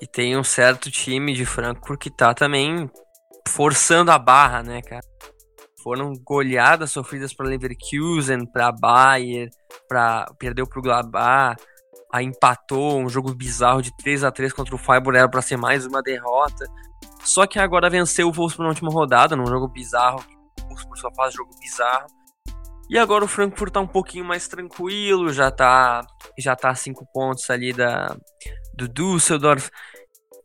E 0.00 0.06
tem 0.06 0.36
um 0.36 0.44
certo 0.44 0.90
time 0.90 1.34
de 1.34 1.44
Frankfurt 1.44 2.00
que 2.00 2.10
tá 2.10 2.32
também 2.32 2.90
forçando 3.46 4.10
a 4.10 4.18
barra, 4.18 4.62
né, 4.62 4.82
cara? 4.82 5.02
Foram 5.82 6.12
goleadas 6.24 6.90
sofridas 6.90 7.32
para 7.32 7.46
Leverkusen, 7.46 8.44
para 8.46 8.72
Bayern, 8.72 9.50
para 9.88 10.26
perdeu 10.38 10.66
pro 10.66 10.82
Gladbach, 10.82 11.62
aí 12.12 12.24
empatou 12.24 12.98
um 12.98 13.08
jogo 13.08 13.34
bizarro 13.34 13.80
de 13.80 13.96
3 13.96 14.24
a 14.24 14.32
3 14.32 14.52
contra 14.52 14.74
o 14.74 14.78
Freiburg, 14.78 15.18
era 15.18 15.28
para 15.28 15.42
ser 15.42 15.56
mais 15.56 15.86
uma 15.86 16.02
derrota. 16.02 16.66
Só 17.22 17.46
que 17.46 17.58
agora 17.58 17.90
venceu 17.90 18.28
o 18.28 18.32
Wolfsburg 18.32 18.64
na 18.64 18.68
última 18.70 18.90
rodada, 18.90 19.36
num 19.36 19.46
jogo 19.46 19.68
bizarro. 19.68 20.24
O 20.64 20.68
Wolfsburg 20.68 21.00
só 21.00 21.10
faz 21.14 21.34
jogo 21.34 21.50
bizarro. 21.60 22.06
E 22.90 22.98
agora 22.98 23.24
o 23.24 23.28
Frankfurt 23.28 23.72
tá 23.72 23.80
um 23.80 23.86
pouquinho 23.86 24.24
mais 24.24 24.48
tranquilo, 24.48 25.30
já 25.30 25.50
tá 25.50 26.00
já 26.38 26.56
tá 26.56 26.70
a 26.70 26.74
5 26.74 27.06
pontos 27.12 27.48
ali 27.50 27.72
da 27.72 28.16
do 28.74 28.88
Düsseldorf. 28.88 29.68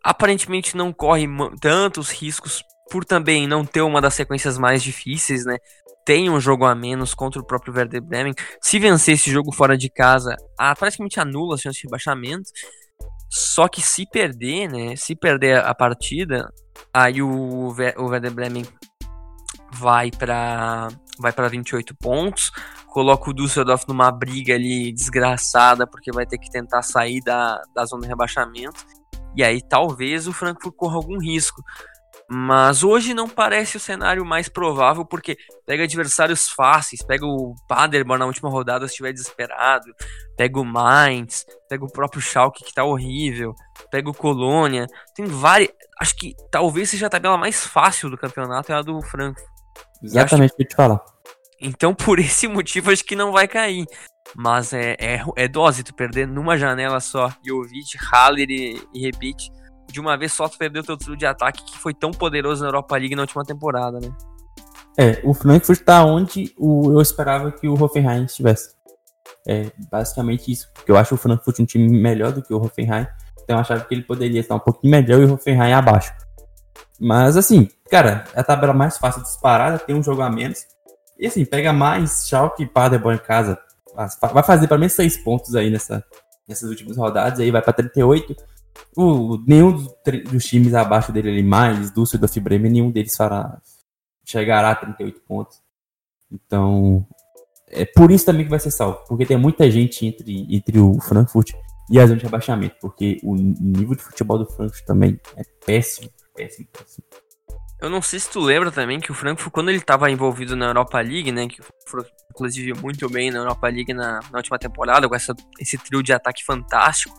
Aparentemente 0.04 0.76
não 0.76 0.92
corre 0.92 1.26
tantos 1.62 2.12
riscos 2.12 2.62
por 2.92 3.06
também 3.06 3.48
não 3.48 3.66
ter 3.66 3.82
uma 3.82 4.02
das 4.02 4.14
sequências 4.14 4.58
mais 4.58 4.84
difíceis, 4.84 5.46
né? 5.46 5.58
Tem 6.06 6.30
um 6.30 6.40
jogo 6.40 6.66
a 6.66 6.76
menos 6.76 7.14
contra 7.14 7.42
o 7.42 7.46
próprio 7.46 7.74
Werder 7.74 8.02
Bremen. 8.02 8.34
Se 8.62 8.78
vencer 8.78 9.16
esse 9.16 9.32
jogo 9.32 9.54
fora 9.54 9.78
de 9.78 9.90
casa, 9.90 10.36
ah, 10.60 10.76
praticamente 10.76 11.20
anula 11.20 11.56
a 11.56 11.58
chance 11.58 11.78
de 11.80 11.88
rebaixamento. 11.88 12.50
Só 13.30 13.68
que 13.68 13.82
se 13.82 14.06
perder, 14.06 14.70
né? 14.70 14.96
Se 14.96 15.16
perder 15.16 15.64
a 15.66 15.74
partida, 15.74 16.52
aí 16.94 17.22
o, 17.22 17.30
o 17.30 18.06
Werder 18.08 18.32
Bremen 18.32 18.66
vai 19.72 20.12
para 20.12 20.90
vai 21.20 21.32
para 21.32 21.48
28 21.48 21.96
pontos, 21.96 22.52
coloca 22.88 23.30
o 23.30 23.34
Düsseldorf 23.34 23.86
numa 23.88 24.12
briga 24.12 24.56
ali 24.56 24.92
desgraçada, 24.92 25.86
porque 25.88 26.12
vai 26.12 26.26
ter 26.26 26.38
que 26.38 26.50
tentar 26.50 26.82
sair 26.82 27.22
da, 27.22 27.62
da 27.74 27.86
zona 27.86 28.04
de 28.04 28.08
rebaixamento. 28.08 28.86
E 29.36 29.44
aí 29.44 29.62
talvez 29.62 30.28
o 30.28 30.34
Frankfurt 30.34 30.76
corra 30.76 30.96
algum 30.96 31.18
risco. 31.20 31.62
Mas 32.30 32.84
hoje 32.84 33.14
não 33.14 33.28
parece 33.28 33.78
o 33.78 33.80
cenário 33.80 34.26
mais 34.26 34.50
provável, 34.50 35.06
porque 35.06 35.38
pega 35.66 35.84
adversários 35.84 36.50
fáceis, 36.50 37.04
pega 37.04 37.26
o 37.26 37.54
Paderborn 37.68 38.20
na 38.20 38.26
última 38.26 38.50
rodada 38.50 38.88
se 38.88 38.94
estiver 38.94 39.12
desesperado, 39.12 39.94
pega 40.38 40.60
o 40.60 40.66
Mainz, 40.66 41.46
pega 41.70 41.84
o 41.84 41.92
próprio 41.92 42.22
Schalke 42.22 42.64
que 42.64 42.74
tá 42.74 42.84
horrível, 42.84 43.54
pega 43.92 44.10
o 44.10 44.14
Colônia, 44.14 44.88
tem 45.16 45.26
várias... 45.26 45.70
Acho 46.00 46.16
que 46.16 46.34
talvez 46.50 46.90
seja 46.90 47.08
a 47.08 47.10
tabela 47.10 47.38
mais 47.38 47.66
fácil 47.66 48.10
do 48.10 48.18
campeonato, 48.18 48.72
é 48.72 48.76
a 48.76 48.82
do 48.82 49.02
Frankfurt. 49.02 49.48
Exatamente 50.02 50.54
o 50.54 50.56
que 50.58 50.64
eu 50.64 50.68
te 50.68 50.76
falar. 50.76 51.02
Então, 51.60 51.94
por 51.96 52.20
esse 52.20 52.48
motivo, 52.48 52.92
acho 52.92 53.04
que 53.04 53.16
não 53.16 53.32
vai 53.32 53.48
cair. 53.48 53.86
Mas 54.36 54.74
é, 54.74 54.96
é, 55.00 55.24
é 55.36 55.48
dose 55.48 55.84
tu 55.84 55.94
perder 55.94 56.28
numa 56.28 56.58
janela 56.58 57.00
só. 57.00 57.32
Jovic, 57.46 57.98
Haller 58.12 58.50
e, 58.50 58.82
e 58.94 59.02
Rebic. 59.02 59.50
De 59.88 60.00
uma 60.00 60.18
vez 60.18 60.34
só 60.34 60.48
tu 60.48 60.58
perdeu 60.58 60.84
teu 60.84 60.98
trio 60.98 61.16
de 61.16 61.26
ataque 61.26 61.64
que 61.64 61.78
foi 61.78 61.94
tão 61.94 62.12
poderoso 62.12 62.62
na 62.62 62.70
Europa 62.70 62.98
League 62.98 63.16
na 63.16 63.22
última 63.22 63.44
temporada, 63.44 64.00
né? 64.00 64.12
É, 64.98 65.22
o 65.24 65.34
Frankfurt 65.34 65.82
tá 65.82 66.06
onde 66.06 66.54
o, 66.58 66.92
eu 66.92 67.02
esperava 67.02 67.52
que 67.52 67.68
o 67.68 67.82
Hoffenheim 67.82 68.26
estivesse. 68.26 68.76
É 69.48 69.72
basicamente 69.92 70.52
isso. 70.52 70.70
Porque 70.74 70.92
eu 70.92 70.98
acho 70.98 71.16
o 71.16 71.18
Frankfurt 71.18 71.60
um 71.60 71.66
time 71.66 71.90
melhor 71.90 72.32
do 72.32 72.42
que 72.42 72.54
o 72.54 72.58
Hoffenheim. 72.58 73.08
Então 73.44 73.58
eu 73.58 73.60
achava 73.60 73.84
que 73.84 73.94
ele 73.94 74.04
poderia 74.04 74.40
estar 74.40 74.56
um 74.56 74.60
pouquinho 74.60 74.92
melhor 74.92 75.20
e 75.20 75.26
o 75.26 75.34
Hoffenheim 75.34 75.74
abaixo. 75.74 76.14
Mas 77.00 77.36
assim, 77.36 77.70
cara, 77.90 78.24
é 78.34 78.40
a 78.40 78.44
tabela 78.44 78.74
mais 78.74 78.98
fácil 78.98 79.22
disparada, 79.22 79.80
tem 79.80 79.96
um 79.96 80.04
jogo 80.04 80.22
a 80.22 80.30
menos. 80.30 80.66
E 81.20 81.28
assim, 81.28 81.44
pega 81.44 81.74
mais 81.74 82.28
Schalke 82.28 82.64
e 82.64 82.68
Paderborn 82.68 83.20
em 83.20 83.26
casa. 83.26 83.58
Vai 84.34 84.44
fazer 84.44 84.68
pelo 84.68 84.80
menos 84.80 84.94
6 84.94 85.18
pontos 85.18 85.56
aí 85.56 85.70
nessa, 85.70 86.04
nessas 86.48 86.70
últimas 86.70 86.98
rodadas, 86.98 87.40
aí 87.40 87.52
vai 87.52 87.62
para 87.62 87.74
38. 87.74 88.36
O, 88.96 89.38
nenhum 89.48 89.72
dos, 89.72 89.90
dos, 90.30 90.46
times 90.46 90.74
abaixo 90.74 91.12
dele 91.12 91.30
ali, 91.30 91.44
mais 91.44 91.92
Düsseldorf 91.92 92.36
e 92.38 92.40
Bremen, 92.40 92.72
nenhum 92.72 92.92
deles 92.92 93.16
fará, 93.16 93.60
chegará 94.24 94.72
a 94.72 94.76
38 94.76 95.22
pontos. 95.22 95.62
Então, 96.32 97.06
é 97.68 97.86
por 97.86 98.12
isso 98.12 98.26
também 98.26 98.44
que 98.44 98.50
vai 98.50 98.60
ser 98.60 98.72
salvo, 98.72 99.00
porque 99.08 99.26
tem 99.26 99.38
muita 99.38 99.70
gente 99.70 100.06
entre, 100.06 100.56
entre 100.56 100.80
o 100.80 101.00
Frankfurt 101.00 101.52
e 101.90 102.00
a 102.00 102.06
zona 102.06 102.18
de 102.18 102.26
rebaixamento, 102.26 102.76
porque 102.82 103.20
o 103.24 103.36
nível 103.36 103.96
de 103.96 104.04
futebol 104.04 104.38
do 104.38 104.46
Frankfurt 104.46 104.86
também 104.86 105.20
é 105.36 105.44
péssimo 105.66 106.10
péssimo, 106.34 106.68
péssimo. 106.72 107.06
Eu 107.84 107.90
não 107.90 108.02
sei 108.02 108.18
se 108.18 108.30
tu 108.30 108.40
lembra 108.40 108.72
também 108.72 108.98
que 108.98 109.12
o 109.12 109.14
Frankfurt, 109.14 109.52
quando 109.52 109.68
ele 109.68 109.80
estava 109.80 110.10
envolvido 110.10 110.56
na 110.56 110.68
Europa 110.68 111.02
League, 111.02 111.34
né, 111.34 111.50
que 111.50 111.62
foi 111.86 112.06
inclusive 112.32 112.74
muito 112.80 113.10
bem 113.10 113.30
na 113.30 113.40
Europa 113.40 113.68
League 113.68 113.94
na, 113.94 114.22
na, 114.32 114.38
última 114.38 114.58
temporada, 114.58 115.10
com 115.10 115.14
essa, 115.14 115.36
esse 115.60 115.78
trio 115.78 116.02
de 116.02 116.14
ataque 116.14 116.46
fantástico, 116.46 117.14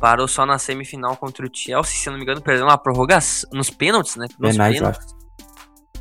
parou 0.00 0.26
só 0.26 0.46
na 0.46 0.58
semifinal 0.58 1.18
contra 1.18 1.44
o 1.44 1.50
Chelsea, 1.52 1.98
se 1.98 2.08
não 2.08 2.16
me 2.16 2.22
engano, 2.22 2.40
perdeu 2.40 2.64
uma 2.64 2.78
prorrogação, 2.78 3.50
nos 3.52 3.68
pênaltis, 3.68 4.16
né, 4.16 4.26
nos 4.38 4.52
Penais, 4.52 4.76
pênaltis. 4.76 5.06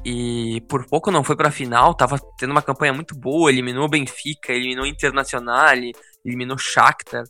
E 0.05 0.61
por 0.69 0.85
pouco 0.85 1.11
não 1.11 1.21
foi 1.21 1.35
pra 1.35 1.51
final, 1.51 1.93
tava 1.93 2.17
tendo 2.37 2.51
uma 2.51 2.61
campanha 2.61 2.93
muito 2.93 3.13
boa, 3.19 3.51
eliminou 3.51 3.83
o 3.83 3.89
Benfica, 3.89 4.53
eliminou 4.53 4.85
o 4.85 4.87
Internacional, 4.87 5.75
eliminou 6.23 6.55
o 6.55 6.59
Shakhtar 6.59 7.25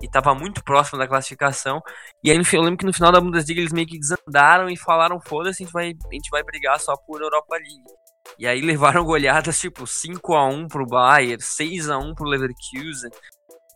e 0.00 0.06
estava 0.06 0.34
muito 0.34 0.62
próximo 0.62 0.98
da 0.98 1.06
classificação. 1.06 1.80
E 2.22 2.30
aí 2.30 2.40
eu 2.52 2.62
lembro 2.62 2.78
que 2.78 2.86
no 2.86 2.92
final 2.92 3.12
da 3.12 3.20
Bundesliga 3.20 3.60
eles 3.60 3.72
meio 3.72 3.86
que 3.86 3.98
desandaram 3.98 4.68
e 4.68 4.76
falaram: 4.76 5.20
foda-se, 5.20 5.62
a, 5.62 5.66
gente 5.66 5.72
vai, 5.72 5.86
a 5.88 6.14
gente 6.14 6.30
vai 6.30 6.42
brigar 6.42 6.78
só 6.80 6.94
por 7.06 7.20
Europa 7.20 7.56
League. 7.56 7.84
E 8.38 8.46
aí 8.46 8.60
levaram 8.60 9.04
goleadas 9.04 9.60
tipo 9.60 9.86
5 9.86 10.34
a 10.34 10.46
1 10.46 10.68
pro 10.68 10.86
Bayern, 10.86 11.40
6 11.40 11.90
a 11.90 11.98
1 11.98 12.14
pro 12.14 12.28
Leverkusen. 12.28 13.10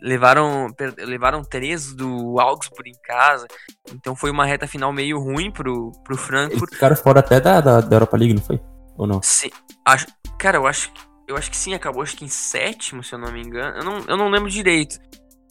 Levaram, 0.00 0.68
levaram 0.98 1.42
3 1.42 1.94
do 1.94 2.38
Augsburg 2.38 2.88
em 2.88 3.02
casa. 3.02 3.46
Então 3.92 4.14
foi 4.14 4.30
uma 4.30 4.46
reta 4.46 4.66
final 4.66 4.92
meio 4.92 5.18
ruim 5.18 5.50
pro, 5.50 5.90
pro 6.04 6.16
Frankfurt. 6.16 6.62
Eles 6.62 6.74
ficaram 6.74 6.96
fora 6.96 7.18
até 7.18 7.40
da, 7.40 7.60
da, 7.60 7.80
da 7.80 7.96
Europa 7.96 8.16
League, 8.16 8.34
não 8.34 8.42
foi? 8.42 8.60
Ou 8.96 9.06
não? 9.08 9.20
Sim. 9.22 9.50
Acho, 9.84 10.06
cara, 10.38 10.56
eu 10.56 10.68
acho, 10.68 10.92
eu 11.26 11.36
acho 11.36 11.50
que 11.50 11.56
sim, 11.56 11.74
acabou 11.74 12.02
acho 12.02 12.16
que 12.16 12.24
em 12.24 12.28
sétimo, 12.28 13.02
se 13.02 13.12
eu 13.12 13.18
não 13.18 13.32
me 13.32 13.42
engano. 13.42 13.76
Eu 13.76 13.84
não, 13.84 13.98
eu 14.06 14.16
não 14.16 14.28
lembro 14.30 14.48
direito. 14.48 14.98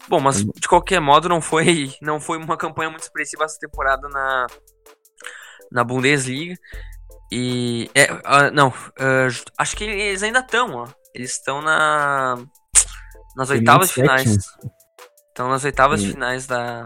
Bom, 0.07 0.19
mas 0.19 0.43
de 0.43 0.67
qualquer 0.67 0.99
modo 0.99 1.27
não 1.27 1.41
foi, 1.41 1.93
não 2.01 2.19
foi 2.19 2.37
uma 2.37 2.57
campanha 2.57 2.89
muito 2.89 3.03
expressiva 3.03 3.43
essa 3.43 3.59
temporada 3.59 4.07
na, 4.09 4.47
na 5.71 5.83
Bundesliga. 5.83 6.55
E. 7.31 7.89
É, 7.93 8.11
uh, 8.13 8.51
não, 8.53 8.69
uh, 8.69 9.51
acho 9.57 9.75
que 9.75 9.83
eles 9.83 10.23
ainda 10.23 10.39
estão, 10.39 10.75
ó. 10.75 10.87
Eles 11.13 11.31
estão 11.31 11.61
na. 11.61 12.37
Nas 13.35 13.49
oitavas 13.49 13.91
finais. 13.91 14.37
Estão 15.29 15.49
nas 15.49 15.63
oitavas 15.63 16.01
Sim. 16.01 16.11
finais 16.11 16.47
da, 16.47 16.85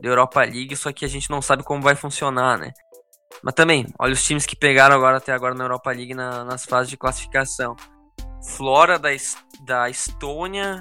da 0.00 0.08
Europa 0.08 0.40
League, 0.40 0.74
só 0.76 0.92
que 0.92 1.04
a 1.04 1.08
gente 1.08 1.30
não 1.30 1.40
sabe 1.40 1.62
como 1.62 1.82
vai 1.82 1.94
funcionar, 1.94 2.58
né? 2.58 2.72
Mas 3.42 3.54
também, 3.54 3.86
olha 3.98 4.12
os 4.12 4.24
times 4.24 4.44
que 4.44 4.56
pegaram 4.56 4.96
agora 4.96 5.18
até 5.18 5.32
agora 5.32 5.54
na 5.54 5.64
Europa 5.64 5.90
League 5.92 6.14
na, 6.14 6.44
nas 6.44 6.64
fases 6.64 6.90
de 6.90 6.96
classificação. 6.96 7.76
Flora 8.56 8.98
da, 8.98 9.10
da 9.64 9.88
Estônia, 9.88 10.80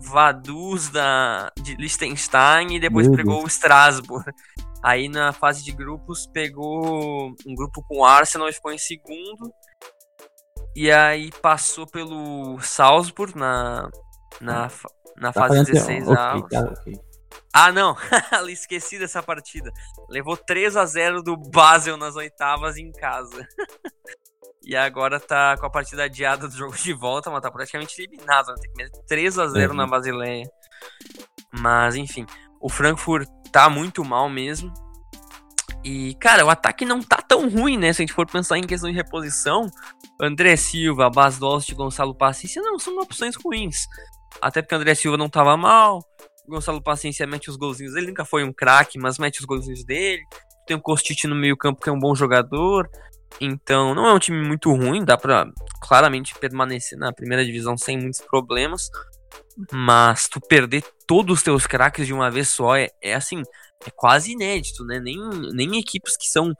Vaduz 0.00 0.88
da, 0.88 1.50
de 1.62 1.74
Liechtenstein 1.76 2.74
e 2.74 2.80
depois 2.80 3.06
Meu 3.06 3.16
pegou 3.16 3.34
Deus. 3.34 3.44
o 3.44 3.48
Strasbourg. 3.48 4.24
Aí 4.82 5.08
na 5.08 5.32
fase 5.32 5.62
de 5.62 5.72
grupos 5.72 6.26
pegou 6.26 7.34
um 7.46 7.54
grupo 7.54 7.82
com 7.86 7.98
o 7.98 8.04
Arsenal 8.04 8.48
e 8.48 8.52
ficou 8.52 8.72
em 8.72 8.78
segundo. 8.78 9.52
E 10.74 10.90
aí 10.90 11.30
passou 11.42 11.86
pelo 11.86 12.58
Salzburg 12.60 13.36
na, 13.36 13.90
na, 14.40 14.70
na 15.16 15.32
tá 15.32 15.48
fase 15.48 15.64
16 15.64 16.08
okay, 16.08 16.16
avos. 16.16 16.48
Tá, 16.48 16.60
okay. 16.60 16.94
Ah, 17.52 17.72
não. 17.72 17.96
Esqueci 18.48 18.98
dessa 18.98 19.22
partida. 19.22 19.70
Levou 20.08 20.36
3 20.36 20.76
a 20.76 20.86
0 20.86 21.22
do 21.22 21.36
Basel 21.36 21.96
nas 21.96 22.16
oitavas 22.16 22.76
em 22.76 22.90
casa. 22.92 23.46
e 24.70 24.76
agora 24.76 25.18
tá 25.18 25.56
com 25.58 25.66
a 25.66 25.70
partida 25.70 26.04
adiada 26.04 26.46
do 26.46 26.56
jogo 26.56 26.76
de 26.78 26.92
volta, 26.92 27.28
mas 27.28 27.40
tá 27.40 27.50
praticamente 27.50 28.00
eliminado. 28.00 28.46
Né? 28.46 28.54
Tem 28.62 28.72
que 28.72 28.84
meter 28.84 29.02
3 29.04 29.38
a 29.40 29.46
0 29.48 29.70
uhum. 29.70 29.76
na 29.76 29.84
Basileia. 29.84 30.48
Mas, 31.52 31.96
enfim. 31.96 32.24
O 32.60 32.68
Frankfurt 32.68 33.28
tá 33.50 33.68
muito 33.68 34.04
mal 34.04 34.30
mesmo. 34.30 34.72
E, 35.82 36.14
cara, 36.20 36.46
o 36.46 36.50
ataque 36.50 36.84
não 36.84 37.02
tá 37.02 37.16
tão 37.16 37.48
ruim, 37.48 37.76
né? 37.76 37.92
Se 37.92 38.00
a 38.00 38.06
gente 38.06 38.14
for 38.14 38.30
pensar 38.30 38.58
em 38.58 38.62
questão 38.62 38.88
de 38.88 38.94
reposição, 38.94 39.66
André 40.22 40.54
Silva, 40.54 41.10
Bas 41.10 41.36
Dost, 41.36 41.74
Gonçalo 41.74 42.14
Paciência 42.14 42.62
não 42.62 42.78
são 42.78 42.96
opções 43.00 43.34
ruins. 43.34 43.88
Até 44.40 44.62
porque 44.62 44.76
o 44.76 44.78
André 44.78 44.94
Silva 44.94 45.16
não 45.16 45.28
tava 45.28 45.56
mal, 45.56 45.98
Gonçalo 46.46 46.80
Paciência 46.80 47.26
mete 47.26 47.50
os 47.50 47.56
golzinhos. 47.56 47.96
Ele 47.96 48.06
nunca 48.06 48.24
foi 48.24 48.44
um 48.44 48.52
craque, 48.52 49.00
mas 49.00 49.18
mete 49.18 49.40
os 49.40 49.46
golzinhos 49.46 49.84
dele. 49.84 50.22
Tem 50.64 50.76
o 50.76 50.80
Kostic 50.80 51.24
no 51.24 51.34
meio-campo, 51.34 51.82
que 51.82 51.88
é 51.88 51.92
um 51.92 51.98
bom 51.98 52.14
jogador. 52.14 52.88
Então, 53.40 53.94
não 53.94 54.06
é 54.06 54.12
um 54.12 54.18
time 54.18 54.42
muito 54.46 54.72
ruim, 54.72 55.04
dá 55.04 55.16
pra 55.16 55.46
claramente 55.80 56.34
permanecer 56.38 56.98
na 56.98 57.12
primeira 57.12 57.44
divisão 57.44 57.76
sem 57.76 57.98
muitos 57.98 58.20
problemas. 58.20 58.90
Mas 59.72 60.28
tu 60.28 60.40
perder 60.40 60.82
todos 61.06 61.38
os 61.38 61.42
teus 61.42 61.66
craques 61.66 62.06
de 62.06 62.14
uma 62.14 62.30
vez 62.30 62.48
só 62.48 62.76
é, 62.76 62.88
é 63.02 63.14
assim, 63.14 63.42
é 63.86 63.90
quase 63.90 64.32
inédito, 64.32 64.84
né? 64.84 64.98
Nem, 64.98 65.16
nem 65.52 65.78
equipes 65.78 66.16
que 66.16 66.26
são 66.26 66.54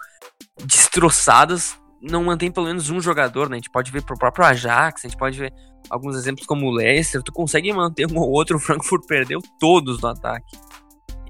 destroçadas 0.64 1.80
não 2.00 2.24
mantém 2.24 2.50
pelo 2.50 2.66
menos 2.66 2.88
um 2.88 3.00
jogador, 3.00 3.48
né? 3.48 3.56
A 3.56 3.58
gente 3.58 3.70
pode 3.70 3.90
ver 3.90 4.02
pro 4.02 4.18
próprio 4.18 4.44
Ajax, 4.44 5.04
a 5.04 5.08
gente 5.08 5.18
pode 5.18 5.38
ver 5.38 5.52
alguns 5.90 6.16
exemplos 6.16 6.46
como 6.46 6.66
o 6.66 6.70
Leicester, 6.70 7.22
tu 7.22 7.32
consegue 7.32 7.72
manter 7.72 8.10
um 8.10 8.16
ou 8.18 8.30
outro, 8.30 8.56
o 8.56 8.60
Frankfurt 8.60 9.06
perdeu 9.06 9.40
todos 9.58 10.00
no 10.00 10.08
ataque. 10.08 10.56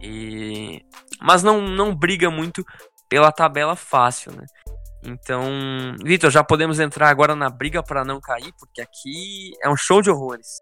E... 0.00 0.80
Mas 1.20 1.42
não, 1.42 1.60
não 1.60 1.94
briga 1.94 2.30
muito 2.30 2.64
pela 3.08 3.32
tabela 3.32 3.74
fácil, 3.74 4.32
né? 4.32 4.44
Então, 5.02 5.44
Vitor, 6.05 6.31
já 6.31 6.44
podemos 6.44 6.78
entrar 6.78 7.09
agora 7.09 7.35
na 7.35 7.48
briga 7.48 7.82
para 7.82 8.05
não 8.05 8.20
cair, 8.20 8.52
porque 8.59 8.81
aqui 8.81 9.52
é 9.62 9.70
um 9.70 9.77
show 9.77 10.02
de 10.02 10.10
horrores. 10.10 10.60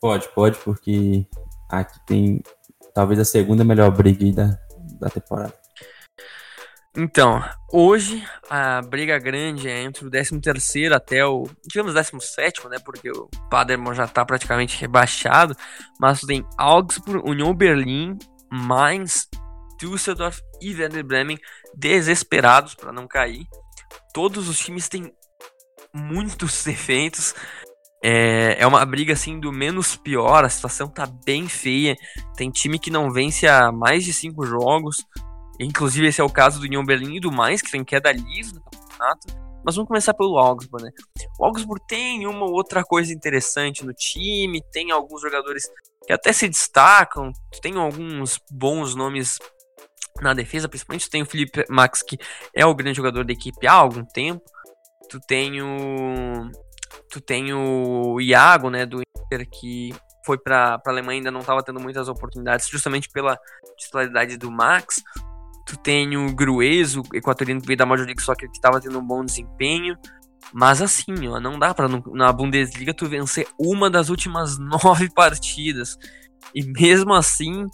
Pode, 0.00 0.28
pode, 0.34 0.58
porque 0.58 1.26
aqui 1.70 1.98
tem 2.06 2.42
talvez 2.94 3.20
a 3.20 3.24
segunda 3.24 3.64
melhor 3.64 3.90
briga 3.90 4.32
da, 4.32 4.58
da 5.00 5.08
temporada. 5.08 5.54
Então, 6.98 7.44
hoje 7.70 8.26
a 8.48 8.80
briga 8.80 9.18
grande 9.18 9.68
é 9.68 9.82
entre 9.82 10.06
o 10.06 10.10
13 10.10 10.40
até 10.94 11.26
o, 11.26 11.44
digamos, 11.66 11.92
17 11.92 12.66
né, 12.68 12.78
porque 12.82 13.10
o 13.10 13.28
Paderborn 13.50 13.94
já 13.94 14.06
está 14.06 14.24
praticamente 14.24 14.80
rebaixado, 14.80 15.54
mas 16.00 16.20
tem 16.20 16.42
Augsburg, 16.56 17.28
Union 17.28 17.52
Berlin, 17.52 18.16
Mainz, 18.50 19.28
Düsseldorf 19.78 20.40
e 20.60 20.74
Werder 20.74 21.04
Bremen 21.04 21.38
desesperados 21.74 22.74
para 22.74 22.92
não 22.92 23.06
cair. 23.06 23.46
Todos 24.12 24.48
os 24.48 24.58
times 24.58 24.88
têm 24.88 25.12
muitos 25.92 26.62
defeitos. 26.64 27.34
É, 28.02 28.56
é 28.60 28.66
uma 28.66 28.84
briga 28.84 29.14
assim 29.14 29.40
do 29.40 29.50
menos 29.50 29.96
pior, 29.96 30.44
a 30.44 30.48
situação 30.48 30.88
tá 30.88 31.06
bem 31.24 31.48
feia. 31.48 31.96
Tem 32.36 32.50
time 32.50 32.78
que 32.78 32.90
não 32.90 33.10
vence 33.10 33.46
há 33.46 33.72
mais 33.72 34.04
de 34.04 34.12
cinco 34.12 34.44
jogos. 34.44 34.98
Inclusive, 35.58 36.06
esse 36.06 36.20
é 36.20 36.24
o 36.24 36.30
caso 36.30 36.60
do 36.60 36.66
Union 36.66 36.84
Berlin 36.84 37.16
e 37.16 37.20
do 37.20 37.32
mais, 37.32 37.62
que 37.62 37.70
tem 37.70 37.82
queda 37.82 38.12
livre 38.12 38.54
no 38.54 38.62
campeonato. 38.62 39.46
Mas 39.64 39.74
vamos 39.74 39.88
começar 39.88 40.14
pelo 40.14 40.38
Augsburg, 40.38 40.84
né? 40.84 40.92
O 41.40 41.44
Augsburg 41.44 41.84
tem 41.88 42.26
uma 42.26 42.46
outra 42.46 42.84
coisa 42.84 43.12
interessante 43.12 43.84
no 43.84 43.92
time, 43.92 44.62
tem 44.70 44.92
alguns 44.92 45.20
jogadores 45.20 45.64
que 46.06 46.12
até 46.12 46.32
se 46.32 46.48
destacam, 46.48 47.32
tem 47.60 47.76
alguns 47.76 48.38
bons 48.52 48.94
nomes 48.94 49.38
na 50.22 50.34
defesa, 50.34 50.68
principalmente 50.68 51.10
tem 51.10 51.22
o 51.22 51.26
Felipe 51.26 51.64
Max, 51.68 52.02
que 52.02 52.18
é 52.54 52.64
o 52.64 52.74
grande 52.74 52.96
jogador 52.96 53.24
da 53.24 53.32
equipe 53.32 53.66
há 53.66 53.72
algum 53.72 54.04
tempo. 54.04 54.42
Tu 55.08 55.20
tem 55.20 55.62
o. 55.62 56.50
Tu 57.10 57.20
tem 57.20 57.52
o 57.52 58.20
Iago, 58.20 58.70
né, 58.70 58.84
do 58.84 59.00
Inter, 59.00 59.48
que 59.48 59.94
foi 60.24 60.36
para 60.36 60.80
a 60.84 60.90
Alemanha 60.90 61.20
ainda 61.20 61.30
não 61.30 61.40
estava 61.40 61.62
tendo 61.62 61.80
muitas 61.80 62.08
oportunidades, 62.08 62.68
justamente 62.68 63.08
pela 63.10 63.38
titularidade 63.78 64.36
do 64.36 64.50
Max. 64.50 65.00
Tu 65.64 65.76
tem 65.78 66.16
o 66.16 66.34
Grueso, 66.34 67.02
equatoriano 67.14 67.60
que 67.60 67.66
veio 67.66 67.76
da 67.76 67.86
Major 67.86 68.06
League 68.06 68.22
Soccer, 68.22 68.50
que 68.50 68.56
estava 68.56 68.80
tendo 68.80 68.98
um 68.98 69.06
bom 69.06 69.24
desempenho. 69.24 69.96
Mas 70.52 70.82
assim, 70.82 71.28
ó, 71.28 71.40
não 71.40 71.58
dá 71.58 71.74
para 71.74 71.88
na 72.12 72.32
Bundesliga 72.32 72.94
tu 72.94 73.06
vencer 73.06 73.48
uma 73.58 73.88
das 73.88 74.08
últimas 74.08 74.58
nove 74.58 75.08
partidas. 75.10 75.96
E 76.54 76.64
mesmo 76.64 77.14
assim, 77.14 77.66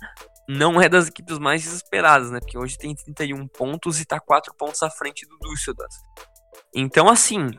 não 0.52 0.80
é 0.80 0.88
das 0.88 1.08
equipes 1.08 1.38
mais 1.38 1.62
desesperadas, 1.62 2.30
né? 2.30 2.38
Porque 2.40 2.58
hoje 2.58 2.76
tem 2.76 2.94
31 2.94 3.46
pontos 3.48 4.00
e 4.00 4.04
tá 4.04 4.20
4 4.20 4.54
pontos 4.54 4.82
à 4.82 4.90
frente 4.90 5.26
do 5.26 5.38
Düsseldorf. 5.38 5.94
Então, 6.74 7.08
assim, 7.08 7.50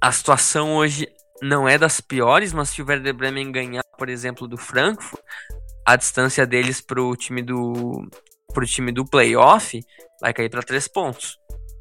a 0.00 0.10
situação 0.10 0.76
hoje 0.76 1.06
não 1.42 1.68
é 1.68 1.78
das 1.78 2.00
piores, 2.00 2.52
mas 2.52 2.70
se 2.70 2.82
o 2.82 2.86
Werder 2.86 3.14
Bremen 3.14 3.52
ganhar, 3.52 3.84
por 3.98 4.08
exemplo, 4.08 4.48
do 4.48 4.56
Frankfurt, 4.56 5.22
a 5.86 5.96
distância 5.96 6.46
deles 6.46 6.80
pro 6.80 7.16
time 7.16 7.42
do 7.42 8.08
pro 8.52 8.66
time 8.66 8.90
do 8.90 9.04
playoff, 9.04 9.80
vai 10.20 10.32
cair 10.32 10.50
para 10.50 10.62
três 10.62 10.88
pontos. 10.88 11.38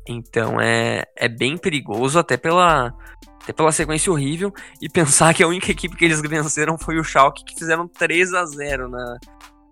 Então 0.08 0.60
é, 0.60 1.04
é 1.16 1.28
bem 1.28 1.58
perigoso, 1.58 2.20
até 2.20 2.38
pela, 2.38 2.94
até 3.42 3.54
pela 3.54 3.72
sequência 3.72 4.12
horrível. 4.12 4.54
E 4.82 4.88
pensar 4.92 5.34
que 5.34 5.44
a 5.44 5.48
única 5.48 5.72
equipe 5.72 5.96
que 5.96 6.06
eles 6.06 6.22
venceram 6.22 6.78
foi 6.78 7.00
o 7.00 7.04
Schalke, 7.04 7.44
que 7.44 7.58
fizeram 7.58 7.88
3 7.88 8.34
a 8.34 8.46
0 8.46 8.90
na, 8.90 9.18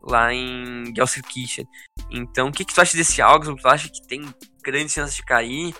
lá 0.07 0.33
em 0.33 0.93
Gelsenkirchen. 0.95 1.65
Então, 2.11 2.47
o 2.47 2.51
que, 2.51 2.65
que 2.65 2.73
tu 2.73 2.81
acha 2.81 2.95
desse 2.95 3.21
Augsburg? 3.21 3.61
Tu 3.61 3.67
acha 3.67 3.89
que 3.89 4.05
tem 4.07 4.23
grandes 4.63 4.93
chances 4.93 5.15
de 5.15 5.23
cair? 5.23 5.75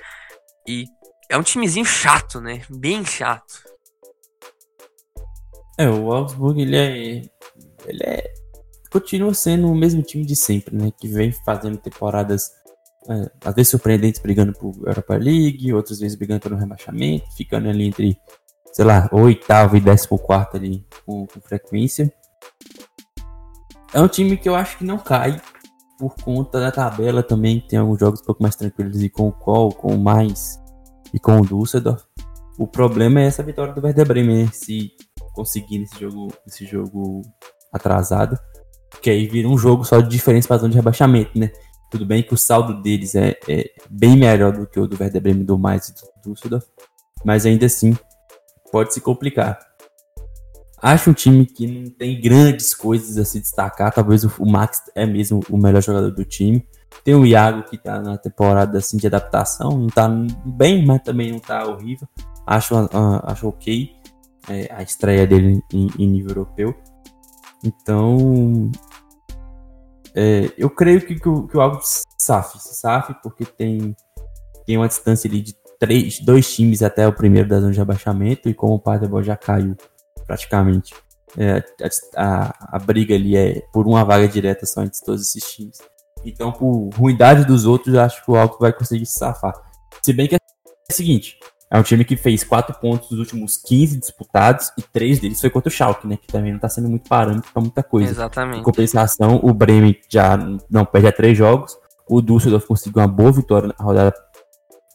E 0.68 0.86
é 1.30 1.38
um 1.38 1.44
timezinho 1.44 1.86
chato, 1.86 2.40
né? 2.42 2.62
Bem 2.70 3.06
chato. 3.06 3.64
É, 5.78 5.90
o 5.90 6.12
Augsburg, 6.12 6.62
ele 6.62 6.76
é... 6.76 7.22
Ele 7.86 8.04
é 8.04 8.34
continua 8.90 9.34
sendo 9.34 9.70
o 9.70 9.76
mesmo 9.76 10.02
time 10.02 10.26
de 10.26 10.36
sempre, 10.36 10.76
né? 10.76 10.92
Que 11.00 11.08
vem 11.08 11.32
fazendo 11.32 11.78
temporadas 11.78 12.52
é, 13.10 13.32
às 13.46 13.56
vezes 13.56 13.70
surpreendentes 13.70 14.22
brigando 14.22 14.54
por 14.54 14.76
Europa 14.86 15.16
League, 15.16 15.74
outras 15.74 16.00
vezes 16.00 16.18
brigando 16.18 16.42
pelo 16.42 16.58
rebaixamento, 16.58 17.26
ficando 17.36 17.70
ali 17.70 17.86
entre, 17.86 18.18
sei 18.74 18.86
lá, 18.86 19.08
oitavo 19.12 19.78
e 19.78 19.82
décimo 19.82 20.20
quarto 20.20 20.58
ali 20.58 20.86
com, 21.06 21.26
com, 21.26 21.40
frequência. 21.42 22.12
É 23.94 24.02
um 24.02 24.08
time 24.08 24.38
que 24.38 24.50
eu 24.50 24.56
acho 24.56 24.78
que 24.78 24.84
não 24.84 24.98
cai 24.98 25.40
por 25.98 26.16
conta 26.24 26.60
da 26.60 26.72
tabela 26.72 27.24
também, 27.24 27.60
tem 27.60 27.80
alguns 27.80 28.00
jogos 28.00 28.22
um 28.22 28.26
pouco 28.26 28.44
mais 28.44 28.56
tranquilos 28.56 29.02
e 29.02 29.10
com 29.10 29.28
o 29.28 29.32
Col, 29.32 29.72
com 29.72 29.96
o 29.96 30.00
Mais 30.00 30.60
e 31.14 31.20
com 31.20 31.40
o 31.40 31.46
Düsseldorf. 31.46 32.04
O 32.58 32.68
problema 32.68 33.22
é 33.22 33.26
essa 33.26 33.44
vitória 33.44 33.74
do 33.74 33.84
Werder 33.84 34.08
Bremen, 34.08 34.46
né? 34.46 34.50
se 34.52 34.92
conseguir 35.34 35.80
nesse 35.80 36.00
jogo, 36.00 36.28
nesse 36.46 36.66
jogo 36.66 37.22
atrasado. 37.72 38.38
Porque 38.90 39.10
aí 39.10 39.28
vira 39.28 39.48
um 39.48 39.58
jogo 39.58 39.84
só 39.84 40.00
de 40.00 40.10
diferença 40.10 40.48
para 40.48 40.58
zona 40.58 40.72
de 40.72 40.76
rebaixamento, 40.76 41.38
né? 41.38 41.52
Tudo 41.92 42.06
bem 42.06 42.24
que 42.24 42.34
o 42.34 42.38
saldo 42.38 42.82
deles 42.82 43.16
é, 43.16 43.38
é 43.48 43.72
bem 43.90 44.18
melhor 44.18 44.52
do 44.52 44.68
que 44.68 44.80
o 44.80 44.88
do 44.88 44.98
Werder 45.00 45.22
Bremen, 45.22 45.46
do 45.46 45.58
mais 45.58 45.90
e 45.90 45.94
do 45.94 46.34
Düsseldorf, 46.34 46.66
mas 47.24 47.46
ainda 47.46 47.66
assim 47.66 47.98
pode 48.72 48.94
se 48.94 49.02
complicar. 49.02 49.60
Acho 50.82 51.10
um 51.10 51.14
time 51.14 51.46
que 51.46 51.66
não 51.66 51.90
tem 51.90 52.22
grandes 52.22 52.74
coisas 52.74 53.18
a 53.18 53.26
se 53.26 53.40
destacar. 53.40 53.92
Talvez 53.92 54.24
o, 54.24 54.46
Max 54.46 54.84
é 54.94 55.06
mesmo 55.06 55.40
o 55.50 55.58
melhor 55.58 55.82
jogador 55.82 56.12
do 56.12 56.24
time. 56.24 56.68
Tem 57.04 57.16
o 57.16 57.26
Iago 57.26 57.64
que 57.64 57.78
tá 57.78 58.00
na 58.00 58.18
temporada 58.18 58.78
assim 58.78 58.98
de 58.98 59.08
adaptação, 59.08 59.72
não 59.72 59.88
tá 59.88 60.08
bem, 60.46 60.86
mas 60.86 61.02
também 61.02 61.32
não 61.32 61.40
tá 61.40 61.66
horrível. 61.66 62.08
Acho, 62.46 62.76
uh, 62.76 62.90
acho 63.24 63.48
ok 63.48 63.92
é, 64.50 64.72
a 64.72 64.84
estreia 64.84 65.26
dele 65.26 65.62
em, 65.74 65.88
em 65.98 66.08
nível 66.08 66.32
europeu. 66.32 66.76
Então, 67.64 68.72
é, 70.16 70.52
eu 70.58 70.70
creio 70.70 71.02
que, 71.02 71.16
que, 71.16 71.28
o, 71.28 71.48
que 71.48 71.58
o 71.58 71.62
Algo 71.62 71.80
SAF, 72.18 72.60
SAF, 72.60 73.16
porque 73.24 73.46
tem, 73.46 73.96
tem 74.66 74.78
uma 74.78 74.88
distância 74.88 75.28
ali 75.28 75.42
de 75.42 75.56
três, 75.80 76.20
dois 76.20 76.54
times 76.54 76.82
até 76.84 77.08
o 77.08 77.14
primeiro 77.14 77.50
da 77.50 77.60
zona 77.60 77.72
de 77.72 77.82
abaixamento, 77.82 78.48
e 78.48 78.54
como 78.54 78.76
o 78.76 78.80
Paderborn 78.80 79.26
já 79.26 79.36
caiu 79.36 79.76
praticamente, 80.28 80.94
é, 81.38 81.64
a, 82.16 82.76
a, 82.76 82.80
briga 82.80 83.16
ali 83.16 83.36
é 83.36 83.62
por 83.74 83.88
uma 83.88 84.04
vaga 84.04 84.28
direta 84.28 84.66
só 84.66 84.84
entre 84.84 85.00
todos 85.04 85.22
esses 85.22 85.44
times. 85.52 85.78
Então, 86.24 86.52
por 86.52 86.90
ruindade 86.94 87.46
dos 87.46 87.66
outros, 87.66 87.96
eu 87.96 88.02
acho 88.02 88.24
que 88.24 88.32
o 88.32 88.36
Alto 88.36 88.58
vai 88.60 88.74
conseguir 88.74 89.06
se 89.06 89.18
safar. 89.18 89.54
Se 90.02 90.14
bem 90.14 90.28
que 90.28 90.36
é 90.36 90.40
o 90.90 90.94
seguinte, 90.94 91.38
é 91.70 91.78
um 91.78 91.84
time 91.84 92.06
que 92.06 92.16
fez 92.16 92.44
4 92.44 92.80
pontos 92.80 93.12
nos 93.12 93.20
últimos 93.20 93.58
15 93.58 94.00
disputados 94.00 94.72
e 94.78 94.82
3 94.82 95.20
deles 95.20 95.40
foi 95.40 95.50
contra 95.50 95.70
o 95.70 95.72
Schalke, 95.72 96.08
né? 96.08 96.18
Que 96.18 96.28
também 96.28 96.54
não 96.54 96.60
tá 96.60 96.70
sendo 96.70 96.90
muito 96.90 97.10
parâmetro 97.10 97.52
pra 97.52 97.62
muita 97.62 97.84
coisa. 97.84 98.10
Exatamente. 98.10 98.60
Em 98.60 98.64
compensação, 98.64 99.40
o 99.44 99.54
Bremen 99.54 99.98
já 100.10 100.38
não 100.70 100.86
perde 100.86 101.08
a 101.08 101.12
3 101.12 101.38
jogos. 101.38 101.78
O 102.10 102.22
Düsseldorf 102.22 102.66
conseguiu 102.66 103.02
uma 103.02 103.08
boa 103.08 103.32
vitória 103.34 103.68
na 103.68 103.84
rodada 103.84 104.14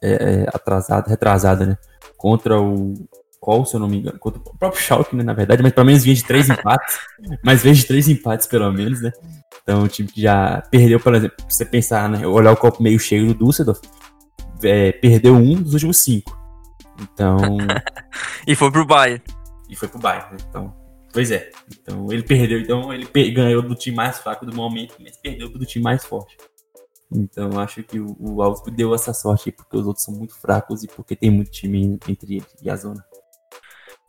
é, 0.02 0.12
é, 0.12 0.46
atrasada, 0.48 1.09
retrasada, 1.10 1.66
né? 1.66 1.78
Contra 2.16 2.59
o, 2.59 2.94
Kohl, 3.43 3.66
se 3.66 3.74
eu 3.74 3.81
não 3.81 3.89
me 3.89 3.98
engano, 3.98 4.20
contra 4.20 4.40
o 4.40 4.56
próprio 4.56 4.81
Schalke, 4.81 5.16
né, 5.16 5.24
na 5.24 5.32
verdade, 5.32 5.64
mas 5.64 5.73
pelo 5.73 5.86
menos 5.86 6.05
vinha 6.05 6.14
de 6.14 6.23
três 6.23 6.47
empates, 6.48 6.97
mas 7.43 7.60
veio 7.60 7.74
de 7.74 7.85
três 7.85 8.09
empates 8.09 8.47
pelo 8.47 8.73
menos, 8.73 9.02
né? 9.02 9.10
Então, 9.60 9.82
o 9.82 9.89
time 9.89 10.09
que 10.09 10.23
já 10.23 10.62
perdeu, 10.70 11.01
por 11.01 11.12
exemplo, 11.12 11.36
você 11.48 11.64
pensar, 11.64 12.09
né, 12.09 12.24
olhar 12.24 12.52
o 12.52 12.56
copo 12.56 12.81
meio 12.81 13.01
cheio 13.01 13.35
do 13.35 13.44
Düsseldorf, 13.44 13.81
é, 14.62 14.93
perdeu 14.93 15.35
um 15.35 15.60
dos 15.60 15.74
últimos 15.74 15.98
cinco. 15.98 16.40
Então... 17.01 17.36
e 18.47 18.55
foi 18.55 18.70
pro 18.70 18.86
Bayern. 18.86 19.20
E 19.69 19.74
foi 19.74 19.89
pro 19.89 19.98
Bayern, 19.98 20.31
né? 20.31 20.39
Então, 20.48 20.73
pois 21.12 21.32
é. 21.32 21.51
Então, 21.81 22.12
ele 22.12 22.23
perdeu, 22.23 22.60
então 22.60 22.93
ele 22.93 23.06
ganhou 23.32 23.60
do 23.60 23.74
time 23.74 23.97
mais 23.97 24.19
fraco 24.19 24.47
do 24.47 24.55
momento, 24.55 24.94
mas 25.01 25.16
perdeu 25.16 25.48
do 25.48 25.66
time 25.66 25.82
mais 25.82 26.05
forte. 26.05 26.36
Então 27.14 27.59
acho 27.60 27.82
que 27.82 28.01
o, 28.01 28.16
o 28.19 28.43
Augsburg 28.43 28.74
deu 28.77 28.94
essa 28.94 29.12
sorte 29.12 29.51
aí, 29.51 29.52
porque 29.52 29.77
os 29.77 29.86
outros 29.86 30.05
são 30.05 30.14
muito 30.14 30.35
fracos 30.35 30.82
e 30.82 30.89
porque 30.89 31.14
tem 31.14 31.31
muito 31.31 31.51
time 31.51 31.98
entre 32.09 32.36
eles 32.36 32.56
e 32.62 32.70
a 32.70 32.77
zona. 32.77 33.05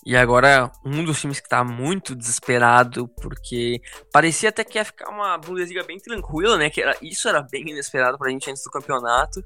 E 0.06 0.18
agora, 0.18 0.70
um 0.86 1.04
dos 1.04 1.22
times 1.22 1.40
que 1.40 1.48
tá 1.48 1.64
muito 1.64 2.14
desesperado, 2.14 3.08
porque 3.08 3.82
parecia 4.12 4.50
até 4.50 4.64
que 4.64 4.78
ia 4.78 4.84
ficar 4.84 5.10
uma 5.10 5.38
Bundesliga 5.38 5.84
bem 5.84 5.98
tranquila, 5.98 6.58
né? 6.58 6.70
Que 6.70 6.82
era, 6.82 6.98
isso 7.02 7.28
era 7.30 7.42
bem 7.42 7.70
inesperado 7.70 8.18
pra 8.18 8.30
gente 8.30 8.50
antes 8.50 8.64
do 8.64 8.70
campeonato. 8.70 9.42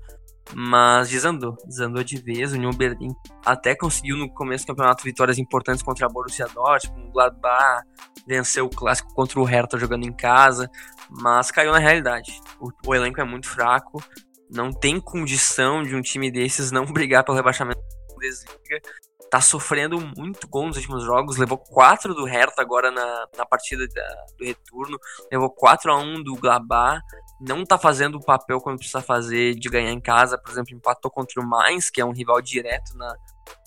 Mas 0.55 1.09
desandou, 1.09 1.57
desandou 1.65 2.03
de 2.03 2.17
vez. 2.17 2.53
O 2.53 2.55
Union 2.55 2.71
Berlin 2.71 3.13
até 3.45 3.75
conseguiu 3.75 4.17
no 4.17 4.33
começo 4.33 4.65
do 4.65 4.69
campeonato 4.69 5.03
vitórias 5.03 5.37
importantes 5.37 5.83
contra 5.83 6.05
a 6.05 6.09
Borussia 6.09 6.47
Dortmund, 6.47 7.09
o 7.09 7.11
Gladbach, 7.11 7.85
venceu 8.25 8.65
o 8.65 8.69
clássico 8.69 9.13
contra 9.13 9.39
o 9.39 9.43
Hertha 9.43 9.77
jogando 9.77 10.07
em 10.07 10.13
casa, 10.13 10.69
mas 11.09 11.51
caiu 11.51 11.71
na 11.71 11.79
realidade. 11.79 12.39
O, 12.59 12.69
o 12.87 12.95
elenco 12.95 13.19
é 13.19 13.25
muito 13.25 13.47
fraco, 13.47 14.01
não 14.49 14.71
tem 14.71 14.99
condição 14.99 15.83
de 15.83 15.95
um 15.95 16.01
time 16.01 16.31
desses 16.31 16.71
não 16.71 16.85
brigar 16.91 17.23
pelo 17.23 17.37
rebaixamento 17.37 17.79
da 17.79 18.13
Bundesliga. 18.13 18.81
Tá 19.29 19.41
sofrendo 19.41 19.99
muito 19.99 20.47
gol 20.47 20.67
nos 20.67 20.77
últimos 20.77 21.03
jogos, 21.03 21.37
levou 21.37 21.57
4 21.57 22.13
do 22.13 22.25
Hertha 22.25 22.61
agora 22.61 22.89
na, 22.91 23.27
na 23.37 23.45
partida 23.45 23.85
da, 23.87 24.25
do 24.37 24.45
retorno, 24.45 24.97
levou 25.31 25.49
4 25.49 25.91
a 25.91 25.97
1 25.97 26.23
do 26.23 26.35
Gladbach 26.35 27.01
não 27.39 27.63
tá 27.63 27.77
fazendo 27.77 28.15
o 28.15 28.23
papel 28.23 28.59
como 28.59 28.77
precisa 28.77 29.01
fazer 29.01 29.55
de 29.55 29.69
ganhar 29.69 29.91
em 29.91 30.01
casa, 30.01 30.37
por 30.37 30.51
exemplo, 30.51 30.75
empatou 30.75 31.11
contra 31.11 31.41
o 31.41 31.47
Mainz, 31.47 31.89
que 31.89 32.01
é 32.01 32.05
um 32.05 32.11
rival 32.11 32.41
direto 32.41 32.97
na, 32.97 33.15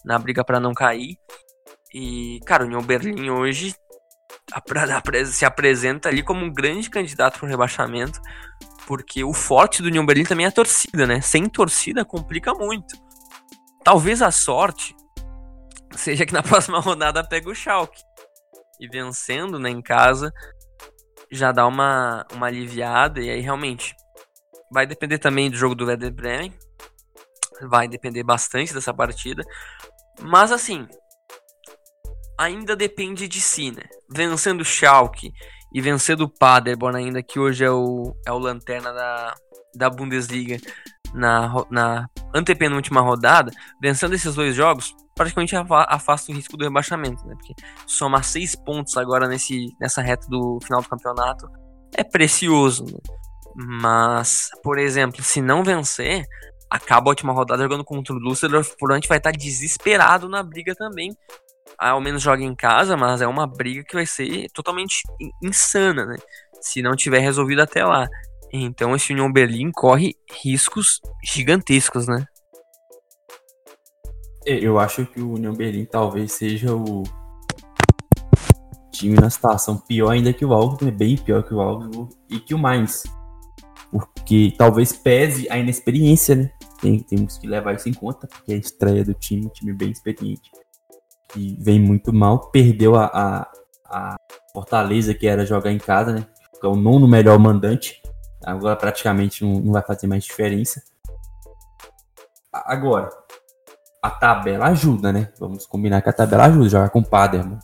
na 0.05 0.19
briga 0.19 0.45
para 0.45 0.59
não 0.59 0.75
cair. 0.75 1.17
E, 1.95 2.41
cara, 2.45 2.65
o 2.65 2.67
União 2.67 2.83
Berlim 2.83 3.31
hoje 3.31 3.75
se 5.27 5.45
apresenta 5.45 6.09
ali 6.09 6.23
como 6.23 6.45
um 6.45 6.53
grande 6.53 6.91
candidato 6.91 7.39
para 7.39 7.47
o 7.47 7.49
rebaixamento, 7.49 8.21
porque 8.87 9.23
o 9.23 9.33
forte 9.33 9.83
do 9.83 9.89
União 9.89 10.05
Berlim 10.05 10.25
também 10.25 10.47
é 10.47 10.49
a 10.49 10.53
torcida, 10.53 11.07
né? 11.07 11.21
Sem 11.21 11.49
torcida 11.49 12.05
complica 12.05 12.53
muito. 12.55 12.97
Talvez 13.85 14.21
a 14.21 14.31
sorte 14.31 14.97
seja 15.93 16.27
que 16.27 16.33
na 16.33 16.43
próxima 16.45 16.81
rodada 16.81 17.27
pega 17.27 17.49
o 17.49 17.55
Schalke. 17.55 18.03
E 18.81 18.89
vencendo 18.89 19.59
né, 19.59 19.69
em 19.69 19.83
casa, 19.83 20.33
já 21.31 21.53
dá 21.53 21.67
uma, 21.67 22.27
uma 22.33 22.47
aliviada, 22.47 23.21
e 23.21 23.29
aí 23.31 23.41
realmente 23.41 23.95
vai 24.73 24.87
depender 24.87 25.19
também 25.19 25.51
do 25.51 25.57
jogo 25.57 25.75
do 25.75 25.87
Werder 25.87 26.13
Bremen, 26.13 26.55
vai 27.69 27.87
depender 27.87 28.23
bastante 28.23 28.73
dessa 28.73 28.95
partida, 28.95 29.43
mas 30.21 30.51
assim, 30.51 30.89
ainda 32.39 32.75
depende 32.75 33.29
de 33.29 33.41
si, 33.41 33.71
né? 33.71 33.83
Vencendo 34.11 34.63
o 34.63 34.65
Schalke 34.65 35.31
e 35.75 35.81
vencendo 35.81 36.23
o 36.23 36.29
Paderborn 36.29 36.97
ainda, 36.97 37.23
que 37.23 37.39
hoje 37.39 37.65
é 37.65 37.71
o, 37.71 38.17
é 38.27 38.33
o 38.33 38.39
lanterna 38.39 38.93
da, 38.93 39.35
da 39.75 39.91
Bundesliga 39.91 40.59
na, 41.13 41.53
na 41.71 42.09
antepenúltima 42.35 43.01
rodada, 43.01 43.51
vencendo 43.81 44.15
esses 44.15 44.35
dois 44.35 44.55
jogos, 44.55 44.95
praticamente 45.21 45.55
afasta 45.55 46.33
o 46.33 46.35
risco 46.35 46.57
do 46.57 46.65
rebaixamento, 46.65 47.27
né? 47.27 47.35
Porque 47.35 47.55
somar 47.87 48.25
seis 48.25 48.57
pontos 48.57 48.97
agora 48.97 49.29
nesse, 49.29 49.67
nessa 49.79 50.01
reta 50.01 50.27
do 50.29 50.59
final 50.63 50.81
do 50.81 50.89
campeonato 50.89 51.47
é 51.95 52.03
precioso, 52.03 52.87
né? 52.87 52.99
Mas, 53.55 54.49
por 54.63 54.79
exemplo, 54.79 55.23
se 55.23 55.43
não 55.43 55.63
vencer, 55.63 56.25
acaba 56.71 57.11
a 57.11 57.13
última 57.13 57.35
rodada 57.35 57.63
jogando 57.63 57.85
contra 57.85 58.15
o 58.15 58.19
Düsseldorf, 58.19 58.75
por 58.79 58.93
onde 58.93 59.07
vai 59.07 59.19
estar 59.19 59.33
desesperado 59.33 60.27
na 60.27 60.43
briga 60.43 60.75
também. 60.75 61.15
Ao 61.79 62.01
menos 62.01 62.23
joga 62.23 62.43
em 62.43 62.55
casa, 62.55 62.97
mas 62.97 63.21
é 63.21 63.27
uma 63.27 63.47
briga 63.47 63.85
que 63.85 63.95
vai 63.95 64.07
ser 64.07 64.47
totalmente 64.55 65.03
insana, 65.43 66.07
né? 66.07 66.17
Se 66.63 66.81
não 66.81 66.93
tiver 66.93 67.19
resolvido 67.19 67.61
até 67.61 67.85
lá. 67.85 68.09
Então 68.51 68.97
esse 68.97 69.13
União 69.13 69.31
Berlim 69.31 69.71
corre 69.71 70.15
riscos 70.43 70.99
gigantescos, 71.23 72.07
né? 72.07 72.25
É, 74.47 74.55
eu 74.55 74.79
acho 74.79 75.05
que 75.07 75.21
o 75.21 75.35
União 75.35 75.53
Berlim 75.53 75.85
talvez 75.85 76.33
seja 76.33 76.75
o 76.75 77.03
time 78.91 79.15
na 79.15 79.31
situação 79.31 79.79
pior 79.79 80.11
ainda 80.11 80.33
que 80.33 80.45
o 80.45 80.53
Augsburg, 80.53 80.85
né? 80.87 80.91
bem 80.91 81.17
pior 81.17 81.43
que 81.43 81.55
o 81.55 81.61
Augsburg 81.61 82.15
e 82.29 82.39
que 82.41 82.55
o 82.55 82.59
Mainz. 82.59 83.05
Porque 83.91 84.55
talvez 84.57 84.93
pese 84.93 85.51
a 85.51 85.59
inexperiência, 85.59 86.37
né? 86.37 86.51
Tem, 86.81 87.01
temos 87.01 87.37
que 87.37 87.47
levar 87.47 87.75
isso 87.75 87.89
em 87.89 87.93
conta, 87.93 88.27
porque 88.27 88.53
é 88.53 88.55
a 88.55 88.59
estreia 88.59 89.05
do 89.05 89.13
time, 89.13 89.47
um 89.47 89.51
time 89.51 89.73
bem 89.73 89.91
experiente, 89.91 90.51
que 91.29 91.57
vem 91.61 91.79
muito 91.79 92.13
mal, 92.13 92.51
perdeu 92.51 92.97
a, 92.97 93.07
a, 93.07 93.51
a 93.85 94.17
Fortaleza, 94.53 95.13
que 95.13 95.27
era 95.27 95.45
jogar 95.45 95.73
em 95.73 95.79
casa, 95.79 96.13
né? 96.13 96.27
É 96.63 96.67
o 96.67 96.77
nono 96.77 97.09
melhor 97.09 97.39
mandante, 97.39 98.01
agora 98.45 98.77
praticamente 98.77 99.45
não, 99.45 99.61
não 99.61 99.73
vai 99.73 99.83
fazer 99.83 100.07
mais 100.07 100.25
diferença. 100.25 100.83
Agora, 102.53 103.11
a 104.03 104.11
tabela 104.11 104.67
ajuda, 104.67 105.13
né? 105.13 105.29
Vamos 105.39 105.67
combinar 105.67 106.01
que 106.03 106.09
a 106.09 106.13
tabela 106.13 106.47
ajuda. 106.47 106.69
Jogar 106.69 106.91
com 106.91 107.01
o 107.01 107.07
Paderman, 107.07 107.59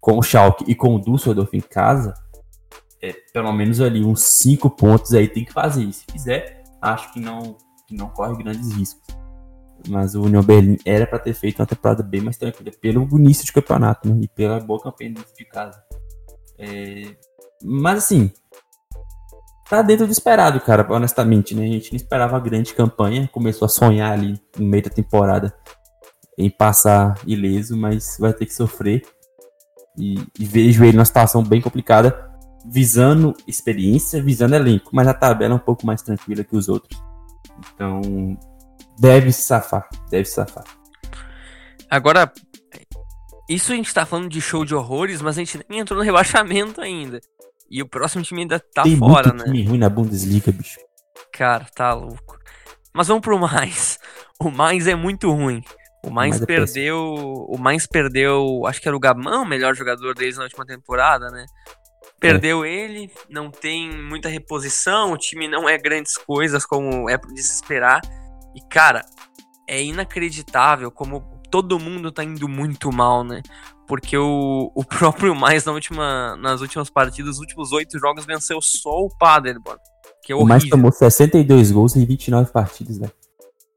com 0.00 0.18
o 0.18 0.22
Schalke 0.22 0.64
e 0.66 0.74
com 0.74 0.96
o 0.96 1.00
Düsseldorf 1.00 1.54
em 1.56 1.60
casa, 1.60 2.14
é, 3.02 3.12
pelo 3.32 3.52
menos 3.52 3.80
ali 3.80 4.04
uns 4.04 4.22
5 4.22 4.70
pontos 4.70 5.12
aí 5.12 5.28
tem 5.28 5.44
que 5.44 5.52
fazer. 5.52 5.90
Se 5.92 6.04
fizer, 6.10 6.62
acho 6.80 7.12
que 7.12 7.20
não, 7.20 7.56
que 7.86 7.94
não 7.94 8.08
corre 8.08 8.36
grandes 8.36 8.72
riscos. 8.72 9.06
Mas 9.88 10.14
o 10.14 10.22
Union 10.22 10.42
Berlin 10.42 10.78
era 10.86 11.06
para 11.06 11.18
ter 11.18 11.34
feito 11.34 11.58
uma 11.58 11.66
temporada 11.66 12.04
bem 12.04 12.20
mais 12.20 12.36
tranquila 12.36 12.70
pelo 12.80 13.18
início 13.18 13.44
de 13.44 13.52
campeonato 13.52 14.08
né? 14.08 14.20
e 14.22 14.28
pela 14.28 14.60
boa 14.60 14.80
campanha 14.80 15.12
de 15.12 15.44
casa. 15.46 15.82
É... 16.56 17.16
Mas 17.64 17.98
assim, 17.98 18.30
tá 19.68 19.82
dentro 19.82 20.06
do 20.06 20.12
esperado, 20.12 20.60
cara, 20.60 20.86
honestamente, 20.88 21.54
né? 21.54 21.64
A 21.64 21.68
gente 21.68 21.92
não 21.92 21.96
esperava 21.96 22.36
a 22.36 22.40
grande 22.40 22.72
campanha, 22.74 23.28
começou 23.32 23.66
a 23.66 23.68
sonhar 23.68 24.12
ali 24.12 24.40
no 24.56 24.66
meio 24.66 24.84
da 24.84 24.90
temporada 24.90 25.52
em 26.38 26.50
passar 26.50 27.14
ileso, 27.26 27.76
mas 27.76 28.16
vai 28.18 28.32
ter 28.32 28.46
que 28.46 28.54
sofrer. 28.54 29.02
E, 29.98 30.14
e 30.38 30.44
vejo 30.44 30.84
ele 30.84 30.96
numa 30.96 31.04
situação 31.04 31.42
bem 31.42 31.60
complicada, 31.60 32.30
visando 32.64 33.34
experiência, 33.46 34.22
visando 34.22 34.54
elenco, 34.54 34.90
mas 34.92 35.06
a 35.06 35.14
tabela 35.14 35.54
é 35.54 35.56
um 35.56 35.60
pouco 35.60 35.86
mais 35.86 36.00
tranquila 36.00 36.44
que 36.44 36.56
os 36.56 36.68
outros. 36.68 36.98
Então, 37.74 38.00
deve 38.98 39.30
se 39.32 39.42
safar, 39.42 39.88
deve 40.10 40.24
se 40.24 40.34
safar. 40.34 40.64
Agora, 41.90 42.32
isso 43.48 43.72
a 43.72 43.76
gente 43.76 43.92
tá 43.92 44.06
falando 44.06 44.30
de 44.30 44.40
show 44.40 44.64
de 44.64 44.74
horrores, 44.74 45.20
mas 45.20 45.36
a 45.36 45.40
gente 45.40 45.62
nem 45.68 45.80
entrou 45.80 45.98
no 45.98 46.04
rebaixamento 46.04 46.80
ainda. 46.80 47.20
E 47.70 47.82
o 47.82 47.88
próximo 47.88 48.22
time 48.22 48.42
ainda 48.42 48.58
tá 48.58 48.82
Tem 48.82 48.96
fora, 48.96 49.28
muito 49.28 49.38
né? 49.38 49.44
time 49.44 49.64
ruim 49.64 49.78
na 49.78 49.88
Bundesliga, 49.88 50.52
bicho. 50.52 50.78
Cara, 51.32 51.66
tá 51.74 51.92
louco. 51.92 52.38
Mas 52.94 53.08
vamos 53.08 53.22
pro 53.22 53.38
mais. 53.38 53.98
O 54.38 54.50
mais 54.50 54.86
é 54.86 54.94
muito 54.94 55.30
ruim. 55.30 55.62
O 56.04 56.10
Mainz 56.10 56.44
perdeu. 56.44 57.14
O 57.48 57.56
Mainz 57.58 57.86
perdeu. 57.86 58.66
Acho 58.66 58.80
que 58.80 58.88
era 58.88 58.96
o 58.96 59.00
Gabão, 59.00 59.42
o 59.42 59.48
melhor 59.48 59.74
jogador 59.74 60.14
deles 60.14 60.36
na 60.36 60.44
última 60.44 60.66
temporada, 60.66 61.30
né? 61.30 61.46
Perdeu 62.18 62.64
é. 62.64 62.70
ele, 62.70 63.10
não 63.28 63.50
tem 63.50 63.90
muita 63.90 64.28
reposição, 64.28 65.12
o 65.12 65.18
time 65.18 65.48
não 65.48 65.68
é 65.68 65.76
grandes 65.76 66.16
coisas 66.16 66.64
como 66.64 67.10
é 67.10 67.16
de 67.16 67.42
se 67.42 67.54
esperar. 67.54 68.00
E, 68.54 68.60
cara, 68.68 69.04
é 69.68 69.82
inacreditável 69.82 70.90
como 70.90 71.40
todo 71.50 71.78
mundo 71.78 72.12
tá 72.12 72.22
indo 72.22 72.48
muito 72.48 72.92
mal, 72.92 73.24
né? 73.24 73.42
Porque 73.88 74.16
o, 74.16 74.70
o 74.74 74.84
próprio 74.84 75.34
Mais 75.34 75.64
na 75.64 75.72
última, 75.72 76.36
nas 76.36 76.60
últimas 76.60 76.88
partidas, 76.88 77.32
os 77.32 77.40
últimos 77.40 77.72
oito 77.72 77.98
jogos, 77.98 78.24
venceu 78.24 78.60
só 78.60 78.90
o 78.90 79.08
Paderborn. 79.18 79.80
Que 80.22 80.32
é 80.32 80.36
horrível. 80.36 80.46
O 80.46 80.48
Mais 80.48 80.68
tomou 80.68 80.92
62 80.92 81.72
gols 81.72 81.96
em 81.96 82.04
29 82.04 82.52
partidas, 82.52 82.98
velho. 82.98 83.12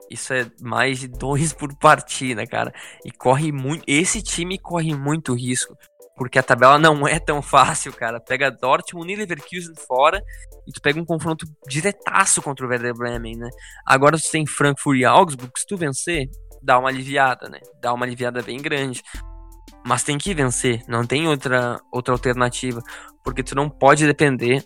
Isso 0.09 0.33
é 0.33 0.45
mais 0.61 0.99
de 0.99 1.07
dois 1.07 1.53
por 1.53 1.75
partida, 1.77 2.45
cara. 2.45 2.73
E 3.03 3.11
corre 3.11 3.51
muito. 3.51 3.83
Esse 3.87 4.21
time 4.21 4.57
corre 4.57 4.95
muito 4.95 5.33
risco. 5.33 5.75
Porque 6.15 6.39
a 6.39 6.43
tabela 6.43 6.79
não 6.79 7.05
é 7.05 7.19
tão 7.19 7.41
fácil, 7.41 7.91
cara. 7.91 8.21
Pega 8.21 8.49
Dortmund 8.49 9.11
e 9.11 9.15
Leverkusen 9.15 9.73
fora 9.87 10.21
e 10.65 10.71
tu 10.71 10.81
pega 10.81 10.99
um 10.99 11.05
confronto 11.05 11.45
diretaço 11.67 12.41
contra 12.41 12.65
o 12.65 12.69
Werder 12.69 12.93
Bremen, 12.93 13.35
né? 13.35 13.49
Agora 13.85 14.17
tu 14.17 14.31
tem 14.31 14.45
Frankfurt 14.45 14.97
e 14.99 15.05
Augsburg, 15.05 15.51
se 15.57 15.65
tu 15.67 15.75
vencer, 15.75 16.29
dá 16.61 16.79
uma 16.79 16.87
aliviada, 16.87 17.49
né? 17.49 17.59
Dá 17.81 17.93
uma 17.93 18.05
aliviada 18.05 18.41
bem 18.41 18.57
grande. 18.57 19.03
Mas 19.85 20.03
tem 20.03 20.17
que 20.17 20.33
vencer, 20.33 20.81
não 20.87 21.05
tem 21.05 21.27
outra, 21.27 21.79
outra 21.91 22.13
alternativa. 22.13 22.81
Porque 23.23 23.43
tu 23.43 23.53
não 23.53 23.69
pode 23.69 24.05
depender 24.05 24.63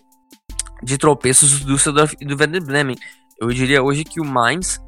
de 0.82 0.96
tropeços 0.96 1.60
do 1.60 1.74
Düsseldorf 1.74 2.14
do 2.16 2.36
Werder 2.38 2.64
Bremen. 2.64 2.96
Eu 3.40 3.48
diria 3.48 3.82
hoje 3.82 4.04
que 4.04 4.20
o 4.20 4.24
Mainz 4.24 4.80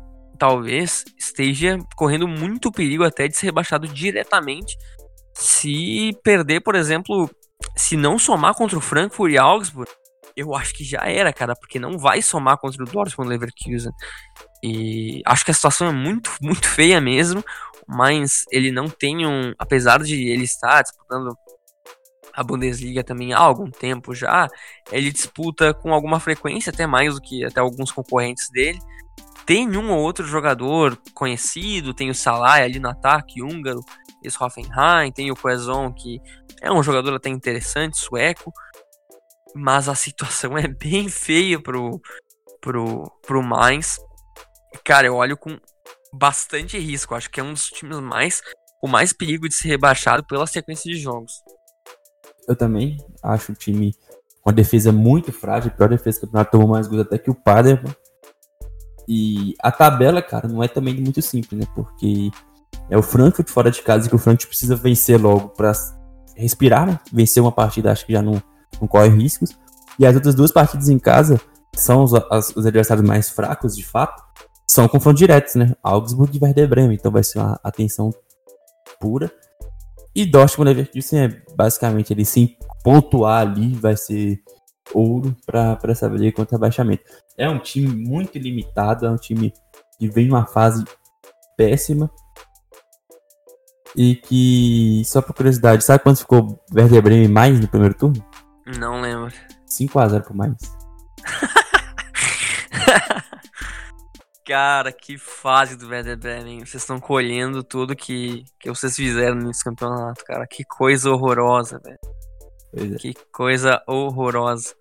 talvez 0.42 1.04
esteja 1.16 1.78
correndo 1.94 2.26
muito 2.26 2.72
perigo 2.72 3.04
até 3.04 3.28
de 3.28 3.36
ser 3.36 3.46
rebaixado 3.46 3.86
diretamente 3.86 4.76
se 5.36 6.10
perder, 6.24 6.60
por 6.62 6.74
exemplo, 6.74 7.30
se 7.76 7.96
não 7.96 8.18
somar 8.18 8.52
contra 8.52 8.76
o 8.76 8.80
Frankfurt 8.80 9.32
e 9.32 9.38
Augsburg, 9.38 9.88
eu 10.36 10.52
acho 10.52 10.74
que 10.74 10.82
já 10.82 11.04
era, 11.04 11.32
cara, 11.32 11.54
porque 11.54 11.78
não 11.78 11.96
vai 11.96 12.20
somar 12.20 12.58
contra 12.58 12.82
o 12.82 12.86
Dortmund 12.86 13.30
Leverkusen. 13.30 13.92
E 14.64 15.22
acho 15.24 15.44
que 15.44 15.52
a 15.52 15.54
situação 15.54 15.86
é 15.86 15.92
muito, 15.92 16.28
muito 16.42 16.68
feia 16.68 17.00
mesmo, 17.00 17.44
mas 17.86 18.42
ele 18.50 18.72
não 18.72 18.88
tem 18.88 19.24
um, 19.24 19.54
apesar 19.56 20.02
de 20.02 20.28
ele 20.28 20.42
estar 20.42 20.82
disputando 20.82 21.36
a 22.34 22.42
Bundesliga 22.42 23.04
também 23.04 23.32
há 23.32 23.38
algum 23.38 23.70
tempo 23.70 24.12
já, 24.12 24.48
ele 24.90 25.12
disputa 25.12 25.72
com 25.72 25.94
alguma 25.94 26.18
frequência, 26.18 26.72
até 26.72 26.84
mais 26.84 27.14
do 27.14 27.20
que 27.20 27.44
até 27.44 27.60
alguns 27.60 27.92
concorrentes 27.92 28.50
dele. 28.50 28.80
Tem 29.44 29.76
um 29.76 29.90
ou 29.90 30.00
outro 30.00 30.24
jogador 30.24 30.96
conhecido, 31.14 31.94
tem 31.94 32.10
o 32.10 32.14
Salah 32.14 32.62
ali 32.62 32.78
no 32.78 32.88
ataque, 32.88 33.42
húngaro, 33.42 33.80
esse 34.22 34.42
Hoffenheim, 34.42 35.10
tem 35.12 35.30
o 35.30 35.36
Quezon, 35.36 35.92
que 35.92 36.20
é 36.60 36.72
um 36.72 36.82
jogador 36.82 37.14
até 37.14 37.28
interessante, 37.28 37.98
sueco, 37.98 38.52
mas 39.54 39.88
a 39.88 39.94
situação 39.94 40.56
é 40.58 40.68
bem 40.68 41.08
feia 41.08 41.60
pro, 41.60 42.00
pro, 42.60 43.10
pro 43.26 43.42
Mainz. 43.42 43.98
Cara, 44.84 45.06
eu 45.06 45.16
olho 45.16 45.36
com 45.36 45.58
bastante 46.12 46.78
risco, 46.78 47.14
acho 47.14 47.30
que 47.30 47.40
é 47.40 47.42
um 47.42 47.52
dos 47.52 47.66
times 47.66 47.98
mais 48.00 48.42
com 48.80 48.88
mais 48.88 49.12
perigo 49.12 49.48
de 49.48 49.54
ser 49.54 49.68
rebaixado 49.68 50.24
pela 50.24 50.46
sequência 50.46 50.92
de 50.92 50.98
jogos. 50.98 51.32
Eu 52.48 52.56
também 52.56 52.98
acho 53.22 53.52
o 53.52 53.54
time 53.54 53.94
com 54.40 54.50
a 54.50 54.52
defesa 54.52 54.90
muito 54.90 55.32
frágil, 55.32 55.70
a 55.70 55.76
pior 55.76 55.88
defesa 55.88 56.18
que 56.18 56.24
o 56.24 56.28
campeonato 56.28 56.50
tomou 56.50 56.68
mais 56.68 56.88
gols 56.88 57.02
até 57.02 57.16
que 57.16 57.30
o 57.30 57.34
Paderborn. 57.34 57.94
E 59.08 59.54
a 59.60 59.70
tabela, 59.70 60.22
cara, 60.22 60.48
não 60.48 60.62
é 60.62 60.68
também 60.68 60.94
muito 60.94 61.20
simples, 61.20 61.60
né? 61.60 61.66
Porque 61.74 62.30
é 62.88 62.96
o 62.96 63.02
Frankfurt 63.02 63.48
fora 63.48 63.70
de 63.70 63.82
casa 63.82 64.08
que 64.08 64.14
o 64.14 64.18
Frankfurt 64.18 64.48
precisa 64.48 64.76
vencer 64.76 65.20
logo 65.20 65.50
para 65.50 65.72
respirar, 66.36 66.86
né? 66.86 67.00
Vencer 67.12 67.42
uma 67.42 67.52
partida, 67.52 67.90
acho 67.90 68.06
que 68.06 68.12
já 68.12 68.22
não, 68.22 68.42
não 68.80 68.88
corre 68.88 69.08
riscos. 69.08 69.56
E 69.98 70.06
as 70.06 70.14
outras 70.14 70.34
duas 70.34 70.52
partidas 70.52 70.88
em 70.88 70.98
casa, 70.98 71.40
são 71.74 72.04
os, 72.04 72.14
as, 72.14 72.54
os 72.54 72.66
adversários 72.66 73.06
mais 73.06 73.30
fracos, 73.30 73.76
de 73.76 73.84
fato, 73.84 74.22
são 74.66 74.88
confrontos 74.88 75.18
diretos, 75.18 75.54
né? 75.54 75.74
Augsburg 75.82 76.36
e 76.36 76.42
Werder 76.42 76.68
Bremen. 76.68 76.96
Então 76.96 77.10
vai 77.10 77.22
ser 77.22 77.38
uma 77.38 77.60
atenção 77.62 78.10
pura. 79.00 79.30
E 80.14 80.26
Dortmund 80.26 80.68
Leverkusen 80.68 81.20
é 81.20 81.42
basicamente 81.56 82.12
ele 82.12 82.24
sim 82.24 82.56
pontuar 82.84 83.42
ali 83.42 83.74
vai 83.74 83.96
ser 83.96 84.42
ouro 84.94 85.36
para 85.46 85.78
essa 85.84 86.08
briga 86.08 86.32
contra 86.32 86.56
abaixamento. 86.56 87.04
É 87.36 87.48
um 87.48 87.58
time 87.58 87.88
muito 87.88 88.38
limitado, 88.38 89.06
é 89.06 89.10
um 89.10 89.16
time 89.16 89.52
que 89.98 90.08
vem 90.08 90.26
numa 90.26 90.46
fase 90.46 90.84
péssima. 91.56 92.10
E 93.94 94.16
que, 94.16 95.02
só 95.04 95.20
por 95.20 95.34
curiosidade, 95.34 95.84
sabe 95.84 96.02
quanto 96.02 96.20
ficou 96.20 96.58
Werder 96.74 97.02
Bremen 97.02 97.28
mais 97.28 97.60
no 97.60 97.68
primeiro 97.68 97.94
turno? 97.94 98.24
Não 98.78 99.00
lembro. 99.00 99.30
5x0 99.68 100.22
pro 100.22 100.34
mais. 100.34 100.56
Cara, 104.44 104.92
que 104.92 105.16
fase 105.16 105.76
do 105.76 105.88
Werder 105.88 106.18
Bremen. 106.18 106.60
Vocês 106.60 106.82
estão 106.82 106.98
colhendo 106.98 107.62
tudo 107.62 107.94
que, 107.94 108.44
que 108.58 108.68
vocês 108.68 108.96
fizeram 108.96 109.36
nesse 109.36 109.62
campeonato, 109.62 110.24
cara. 110.24 110.46
Que 110.46 110.64
coisa 110.64 111.10
horrorosa, 111.10 111.80
velho. 111.82 111.98
É. 112.94 112.96
Que 112.96 113.14
coisa 113.30 113.80
horrorosa. 113.86 114.74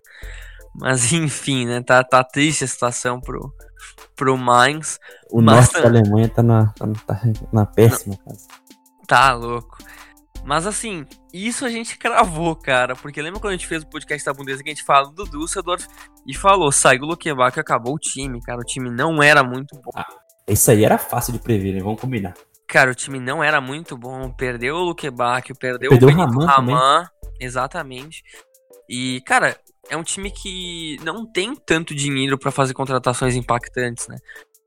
Mas 0.74 1.12
enfim, 1.12 1.66
né? 1.66 1.82
Tá, 1.82 2.02
tá 2.02 2.24
triste 2.24 2.64
a 2.64 2.68
situação 2.68 3.20
pro, 3.20 3.52
pro 4.16 4.36
Mainz. 4.36 4.98
O 5.30 5.40
mas... 5.40 5.72
norte 5.72 5.82
da 5.82 5.88
Alemanha 5.88 6.28
tá 6.28 6.42
na, 6.42 6.66
tá, 6.68 6.86
tá 7.06 7.20
na 7.52 7.66
péssima 7.66 8.16
fase. 8.24 8.46
Tá 9.06 9.34
louco. 9.34 9.78
Mas 10.44 10.66
assim, 10.66 11.06
isso 11.32 11.64
a 11.64 11.68
gente 11.68 11.96
cravou, 11.96 12.56
cara. 12.56 12.96
Porque 12.96 13.22
lembra 13.22 13.40
quando 13.40 13.52
a 13.52 13.56
gente 13.56 13.66
fez 13.66 13.82
o 13.82 13.86
podcast 13.86 14.24
da 14.24 14.32
Bundesliga 14.32 14.64
que 14.64 14.70
a 14.70 14.74
gente 14.74 14.84
falou 14.84 15.12
do 15.12 15.24
Düsseldorf 15.24 15.86
e 16.26 16.34
falou, 16.34 16.72
saiu 16.72 17.02
o 17.02 17.06
Luquevac 17.06 17.58
acabou 17.58 17.94
o 17.94 17.98
time, 17.98 18.40
cara. 18.40 18.60
O 18.60 18.64
time 18.64 18.90
não 18.90 19.22
era 19.22 19.44
muito 19.44 19.76
bom. 19.76 19.90
Ah, 19.94 20.06
isso 20.48 20.70
aí 20.70 20.84
era 20.84 20.98
fácil 20.98 21.32
de 21.32 21.38
prever, 21.38 21.72
né? 21.72 21.80
Vamos 21.80 22.00
combinar. 22.00 22.34
Cara, 22.66 22.90
o 22.90 22.94
time 22.94 23.20
não 23.20 23.42
era 23.42 23.60
muito 23.60 23.96
bom. 23.96 24.30
Perdeu 24.30 24.76
o 24.76 24.84
Luquevac, 24.84 25.52
perdeu, 25.54 25.90
perdeu 25.90 26.08
o 26.08 26.44
Raman. 26.44 27.06
Exatamente. 27.38 28.22
E, 28.88 29.20
cara, 29.22 29.56
é 29.88 29.96
um 29.96 30.02
time 30.02 30.30
que 30.30 30.96
não 31.02 31.26
tem 31.26 31.54
tanto 31.54 31.94
dinheiro 31.94 32.38
para 32.38 32.50
fazer 32.50 32.74
contratações 32.74 33.34
impactantes, 33.34 34.08
né? 34.08 34.16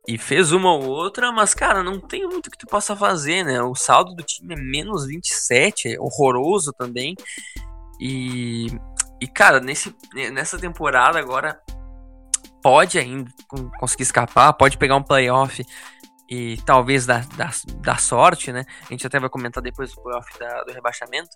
E 0.07 0.17
fez 0.17 0.51
uma 0.51 0.71
ou 0.71 0.85
outra, 0.85 1.31
mas, 1.31 1.53
cara, 1.53 1.81
não 1.81 1.99
tem 1.99 2.27
muito 2.27 2.51
que 2.51 2.57
tu 2.57 2.67
possa 2.67 2.95
fazer, 2.95 3.43
né? 3.43 3.61
O 3.61 3.73
saldo 3.73 4.13
do 4.13 4.23
time 4.23 4.53
é 4.53 4.57
menos 4.57 5.07
27, 5.07 5.95
é 5.95 5.99
horroroso 5.99 6.71
também. 6.77 7.15
E, 7.99 8.67
e 9.19 9.27
cara, 9.27 9.59
nesse, 9.59 9.95
nessa 10.31 10.59
temporada 10.59 11.17
agora 11.17 11.59
pode 12.61 12.99
ainda 12.99 13.31
conseguir 13.79 14.03
escapar, 14.03 14.53
pode 14.53 14.77
pegar 14.77 14.95
um 14.95 15.03
playoff 15.03 15.63
e 16.29 16.57
talvez 16.65 17.05
dar, 17.05 17.25
dar, 17.29 17.53
dar 17.81 17.99
sorte, 17.99 18.51
né? 18.51 18.65
A 18.83 18.91
gente 18.91 19.05
até 19.07 19.19
vai 19.19 19.29
comentar 19.29 19.61
depois 19.61 19.93
do 19.93 20.01
playoff 20.01 20.27
da, 20.39 20.63
do 20.63 20.73
rebaixamento. 20.73 21.29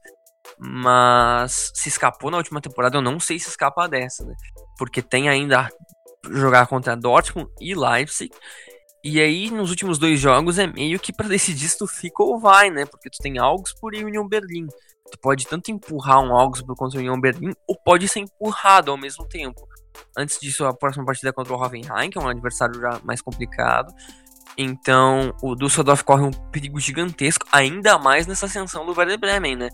Mas 0.57 1.71
se 1.75 1.89
escapou 1.89 2.31
na 2.31 2.37
última 2.37 2.61
temporada, 2.61 2.97
eu 2.97 3.01
não 3.01 3.19
sei 3.19 3.39
se 3.39 3.49
escapa 3.49 3.87
dessa, 3.87 4.25
né? 4.25 4.33
Porque 4.77 5.01
tem 5.01 5.29
ainda 5.29 5.69
jogar 6.31 6.67
contra 6.67 6.95
Dortmund 6.95 7.49
e 7.59 7.75
Leipzig. 7.75 8.31
E 9.03 9.21
aí, 9.21 9.49
nos 9.49 9.69
últimos 9.69 9.97
dois 9.97 10.19
jogos, 10.19 10.59
é 10.59 10.67
meio 10.67 10.99
que 10.99 11.13
para 11.13 11.27
decidir 11.27 11.69
se 11.69 11.77
tu 11.77 11.87
fica 11.87 12.21
ou 12.21 12.39
vai, 12.39 12.69
né? 12.69 12.85
Porque 12.85 13.09
tu 13.09 13.17
tem 13.19 13.37
Augsburg 13.37 13.97
e 13.97 14.03
Union 14.03 14.27
Berlin. 14.27 14.67
Tu 15.09 15.17
pode 15.19 15.47
tanto 15.47 15.71
empurrar 15.71 16.19
um 16.19 16.35
Augsburg 16.35 16.77
contra 16.77 16.97
o 16.99 17.01
Union 17.01 17.19
Berlin, 17.19 17.53
ou 17.65 17.75
pode 17.83 18.07
ser 18.07 18.19
empurrado 18.19 18.91
ao 18.91 18.97
mesmo 18.97 19.25
tempo. 19.27 19.67
Antes 20.17 20.39
disso, 20.39 20.65
a 20.65 20.73
próxima 20.73 21.05
partida 21.05 21.29
é 21.29 21.31
contra 21.31 21.53
o 21.53 21.61
Hoffenheim, 21.61 22.09
que 22.09 22.17
é 22.17 22.21
um 22.21 22.27
adversário 22.27 22.79
já 22.79 22.99
mais 23.03 23.21
complicado. 23.21 23.93
Então, 24.57 25.33
o 25.41 25.55
Düsseldorf 25.55 26.03
corre 26.03 26.23
um 26.23 26.31
perigo 26.31 26.79
gigantesco, 26.79 27.45
ainda 27.51 27.97
mais 27.97 28.27
nessa 28.27 28.45
ascensão 28.45 28.85
do 28.85 28.97
Werder 28.97 29.17
Bremen, 29.17 29.55
né? 29.55 29.69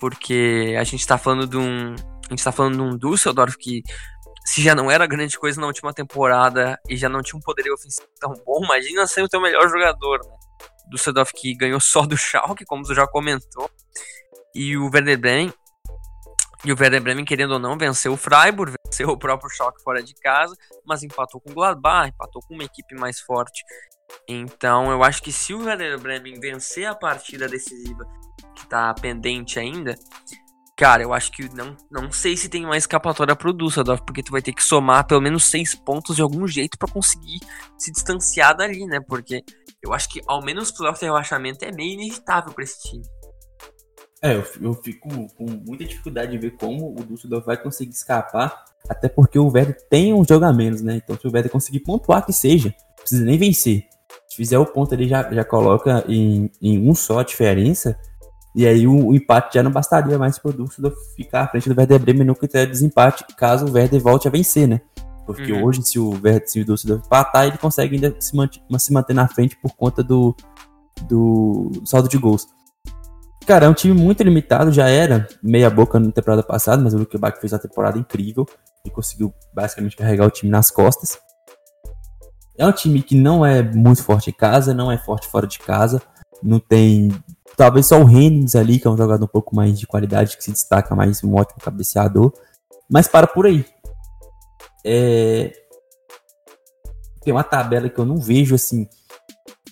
Porque 0.00 0.74
a 0.78 0.84
gente 0.84 1.06
tá 1.06 1.16
falando 1.16 1.46
de 1.46 1.56
um. 1.56 1.94
A 2.26 2.30
gente 2.30 2.44
tá 2.44 2.52
falando 2.52 2.76
de 2.76 2.82
um 2.82 2.96
Düsseldorf 2.96 3.56
que 3.56 3.82
se 4.44 4.62
já 4.62 4.74
não 4.74 4.90
era 4.90 5.06
grande 5.06 5.38
coisa 5.38 5.60
na 5.60 5.66
última 5.66 5.92
temporada 5.92 6.78
e 6.88 6.96
já 6.96 7.08
não 7.08 7.22
tinha 7.22 7.38
um 7.38 7.42
poderio 7.42 7.72
ofensivo 7.74 8.08
tão 8.20 8.32
bom, 8.44 8.62
imagina 8.64 9.06
ser 9.06 9.22
o 9.22 9.28
teu 9.28 9.40
melhor 9.40 9.68
jogador, 9.68 10.20
né? 10.24 10.36
Düsseldorf 10.90 11.32
que 11.34 11.54
ganhou 11.54 11.80
só 11.80 12.02
do 12.02 12.16
Schalke, 12.16 12.64
como 12.64 12.84
tu 12.84 12.94
já 12.94 13.06
comentou, 13.06 13.70
e 14.54 14.76
o 14.76 14.90
Werder 14.92 15.18
Bremen, 15.18 15.54
e 16.64 16.72
o 16.72 16.76
Werder 16.78 17.02
Bremen, 17.02 17.24
querendo 17.24 17.52
ou 17.52 17.58
não, 17.58 17.76
venceu 17.76 18.12
o 18.12 18.16
Freiburg, 18.16 18.74
venceu 18.86 19.08
o 19.08 19.18
próprio 19.18 19.50
Schalke 19.50 19.82
fora 19.82 20.02
de 20.02 20.14
casa, 20.14 20.54
mas 20.86 21.02
empatou 21.02 21.40
com 21.40 21.50
o 21.50 21.54
Gladbach, 21.54 22.08
empatou 22.08 22.42
com 22.42 22.54
uma 22.54 22.64
equipe 22.64 22.94
mais 22.94 23.20
forte. 23.20 23.64
Então, 24.28 24.90
eu 24.90 25.02
acho 25.02 25.22
que 25.22 25.32
se 25.32 25.52
o 25.52 25.64
Werder 25.64 25.98
Bremen 25.98 26.40
vencer 26.40 26.86
a 26.86 26.94
partida 26.94 27.48
decisiva 27.48 28.04
que 28.54 28.66
tá 28.66 28.94
pendente 28.94 29.58
ainda, 29.58 29.96
Cara, 30.76 31.04
eu 31.04 31.12
acho 31.12 31.30
que 31.30 31.48
não, 31.54 31.76
não 31.88 32.10
sei 32.10 32.36
se 32.36 32.48
tem 32.48 32.64
uma 32.64 32.76
escapatória 32.76 33.36
pro 33.36 33.52
Dusseldorf, 33.52 34.02
porque 34.04 34.24
tu 34.24 34.32
vai 34.32 34.42
ter 34.42 34.52
que 34.52 34.62
somar 34.62 35.06
pelo 35.06 35.20
menos 35.20 35.44
seis 35.44 35.72
pontos 35.72 36.16
de 36.16 36.22
algum 36.22 36.48
jeito 36.48 36.76
para 36.76 36.90
conseguir 36.90 37.38
se 37.78 37.92
distanciar 37.92 38.56
dali, 38.56 38.84
né? 38.84 38.98
Porque 39.00 39.44
eu 39.80 39.92
acho 39.92 40.08
que 40.08 40.20
ao 40.26 40.44
menos 40.44 40.72
pro 40.72 40.92
de 40.92 41.00
relaxamento 41.02 41.64
é 41.64 41.70
meio 41.70 41.92
inevitável 41.92 42.52
para 42.52 42.64
esse 42.64 42.82
time. 42.82 43.04
É, 44.20 44.34
eu, 44.60 44.74
fico 44.74 45.08
com 45.34 45.44
muita 45.64 45.84
dificuldade 45.84 46.32
de 46.32 46.38
ver 46.38 46.56
como 46.56 46.90
o 46.98 47.04
Dusseldorf 47.04 47.46
vai 47.46 47.62
conseguir 47.62 47.92
escapar, 47.92 48.64
até 48.88 49.08
porque 49.08 49.38
o 49.38 49.48
Werder 49.48 49.76
tem 49.88 50.12
um 50.12 50.24
jogo 50.24 50.44
a 50.44 50.52
menos, 50.52 50.82
né? 50.82 50.96
Então 50.96 51.16
se 51.16 51.28
o 51.28 51.30
Werder 51.30 51.52
conseguir 51.52 51.80
pontuar 51.80 52.26
que 52.26 52.32
seja, 52.32 52.70
não 52.70 52.96
precisa 52.96 53.24
nem 53.24 53.38
vencer. 53.38 53.86
Se 54.34 54.38
fizer 54.38 54.58
o 54.58 54.66
ponto 54.66 54.92
ele 54.92 55.06
já, 55.06 55.32
já 55.32 55.44
coloca 55.44 56.04
em, 56.08 56.50
em 56.60 56.90
um 56.90 56.92
só 56.92 57.20
a 57.20 57.22
diferença, 57.22 57.96
e 58.52 58.66
aí 58.66 58.84
o, 58.84 59.06
o, 59.06 59.14
empate 59.14 59.54
já 59.54 59.62
não 59.62 59.70
bastaria 59.70 60.18
mais 60.18 60.40
para 60.40 60.50
o 60.50 60.52
Düsseldorf 60.52 60.96
ficar 61.14 61.42
à 61.42 61.46
frente 61.46 61.68
do 61.68 61.78
Werder 61.78 62.00
Bremen 62.00 62.26
no 62.26 62.34
critério 62.34 62.66
de 62.66 62.72
desempate, 62.72 63.24
caso 63.36 63.64
o 63.64 63.70
Werder 63.70 64.00
volte 64.00 64.26
a 64.26 64.32
vencer, 64.32 64.66
né? 64.66 64.80
Porque 65.24 65.52
uhum. 65.52 65.64
hoje, 65.64 65.84
se 65.84 66.00
o 66.00 66.10
Werder, 66.14 66.50
se 66.50 66.60
o 66.60 66.64
Düsseldorf 66.64 67.06
empatar, 67.06 67.46
ele 67.46 67.58
consegue 67.58 67.94
ainda 67.94 68.16
se, 68.18 68.34
manter, 68.34 68.60
se 68.76 68.92
manter 68.92 69.14
na 69.14 69.28
frente 69.28 69.56
por 69.62 69.70
conta 69.76 70.02
do, 70.02 70.34
do 71.08 71.70
saldo 71.84 72.08
de 72.08 72.18
gols. 72.18 72.48
Cara, 73.46 73.66
é 73.66 73.68
um 73.68 73.74
time 73.74 73.94
muito 73.94 74.20
limitado, 74.24 74.72
já 74.72 74.88
era 74.88 75.28
meia 75.40 75.70
boca 75.70 76.00
na 76.00 76.10
temporada 76.10 76.42
passada, 76.42 76.82
mas 76.82 76.92
o 76.92 76.98
Luke 76.98 77.16
Bach 77.18 77.38
fez 77.40 77.52
uma 77.52 77.60
temporada 77.60 77.96
incrível 77.96 78.44
e 78.84 78.90
conseguiu 78.90 79.32
basicamente 79.54 79.94
carregar 79.94 80.26
o 80.26 80.30
time 80.30 80.50
nas 80.50 80.72
costas. 80.72 81.22
É 82.56 82.66
um 82.66 82.72
time 82.72 83.02
que 83.02 83.16
não 83.16 83.44
é 83.44 83.62
muito 83.62 84.02
forte 84.02 84.30
em 84.30 84.32
casa, 84.32 84.72
não 84.72 84.90
é 84.90 84.98
forte 84.98 85.26
fora 85.26 85.46
de 85.46 85.58
casa, 85.58 86.00
não 86.42 86.60
tem 86.60 87.10
Talvez 87.56 87.86
só 87.86 88.02
o 88.02 88.08
Hennings 88.08 88.56
ali, 88.56 88.78
que 88.78 88.86
é 88.86 88.90
um 88.90 88.96
jogador 88.96 89.24
um 89.24 89.28
pouco 89.28 89.54
mais 89.54 89.78
de 89.78 89.86
qualidade, 89.86 90.36
que 90.36 90.42
se 90.42 90.50
destaca 90.50 90.94
mais, 90.94 91.22
um 91.22 91.34
ótimo 91.34 91.60
cabeceador. 91.60 92.32
Mas 92.90 93.06
para 93.06 93.26
por 93.26 93.46
aí. 93.46 93.64
É... 94.84 95.52
Tem 97.22 97.32
uma 97.32 97.44
tabela 97.44 97.88
que 97.88 97.98
eu 97.98 98.04
não 98.04 98.18
vejo 98.18 98.54
assim 98.54 98.88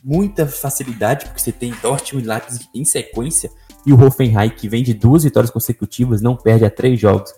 muita 0.02 0.46
facilidade, 0.46 1.26
porque 1.26 1.40
você 1.40 1.52
tem 1.52 1.74
Dortmund 1.82 2.24
e 2.24 2.28
Leipzig 2.28 2.64
em 2.74 2.84
sequência, 2.84 3.50
e 3.86 3.92
o 3.92 4.00
Hoffenheim, 4.00 4.50
que 4.50 4.68
vem 4.68 4.82
de 4.82 4.94
duas 4.94 5.24
vitórias 5.24 5.50
consecutivas, 5.50 6.22
não 6.22 6.36
perde 6.36 6.64
a 6.64 6.70
três 6.70 6.98
jogos 6.98 7.32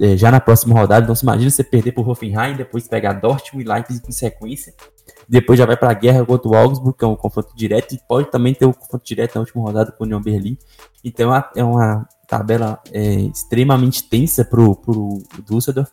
é, 0.00 0.16
já 0.16 0.30
na 0.30 0.40
próxima 0.40 0.74
rodada. 0.74 1.04
Então, 1.04 1.14
se 1.14 1.22
imagina 1.22 1.50
você 1.50 1.64
perder 1.64 1.92
por 1.92 2.08
Hoffenheim, 2.08 2.56
depois 2.56 2.88
pegar 2.88 3.14
Dortmund 3.14 3.64
e 3.64 3.72
Leipzig 3.72 4.02
em 4.08 4.12
sequência, 4.12 4.74
depois 5.28 5.58
já 5.58 5.66
vai 5.66 5.76
para 5.76 5.90
a 5.90 5.94
guerra 5.94 6.24
contra 6.24 6.48
o 6.48 6.54
Augsburg, 6.54 6.98
que 6.98 7.04
é 7.04 7.08
um 7.08 7.16
confronto 7.16 7.54
direto, 7.54 7.94
e 7.94 8.00
pode 8.08 8.30
também 8.30 8.54
ter 8.54 8.66
um 8.66 8.72
confronto 8.72 9.04
direto 9.04 9.34
na 9.36 9.40
última 9.40 9.62
rodada 9.62 9.92
com 9.92 10.04
o 10.04 10.06
União 10.06 10.20
Berlim. 10.20 10.58
Então, 11.04 11.32
é 11.54 11.62
uma 11.62 12.06
é 12.22 12.26
tabela 12.26 12.80
é, 12.92 13.14
extremamente 13.14 14.08
tensa 14.08 14.44
pro, 14.44 14.76
pro 14.76 15.22
Düsseldorf. 15.48 15.90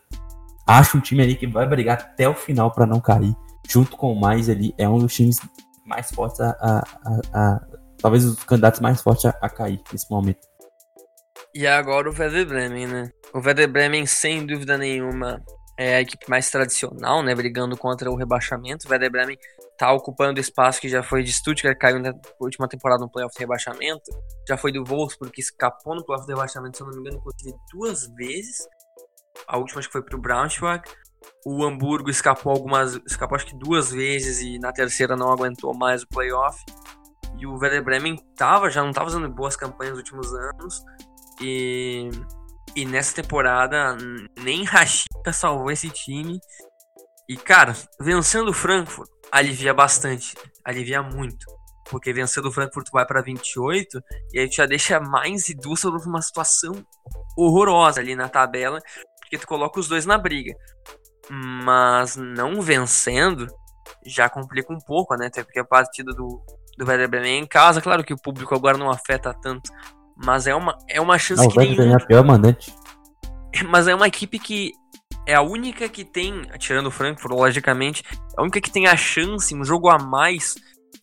Acho 0.66 0.98
um 0.98 1.02
time 1.02 1.24
ali 1.24 1.36
que 1.36 1.48
vai 1.48 1.68
brigar 1.68 1.98
até 1.98 2.28
o 2.30 2.34
final 2.34 2.72
para 2.72 2.86
não 2.86 3.00
cair, 3.00 3.36
junto 3.68 3.98
com 3.98 4.14
o 4.14 4.20
mais 4.20 4.50
ali, 4.50 4.74
é 4.78 4.88
um 4.88 5.00
dos 5.00 5.14
times 5.14 5.38
mais 5.86 6.10
fortes 6.12 6.40
a, 6.40 6.52
a, 6.62 6.84
a, 7.04 7.22
a 7.34 7.62
talvez 8.02 8.26
os 8.26 8.44
candidatos 8.44 8.80
mais 8.80 9.02
fortes 9.02 9.26
a, 9.26 9.30
a 9.42 9.50
cair 9.50 9.82
nesse 9.92 10.10
momento. 10.10 10.40
E 11.54 11.68
agora 11.68 12.10
o 12.10 12.14
Werder 12.18 12.46
Bremen, 12.46 12.88
né? 12.88 13.12
O 13.34 13.40
Werder 13.40 13.70
Bremen, 13.70 14.06
sem 14.06 14.46
dúvida 14.46 14.78
nenhuma, 14.78 15.44
é 15.78 15.96
a 15.96 16.02
equipe 16.02 16.30
mais 16.30 16.50
tradicional, 16.50 17.22
né? 17.22 17.36
Brigando 17.36 17.76
contra 17.76 18.10
o 18.10 18.16
rebaixamento. 18.16 18.88
O 18.88 18.92
Werder 18.92 19.12
Bremen 19.12 19.38
tá 19.78 19.92
ocupando 19.92 20.38
o 20.38 20.42
espaço 20.42 20.80
que 20.80 20.88
já 20.88 21.04
foi 21.04 21.24
de 21.24 21.34
Stuttgart, 21.34 21.78
caiu 21.78 22.00
na 22.00 22.14
última 22.40 22.70
temporada 22.70 23.02
no 23.02 23.12
playoff 23.12 23.34
de 23.34 23.40
rebaixamento. 23.40 24.12
Já 24.48 24.56
foi 24.56 24.72
do 24.72 24.86
Wolfsburg, 24.86 25.34
que 25.34 25.42
escapou 25.42 25.96
no 25.96 26.06
playoff 26.06 26.26
de 26.26 26.34
rebaixamento, 26.34 26.78
se 26.78 26.84
eu 26.84 26.88
não 26.88 26.94
me 26.94 27.02
engano, 27.02 27.18
inclusive 27.18 27.54
duas 27.74 28.08
vezes. 28.16 28.68
A 29.48 29.58
última 29.58 29.80
acho 29.80 29.90
que 29.90 29.94
foi 29.94 30.04
pro 30.04 30.20
Braunschweig. 30.20 30.84
O 31.46 31.64
Hamburgo 31.66 32.10
escapou 32.10 32.54
algumas, 32.54 33.00
escapou 33.08 33.36
acho 33.36 33.48
que 33.48 33.58
duas 33.58 33.92
vezes 33.92 34.40
e 34.40 34.58
na 34.60 34.72
terceira 34.72 35.16
não 35.16 35.32
aguentou 35.32 35.74
mais 35.76 36.04
o 36.04 36.08
playoff. 36.08 36.64
E 37.38 37.46
o 37.46 37.58
Werder 37.58 37.84
Bremen 37.84 38.18
tava, 38.36 38.70
já 38.70 38.82
não 38.82 38.92
estava 38.92 39.10
fazendo 39.10 39.28
boas 39.30 39.56
campanhas 39.56 39.94
nos 39.94 40.00
últimos 40.00 40.34
anos. 40.34 40.84
E, 41.42 42.10
e 42.76 42.86
nessa 42.86 43.16
temporada 43.16 43.98
nem 44.40 44.64
Rashica 44.64 45.34
salvou 45.34 45.72
esse 45.72 45.90
time. 45.90 46.40
E 47.28 47.36
cara, 47.38 47.74
vencendo 48.00 48.50
o 48.50 48.54
Frankfurt 48.54 49.10
alivia 49.32 49.74
bastante, 49.74 50.36
alivia 50.66 51.02
muito. 51.02 51.46
Porque 51.90 52.14
vencendo 52.14 52.48
o 52.48 52.52
Frankfurt 52.52 52.88
vai 52.92 53.06
para 53.06 53.22
28 53.22 54.02
e 54.34 54.40
aí 54.40 54.50
já 54.50 54.66
deixa 54.66 55.00
mais 55.00 55.50
e 55.50 55.54
Düsseldorf 55.54 56.06
numa 56.06 56.22
situação 56.22 56.86
horrorosa 57.38 58.00
ali 58.00 58.16
na 58.16 58.30
tabela, 58.30 58.80
porque 59.20 59.38
tu 59.38 59.48
coloca 59.48 59.80
os 59.80 59.88
dois 59.88 60.06
na 60.06 60.18
briga. 60.18 60.54
Mas 61.30 62.16
não 62.16 62.62
vencendo 62.62 63.48
já 64.06 64.30
complica 64.30 64.74
um 64.74 64.80
pouco, 64.80 65.16
né? 65.16 65.28
Até 65.28 65.44
porque 65.44 65.60
a 65.60 65.66
partida 65.66 66.14
do, 66.14 66.42
do 66.78 66.86
Werder 66.86 67.10
Bremen 67.10 67.40
em 67.40 67.48
casa, 67.48 67.82
claro 67.82 68.04
que 68.04 68.14
o 68.14 68.22
público 68.22 68.56
agora 68.56 68.78
não 68.78 68.90
afeta 68.90 69.34
tanto, 69.34 69.72
mas 70.24 70.48
é 70.48 70.56
uma, 70.56 70.78
é 70.88 71.02
uma 71.02 71.18
chance 71.18 71.42
não, 71.42 71.50
que. 71.50 71.58
O 71.58 71.60
Werder 71.60 71.76
Bremen 71.76 71.94
é 71.94 71.96
a 71.98 72.06
pior 72.06 72.24
mandante. 72.24 72.74
Mas 73.70 73.88
é 73.88 73.94
uma 73.94 74.08
equipe 74.08 74.40
que 74.40 74.72
é 75.28 75.36
a 75.36 75.42
única 75.42 75.88
que 75.90 76.04
tem, 76.04 76.44
tirando 76.58 76.88
o 76.88 76.92
Frankfurt, 76.92 77.34
logicamente, 77.34 78.04
é 78.12 78.16
a 78.38 78.42
única 78.42 78.62
que 78.62 78.72
tem 78.72 78.88
a 78.88 78.96
chance, 78.96 79.54
um 79.54 79.64
jogo 79.64 79.90
a 79.90 80.00
mais, 80.00 80.56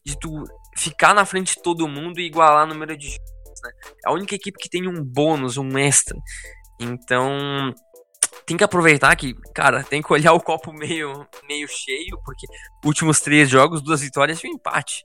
de 0.05 0.19
tu 0.19 0.45
ficar 0.77 1.15
na 1.15 1.25
frente 1.25 1.57
de 1.57 1.63
todo 1.63 1.89
mundo 1.89 2.21
e 2.21 2.27
igualar 2.27 2.65
o 2.65 2.69
número 2.69 2.97
de 2.97 3.09
jogos, 3.09 3.61
né? 3.63 3.71
É 4.07 4.09
a 4.09 4.13
única 4.13 4.35
equipe 4.35 4.59
que 4.59 4.69
tem 4.69 4.89
um 4.89 5.03
bônus, 5.03 5.57
um 5.57 5.77
extra. 5.79 6.17
Então, 6.81 7.75
tem 8.47 8.57
que 8.57 8.65
aproveitar 8.65 9.15
que, 9.17 9.35
cara, 9.55 9.83
tem 9.85 10.01
que 10.01 10.13
olhar 10.13 10.33
o 10.33 10.41
copo 10.41 10.73
meio, 10.73 11.27
meio 11.47 11.69
cheio, 11.69 12.19
porque 12.25 12.47
últimos 12.85 13.21
três 13.21 13.49
jogos, 13.49 13.83
duas 13.83 14.01
vitórias 14.01 14.43
e 14.43 14.47
um 14.47 14.53
empate. 14.53 15.05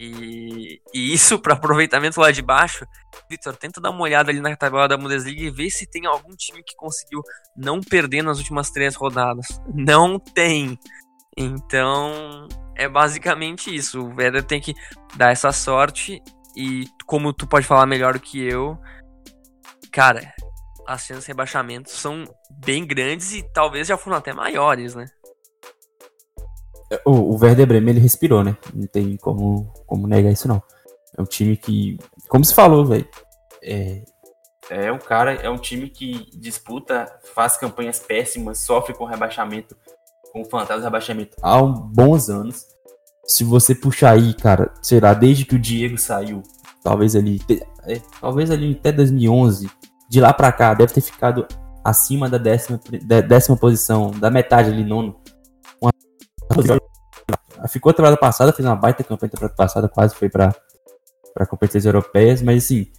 E, 0.00 0.80
e 0.94 1.12
isso 1.12 1.40
para 1.40 1.54
aproveitamento 1.54 2.20
lá 2.20 2.30
de 2.30 2.40
baixo, 2.40 2.86
Vitor, 3.28 3.56
tenta 3.56 3.80
dar 3.80 3.90
uma 3.90 4.02
olhada 4.02 4.30
ali 4.30 4.38
na 4.40 4.54
tabela 4.54 4.86
da 4.86 4.96
Bundesliga 4.96 5.42
e 5.42 5.50
ver 5.50 5.70
se 5.70 5.90
tem 5.90 6.06
algum 6.06 6.36
time 6.36 6.62
que 6.62 6.76
conseguiu 6.76 7.20
não 7.56 7.80
perder 7.80 8.22
nas 8.22 8.38
últimas 8.38 8.70
três 8.70 8.94
rodadas. 8.94 9.60
Não 9.74 10.16
tem. 10.16 10.78
Então, 11.36 12.46
é 12.76 12.88
basicamente 12.88 13.74
isso. 13.74 14.00
O 14.00 14.14
Werder 14.14 14.44
tem 14.44 14.60
que 14.60 14.72
dar 15.16 15.32
essa 15.32 15.50
sorte 15.50 16.22
e 16.56 16.84
como 17.04 17.32
tu 17.32 17.48
pode 17.48 17.66
falar 17.66 17.84
melhor 17.84 18.14
do 18.14 18.20
que 18.20 18.40
eu, 18.40 18.78
cara, 19.92 20.32
as 20.86 21.04
chances 21.04 21.24
de 21.24 21.28
rebaixamento 21.28 21.90
são 21.90 22.24
bem 22.64 22.86
grandes 22.86 23.32
e 23.32 23.42
talvez 23.52 23.88
já 23.88 23.98
foram 23.98 24.16
até 24.16 24.32
maiores, 24.32 24.94
né? 24.94 25.06
O, 27.04 27.34
o 27.34 27.38
Werder 27.38 27.66
Bremen 27.66 27.90
ele 27.90 28.00
respirou, 28.00 28.42
né? 28.42 28.56
Não 28.74 28.86
tem 28.86 29.16
como, 29.16 29.72
como 29.86 30.06
negar 30.06 30.32
isso 30.32 30.48
não. 30.48 30.62
É 31.16 31.22
um 31.22 31.26
time 31.26 31.56
que, 31.56 31.98
como 32.28 32.44
se 32.44 32.54
falou, 32.54 32.84
velho, 32.84 33.06
é, 33.62 34.02
é 34.70 34.92
um 34.92 34.98
cara, 34.98 35.34
é 35.34 35.48
um 35.48 35.58
time 35.58 35.88
que 35.88 36.30
disputa, 36.36 37.10
faz 37.34 37.56
campanhas 37.56 37.98
péssimas, 37.98 38.58
sofre 38.58 38.94
com 38.94 39.04
rebaixamento, 39.04 39.76
com 40.32 40.44
fantasma 40.44 40.78
de 40.78 40.84
rebaixamento 40.84 41.36
há 41.42 41.62
bons 41.62 42.28
anos. 42.28 42.66
Se 43.26 43.44
você 43.44 43.74
puxar 43.74 44.12
aí, 44.12 44.34
cara, 44.34 44.72
sei 44.82 45.00
lá, 45.00 45.12
desde 45.14 45.44
que 45.44 45.54
o 45.54 45.58
Diego 45.58 45.98
saiu, 45.98 46.42
talvez 46.82 47.16
ali, 47.16 47.40
é, 47.86 48.00
talvez 48.20 48.50
ali 48.50 48.76
até 48.78 48.92
2011, 48.92 49.70
de 50.08 50.20
lá 50.20 50.32
para 50.32 50.52
cá, 50.52 50.74
deve 50.74 50.92
ter 50.92 51.00
ficado 51.00 51.46
acima 51.84 52.28
da 52.28 52.38
décima, 52.38 52.80
décima 53.26 53.56
posição, 53.56 54.10
da 54.10 54.30
metade 54.30 54.70
ali, 54.70 54.84
nono. 54.84 55.17
Ficou 57.68 57.90
a 57.90 57.92
temporada 57.92 58.16
passada, 58.16 58.52
fez 58.52 58.66
uma 58.66 58.76
baita 58.76 59.02
campanha 59.04 59.30
temporada 59.30 59.54
passada, 59.54 59.88
quase 59.88 60.14
foi 60.14 60.28
para 60.28 60.54
para 61.34 61.46
competições 61.46 61.84
europeias, 61.84 62.42
mas 62.42 62.64
assim, 62.64 62.90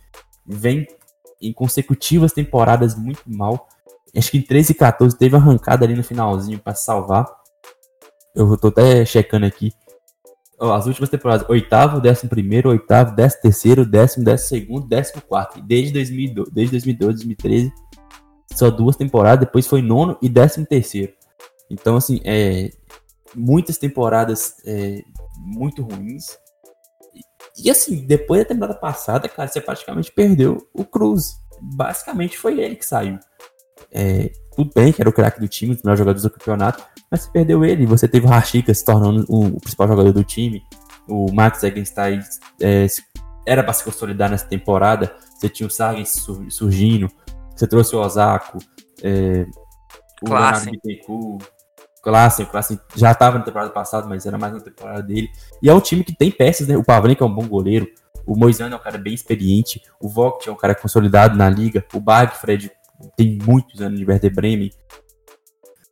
vem 0.46 0.88
em 1.42 1.52
consecutivas 1.52 2.32
temporadas 2.32 2.96
muito 2.96 3.22
mal. 3.26 3.68
Acho 4.16 4.32
que 4.32 4.38
em 4.38 4.42
13 4.42 4.72
e 4.72 4.76
14 4.76 5.18
teve 5.18 5.36
arrancada 5.36 5.84
ali 5.84 5.94
no 5.94 6.04
finalzinho 6.04 6.58
para 6.58 6.74
salvar. 6.74 7.28
Eu 8.34 8.56
tô 8.58 8.70
até 8.70 9.04
checando 9.06 9.46
aqui. 9.46 9.74
As 10.60 10.86
últimas 10.88 11.10
temporadas, 11.10 11.48
oitavo, 11.50 12.02
décimo 12.02 12.30
primeiro, 12.30 12.70
oitavo, 12.70 13.16
décimo 13.16 13.42
terceiro, 13.42 13.86
décimo, 13.86 14.26
décimo 14.26 14.48
segundo, 14.50 14.88
décimo 14.88 15.22
quarto. 15.22 15.62
Desde 15.62 15.94
2012, 15.94 16.52
desde 16.52 16.72
2012, 16.72 17.14
2013, 17.26 17.74
só 18.54 18.70
duas 18.70 18.96
temporadas, 18.96 19.46
depois 19.46 19.68
foi 19.68 19.82
nono 19.82 20.18
e 20.22 20.28
décimo 20.28 20.66
terceiro. 20.66 21.14
Então, 21.70 21.96
assim, 21.96 22.20
é, 22.26 22.72
muitas 23.36 23.78
temporadas 23.78 24.56
é, 24.66 25.04
muito 25.38 25.84
ruins. 25.84 26.38
E 27.58 27.70
assim, 27.70 28.06
depois 28.06 28.42
da 28.42 28.48
temporada 28.48 28.78
passada, 28.78 29.28
cara, 29.28 29.48
você 29.48 29.60
praticamente 29.62 30.12
perdeu 30.12 30.68
o 30.74 30.86
Cruz. 30.86 31.38
Basicamente 31.62 32.38
foi 32.38 32.60
ele 32.60 32.76
que 32.76 32.86
saiu. 32.86 33.20
É, 33.92 34.32
tudo 34.56 34.72
bem 34.74 34.92
que 34.92 35.02
era 35.02 35.10
o 35.10 35.14
craque 35.14 35.40
do 35.40 35.48
time, 35.48 35.74
os 35.74 35.82
melhores 35.82 36.00
jogadores 36.00 36.24
do 36.24 36.30
campeonato, 36.30 36.84
mas 37.10 37.22
você 37.22 37.32
perdeu 37.32 37.66
ele. 37.66 37.86
Você 37.86 38.08
teve 38.08 38.26
o 38.26 38.30
Rashica 38.30 38.74
se 38.74 38.84
tornando 38.86 39.26
o, 39.28 39.48
o 39.48 39.60
principal 39.60 39.88
jogador 39.88 40.12
do 40.12 40.24
time. 40.24 40.62
O 41.08 41.32
Max 41.34 41.64
Egenstein 41.64 42.22
é, 42.62 42.86
era 43.46 43.64
para 43.64 43.74
se 43.74 43.84
consolidar 43.84 44.30
nessa 44.30 44.46
temporada. 44.46 45.16
Você 45.36 45.50
tinha 45.50 45.68
o 45.68 45.70
Sargen 45.70 46.06
surgindo. 46.06 47.10
Você 47.56 47.68
trouxe 47.68 47.96
o 47.96 48.00
Osako. 48.00 48.60
É, 49.02 49.46
o 50.22 50.30
Leonardo. 50.30 50.72
Classe, 52.02 52.46
Classe 52.46 52.80
já 52.96 53.12
estava 53.12 53.38
na 53.38 53.44
temporada 53.44 53.72
passada, 53.72 54.08
mas 54.08 54.26
era 54.26 54.38
mais 54.38 54.54
na 54.54 54.60
temporada 54.60 55.04
dele. 55.04 55.30
E 55.62 55.70
é 55.70 55.74
um 55.74 55.82
time 55.82 56.04
que 56.04 56.16
tem 56.16 56.32
peças, 56.32 56.68
né? 56.68 56.78
O 56.78 56.84
Pavlenka 56.84 57.24
é 57.24 57.28
um 57.28 57.34
bom 57.34 57.48
goleiro, 57.48 57.88
o 58.26 58.38
Moisano 58.38 58.74
é 58.74 58.78
um 58.78 58.82
cara 58.82 58.98
bem 58.98 59.14
experiente, 59.14 59.82
o 60.00 60.08
Vogt 60.08 60.48
é 60.48 60.52
um 60.52 60.56
cara 60.56 60.74
consolidado 60.76 61.38
na 61.38 61.50
liga, 61.50 61.84
o 61.94 62.00
Bagfred 62.00 62.72
tem 63.18 63.38
muitos 63.44 63.82
anos 63.82 64.00
de 64.00 64.06
Werder 64.06 64.34
Bremen, 64.34 64.72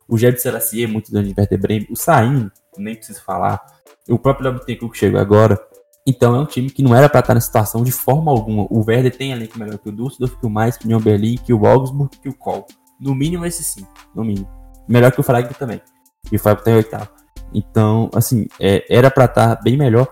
o 0.08 0.16
Jeb 0.16 0.38
Selassier, 0.38 0.88
muitos 0.88 1.14
anos 1.14 1.28
de 1.28 1.34
Werder 1.38 1.60
Bremen, 1.60 1.86
o 1.90 1.96
Sain, 1.96 2.50
nem 2.76 2.94
preciso 2.94 3.22
falar, 3.22 3.60
o 4.08 4.18
próprio 4.18 4.50
Lobtencourt 4.50 4.92
que 4.92 4.98
chegou 4.98 5.20
agora. 5.20 5.60
Então 6.06 6.34
é 6.34 6.40
um 6.40 6.46
time 6.46 6.70
que 6.70 6.82
não 6.82 6.94
era 6.94 7.06
para 7.06 7.20
estar 7.20 7.34
na 7.34 7.40
situação 7.40 7.84
de 7.84 7.92
forma 7.92 8.32
alguma. 8.32 8.66
O 8.70 8.82
Werder 8.82 9.14
tem 9.14 9.32
elenco 9.32 9.58
melhor 9.58 9.76
que 9.76 9.90
o 9.90 9.92
Düsseldorf, 9.92 10.40
que 10.40 10.46
o 10.46 10.48
Mais, 10.48 10.78
que 10.78 10.86
o 10.86 10.96
Union 10.96 11.02
que 11.44 11.52
o 11.52 11.66
Augsburg, 11.66 12.16
que 12.16 12.30
o 12.30 12.34
Kohl. 12.34 12.66
No 12.98 13.14
mínimo 13.14 13.44
esse 13.44 13.62
sim, 13.62 13.86
no 14.14 14.24
mínimo. 14.24 14.48
Melhor 14.88 15.12
que 15.12 15.20
o 15.20 15.22
Freiburg 15.22 15.54
também 15.58 15.82
e 16.30 16.36
o 16.36 16.38
Fábio 16.38 16.64
tá 16.64 16.70
oitavo. 16.72 17.08
Então, 17.52 18.10
assim, 18.14 18.46
é, 18.60 18.84
era 18.88 19.10
para 19.10 19.24
estar 19.24 19.56
tá 19.56 19.62
bem 19.62 19.76
melhor. 19.76 20.08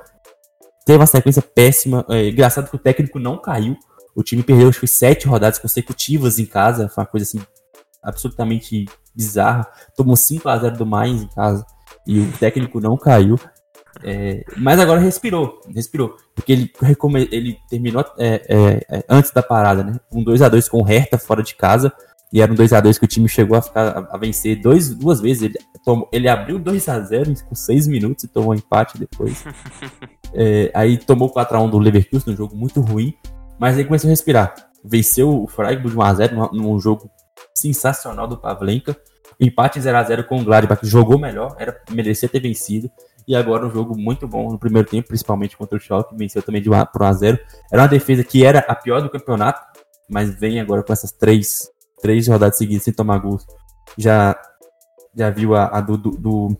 Teve 0.85 0.99
uma 0.99 1.07
sequência 1.07 1.43
péssima. 1.43 2.05
É, 2.09 2.29
engraçado 2.29 2.71
que 2.71 2.77
o 2.77 2.79
técnico 2.79 3.19
não 3.19 3.39
caiu. 3.39 3.77
O 4.15 4.23
time 4.23 4.43
perdeu, 4.43 4.69
acho 4.69 4.81
que 4.81 4.87
foi 4.87 4.89
sete 4.89 5.27
rodadas 5.27 5.59
consecutivas 5.59 6.39
em 6.39 6.47
casa. 6.47 6.89
Foi 6.89 7.03
uma 7.03 7.11
coisa 7.11 7.25
assim, 7.25 7.41
absolutamente 8.03 8.87
bizarra. 9.15 9.67
Tomou 9.97 10.17
5 10.17 10.49
a 10.49 10.59
0 10.59 10.77
do 10.77 10.87
Mainz 10.87 11.23
em 11.23 11.29
casa. 11.29 11.67
E 12.07 12.21
o 12.21 12.33
técnico 12.33 12.81
não 12.81 12.97
caiu. 12.97 13.39
É, 14.03 14.45
mas 14.57 14.79
agora 14.79 15.01
respirou, 15.01 15.61
respirou. 15.75 16.17
Porque 16.35 16.53
ele, 16.53 16.73
ele 17.31 17.59
terminou 17.69 18.05
é, 18.19 18.43
é, 18.49 18.97
é, 18.99 19.05
antes 19.09 19.31
da 19.31 19.43
parada, 19.43 19.83
né? 19.83 19.99
Um 20.13 20.23
2 20.23 20.43
a 20.43 20.49
2 20.49 20.69
com 20.69 20.81
o 20.81 20.85
Hertha 20.85 21.19
fora 21.19 21.43
de 21.43 21.55
casa. 21.55 21.93
E 22.37 22.41
era 22.43 22.53
um 22.53 22.55
2x2 22.55 22.99
que 22.99 23.05
o 23.07 23.09
time 23.09 23.27
chegou 23.31 23.57
a, 23.57 23.63
ficar, 23.63 24.07
a 24.11 24.19
vencer 24.19 24.61
dois, 24.61 24.95
duas 24.95 25.23
vezes. 25.23 25.45
Ele, 25.45 25.55
tomou, 25.83 26.07
ele 26.13 26.29
abriu 26.29 26.61
2x0 26.61 27.43
com 27.45 27.55
6 27.55 27.89
minutos 27.89 28.25
e 28.25 28.29
tomou 28.29 28.51
um 28.51 28.55
empate 28.55 28.99
depois. 28.99 29.43
é, 30.35 30.71
aí 30.75 30.99
tomou 30.99 31.33
4x1 31.33 31.71
do 31.71 31.79
Leverkusen, 31.79 32.35
um 32.35 32.37
jogo 32.37 32.55
muito 32.55 32.83
ruim. 32.83 33.15
Mas 33.59 33.79
aí 33.79 33.87
começou 33.87 34.09
a 34.09 34.11
respirar. 34.11 34.55
Venceu 34.85 35.45
o 35.45 35.47
Freiburg 35.47 35.89
de 35.89 35.97
1x0 35.97 36.33
num, 36.33 36.49
num 36.53 36.79
jogo 36.79 37.11
sensacional 37.55 38.29
do 38.29 38.37
Pavlenka. 38.37 38.95
Empate 39.41 39.81
0x0 39.81 40.25
com 40.25 40.39
o 40.39 40.45
Gladbach, 40.45 40.87
jogou 40.87 41.19
melhor, 41.19 41.57
era 41.59 41.81
merecia 41.91 42.29
ter 42.29 42.41
vencido. 42.41 42.91
E 43.27 43.35
agora 43.35 43.67
um 43.67 43.71
jogo 43.71 43.97
muito 43.97 44.29
bom 44.29 44.53
no 44.53 44.59
primeiro 44.59 44.87
tempo, 44.87 45.09
principalmente 45.09 45.57
contra 45.57 45.79
o 45.79 45.81
Schalke, 45.81 46.15
venceu 46.15 46.43
também 46.43 46.61
de 46.61 46.69
1 46.69 46.73
por 46.93 47.01
1x0. 47.01 47.39
Era 47.73 47.81
uma 47.81 47.89
defesa 47.89 48.23
que 48.23 48.45
era 48.45 48.59
a 48.59 48.75
pior 48.75 49.01
do 49.01 49.09
campeonato, 49.09 49.59
mas 50.07 50.39
vem 50.39 50.61
agora 50.61 50.83
com 50.83 50.93
essas 50.93 51.13
três, 51.13 51.71
três 52.01 52.29
rodadas 52.29 52.59
seguidas 52.59 52.85
sem 52.85 52.93
tomar 52.93 53.19
gols. 53.19 53.47
Já, 53.97 54.39
já 55.17 55.31
viu 55.31 55.55
a, 55.55 55.67
a 55.67 55.81
do, 55.81 55.97
do, 55.97 56.11
do 56.11 56.59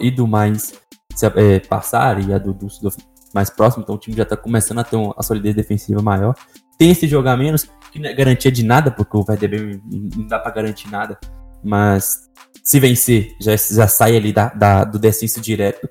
e 0.00 0.10
do 0.10 0.26
Mainz 0.26 0.74
se, 1.14 1.26
é, 1.26 1.60
passar 1.60 2.20
e 2.20 2.32
a 2.32 2.38
do, 2.38 2.52
do, 2.52 2.66
do, 2.66 2.90
mais 3.32 3.50
próximo, 3.50 3.82
então 3.82 3.94
o 3.94 3.98
time 3.98 4.16
já 4.16 4.24
está 4.24 4.36
começando 4.36 4.78
a 4.78 4.84
ter 4.84 4.96
uma 4.96 5.22
solidez 5.22 5.54
defensiva 5.54 6.02
maior. 6.02 6.34
Tem 6.78 6.90
esse 6.90 7.06
jogo 7.06 7.28
a 7.28 7.36
menos, 7.36 7.68
que 7.92 7.98
não 7.98 8.08
é 8.08 8.14
garantia 8.14 8.50
de 8.50 8.64
nada, 8.64 8.90
porque 8.90 9.16
o 9.16 9.24
Werder 9.28 9.80
não 10.16 10.26
dá 10.26 10.38
para 10.38 10.52
garantir 10.52 10.90
nada, 10.90 11.18
mas 11.62 12.28
se 12.62 12.80
vencer, 12.80 13.36
já, 13.40 13.54
já 13.56 13.86
sai 13.86 14.16
ali 14.16 14.32
da, 14.32 14.48
da, 14.48 14.84
do 14.84 14.98
descenso 14.98 15.40
direto. 15.40 15.88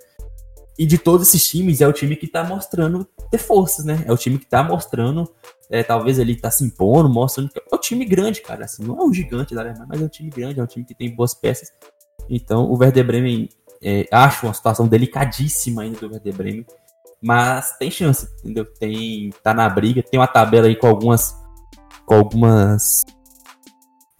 E 0.77 0.85
de 0.85 0.97
todos 0.97 1.27
esses 1.27 1.47
times, 1.47 1.81
é 1.81 1.87
o 1.87 1.93
time 1.93 2.15
que 2.15 2.27
tá 2.27 2.43
mostrando 2.43 3.07
ter 3.29 3.37
forças, 3.37 3.85
né? 3.85 4.03
É 4.07 4.11
o 4.11 4.17
time 4.17 4.39
que 4.39 4.45
tá 4.45 4.63
mostrando, 4.63 5.29
é, 5.69 5.83
talvez 5.83 6.17
ele 6.17 6.35
tá 6.35 6.49
se 6.49 6.63
impondo, 6.63 7.07
mostrando 7.07 7.49
que 7.49 7.59
é 7.59 7.75
um 7.75 7.79
time 7.79 8.05
grande, 8.05 8.41
cara. 8.41 8.65
Assim, 8.65 8.83
não 8.83 8.97
é 8.97 9.03
um 9.03 9.13
gigante 9.13 9.53
da 9.53 9.61
Alemanha, 9.61 9.85
mas 9.87 10.01
é 10.01 10.05
um 10.05 10.09
time 10.09 10.29
grande, 10.29 10.59
é 10.59 10.63
um 10.63 10.67
time 10.67 10.83
que 10.83 10.95
tem 10.95 11.13
boas 11.15 11.33
peças. 11.33 11.71
Então, 12.29 12.65
o 12.71 12.77
Werder 12.77 13.05
Bremen, 13.05 13.49
é, 13.81 14.07
acho 14.11 14.47
uma 14.47 14.53
situação 14.53 14.87
delicadíssima 14.87 15.83
ainda 15.83 15.99
do 15.99 16.11
Werder 16.11 16.33
Bremen, 16.33 16.65
mas 17.21 17.77
tem 17.77 17.91
chance, 17.91 18.27
entendeu? 18.39 18.65
Tem, 18.65 19.29
tá 19.43 19.53
na 19.53 19.69
briga, 19.69 20.01
tem 20.01 20.19
uma 20.19 20.27
tabela 20.27 20.67
aí 20.67 20.75
com 20.75 20.87
algumas, 20.87 21.35
com 22.05 22.15
algumas 22.15 23.03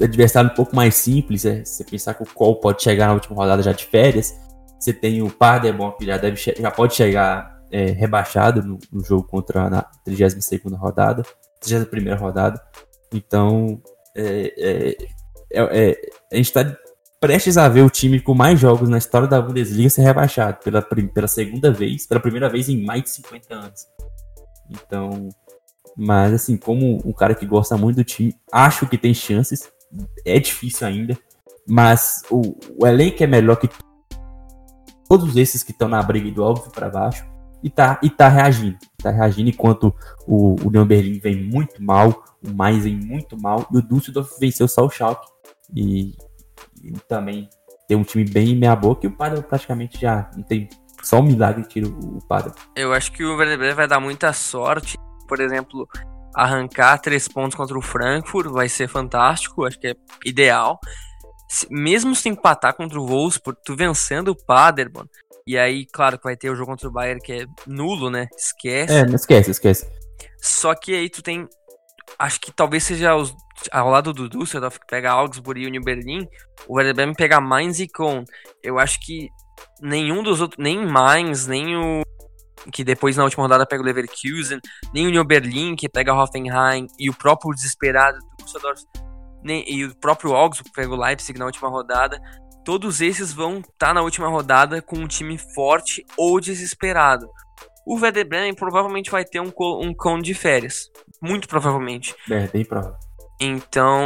adversário 0.01 0.49
um 0.49 0.53
pouco 0.53 0.75
mais 0.75 0.95
simples, 0.95 1.45
é 1.45 1.63
você 1.63 1.83
pensar 1.83 2.13
que 2.13 2.23
o 2.23 2.25
Cole 2.25 2.59
pode 2.59 2.81
chegar 2.83 3.07
na 3.07 3.13
última 3.13 3.35
rodada 3.35 3.61
já 3.63 3.71
de 3.71 3.85
férias. 3.85 4.35
Você 4.83 4.91
tem 4.91 5.21
o 5.21 5.29
Paderborn 5.29 5.95
que 5.97 6.05
já, 6.05 6.17
deve, 6.17 6.35
já 6.35 6.69
pode 6.69 6.93
chegar 6.93 7.63
é, 7.71 7.85
rebaixado 7.85 8.61
no, 8.61 8.77
no, 8.91 9.01
jogo 9.01 9.23
contra 9.23 9.69
na 9.69 9.81
32 10.03 10.49
rodada, 10.77 11.23
31 11.61 12.15
rodada. 12.17 12.61
Então, 13.13 13.81
é, 14.13 14.53
é, 14.57 14.97
é, 15.53 15.89
é 15.89 16.01
a 16.31 16.35
gente 16.35 16.47
está 16.47 16.77
prestes 17.17 17.57
a 17.57 17.69
ver 17.69 17.83
o 17.83 17.89
time 17.89 18.19
com 18.19 18.33
mais 18.33 18.59
jogos 18.59 18.89
na 18.89 18.97
história 18.97 19.25
da 19.25 19.41
Bundesliga 19.41 19.89
ser 19.89 20.01
rebaixado 20.01 20.57
pela, 20.61 20.81
pela 20.81 21.27
segunda 21.29 21.71
vez, 21.71 22.05
pela 22.05 22.19
primeira 22.19 22.49
vez 22.49 22.67
em 22.67 22.83
mais 22.83 23.03
de 23.03 23.09
50 23.11 23.55
anos. 23.55 23.87
Então, 24.69 25.29
mas 25.95 26.33
assim, 26.33 26.57
como 26.57 27.01
um 27.05 27.13
cara 27.13 27.33
que 27.33 27.45
gosta 27.45 27.77
muito 27.77 27.95
do 27.95 28.03
time, 28.03 28.35
acho 28.51 28.85
que 28.87 28.97
tem 28.97 29.13
chances 29.13 29.71
é 30.25 30.39
difícil 30.39 30.85
ainda, 30.85 31.17
mas 31.65 32.23
o, 32.29 32.57
o 32.77 32.85
elenco 32.85 33.23
é 33.23 33.27
melhor 33.27 33.55
que 33.55 33.69
todos 35.13 35.37
esses 35.37 35.61
que 35.61 35.71
estão 35.71 35.87
na 35.87 36.01
briga 36.01 36.31
do 36.31 36.41
óbvio 36.43 36.71
para 36.71 36.89
baixo 36.89 37.23
e 37.63 37.69
tá, 37.69 37.99
e 38.01 38.09
tá 38.09 38.27
reagindo. 38.27 38.79
Tá 38.97 39.11
reagindo 39.11 39.47
enquanto 39.47 39.93
o, 40.25 40.55
o 40.65 40.71
Leon 40.71 40.87
Berlin 40.87 41.19
vem 41.19 41.43
muito 41.43 41.83
mal, 41.83 42.23
o 42.43 42.51
Mais 42.51 42.83
vem 42.83 42.95
muito 42.95 43.39
mal 43.39 43.67
e 43.71 43.77
o 43.77 43.81
Düsseldorf 43.83 44.39
venceu 44.39 44.67
só 44.67 44.83
o 44.83 44.89
Schalke 44.89 45.27
e, 45.75 46.15
e 46.83 46.93
também 47.07 47.47
tem 47.87 47.95
um 47.95 48.01
time 48.01 48.25
bem 48.25 48.55
meia 48.55 48.75
boca 48.75 49.05
e 49.05 49.07
o 49.07 49.15
Padre 49.15 49.43
praticamente 49.43 50.01
já 50.01 50.31
não 50.35 50.41
tem 50.41 50.67
só 51.03 51.19
um 51.19 51.23
milagre 51.23 51.63
tira 51.67 51.87
o, 51.87 52.17
o 52.17 52.27
Padre. 52.27 52.51
Eu 52.75 52.91
acho 52.91 53.11
que 53.11 53.23
o 53.23 53.37
Werder 53.37 53.75
vai 53.75 53.87
dar 53.87 53.99
muita 53.99 54.33
sorte, 54.33 54.97
por 55.27 55.39
exemplo, 55.39 55.87
arrancar 56.33 56.97
três 56.97 57.27
pontos 57.27 57.55
contra 57.55 57.77
o 57.77 57.83
Frankfurt 57.83 58.47
vai 58.47 58.67
ser 58.67 58.87
fantástico, 58.87 59.63
acho 59.63 59.79
que 59.79 59.89
é 59.89 59.95
ideal. 60.25 60.79
Mesmo 61.69 62.15
se 62.15 62.29
empatar 62.29 62.73
contra 62.75 62.99
o 62.99 63.05
Wolfsburg, 63.05 63.59
tu 63.63 63.75
vencendo 63.75 64.29
o 64.29 64.35
Paderborn, 64.35 65.09
e 65.45 65.57
aí, 65.57 65.85
claro 65.85 66.17
que 66.17 66.23
vai 66.23 66.37
ter 66.37 66.49
o 66.49 66.55
jogo 66.55 66.71
contra 66.71 66.87
o 66.87 66.91
Bayern 66.91 67.21
que 67.21 67.33
é 67.33 67.45
nulo, 67.67 68.09
né? 68.09 68.27
Esquece. 68.37 68.93
É, 68.93 69.01
esquece, 69.13 69.51
esquece. 69.51 69.87
Só 70.41 70.73
que 70.73 70.95
aí 70.95 71.09
tu 71.09 71.21
tem. 71.21 71.47
Acho 72.17 72.39
que 72.39 72.51
talvez 72.51 72.83
seja 72.83 73.15
os, 73.15 73.35
ao 73.71 73.89
lado 73.89 74.13
do 74.13 74.29
Düsseldorf, 74.29 74.79
que 74.79 74.87
pega 74.87 75.11
Augsburg 75.11 75.61
e 75.61 75.67
Union 75.67 75.81
Berlin, 75.81 76.27
o 76.67 76.75
Werder 76.75 76.95
Bremen 76.95 77.15
pega 77.15 77.41
Mainz 77.41 77.79
e 77.79 77.87
Köln. 77.87 78.23
Eu 78.61 78.79
acho 78.79 78.99
que 79.01 79.29
nenhum 79.81 80.23
dos 80.23 80.39
outros, 80.39 80.63
nem 80.63 80.85
Mainz, 80.85 81.47
nem 81.47 81.75
o 81.75 82.03
que 82.71 82.83
depois 82.83 83.17
na 83.17 83.25
última 83.25 83.43
rodada 83.43 83.65
pega 83.65 83.81
o 83.81 83.85
Leverkusen, 83.85 84.59
nem 84.93 85.05
o 85.05 85.09
Union 85.09 85.25
Berlin, 85.25 85.75
que 85.75 85.89
pega 85.89 86.13
o 86.13 86.17
Hoffenheim, 86.17 86.87
e 86.97 87.09
o 87.09 87.13
próprio 87.13 87.53
desesperado 87.53 88.17
do 88.19 88.45
Düsseldorf, 88.45 88.81
nem, 89.43 89.63
e 89.67 89.85
o 89.85 89.95
próprio 89.95 90.33
Augsburg, 90.33 90.69
que 90.69 90.75
pega 90.75 90.93
o 90.93 90.97
Leipzig 90.97 91.37
na 91.37 91.45
última 91.45 91.69
rodada, 91.69 92.19
todos 92.63 93.01
esses 93.01 93.33
vão 93.33 93.59
estar 93.59 93.71
tá 93.77 93.93
na 93.93 94.01
última 94.01 94.27
rodada 94.27 94.81
com 94.81 94.97
um 94.97 95.07
time 95.07 95.37
forte 95.37 96.05
ou 96.17 96.39
desesperado. 96.39 97.29
O 97.85 97.99
Werder 97.99 98.27
Bremen 98.27 98.53
provavelmente 98.53 99.11
vai 99.11 99.25
ter 99.25 99.41
um, 99.41 99.51
um 99.81 99.93
cone 99.93 100.23
de 100.23 100.33
férias. 100.33 100.89
Muito 101.21 101.47
provavelmente. 101.47 102.15
É, 102.29 102.47
bem 102.47 102.63
provável. 102.63 102.97
Então, 103.39 104.01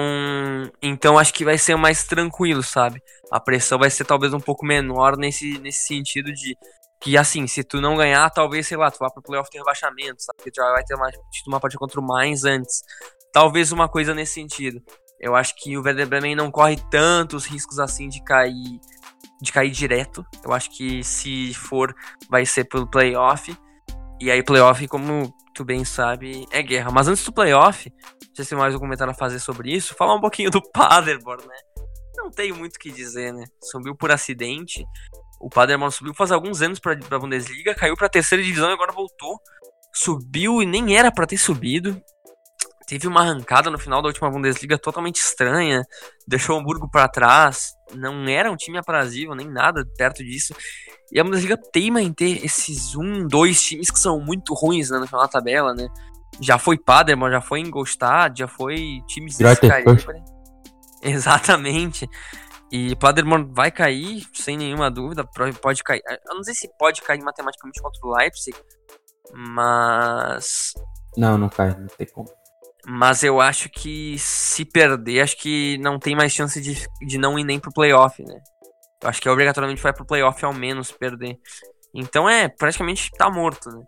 então 0.81 1.17
acho 1.19 1.33
que 1.33 1.45
vai 1.45 1.57
ser 1.57 1.75
mais 1.75 2.03
tranquilo, 2.03 2.63
sabe? 2.63 3.01
A 3.31 3.39
pressão 3.39 3.77
vai 3.77 3.89
ser 3.89 4.05
talvez 4.05 4.33
um 4.33 4.39
pouco 4.39 4.65
menor 4.65 5.15
nesse, 5.15 5.59
nesse 5.59 5.85
sentido 5.85 6.31
de 6.33 6.57
que 6.99 7.15
assim, 7.15 7.45
se 7.45 7.63
tu 7.63 7.79
não 7.79 7.95
ganhar, 7.95 8.27
talvez, 8.31 8.67
sei 8.67 8.77
lá, 8.77 8.89
tu 8.89 8.97
vá 8.99 9.09
pro 9.11 9.21
playoff 9.21 9.49
ter 9.51 9.59
rebaixamento, 9.59 10.23
sabe? 10.23 10.37
Porque 10.37 10.51
tu 10.51 10.55
já 10.55 10.71
vai 10.71 10.83
ter 10.83 10.95
uma, 10.95 11.09
uma 11.47 11.59
partida 11.59 11.79
contra 11.79 11.99
o 11.99 12.03
Mainz 12.03 12.43
antes. 12.43 12.81
Talvez 13.31 13.71
uma 13.71 13.87
coisa 13.87 14.15
nesse 14.15 14.33
sentido. 14.33 14.81
Eu 15.19 15.35
acho 15.35 15.55
que 15.55 15.77
o 15.77 15.81
Werder 15.81 16.07
Bremen 16.07 16.35
não 16.35 16.51
corre 16.51 16.77
tantos 16.91 17.45
riscos 17.45 17.79
assim 17.79 18.07
de 18.07 18.23
cair 18.23 18.79
de 19.41 19.51
cair 19.51 19.71
direto. 19.71 20.25
Eu 20.43 20.51
acho 20.51 20.69
que 20.71 21.03
se 21.03 21.53
for, 21.53 21.95
vai 22.29 22.45
ser 22.45 22.65
pelo 22.65 22.89
playoff. 22.89 23.55
E 24.19 24.31
aí, 24.31 24.41
playoff, 24.41 24.87
como 24.87 25.33
tu 25.53 25.63
bem 25.63 25.85
sabe, 25.85 26.45
é 26.51 26.61
guerra. 26.61 26.91
Mas 26.91 27.07
antes 27.07 27.23
do 27.23 27.31
playoff, 27.31 27.89
não 27.89 28.35
sei 28.35 28.45
se 28.45 28.49
tem 28.49 28.57
mais 28.57 28.73
algum 28.73 28.85
comentário 28.85 29.11
a 29.11 29.15
fazer 29.15 29.39
sobre 29.39 29.71
isso, 29.71 29.95
falar 29.95 30.15
um 30.15 30.21
pouquinho 30.21 30.49
do 30.49 30.61
Paderborn, 30.71 31.45
né? 31.45 31.55
Não 32.15 32.31
tenho 32.31 32.55
muito 32.55 32.75
o 32.75 32.79
que 32.79 32.91
dizer, 32.91 33.31
né? 33.31 33.45
Subiu 33.63 33.95
por 33.95 34.11
acidente. 34.11 34.83
O 35.39 35.49
Paderborn 35.49 35.91
subiu 35.91 36.13
faz 36.13 36.31
alguns 36.31 36.61
anos 36.61 36.79
para 36.79 36.93
a 36.93 37.19
Bundesliga, 37.19 37.75
caiu 37.75 37.95
para 37.95 38.07
a 38.07 38.09
terceira 38.09 38.43
divisão 38.43 38.69
e 38.69 38.73
agora 38.73 38.91
voltou. 38.91 39.39
Subiu 39.93 40.61
e 40.61 40.65
nem 40.65 40.95
era 40.95 41.11
para 41.11 41.27
ter 41.27 41.37
subido. 41.37 42.01
Teve 42.87 43.05
uma 43.05 43.19
arrancada 43.19 43.69
no 43.69 43.77
final 43.77 44.01
da 44.01 44.07
última 44.07 44.31
Bundesliga 44.31 44.77
totalmente 44.77 45.17
estranha, 45.17 45.83
deixou 46.25 46.55
o 46.55 46.59
Hamburgo 46.59 46.89
para 46.89 47.09
trás. 47.09 47.73
Não 47.93 48.25
era 48.27 48.49
um 48.49 48.55
time 48.55 48.77
aprazível, 48.77 49.35
nem 49.35 49.45
nada 49.45 49.85
perto 49.97 50.23
disso. 50.23 50.55
E 51.11 51.19
a 51.19 51.23
Bundesliga 51.23 51.57
teima 51.71 52.01
em 52.01 52.13
ter 52.13 52.45
esses 52.45 52.95
um, 52.95 53.27
dois 53.27 53.61
times 53.61 53.91
que 53.91 53.99
são 53.99 54.21
muito 54.21 54.53
ruins 54.53 54.89
né, 54.89 54.99
no 54.99 55.05
final 55.05 55.21
da 55.21 55.27
tabela, 55.27 55.73
né? 55.73 55.89
Já 56.39 56.57
foi 56.57 56.77
Paderborn, 56.77 57.35
já 57.35 57.41
foi 57.41 57.59
Ingolstadt, 57.59 58.39
já 58.39 58.47
foi 58.47 59.01
times 59.05 59.37
desse 59.37 59.67
calibre. 59.67 60.23
Exatamente. 61.03 62.09
E 62.71 62.95
Paderborn 62.95 63.49
vai 63.53 63.69
cair, 63.69 64.25
sem 64.33 64.55
nenhuma 64.55 64.89
dúvida, 64.89 65.25
pode 65.61 65.83
cair. 65.83 66.01
Eu 66.25 66.35
não 66.35 66.43
sei 66.43 66.53
se 66.53 66.69
pode 66.77 67.01
cair 67.01 67.21
matematicamente 67.21 67.81
contra 67.81 67.99
o 68.03 68.15
Leipzig, 68.15 68.57
mas. 69.33 70.73
Não, 71.17 71.37
não 71.37 71.49
cai, 71.49 71.69
não 71.77 71.87
tem 71.87 72.07
como. 72.07 72.36
Mas 72.87 73.21
eu 73.21 73.41
acho 73.41 73.69
que 73.69 74.17
se 74.17 74.63
perder, 74.63 75.21
acho 75.21 75.37
que 75.37 75.77
não 75.79 75.99
tem 75.99 76.15
mais 76.15 76.31
chance 76.31 76.61
de, 76.61 76.87
de 77.05 77.17
não 77.17 77.37
ir 77.37 77.43
nem 77.43 77.59
pro 77.59 77.73
playoff, 77.73 78.23
né? 78.23 78.39
Eu 79.03 79.09
acho 79.09 79.21
que 79.21 79.29
obrigatoriamente 79.29 79.81
vai 79.81 79.93
pro 79.93 80.05
playoff 80.05 80.43
ao 80.45 80.53
menos 80.53 80.91
perder. 80.91 81.37
Então 81.93 82.29
é, 82.29 82.47
praticamente 82.47 83.11
tá 83.11 83.29
morto, 83.29 83.69
né? 83.69 83.83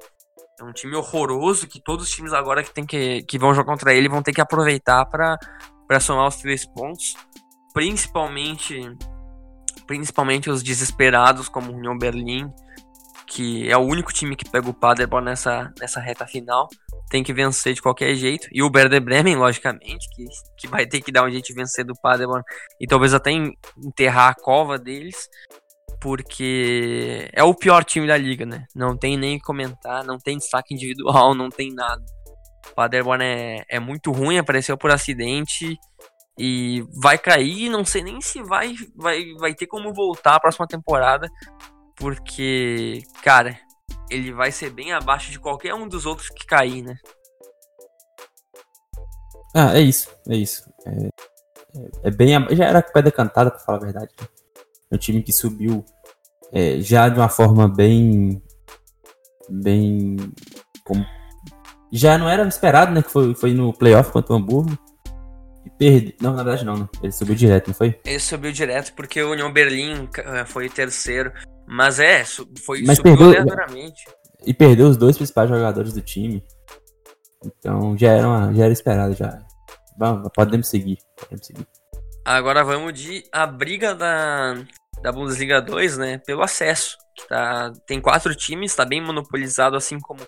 É 0.60 0.64
um 0.64 0.74
time 0.74 0.96
horroroso 0.96 1.68
que 1.68 1.82
todos 1.82 2.08
os 2.08 2.12
times 2.12 2.34
agora 2.34 2.62
que, 2.62 2.74
tem 2.74 2.86
que, 2.86 3.24
que 3.24 3.40
vão 3.40 3.54
jogar 3.54 3.72
contra 3.72 3.94
ele 3.94 4.10
vão 4.10 4.22
ter 4.22 4.34
que 4.34 4.42
aproveitar 4.42 5.06
para 5.06 6.00
somar 6.02 6.28
os 6.28 6.36
três 6.36 6.66
pontos 6.66 7.16
principalmente 7.74 8.82
principalmente 9.88 10.50
os 10.50 10.62
desesperados 10.62 11.50
como 11.50 11.72
o 11.72 11.76
Union 11.76 11.98
Berlin, 11.98 12.52
que 13.26 13.68
é 13.68 13.76
o 13.76 13.82
único 13.82 14.14
time 14.14 14.36
que 14.36 14.48
pega 14.48 14.70
o 14.70 14.74
Paderborn 14.74 15.26
nessa, 15.26 15.74
nessa 15.80 16.00
reta 16.00 16.28
final, 16.28 16.68
tem 17.10 17.24
que 17.24 17.34
vencer 17.34 17.74
de 17.74 17.82
qualquer 17.82 18.16
jeito. 18.16 18.48
E 18.52 18.62
o 18.62 18.72
Werder 18.74 19.02
Bremen, 19.02 19.36
logicamente, 19.36 20.08
que, 20.16 20.26
que 20.58 20.68
vai 20.68 20.86
ter 20.86 21.02
que 21.02 21.12
dar 21.12 21.26
um 21.26 21.32
jeito 21.32 21.46
de 21.46 21.54
vencer 21.54 21.84
do 21.84 21.94
Paderborn 22.02 22.44
e 22.80 22.88
talvez 22.88 23.14
até 23.14 23.32
enterrar 23.32 24.30
a 24.30 24.36
cova 24.36 24.78
deles, 24.78 25.28
porque 26.00 27.30
é 27.34 27.44
o 27.44 27.54
pior 27.54 27.84
time 27.84 28.08
da 28.08 28.16
liga, 28.16 28.46
né? 28.46 28.66
Não 28.76 28.96
tem 28.96 29.18
nem 29.18 29.40
comentar, 29.40 30.04
não 30.06 30.18
tem 30.18 30.38
destaque 30.38 30.74
individual, 30.76 31.34
não 31.34 31.50
tem 31.50 31.74
nada. 31.74 32.02
O 32.72 32.76
Paderborn 32.76 33.24
é, 33.24 33.66
é 33.68 33.80
muito 33.80 34.12
ruim, 34.12 34.38
apareceu 34.38 34.78
por 34.78 34.92
acidente 34.92 35.78
e 36.38 36.84
vai 37.02 37.18
cair, 37.18 37.70
não 37.70 37.84
sei 37.84 38.04
nem 38.04 38.22
se 38.22 38.42
vai, 38.42 38.74
vai, 38.96 39.34
vai 39.40 39.54
ter 39.54 39.68
como 39.68 39.94
voltar 39.94 40.36
a 40.36 40.40
próxima 40.40 40.66
temporada, 40.66 41.28
porque, 41.98 43.02
cara, 43.22 43.60
ele 44.10 44.32
vai 44.32 44.52
ser 44.52 44.70
bem 44.70 44.92
abaixo 44.92 45.32
de 45.32 45.40
qualquer 45.40 45.74
um 45.74 45.88
dos 45.88 46.06
outros 46.06 46.30
que 46.30 46.46
cair, 46.46 46.84
né? 46.84 46.98
Ah, 49.56 49.78
é 49.78 49.82
isso, 49.82 50.10
é 50.28 50.36
isso. 50.36 50.70
É, 50.86 51.08
é, 51.78 51.90
é 52.04 52.12
bem. 52.12 52.30
Já 52.52 52.66
era 52.66 52.82
pedra 52.82 53.12
cantada, 53.12 53.52
pra 53.52 53.60
falar 53.60 53.78
a 53.80 53.82
verdade. 53.82 54.12
Né? 54.20 54.28
É 54.92 54.96
um 54.96 54.98
time 54.98 55.24
que 55.24 55.32
subiu 55.32 55.84
é, 56.52 56.80
já 56.82 57.10
de 57.10 57.20
uma 57.20 57.30
forma 57.30 57.68
bem. 57.68 58.42
Bem. 59.50 60.18
Como, 60.84 61.06
já 61.92 62.18
não 62.18 62.30
era 62.30 62.48
esperado, 62.48 62.92
né? 62.92 63.02
Que 63.02 63.12
foi, 63.12 63.34
foi 63.34 63.54
no 63.54 63.74
playoff 63.74 64.12
contra 64.12 64.34
o 64.34 64.38
Hamburgo. 64.38 64.78
E 65.66 65.70
perde. 65.72 66.16
Não, 66.22 66.34
na 66.34 66.44
verdade 66.44 66.66
não, 66.66 66.78
né? 66.78 66.90
Ele 67.02 67.12
subiu 67.12 67.36
direto, 67.36 67.68
não 67.68 67.74
foi? 67.74 68.00
Ele 68.06 68.20
subiu 68.20 68.52
direto 68.52 68.94
porque 68.94 69.22
o 69.22 69.32
União 69.32 69.52
Berlim 69.52 70.08
eh, 70.16 70.46
foi 70.46 70.70
terceiro. 70.70 71.34
Mas 71.72 72.00
é, 72.00 72.26
foi 72.26 72.82
Mas 72.82 73.00
perdeu, 73.00 73.32
E 74.44 74.54
perdeu 74.56 74.88
os 74.88 74.98
dois 74.98 75.16
principais 75.16 75.48
jogadores 75.48 75.94
do 75.94 76.02
time. 76.02 76.44
Então 77.46 77.96
já 77.96 78.12
era, 78.12 78.28
uma, 78.28 78.54
já 78.56 78.64
era 78.64 78.74
esperado 78.74 79.14
já. 79.14 79.40
Vamos, 79.96 80.30
podemos 80.34 80.68
seguir. 80.68 80.98
Podemos 81.16 81.46
seguir. 81.46 81.68
Agora 82.26 82.64
vamos 82.64 82.94
de 82.94 83.24
a 83.32 83.46
briga 83.46 83.94
da, 83.94 84.56
da 85.04 85.12
Bundesliga 85.12 85.62
2, 85.62 85.98
né? 86.00 86.18
Pelo 86.18 86.42
acesso. 86.42 86.98
Tá, 87.28 87.72
tem 87.86 88.02
quatro 88.02 88.34
times, 88.34 88.72
está 88.72 88.84
bem 88.84 89.00
monopolizado, 89.00 89.76
assim 89.76 90.00
como 90.00 90.22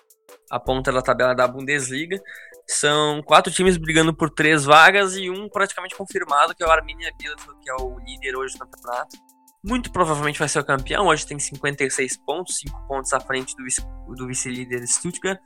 a 0.48 0.60
ponta 0.60 0.92
da 0.92 1.02
tabela 1.02 1.34
da 1.34 1.48
Bundesliga. 1.48 2.22
São 2.68 3.20
quatro 3.24 3.52
times 3.52 3.76
brigando 3.76 4.14
por 4.14 4.30
três 4.30 4.64
vagas 4.64 5.16
e 5.16 5.28
um 5.28 5.48
praticamente 5.48 5.96
confirmado, 5.96 6.54
que 6.54 6.62
é 6.62 6.66
o 6.66 6.70
Arminia 6.70 7.10
Bielefeld, 7.18 7.58
que 7.60 7.70
é 7.70 7.74
o 7.74 7.98
líder 7.98 8.36
hoje 8.36 8.56
do 8.56 8.60
campeonato. 8.60 9.16
Muito 9.64 9.92
provavelmente 9.92 10.38
vai 10.38 10.48
ser 10.48 10.58
o 10.58 10.64
campeão, 10.64 11.06
hoje 11.06 11.26
tem 11.26 11.38
56 11.38 12.16
pontos, 12.18 12.58
5 12.58 12.86
pontos 12.88 13.12
à 13.12 13.20
frente 13.20 13.54
do, 13.56 14.14
do 14.14 14.26
vice-líder 14.26 14.86
Stuttgart. 14.88 15.38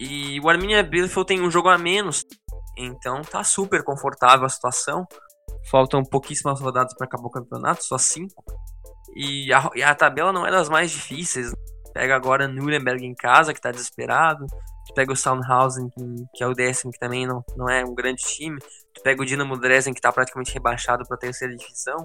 E 0.00 0.40
o 0.40 0.48
Arminia 0.48 0.82
Bielefeld 0.82 1.26
tem 1.26 1.42
um 1.42 1.50
jogo 1.50 1.68
a 1.68 1.76
menos, 1.76 2.24
então 2.76 3.20
tá 3.22 3.44
super 3.44 3.84
confortável 3.84 4.46
a 4.46 4.48
situação. 4.48 5.06
Faltam 5.70 6.02
pouquíssimas 6.02 6.60
rodadas 6.60 6.94
para 6.94 7.06
acabar 7.06 7.26
o 7.26 7.30
campeonato, 7.30 7.84
só 7.84 7.98
5. 7.98 8.32
E 9.14 9.48
e 9.74 9.82
a 9.82 9.94
tabela 9.94 10.32
não 10.32 10.46
é 10.46 10.50
das 10.50 10.68
mais 10.68 10.90
difíceis. 10.90 11.52
Pega 11.92 12.16
agora 12.16 12.48
Nuremberg 12.48 13.06
em 13.06 13.14
casa, 13.14 13.54
que 13.54 13.60
tá 13.60 13.70
desesperado. 13.70 14.46
Tu 14.86 14.94
pega 14.94 15.12
o 15.12 15.16
Soundhausen, 15.16 15.88
que, 16.34 16.42
é 16.42 16.46
o 16.46 16.52
décimo, 16.52 16.92
que 16.92 16.98
também 16.98 17.24
não, 17.24 17.44
não 17.56 17.70
é 17.70 17.84
um 17.84 17.94
grande 17.94 18.22
time. 18.22 18.58
Tu 18.92 19.02
pega 19.02 19.22
o 19.22 19.24
Dinamo 19.24 19.56
Dresden, 19.56 19.94
que 19.94 20.00
tá 20.00 20.12
praticamente 20.12 20.52
rebaixado 20.52 21.06
para 21.06 21.16
terceira 21.16 21.54
divisão. 21.54 22.04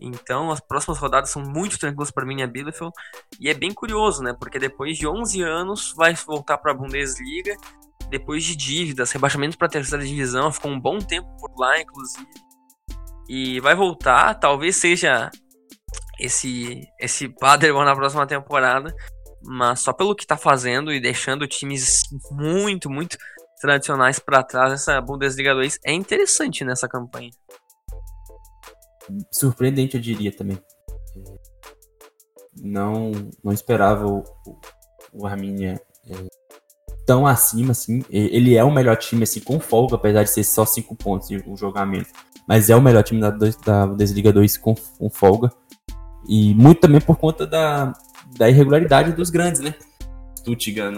Então, 0.00 0.50
as 0.50 0.60
próximas 0.60 0.98
rodadas 0.98 1.30
são 1.30 1.42
muito 1.42 1.78
tranquilas 1.78 2.10
para 2.10 2.26
mim 2.26 2.42
a 2.42 2.46
Bielefeld. 2.46 2.92
E 3.38 3.48
é 3.48 3.54
bem 3.54 3.72
curioso, 3.72 4.22
né? 4.22 4.34
Porque 4.38 4.58
depois 4.58 4.98
de 4.98 5.06
11 5.06 5.42
anos 5.42 5.92
vai 5.96 6.14
voltar 6.14 6.58
para 6.58 6.72
a 6.72 6.74
Bundesliga. 6.74 7.56
Depois 8.10 8.44
de 8.44 8.56
dívidas, 8.56 9.12
rebaixamentos 9.12 9.56
para 9.56 9.66
a 9.66 9.70
terceira 9.70 10.04
divisão, 10.04 10.52
ficou 10.52 10.70
um 10.70 10.80
bom 10.80 10.98
tempo 10.98 11.28
por 11.38 11.50
lá, 11.58 11.80
inclusive. 11.80 12.28
E 13.28 13.60
vai 13.60 13.74
voltar, 13.74 14.34
talvez 14.34 14.76
seja 14.76 15.30
esse 16.18 16.86
esse 17.00 17.28
Paderborn 17.28 17.86
na 17.86 17.96
próxima 17.96 18.26
temporada, 18.26 18.94
mas 19.42 19.80
só 19.80 19.92
pelo 19.92 20.14
que 20.14 20.24
está 20.24 20.36
fazendo 20.36 20.92
e 20.92 21.00
deixando 21.00 21.46
times 21.46 22.02
muito, 22.30 22.90
muito 22.90 23.16
tradicionais 23.60 24.18
para 24.18 24.42
trás, 24.42 24.72
essa 24.72 25.00
Bundesliga 25.00 25.54
2 25.54 25.80
é 25.84 25.92
interessante 25.92 26.64
nessa 26.64 26.86
campanha. 26.86 27.30
Surpreendente, 29.30 29.96
eu 29.96 30.00
diria 30.00 30.32
também. 30.32 30.58
Não, 32.56 33.12
não 33.42 33.52
esperava 33.52 34.06
o, 34.06 34.24
o 35.12 35.26
Arminia 35.26 35.80
é, 36.08 36.14
tão 37.06 37.26
acima, 37.26 37.72
assim. 37.72 38.04
Ele 38.10 38.56
é 38.56 38.64
o 38.64 38.70
melhor 38.70 38.96
time, 38.96 39.24
assim, 39.24 39.40
com 39.40 39.60
folga, 39.60 39.96
apesar 39.96 40.22
de 40.22 40.30
ser 40.30 40.44
só 40.44 40.64
5 40.64 40.94
pontos 40.96 41.28
o 41.46 41.56
jogamento. 41.56 42.10
Mas 42.48 42.68
é 42.70 42.76
o 42.76 42.82
melhor 42.82 43.02
time 43.02 43.20
da, 43.20 43.30
da 43.30 43.86
Bundesliga 43.86 44.32
2 44.32 44.56
com, 44.58 44.74
com 44.74 45.10
folga. 45.10 45.50
E 46.26 46.54
muito 46.54 46.80
também 46.80 47.00
por 47.00 47.16
conta 47.16 47.46
da, 47.46 47.92
da 48.36 48.48
irregularidade 48.48 49.12
dos 49.12 49.30
grandes, 49.30 49.60
né? 49.60 49.74
Stuttgart 50.38 50.94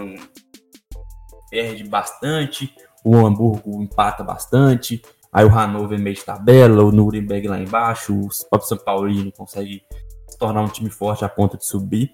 perde 1.49 1.83
bastante, 1.85 2.73
o 3.03 3.15
Hamburgo 3.25 3.81
empata 3.81 4.23
bastante, 4.23 5.01
aí 5.31 5.45
o 5.45 5.49
Hannover 5.49 5.99
meio 5.99 6.15
de 6.15 6.23
tabela, 6.23 6.83
o 6.83 6.91
Nuremberg 6.91 7.47
lá 7.47 7.59
embaixo, 7.59 8.13
o 8.13 8.29
próprio 8.49 8.69
São 8.69 8.77
Paulo 8.77 9.09
não 9.09 9.31
consegue 9.31 9.83
se 10.27 10.37
tornar 10.37 10.61
um 10.61 10.67
time 10.67 10.89
forte 10.89 11.25
a 11.25 11.29
ponto 11.29 11.57
de 11.57 11.65
subir. 11.65 12.13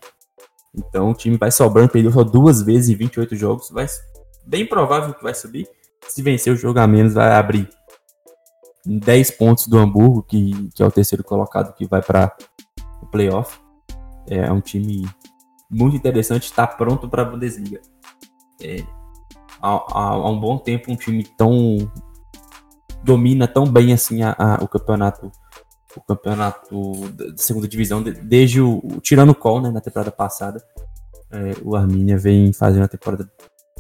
Então 0.76 1.12
o 1.12 1.14
time 1.14 1.38
vai 1.38 1.52
sobrando, 1.52 1.90
perdeu 1.90 2.12
só 2.12 2.24
duas 2.24 2.62
vezes 2.62 2.90
em 2.90 2.96
28 2.96 3.36
jogos, 3.36 3.70
vai 3.70 3.86
bem 4.46 4.66
provável 4.66 5.14
que 5.14 5.24
vai 5.24 5.34
subir. 5.34 5.68
Se 6.08 6.22
vencer 6.22 6.52
o 6.54 6.58
jogo 6.58 6.80
a 6.80 6.88
menos, 6.88 7.14
vai 7.14 7.32
abrir 7.32 7.70
10 8.86 9.32
pontos 9.32 9.68
do 9.68 9.78
Hamburgo, 9.78 10.24
que, 10.24 10.70
que 10.76 10.84
é 10.84 10.86
o 10.86 10.92
terceiro 10.92 11.24
colocado 11.24 11.74
que 11.74 11.86
vai 11.86 12.02
para 12.02 12.36
o 13.02 13.06
playoff. 13.06 13.60
É 14.28 14.52
um 14.52 14.60
time 14.60 15.08
muito 15.70 15.96
interessante, 15.96 16.44
está 16.44 16.68
pronto 16.68 17.08
para 17.08 17.22
a 17.22 17.26
Bundesliga. 17.26 17.82
É, 18.62 18.84
há, 19.62 19.70
há, 19.70 20.10
há, 20.10 20.30
um 20.30 20.40
bom 20.40 20.58
tempo 20.58 20.92
um 20.92 20.96
time 20.96 21.24
tão 21.24 21.92
domina 23.04 23.48
tão 23.48 23.66
bem 23.66 23.94
assim 23.94 24.22
a, 24.24 24.36
a, 24.38 24.64
o 24.64 24.68
campeonato 24.68 25.32
o 25.96 26.02
campeonato 26.02 26.92
da 27.10 27.38
segunda 27.38 27.68
divisão 27.68 28.02
desde 28.02 28.62
o 28.62 28.82
tirando 29.02 29.30
o 29.30 29.36
Col 29.36 29.62
né, 29.62 29.70
na 29.70 29.82
temporada 29.82 30.12
passada 30.12 30.64
é, 31.32 31.52
o 31.64 31.76
Arminia 31.76 32.18
vem 32.18 32.52
fazendo 32.54 32.82
uma 32.82 32.88
temporada 32.88 33.30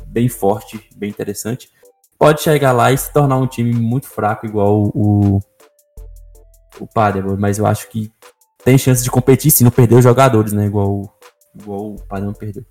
bem 0.05 0.29
forte 0.29 0.89
bem 0.95 1.09
interessante 1.09 1.69
pode 2.19 2.41
chegar 2.41 2.71
lá 2.71 2.91
e 2.91 2.97
se 2.97 3.11
tornar 3.11 3.37
um 3.37 3.47
time 3.47 3.73
muito 3.73 4.07
fraco 4.07 4.45
igual 4.45 4.91
o 4.93 5.39
o 6.79 6.87
Paderborn 6.87 7.39
mas 7.39 7.57
eu 7.57 7.65
acho 7.65 7.89
que 7.89 8.11
tem 8.63 8.77
chance 8.77 9.03
de 9.03 9.11
competir 9.11 9.51
se 9.51 9.63
não 9.63 9.71
perder 9.71 9.95
os 9.95 10.03
jogadores, 10.03 10.53
né? 10.53 10.65
Igual, 10.65 11.13
igual 11.53 11.95
o 11.95 12.01
Padrão 12.07 12.33
perdeu. 12.33 12.65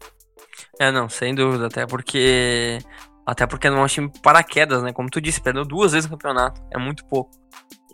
É, 0.81 0.91
não, 0.91 1.09
sem 1.09 1.35
dúvida, 1.35 1.67
até 1.67 1.87
porque. 1.87 2.79
Até 3.27 3.47
porque 3.47 3.71
não 3.71 3.79
é 3.79 3.85
um 3.85 3.87
time 3.87 4.11
paraquedas, 4.23 4.83
né? 4.83 4.93
Como 4.93 5.09
tu 5.09 5.21
disse, 5.21 5.41
perdeu 5.41 5.65
duas 5.65 5.93
vezes 5.93 6.11
no 6.11 6.17
campeonato. 6.17 6.61
É 6.73 6.79
muito 6.79 7.05
pouco. 7.07 7.31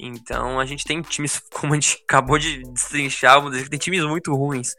Então 0.01 0.59
a 0.59 0.65
gente 0.65 0.85
tem 0.85 1.03
times, 1.03 1.41
como 1.53 1.73
a 1.73 1.77
gente 1.77 2.03
acabou 2.05 2.39
de 2.39 2.63
destrinchar, 2.73 3.37
vamos 3.37 3.53
dizer 3.53 3.65
que 3.65 3.71
tem 3.71 3.79
times 3.79 4.05
muito 4.05 4.35
ruins. 4.35 4.75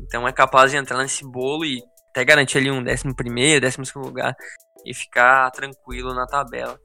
Então 0.00 0.26
é 0.26 0.32
capaz 0.32 0.70
de 0.70 0.76
entrar 0.76 0.98
nesse 0.98 1.24
bolo 1.24 1.64
e 1.64 1.82
até 2.10 2.24
garantir 2.24 2.58
ali 2.58 2.70
um 2.70 2.82
décimo 2.82 3.14
primeiro, 3.14 3.60
décimo 3.60 3.84
segundo 3.84 4.06
lugar 4.06 4.34
e 4.84 4.94
ficar 4.94 5.50
tranquilo 5.50 6.14
na 6.14 6.26
tabela. 6.26 6.78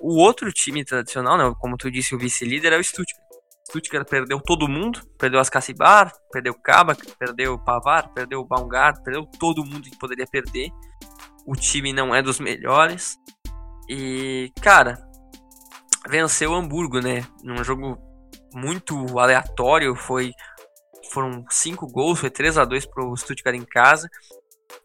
O 0.00 0.20
outro 0.20 0.52
time 0.52 0.84
tradicional, 0.84 1.38
né, 1.38 1.52
como 1.58 1.76
tu 1.76 1.90
disse, 1.90 2.14
o 2.14 2.18
vice-líder 2.18 2.72
é 2.72 2.78
o 2.78 2.84
Stuttgart. 2.84 3.26
Stuttgart 3.68 4.08
perdeu 4.08 4.40
todo 4.40 4.68
mundo, 4.68 5.00
perdeu 5.18 5.40
as 5.40 5.48
Cassibar, 5.48 6.12
perdeu 6.30 6.52
o 6.52 6.62
Kabak, 6.62 7.00
perdeu 7.18 7.54
o 7.54 7.58
Pavar, 7.58 8.12
perdeu 8.12 8.40
o 8.40 8.44
Baumgart, 8.44 9.02
perdeu 9.02 9.26
todo 9.40 9.64
mundo 9.64 9.82
que 9.82 9.98
poderia 9.98 10.26
perder. 10.26 10.70
O 11.46 11.54
time 11.54 11.92
não 11.92 12.14
é 12.14 12.22
dos 12.22 12.40
melhores. 12.40 13.16
E, 13.88 14.52
cara, 14.60 14.98
venceu 16.08 16.50
o 16.50 16.54
Hamburgo, 16.54 17.00
né? 17.00 17.24
Num 17.42 17.62
jogo 17.62 17.98
muito 18.52 19.18
aleatório, 19.18 19.94
foi 19.94 20.32
foram 21.12 21.44
cinco 21.48 21.86
gols, 21.86 22.18
foi 22.18 22.30
3 22.30 22.58
a 22.58 22.64
2 22.64 22.86
pro 22.86 23.16
Stuttgart 23.16 23.56
em 23.56 23.64
casa. 23.64 24.08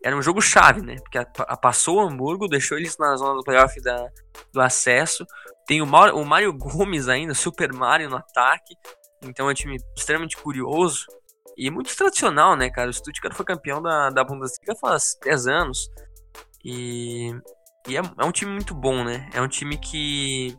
Era 0.04 0.16
um 0.16 0.22
jogo 0.22 0.40
chave, 0.40 0.82
né? 0.82 0.96
Porque 0.98 1.18
a, 1.18 1.26
a 1.40 1.58
passou 1.58 1.98
o 1.98 2.02
Hamburgo, 2.02 2.48
deixou 2.48 2.78
eles 2.78 2.96
na 2.98 3.16
zona 3.16 3.34
do 3.34 3.44
playoff 3.44 3.82
da, 3.82 4.08
do 4.54 4.62
acesso 4.62 5.26
tem 5.72 5.82
o, 5.82 5.86
o 5.86 6.26
Mario 6.26 6.52
Gomes 6.52 7.08
ainda, 7.08 7.34
Super 7.34 7.72
Mario 7.72 8.10
no 8.10 8.18
ataque. 8.18 8.76
Então 9.24 9.48
é 9.48 9.52
um 9.52 9.54
time 9.54 9.78
extremamente 9.96 10.36
curioso 10.36 11.06
e 11.56 11.72
muito 11.72 11.96
tradicional, 11.96 12.58
né, 12.58 12.70
cara? 12.70 12.90
O 12.90 12.94
Stuttgart 12.94 13.34
foi 13.34 13.46
campeão 13.46 13.82
da, 13.82 14.10
da 14.10 14.22
Bundesliga 14.22 14.76
faz 14.76 15.18
10 15.24 15.48
anos. 15.48 15.90
E, 16.64 17.32
e 17.88 17.98
é, 17.98 18.02
é, 18.02 18.26
um 18.26 18.32
time 18.32 18.52
muito 18.52 18.74
bom, 18.74 19.04
né? 19.04 19.30
É 19.34 19.42
um 19.42 19.48
time 19.48 19.78
que, 19.78 20.58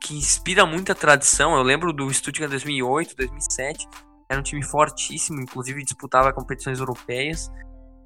que 0.00 0.14
inspira 0.14 0.66
muita 0.66 0.94
tradição. 0.94 1.56
Eu 1.56 1.62
lembro 1.62 1.92
do 1.92 2.12
Stuttgart 2.12 2.50
2008, 2.50 3.16
2007. 3.16 3.88
Era 4.28 4.40
um 4.40 4.42
time 4.42 4.62
fortíssimo, 4.64 5.40
inclusive 5.40 5.84
disputava 5.84 6.32
competições 6.32 6.78
europeias. 6.78 7.50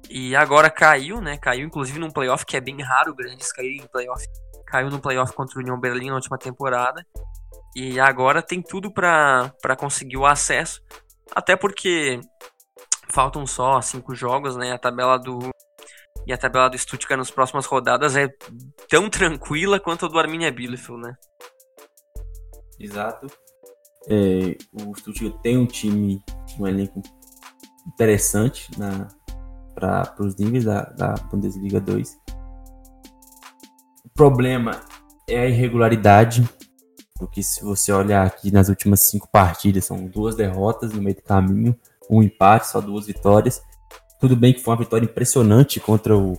E 0.09 0.35
agora 0.35 0.69
caiu, 0.69 1.19
né? 1.19 1.37
Caiu 1.37 1.65
inclusive 1.65 1.99
num 1.99 2.11
playoff 2.11 2.45
que 2.45 2.55
é 2.55 2.61
bem 2.61 2.81
raro, 2.81 3.15
grandes 3.15 3.51
caírem 3.51 3.81
em 3.81 3.87
playoff 3.87 4.25
caiu 4.67 4.89
no 4.89 4.99
playoff 4.99 5.33
contra 5.33 5.57
o 5.57 5.61
União 5.61 5.79
Berlim 5.79 6.09
na 6.09 6.15
última 6.15 6.37
temporada. 6.37 7.05
E 7.75 7.99
agora 7.99 8.41
tem 8.41 8.61
tudo 8.61 8.91
para 8.91 9.75
conseguir 9.79 10.17
o 10.17 10.25
acesso. 10.25 10.81
Até 11.33 11.55
porque 11.55 12.19
faltam 13.09 13.47
só 13.47 13.81
cinco 13.81 14.13
jogos, 14.13 14.55
né? 14.55 14.73
A 14.73 14.77
tabela 14.77 15.17
do. 15.17 15.39
E 16.27 16.33
a 16.33 16.37
tabela 16.37 16.69
do 16.69 16.77
Stuttgart 16.77 17.17
nas 17.17 17.31
próximas 17.31 17.65
rodadas 17.65 18.17
é 18.17 18.27
tão 18.89 19.09
tranquila 19.09 19.79
quanto 19.79 20.05
a 20.05 20.09
do 20.09 20.19
Arminia 20.19 20.51
Bielefeld, 20.51 21.01
né? 21.01 21.15
Exato. 22.77 23.27
É, 24.09 24.57
o 24.73 24.93
Stuttgart 24.93 25.41
tem 25.41 25.57
um 25.57 25.65
time, 25.65 26.21
um 26.59 26.67
elenco 26.67 27.01
interessante 27.87 28.69
para 29.73 30.13
os 30.19 30.35
níveis 30.35 30.65
da, 30.65 30.81
da 30.81 31.13
Bundesliga 31.31 31.79
2. 31.79 32.17
O 34.03 34.09
problema 34.13 34.81
é 35.29 35.39
a 35.39 35.47
irregularidade, 35.47 36.45
porque 37.15 37.41
se 37.41 37.63
você 37.63 37.93
olhar 37.93 38.27
aqui 38.27 38.51
nas 38.51 38.67
últimas 38.67 39.07
cinco 39.07 39.29
partidas, 39.31 39.85
são 39.85 40.05
duas 40.05 40.35
derrotas 40.35 40.91
no 40.91 41.01
meio 41.01 41.15
do 41.15 41.23
caminho, 41.23 41.73
um 42.09 42.21
empate, 42.21 42.67
só 42.67 42.81
duas 42.81 43.07
vitórias. 43.07 43.61
Tudo 44.19 44.35
bem 44.35 44.53
que 44.53 44.61
foi 44.61 44.73
uma 44.73 44.79
vitória 44.79 45.05
impressionante 45.05 45.79
contra 45.79 46.17
o, 46.17 46.33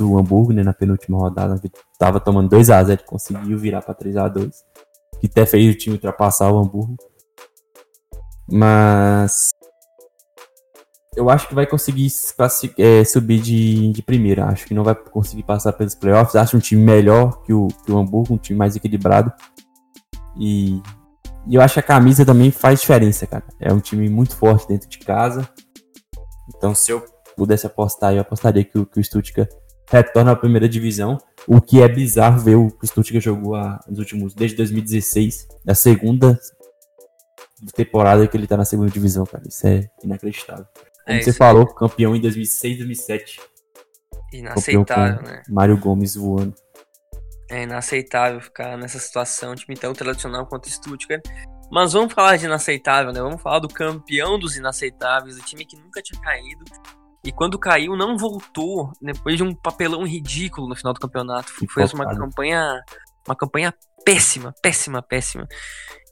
o 0.00 0.18
Hamburgo, 0.18 0.52
né, 0.52 0.62
na 0.62 0.72
penúltima 0.72 1.18
rodada. 1.18 1.60
Tava 1.98 2.20
tomando 2.20 2.48
2 2.48 2.70
a 2.70 2.82
0 2.82 3.02
conseguiu 3.04 3.58
virar 3.58 3.82
para 3.82 3.94
3 3.94 4.16
a 4.16 4.28
2 4.28 4.50
Que 5.20 5.26
até 5.26 5.46
fez 5.46 5.74
o 5.74 5.78
time 5.78 5.96
ultrapassar 5.96 6.50
o 6.50 6.58
Hamburgo. 6.58 6.96
Mas 8.50 9.50
eu 11.16 11.30
acho 11.30 11.48
que 11.48 11.54
vai 11.54 11.66
conseguir 11.66 12.08
é, 12.78 13.04
subir 13.04 13.40
de, 13.40 13.92
de 13.92 14.02
primeira. 14.02 14.46
Acho 14.46 14.66
que 14.66 14.74
não 14.74 14.82
vai 14.82 14.94
conseguir 14.94 15.44
passar 15.44 15.72
pelos 15.72 15.94
playoffs. 15.94 16.34
Acho 16.34 16.56
um 16.56 16.60
time 16.60 16.82
melhor 16.82 17.42
que 17.42 17.52
o, 17.52 17.68
que 17.68 17.92
o 17.92 17.98
Hamburgo, 17.98 18.34
um 18.34 18.38
time 18.38 18.58
mais 18.58 18.74
equilibrado. 18.74 19.32
E, 20.36 20.80
e 21.46 21.54
eu 21.54 21.62
acho 21.62 21.74
que 21.74 21.80
a 21.80 21.84
camisa 21.84 22.24
também 22.24 22.50
faz 22.50 22.80
diferença, 22.80 23.26
cara. 23.26 23.44
É 23.60 23.72
um 23.72 23.80
time 23.80 24.08
muito 24.08 24.36
forte 24.36 24.66
dentro 24.66 24.88
de 24.88 24.98
casa. 24.98 25.48
Então, 26.48 26.74
se 26.74 26.90
eu 26.90 27.04
pudesse 27.36 27.66
apostar, 27.66 28.14
eu 28.14 28.20
apostaria 28.20 28.64
que 28.64 28.78
o, 28.78 28.86
que 28.86 29.00
o 29.00 29.04
Stuttgart 29.04 29.50
retorna 29.90 30.32
à 30.32 30.36
primeira 30.36 30.68
divisão. 30.68 31.18
O 31.46 31.60
que 31.60 31.82
é 31.82 31.88
bizarro 31.88 32.40
ver 32.40 32.56
o 32.56 32.70
que 32.70 32.84
o 32.84 32.86
Stuttgart 32.86 33.22
jogou 33.22 33.54
a, 33.54 33.80
nos 33.88 33.98
últimos, 33.98 34.34
desde 34.34 34.56
2016, 34.56 35.48
a 35.66 35.74
segunda 35.74 36.38
temporada 37.74 38.26
que 38.26 38.36
ele 38.36 38.46
tá 38.46 38.56
na 38.56 38.64
segunda 38.64 38.90
divisão, 38.90 39.24
cara. 39.24 39.44
Isso 39.46 39.66
é 39.66 39.88
inacreditável. 40.02 40.66
Como 41.04 41.18
é, 41.18 41.22
você 41.22 41.32
falou, 41.32 41.62
é... 41.64 41.74
campeão 41.74 42.16
em 42.16 42.20
2006, 42.20 42.78
2007. 42.78 43.40
Inaceitável, 44.32 45.22
né? 45.22 45.42
Mário 45.48 45.78
Gomes 45.78 46.16
voando. 46.16 46.54
É 47.50 47.62
inaceitável 47.62 48.40
ficar 48.40 48.76
nessa 48.76 48.98
situação, 48.98 49.54
time 49.54 49.76
tão 49.76 49.92
tradicional 49.92 50.46
quanto 50.46 50.66
o 50.66 50.70
Stuttgart. 50.70 51.22
Mas 51.70 51.92
vamos 51.92 52.12
falar 52.12 52.36
de 52.36 52.44
inaceitável, 52.44 53.12
né? 53.12 53.20
Vamos 53.20 53.42
falar 53.42 53.58
do 53.58 53.68
campeão 53.68 54.38
dos 54.38 54.56
inaceitáveis, 54.56 55.38
o 55.38 55.42
time 55.42 55.64
que 55.64 55.76
nunca 55.76 56.02
tinha 56.02 56.20
caído. 56.20 56.64
E 57.24 57.32
quando 57.32 57.58
caiu, 57.58 57.96
não 57.96 58.18
voltou 58.18 58.92
depois 59.00 59.36
de 59.36 59.42
um 59.42 59.54
papelão 59.54 60.04
ridículo 60.04 60.68
no 60.68 60.76
final 60.76 60.92
do 60.92 61.00
campeonato. 61.00 61.52
Foi 61.70 61.84
uma 61.94 62.14
campanha, 62.14 62.82
uma 63.26 63.34
campanha 63.34 63.74
péssima, 64.04 64.54
péssima, 64.62 65.02
péssima. 65.02 65.48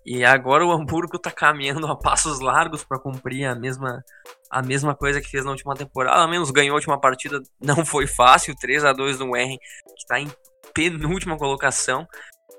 E 0.05 0.25
agora 0.25 0.67
o 0.67 0.73
Hamburgo 0.73 1.19
tá 1.19 1.31
caminhando 1.31 1.87
a 1.87 1.97
passos 1.97 2.41
largos 2.41 2.83
para 2.83 2.99
cumprir 2.99 3.45
a 3.45 3.55
mesma, 3.55 4.03
a 4.51 4.61
mesma 4.61 4.97
coisa 4.97 5.21
que 5.21 5.29
fez 5.29 5.45
na 5.45 5.53
última 5.53 5.75
temporada. 5.75 6.21
Ao 6.21 6.29
menos 6.29 6.51
ganhou 6.51 6.73
a 6.73 6.77
última 6.77 6.99
partida, 6.99 7.41
não 7.61 7.85
foi 7.87 8.07
fácil, 8.07 8.57
3 8.57 8.85
a 8.85 8.93
2 8.93 9.21
no 9.21 9.37
Erren, 9.37 9.59
que 9.97 10.07
tá 10.07 10.19
em 10.19 10.33
penúltima 10.75 11.37
colocação. 11.37 12.07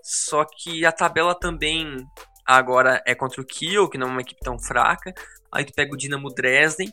Só 0.02 0.45
que 0.45 0.86
a 0.86 0.91
tabela 0.91 1.34
também 1.38 2.06
agora 2.45 3.02
é 3.06 3.15
contra 3.15 3.41
o 3.41 3.45
Kiel, 3.45 3.90
que 3.90 3.98
não 3.98 4.07
é 4.07 4.11
uma 4.11 4.22
equipe 4.22 4.41
tão 4.41 4.60
fraca. 4.60 5.14
Aí 5.52 5.64
tu 5.64 5.74
pega 5.74 5.94
o 5.94 5.98
Dinamo 5.98 6.34
Dresden, 6.34 6.91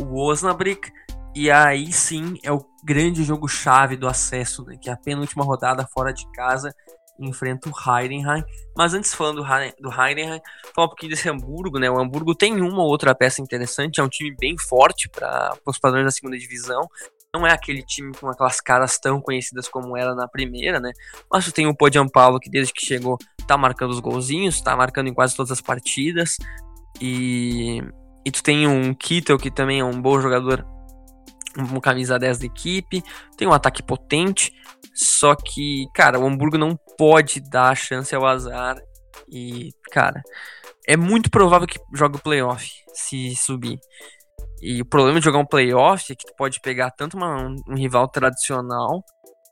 o 0.00 0.20
Osnabrück, 0.20 0.90
e 1.34 1.50
aí 1.50 1.92
sim 1.92 2.38
é 2.42 2.50
o 2.50 2.64
grande 2.84 3.22
jogo 3.22 3.46
chave 3.46 3.96
do 3.96 4.08
acesso, 4.08 4.64
né, 4.64 4.76
que 4.80 4.88
é 4.88 4.92
a 4.92 4.96
penúltima 4.96 5.44
rodada 5.44 5.86
fora 5.86 6.12
de 6.12 6.30
casa 6.32 6.74
enfrenta 7.18 7.68
o 7.68 7.72
Heidenheim. 7.72 8.44
Mas 8.76 8.94
antes 8.94 9.14
falando 9.14 9.42
do 9.80 9.90
Heidenheim, 9.90 10.40
falar 10.74 10.86
um 10.86 10.90
pouquinho 10.90 11.10
desse 11.10 11.28
Hamburgo, 11.28 11.78
né? 11.78 11.90
O 11.90 11.98
Hamburgo 11.98 12.34
tem 12.34 12.60
uma 12.60 12.82
ou 12.82 12.88
outra 12.88 13.14
peça 13.14 13.42
interessante, 13.42 14.00
é 14.00 14.02
um 14.02 14.08
time 14.08 14.34
bem 14.38 14.56
forte 14.56 15.08
para 15.08 15.56
os 15.66 15.78
padrões 15.78 16.04
da 16.04 16.10
segunda 16.10 16.38
divisão. 16.38 16.88
Não 17.38 17.46
é 17.46 17.52
aquele 17.52 17.82
time 17.82 18.12
com 18.14 18.28
aquelas 18.28 18.60
caras 18.60 18.98
tão 18.98 19.20
conhecidas 19.20 19.68
como 19.68 19.96
era 19.96 20.14
na 20.14 20.26
primeira, 20.26 20.80
né? 20.80 20.90
Mas 21.30 21.44
tu 21.44 21.52
tem 21.52 21.66
o 21.66 21.76
Paulo 22.12 22.40
que 22.40 22.50
desde 22.50 22.72
que 22.72 22.84
chegou 22.84 23.16
tá 23.46 23.56
marcando 23.56 23.90
os 23.90 24.00
golzinhos, 24.00 24.60
tá 24.60 24.76
marcando 24.76 25.08
em 25.08 25.14
quase 25.14 25.36
todas 25.36 25.52
as 25.52 25.60
partidas. 25.60 26.36
E, 27.00 27.80
e 28.24 28.30
tu 28.30 28.42
tem 28.42 28.66
um 28.66 28.92
Kittel 28.92 29.38
que 29.38 29.50
também 29.50 29.80
é 29.80 29.84
um 29.84 30.02
bom 30.02 30.20
jogador 30.20 30.66
um 31.56 31.80
camisa 31.80 32.18
10 32.18 32.38
da 32.38 32.46
equipe, 32.46 33.02
tem 33.36 33.48
um 33.48 33.52
ataque 33.52 33.82
potente, 33.82 34.52
só 34.94 35.34
que, 35.34 35.86
cara, 35.94 36.18
o 36.18 36.26
Hamburgo 36.26 36.58
não 36.58 36.78
pode 36.96 37.40
dar 37.40 37.76
chance 37.76 38.14
ao 38.14 38.26
azar 38.26 38.76
e, 39.28 39.70
cara, 39.90 40.22
é 40.86 40.96
muito 40.96 41.30
provável 41.30 41.66
que 41.66 41.80
jogue 41.94 42.16
o 42.16 42.22
playoff 42.22 42.70
se 42.92 43.34
subir. 43.36 43.78
E 44.60 44.80
o 44.80 44.84
problema 44.84 45.18
de 45.20 45.24
jogar 45.24 45.38
um 45.38 45.46
playoff 45.46 46.12
é 46.12 46.16
que 46.16 46.26
tu 46.26 46.34
pode 46.36 46.60
pegar 46.60 46.90
tanto 46.90 47.16
uma, 47.16 47.36
um, 47.36 47.56
um, 47.68 47.74
rival 47.74 48.08
tradicional 48.08 49.04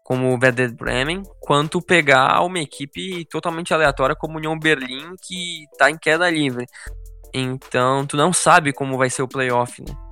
como 0.03 0.29
o 0.29 0.39
Werder 0.41 0.75
Bremen, 0.75 1.23
quanto 1.41 1.83
pegar 1.83 2.41
uma 2.43 2.61
equipe 2.61 3.25
totalmente 3.27 3.75
aleatória 3.75 4.15
como 4.15 4.35
o 4.35 4.37
União 4.37 4.57
Berlim 4.59 5.15
que 5.21 5.65
tá 5.77 5.91
em 5.91 5.99
queda 5.99 6.31
livre. 6.31 6.65
Então, 7.35 8.07
tu 8.07 8.17
não 8.17 8.33
sabe 8.33 8.73
como 8.73 8.97
vai 8.97 9.11
ser 9.11 9.23
o 9.23 9.29
playoff, 9.29 9.83
né? 9.83 10.07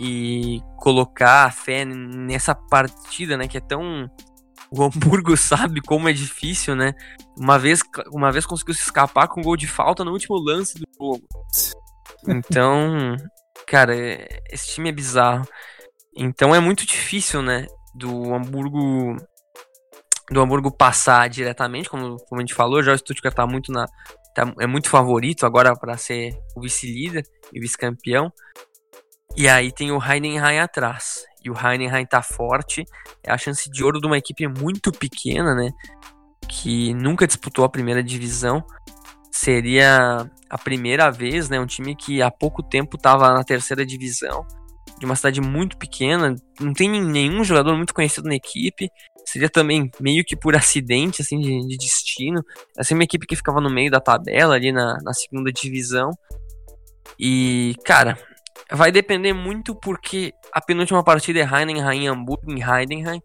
e 0.00 0.62
colocar 0.78 1.44
a 1.44 1.50
fé 1.50 1.84
nessa 1.84 2.54
partida, 2.54 3.36
né, 3.36 3.46
que 3.46 3.58
é 3.58 3.60
tão 3.60 4.10
o 4.70 4.82
Hamburgo 4.82 5.36
sabe 5.36 5.82
como 5.82 6.08
é 6.08 6.12
difícil, 6.12 6.74
né? 6.74 6.94
Uma 7.36 7.58
vez, 7.58 7.80
uma 8.12 8.32
vez 8.32 8.46
conseguiu 8.46 8.72
se 8.74 8.82
escapar 8.82 9.28
com 9.28 9.40
um 9.40 9.42
gol 9.42 9.56
de 9.56 9.66
falta 9.66 10.04
no 10.04 10.12
último 10.12 10.36
lance 10.38 10.78
do 10.78 10.86
jogo. 10.98 11.22
Então, 12.28 13.16
cara, 13.70 13.94
esse 14.50 14.74
time 14.74 14.88
é 14.88 14.92
bizarro. 14.92 15.46
Então 16.16 16.52
é 16.52 16.58
muito 16.58 16.84
difícil, 16.84 17.40
né, 17.40 17.66
do 17.94 18.34
Hamburgo 18.34 19.16
do 20.28 20.40
Hamburgo 20.40 20.70
passar 20.70 21.28
diretamente, 21.28 21.88
como, 21.88 22.16
como 22.16 22.40
a 22.40 22.42
gente 22.42 22.54
falou, 22.54 22.82
já 22.82 22.92
o 22.92 22.98
Stuttgart 22.98 23.34
tá 23.34 23.46
muito 23.46 23.72
na 23.72 23.86
tá, 24.34 24.52
é 24.60 24.66
muito 24.66 24.88
favorito 24.88 25.44
agora 25.44 25.74
para 25.74 25.96
ser 25.96 26.36
o 26.56 26.60
vice-líder 26.60 27.24
e 27.52 27.60
vice-campeão. 27.60 28.32
E 29.36 29.48
aí 29.48 29.72
tem 29.72 29.92
o 29.92 30.02
Heidenheim 30.02 30.58
atrás. 30.58 31.24
E 31.44 31.50
o 31.50 31.54
Heidenheim 31.54 32.06
tá 32.06 32.22
forte. 32.22 32.84
É 33.24 33.32
a 33.32 33.38
chance 33.38 33.70
de 33.70 33.82
ouro 33.82 34.00
de 34.00 34.06
uma 34.06 34.18
equipe 34.18 34.46
muito 34.46 34.92
pequena, 34.92 35.54
né? 35.54 35.70
Que 36.48 36.92
nunca 36.94 37.26
disputou 37.26 37.64
a 37.64 37.68
primeira 37.68 38.02
divisão. 38.02 38.64
Seria 39.30 40.28
a 40.48 40.58
primeira 40.58 41.10
vez, 41.10 41.48
né? 41.48 41.60
Um 41.60 41.66
time 41.66 41.94
que 41.94 42.20
há 42.20 42.30
pouco 42.30 42.62
tempo 42.62 42.96
estava 42.96 43.32
na 43.32 43.44
terceira 43.44 43.84
divisão. 43.84 44.46
De 44.98 45.06
uma 45.06 45.16
cidade 45.16 45.40
muito 45.40 45.78
pequena. 45.78 46.34
Não 46.60 46.72
tem 46.72 46.88
nenhum 46.88 47.42
jogador 47.42 47.76
muito 47.76 47.94
conhecido 47.94 48.28
na 48.28 48.34
equipe. 48.34 48.90
Seria 49.24 49.48
também 49.48 49.90
meio 50.00 50.24
que 50.24 50.36
por 50.36 50.56
acidente, 50.56 51.22
assim, 51.22 51.38
de, 51.38 51.66
de 51.66 51.76
destino. 51.76 52.42
É 52.76 52.94
uma 52.94 53.04
equipe 53.04 53.26
que 53.26 53.36
ficava 53.36 53.60
no 53.60 53.70
meio 53.70 53.90
da 53.90 54.00
tabela 54.00 54.54
ali 54.54 54.72
na, 54.72 54.98
na 55.02 55.12
segunda 55.12 55.52
divisão. 55.52 56.10
E, 57.18 57.74
cara, 57.84 58.18
Vai 58.72 58.92
depender 58.92 59.32
muito 59.32 59.74
porque 59.74 60.32
a 60.52 60.60
penúltima 60.60 61.02
partida 61.02 61.40
é 61.40 61.42
Heidenheim 61.42 62.04
em 62.04 62.08
Hamburgo, 62.08 62.52
em 62.52 62.62
Heidenheim. 62.62 63.20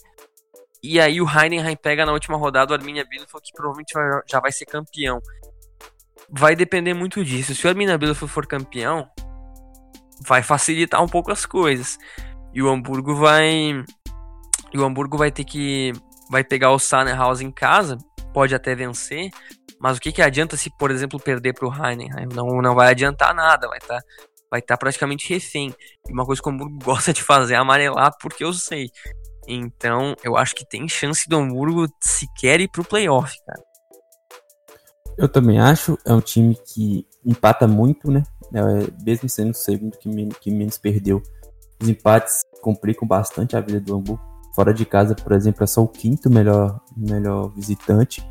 E 0.82 1.00
aí 1.00 1.22
o 1.22 1.28
Heidenheim 1.30 1.76
pega 1.76 2.06
na 2.06 2.14
última 2.14 2.36
rodada 2.36 2.72
o 2.72 2.76
Arminia 2.76 3.06
Bielefeld, 3.08 3.44
que 3.44 3.54
provavelmente 3.54 3.94
já 4.28 4.40
vai 4.40 4.52
ser 4.52 4.66
campeão. 4.66 5.20
Vai 6.30 6.56
depender 6.56 6.94
muito 6.94 7.24
disso. 7.24 7.54
Se 7.54 7.66
o 7.66 7.70
Arminia 7.70 7.98
Bielefeld 7.98 8.32
for 8.32 8.48
campeão, 8.48 9.08
vai 10.28 10.42
facilitar 10.42 11.04
um 11.04 11.08
pouco 11.08 11.32
as 11.32 11.46
coisas. 11.46 11.98
E 12.54 12.62
o 12.62 12.70
Hamburgo 12.70 13.16
vai... 13.16 13.84
O 14.76 14.84
Hamburgo 14.84 15.18
vai 15.18 15.32
ter 15.32 15.44
que... 15.44 15.94
Vai 16.30 16.44
pegar 16.44 16.72
o 16.72 16.78
House 17.18 17.42
em 17.42 17.52
casa, 17.52 17.98
pode 18.34 18.56
até 18.56 18.74
vencer, 18.74 19.30
mas 19.80 19.98
o 19.98 20.02
que, 20.02 20.12
que 20.12 20.24
adianta 20.24 20.58
se, 20.58 20.76
por 20.76 20.90
exemplo, 20.90 21.20
perder 21.20 21.54
para 21.54 21.68
o 21.68 21.72
Heidenheim? 21.72 22.28
Não, 22.34 22.48
não 22.64 22.74
vai 22.74 22.90
adiantar 22.90 23.36
nada, 23.36 23.68
vai 23.68 23.78
estar 23.78 24.02
tá 24.02 24.04
vai 24.50 24.62
tá 24.62 24.78
praticamente 24.78 25.32
refém. 25.32 25.74
E 26.08 26.14
uma 26.14 26.26
coisa 26.26 26.42
que 26.42 26.50
o 26.50 26.52
Hamburgo 26.52 26.80
gosta 26.84 27.14
de 27.14 27.22
fazer 27.22 27.56
é 27.56 27.58
amarelar, 27.58 28.12
porque 28.20 28.44
eu 28.44 28.54
sei. 28.54 28.90
Então, 29.48 30.16
eu 30.24 30.36
acho 30.36 30.56
que 30.56 30.68
tem 30.68 30.88
chance 30.88 31.28
do 31.30 31.38
Hamburgo 31.38 31.88
sequer 32.02 32.60
ir 32.62 32.68
pro 32.68 32.84
playoff, 32.84 33.36
cara. 33.46 33.62
Eu 35.18 35.30
também 35.30 35.60
acho. 35.60 35.98
É 36.06 36.14
um 36.14 36.22
time 36.22 36.56
que 36.56 37.08
empata 37.26 37.68
muito, 37.68 38.12
né? 38.12 38.24
É, 38.54 39.04
mesmo 39.04 39.28
sendo 39.30 39.52
o 39.52 39.56
segundo 39.56 39.98
que, 39.98 40.08
menos, 40.10 40.38
que 40.38 40.52
menos 40.52 40.78
perdeu. 40.78 41.22
Os 41.82 41.90
empates 41.90 42.42
complicam 42.62 43.08
bastante 43.08 43.56
a 43.56 43.62
vida 43.62 43.80
do 43.80 43.96
Hamburgo. 43.96 44.24
Fora 44.56 44.74
de 44.74 44.86
casa, 44.86 45.16
por 45.16 45.34
exemplo, 45.34 45.64
é 45.64 45.68
só 45.68 45.84
o 45.84 45.88
quinto 45.88 46.30
melhor, 46.30 46.80
melhor 46.96 47.50
visitante. 47.50 48.26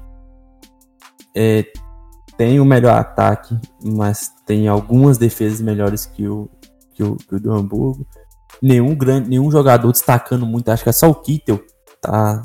É, 1.36 1.66
tem 2.36 2.58
o 2.60 2.64
melhor 2.64 2.96
ataque, 2.98 3.58
mas 3.82 4.30
tem 4.46 4.66
algumas 4.66 5.18
defesas 5.18 5.60
melhores 5.60 6.06
que 6.06 6.26
o, 6.26 6.48
que 6.94 7.02
o, 7.02 7.16
que 7.16 7.34
o 7.34 7.40
do 7.40 7.52
Hamburgo. 7.52 8.06
Nenhum, 8.62 8.94
grande, 8.94 9.28
nenhum 9.28 9.50
jogador 9.50 9.90
destacando 9.92 10.46
muito, 10.46 10.70
acho 10.70 10.82
que 10.82 10.88
é 10.88 10.92
só 10.92 11.10
o 11.10 11.14
Kittel 11.14 11.60
tá, 12.04 12.42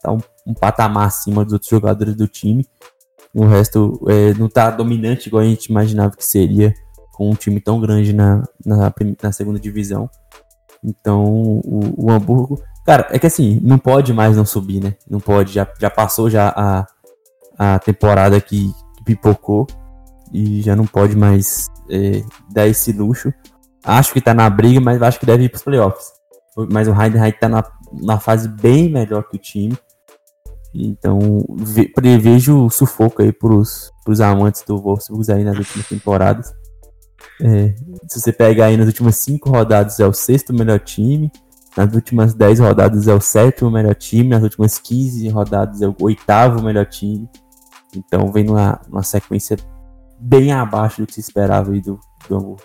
tá 0.00 0.12
um, 0.12 0.20
um 0.46 0.54
patamar 0.54 1.06
acima 1.06 1.44
dos 1.44 1.52
outros 1.54 1.70
jogadores 1.70 2.14
do 2.14 2.28
time. 2.28 2.66
O 3.36 3.44
resto 3.44 4.00
é, 4.08 4.32
não 4.32 4.48
tá 4.48 4.70
dominante 4.70 5.28
igual 5.28 5.42
a 5.42 5.46
gente 5.46 5.66
imaginava 5.66 6.16
que 6.16 6.24
seria 6.24 6.72
com 7.12 7.30
um 7.30 7.34
time 7.34 7.60
tão 7.60 7.78
grande 7.78 8.14
na, 8.14 8.42
na, 8.64 8.90
na 9.22 9.30
segunda 9.30 9.60
divisão. 9.60 10.08
Então, 10.82 11.22
o, 11.62 12.06
o, 12.06 12.10
Hamburgo. 12.10 12.58
Cara, 12.86 13.08
é 13.10 13.18
que 13.18 13.26
assim, 13.26 13.60
não 13.62 13.76
pode 13.76 14.14
mais 14.14 14.34
não 14.34 14.46
subir, 14.46 14.82
né? 14.82 14.94
Não 15.06 15.20
pode. 15.20 15.52
Já, 15.52 15.68
já 15.78 15.90
passou 15.90 16.30
já 16.30 16.48
a, 16.56 16.86
a 17.58 17.78
temporada 17.78 18.40
que, 18.40 18.72
pipocou. 19.04 19.66
E 20.32 20.62
já 20.62 20.74
não 20.74 20.86
pode 20.86 21.14
mais 21.14 21.68
é, 21.90 22.22
dar 22.50 22.66
esse 22.66 22.90
luxo. 22.90 23.32
Acho 23.84 24.14
que 24.14 24.20
tá 24.20 24.32
na 24.32 24.48
briga, 24.48 24.80
mas 24.80 25.00
acho 25.02 25.20
que 25.20 25.26
deve 25.26 25.44
ir 25.44 25.50
pros 25.50 25.62
playoffs. 25.62 26.06
Mas 26.70 26.88
o 26.88 27.00
Heidenheim 27.00 27.32
tá 27.32 27.50
na, 27.50 27.62
na 27.92 28.18
fase 28.18 28.48
bem 28.48 28.90
melhor 28.90 29.28
que 29.28 29.36
o 29.36 29.38
time. 29.38 29.76
Então, 30.78 31.44
ve, 31.56 31.88
prevejo 31.88 32.68
sufoco 32.70 33.22
aí 33.22 33.32
pros, 33.32 33.92
pros 34.04 34.20
amantes 34.20 34.62
do 34.66 34.78
Wolfsburg 34.78 35.32
aí 35.32 35.44
nas 35.44 35.56
últimas 35.56 35.88
temporadas. 35.88 36.52
É, 37.40 37.74
se 38.08 38.20
você 38.20 38.32
pegar 38.32 38.66
aí 38.66 38.76
nas 38.76 38.86
últimas 38.86 39.16
cinco 39.16 39.50
rodadas 39.50 40.00
é 40.00 40.06
o 40.06 40.12
sexto 40.12 40.52
melhor 40.54 40.80
time, 40.80 41.30
nas 41.76 41.94
últimas 41.94 42.32
10 42.32 42.60
rodadas 42.60 43.06
é 43.06 43.14
o 43.14 43.20
sétimo 43.20 43.70
melhor 43.70 43.94
time, 43.94 44.30
nas 44.30 44.42
últimas 44.42 44.78
15 44.78 45.28
rodadas 45.28 45.82
é 45.82 45.86
o 45.86 45.94
oitavo 46.00 46.62
melhor 46.62 46.86
time. 46.86 47.28
Então 47.94 48.32
vem 48.32 48.44
numa, 48.44 48.80
numa 48.88 49.02
sequência 49.02 49.58
bem 50.18 50.52
abaixo 50.52 51.02
do 51.02 51.06
que 51.06 51.12
se 51.12 51.20
esperava 51.20 51.72
aí 51.72 51.80
do, 51.82 52.00
do 52.28 52.36
Hamburgo. 52.36 52.62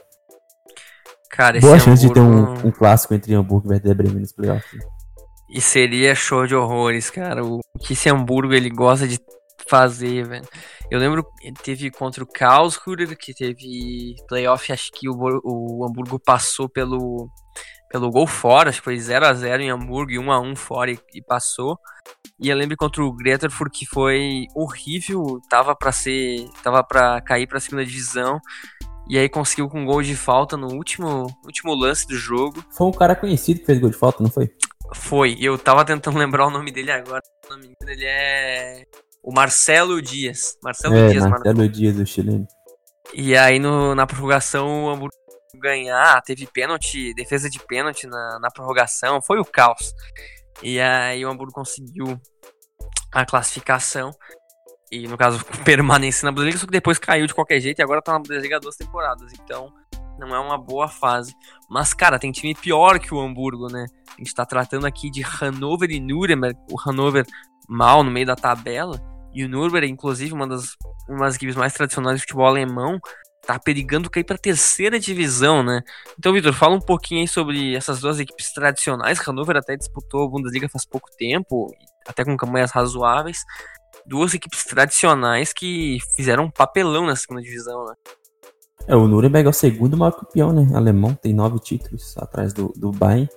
Cara, 1.30 1.60
Boa 1.60 1.78
chance 1.78 2.06
Hamburgo... 2.06 2.54
de 2.54 2.58
ter 2.58 2.66
um, 2.66 2.68
um, 2.70 2.72
clássico 2.72 3.14
entre 3.14 3.34
Hamburgo 3.34 3.68
e 3.68 3.72
Werder 3.72 3.96
Bremen 3.96 4.22
nos 4.22 4.32
playoffs. 4.32 4.82
E 5.52 5.60
seria 5.60 6.15
show 6.15 6.48
de 6.48 6.56
horrores, 6.56 7.10
cara. 7.10 7.44
O 7.44 7.60
que 7.80 7.94
esse 7.94 8.10
Hamburgo 8.10 8.53
ele 8.53 8.69
gosta 8.69 9.07
de 9.07 9.19
fazer, 9.68 10.28
velho. 10.28 10.48
Eu 10.90 10.99
lembro 10.99 11.26
teve 11.64 11.91
contra 11.91 12.23
o 12.23 12.28
Karlsruhe, 12.28 13.15
que 13.15 13.34
teve 13.34 14.15
playoff, 14.28 14.72
acho 14.72 14.91
que 14.91 15.10
o, 15.10 15.14
o 15.44 15.86
Hamburgo 15.86 16.19
passou 16.19 16.68
pelo 16.68 17.30
pelo 17.90 18.10
gol 18.10 18.26
fora, 18.26 18.69
acho 18.69 18.80
que 18.80 18.86
foi 18.86 18.98
0 18.98 19.26
a 19.26 19.34
0 19.34 19.64
em 19.64 19.69
Hamburgo 19.69 20.11
e 20.11 20.18
1 20.18 20.32
a 20.32 20.40
1 20.40 20.56
fora 20.56 20.91
e, 20.91 20.99
e 21.14 21.22
passou. 21.22 21.78
E 22.40 22.48
eu 22.48 22.56
lembro 22.56 22.78
contra 22.78 23.03
o 23.03 23.14
Greterfurt 23.14 23.72
que 23.73 23.86
foi 23.86 24.45
horrível, 24.56 25.41
tava 25.49 25.76
para 25.76 25.91
ser, 25.91 26.48
tava 26.64 26.82
para 26.84 27.19
cair 27.22 27.48
para 27.48 27.60
segunda 27.60 27.86
divisão. 27.86 28.40
E 29.10 29.18
aí 29.18 29.28
conseguiu 29.28 29.68
com 29.68 29.82
um 29.82 29.86
gol 29.86 30.02
de 30.02 30.15
falta 30.15 30.56
no 30.56 30.73
último, 30.73 31.28
último 31.45 31.76
lance 31.76 32.07
do 32.07 32.15
jogo. 32.15 32.64
Foi 32.72 32.88
um 32.88 32.94
cara 32.94 33.14
conhecido 33.14 33.60
que 33.60 33.65
fez 33.65 33.78
gol 33.78 33.90
de 33.90 33.98
falta, 33.98 34.23
não 34.23 34.30
foi? 34.30 34.49
Foi. 34.94 35.38
Eu 35.40 35.58
tava 35.58 35.86
tentando 35.86 36.18
lembrar 36.20 36.48
o 36.48 36.50
nome 36.50 36.72
dele 36.72 36.92
agora. 36.92 37.22
O 37.50 37.54
nome 37.54 37.74
dele 37.82 38.06
é 38.06 38.84
o 39.24 39.34
Marcelo 39.34 40.02
Dias. 40.02 40.58
Marcelo 40.64 40.96
é, 40.96 41.10
Dias, 41.10 41.26
Marcelo 41.26 41.58
mano. 41.58 41.70
Dias, 41.70 41.96
do 41.96 42.06
chileno. 42.06 42.48
E 43.14 43.36
aí 43.36 43.60
no, 43.60 43.94
na 43.94 44.08
prorrogação 44.08 44.86
o 44.86 44.90
Hamburgo 44.90 45.16
ganhar, 45.56 46.22
teve 46.22 46.48
pênalti, 46.48 47.14
defesa 47.14 47.50
de 47.50 47.60
pênalti 47.60 48.08
na, 48.08 48.40
na 48.40 48.50
prorrogação, 48.50 49.22
foi 49.22 49.40
o 49.40 49.46
caos. 49.46 49.94
E 50.64 50.80
aí 50.80 51.26
o 51.26 51.30
Hamburgo 51.30 51.54
conseguiu 51.54 52.20
a 53.12 53.26
classificação. 53.26 54.12
E 54.92 55.08
no 55.08 55.18
caso, 55.18 55.44
permanência 55.64 56.26
na 56.26 56.32
Bundesliga, 56.32 56.58
só 56.58 56.66
que 56.66 56.72
depois 56.72 56.98
caiu 56.98 57.26
de 57.26 57.34
qualquer 57.34 57.60
jeito 57.60 57.80
e 57.80 57.84
agora 57.84 58.02
tá 58.02 58.14
na 58.14 58.20
Bundesliga 58.20 58.60
duas 58.60 58.76
temporadas. 58.76 59.32
Então, 59.34 59.74
não 60.22 60.35
é 60.35 60.39
uma 60.39 60.57
boa 60.57 60.88
fase. 60.88 61.35
Mas, 61.69 61.93
cara, 61.93 62.19
tem 62.19 62.31
time 62.31 62.56
pior 62.56 62.99
que 62.99 63.14
o 63.14 63.19
Hamburgo, 63.19 63.68
né? 63.72 63.85
A 64.10 64.18
gente 64.18 64.34
tá 64.34 64.45
tratando 64.45 64.85
aqui 64.85 65.10
de 65.10 65.22
Hannover 65.22 65.89
e 65.91 65.99
Nuremberg. 65.99 66.57
O 66.72 66.80
Hannover 66.80 67.26
mal 67.68 68.03
no 68.03 68.11
meio 68.11 68.26
da 68.26 68.35
tabela. 68.35 69.02
E 69.34 69.45
o 69.45 69.49
Nürnberg, 69.49 69.88
inclusive, 69.88 70.34
uma 70.34 70.45
das, 70.45 70.76
uma 71.07 71.26
das 71.26 71.35
equipes 71.35 71.56
mais 71.56 71.73
tradicionais 71.73 72.18
de 72.18 72.22
futebol 72.22 72.45
alemão, 72.45 72.99
tá 73.45 73.57
perigando 73.57 74.10
cair 74.10 74.26
para 74.26 74.38
terceira 74.38 74.99
divisão, 74.99 75.64
né? 75.64 75.81
Então, 76.19 76.34
Vitor, 76.34 76.53
fala 76.53 76.76
um 76.76 76.81
pouquinho 76.81 77.22
aí 77.22 77.27
sobre 77.27 77.76
essas 77.76 78.02
duas 78.02 78.19
equipes 78.19 78.52
tradicionais. 78.52 79.19
Hannover 79.19 79.56
até 79.56 79.76
disputou 79.77 80.26
a 80.26 80.27
Bundesliga 80.27 80.68
faz 80.69 80.85
pouco 80.85 81.10
tempo, 81.18 81.73
até 82.06 82.26
com 82.26 82.35
campanhas 82.35 82.72
razoáveis. 82.72 83.43
Duas 84.06 84.34
equipes 84.34 84.65
tradicionais 84.65 85.53
que 85.53 85.99
fizeram 86.15 86.45
um 86.45 86.52
papelão 86.52 87.06
na 87.06 87.15
segunda 87.15 87.41
divisão, 87.41 87.85
né? 87.85 87.93
É, 88.88 88.95
o 88.95 89.08
Nuremberg 89.08 89.48
é 89.48 89.49
o 89.49 89.53
segundo 89.53 89.98
maior 89.98 90.12
campeão, 90.12 90.52
né? 90.52 90.70
Alemão, 90.74 91.14
tem 91.14 91.34
nove 91.34 91.60
títulos 91.60 92.16
atrás 92.18 92.53
do, 92.53 92.74
do 92.76 92.91
Bayern. 92.91 93.30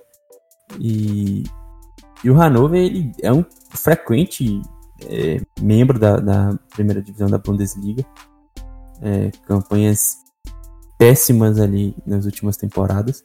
E, 0.79 1.43
e 2.23 2.29
o 2.29 2.33
Hannover, 2.33 2.81
ele 2.81 3.11
é 3.21 3.31
um 3.31 3.45
frequente 3.69 4.61
é, 5.07 5.39
membro 5.61 5.99
da, 5.99 6.17
da, 6.17 6.59
primeira 6.73 7.01
divisão 7.01 7.29
da 7.29 7.37
Bundesliga. 7.37 8.05
É, 9.01 9.29
campanhas 9.45 10.17
péssimas 10.97 11.59
ali 11.59 11.95
nas 12.05 12.25
últimas 12.25 12.57
temporadas. 12.57 13.23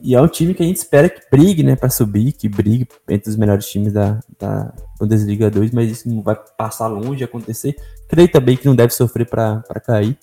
E 0.00 0.14
é 0.14 0.20
um 0.20 0.28
time 0.28 0.54
que 0.54 0.62
a 0.62 0.66
gente 0.66 0.76
espera 0.76 1.08
que 1.08 1.20
brigue, 1.30 1.62
né, 1.62 1.74
para 1.74 1.90
subir, 1.90 2.32
que 2.32 2.48
brigue 2.48 2.86
entre 3.08 3.30
os 3.30 3.36
melhores 3.36 3.66
times 3.66 3.92
da, 3.92 4.20
da 4.38 4.72
Bundesliga 4.98 5.50
2, 5.50 5.72
mas 5.72 5.90
isso 5.90 6.08
não 6.08 6.22
vai 6.22 6.36
passar 6.56 6.86
longe 6.86 7.16
de 7.16 7.24
acontecer. 7.24 7.74
Creio 8.08 8.30
também 8.30 8.56
que 8.56 8.66
não 8.66 8.76
deve 8.76 8.92
sofrer 8.92 9.28
para 9.28 9.62
cair, 9.84 10.16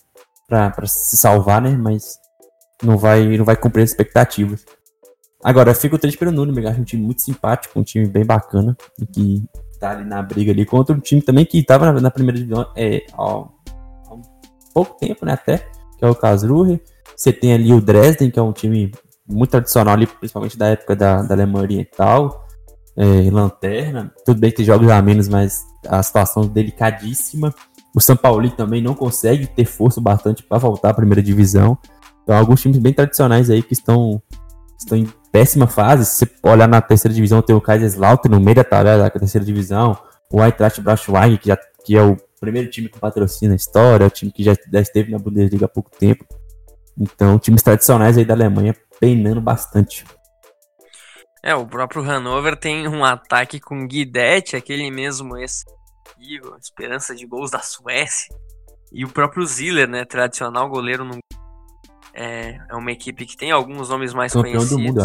para 0.47 0.87
se 0.87 1.17
salvar, 1.17 1.61
né, 1.61 1.71
mas 1.71 2.17
não 2.83 2.97
vai, 2.97 3.37
não 3.37 3.45
vai 3.45 3.55
cumprir 3.55 3.83
as 3.83 3.91
expectativas. 3.91 4.65
Agora, 5.43 5.71
eu 5.71 5.75
fico 5.75 5.97
triste 5.97 6.17
pelo 6.17 6.31
Nuno, 6.31 6.67
acho 6.67 6.81
um 6.81 6.83
time 6.83 7.03
muito 7.03 7.21
simpático, 7.21 7.79
um 7.79 7.83
time 7.83 8.07
bem 8.07 8.25
bacana, 8.25 8.75
e 8.99 9.05
que 9.05 9.43
tá 9.79 9.91
ali 9.91 10.03
na 10.03 10.21
briga 10.21 10.51
ali 10.51 10.65
contra 10.65 10.95
um 10.95 10.99
time 10.99 11.21
também 11.21 11.45
que 11.45 11.59
estava 11.59 11.91
na, 11.91 12.01
na, 12.01 12.11
primeira 12.11 12.37
divisão 12.37 12.65
é, 12.75 13.05
há, 13.13 13.23
há 13.23 14.17
pouco 14.73 14.97
tempo, 14.97 15.25
né, 15.25 15.33
até, 15.33 15.59
que 15.97 16.03
é 16.03 16.07
o 16.07 16.15
Karlsruhe. 16.15 16.81
Você 17.15 17.31
tem 17.31 17.53
ali 17.53 17.71
o 17.73 17.79
Dresden, 17.79 18.31
que 18.31 18.39
é 18.39 18.41
um 18.41 18.51
time 18.51 18.91
muito 19.27 19.51
tradicional 19.51 19.93
ali, 19.93 20.07
principalmente 20.07 20.57
da 20.57 20.67
época 20.67 20.95
da, 20.95 21.21
da 21.21 21.33
Alemanha 21.33 21.63
Oriental, 21.63 22.45
é, 22.95 23.29
Lanterna. 23.29 24.11
Tudo 24.25 24.39
bem 24.39 24.51
que 24.51 24.57
tem 24.57 24.65
jogos 24.65 24.89
a 24.89 25.01
menos, 25.01 25.27
mas 25.27 25.63
a 25.87 26.01
situação 26.01 26.47
delicadíssima. 26.47 27.53
O 27.95 28.01
São 28.01 28.17
Paulo 28.17 28.49
também 28.51 28.81
não 28.81 28.93
consegue 28.93 29.47
ter 29.47 29.63
força 29.63 30.01
bastante 30.01 30.43
para 30.43 30.57
voltar 30.57 30.89
à 30.89 30.93
primeira 30.93 31.23
divisão. 31.23 31.77
Então, 32.23 32.35
alguns 32.35 32.61
times 32.61 32.77
bem 32.77 32.91
tradicionais 32.91 33.49
aí 33.49 33.63
que 33.63 33.71
estão, 33.71 34.21
estão 34.77 34.97
em 34.97 35.07
péssima 35.31 35.65
fase. 35.65 36.05
Se 36.05 36.25
você 36.25 36.31
olhar 36.43 36.67
na 36.67 36.81
terceira 36.81 37.15
divisão, 37.15 37.41
tem 37.41 37.55
o 37.55 37.61
Kaiserslautern 37.61 38.35
no 38.35 38.43
meio 38.43 38.55
da 38.55 38.63
tabela 38.65 39.03
da 39.03 39.09
terceira 39.09 39.45
divisão, 39.45 39.97
o 40.29 40.43
Eintracht 40.43 40.81
Braunschweig, 40.81 41.37
que, 41.37 41.47
já, 41.47 41.57
que 41.85 41.95
é 41.95 42.01
o 42.01 42.17
primeiro 42.41 42.69
time 42.69 42.89
que 42.89 42.99
patrocina 42.99 43.53
a 43.53 43.55
história, 43.55 44.05
o 44.05 44.09
time 44.09 44.29
que 44.29 44.43
já, 44.43 44.53
já 44.71 44.81
esteve 44.81 45.11
na 45.11 45.17
Bundesliga 45.17 45.65
há 45.65 45.69
pouco 45.69 45.89
tempo. 45.97 46.25
Então, 46.99 47.39
times 47.39 47.63
tradicionais 47.63 48.17
aí 48.17 48.25
da 48.25 48.33
Alemanha 48.33 48.75
penando 48.99 49.39
bastante. 49.39 50.03
É, 51.41 51.55
o 51.55 51.65
próprio 51.65 52.01
Hannover 52.01 52.57
tem 52.57 52.87
um 52.87 53.05
ataque 53.05 53.59
com 53.59 53.87
Guidetti, 53.87 54.55
aquele 54.55 54.89
mesmo 54.89 55.37
esse 56.19 56.41
esperança 56.61 57.15
de 57.15 57.25
gols 57.25 57.51
da 57.51 57.59
Suécia. 57.59 58.35
E 58.91 59.03
o 59.03 59.09
próprio 59.09 59.45
Ziller, 59.45 59.89
né, 59.89 60.05
tradicional 60.05 60.69
goleiro 60.69 61.03
no 61.03 61.19
é, 62.13 62.57
é 62.69 62.75
uma 62.75 62.91
equipe 62.91 63.25
que 63.25 63.35
tem 63.35 63.51
alguns 63.51 63.89
nomes 63.89 64.13
mais 64.13 64.31
campeão 64.31 64.53
conhecidos. 64.53 64.69
Do 64.69 64.79
mundo, 64.79 65.01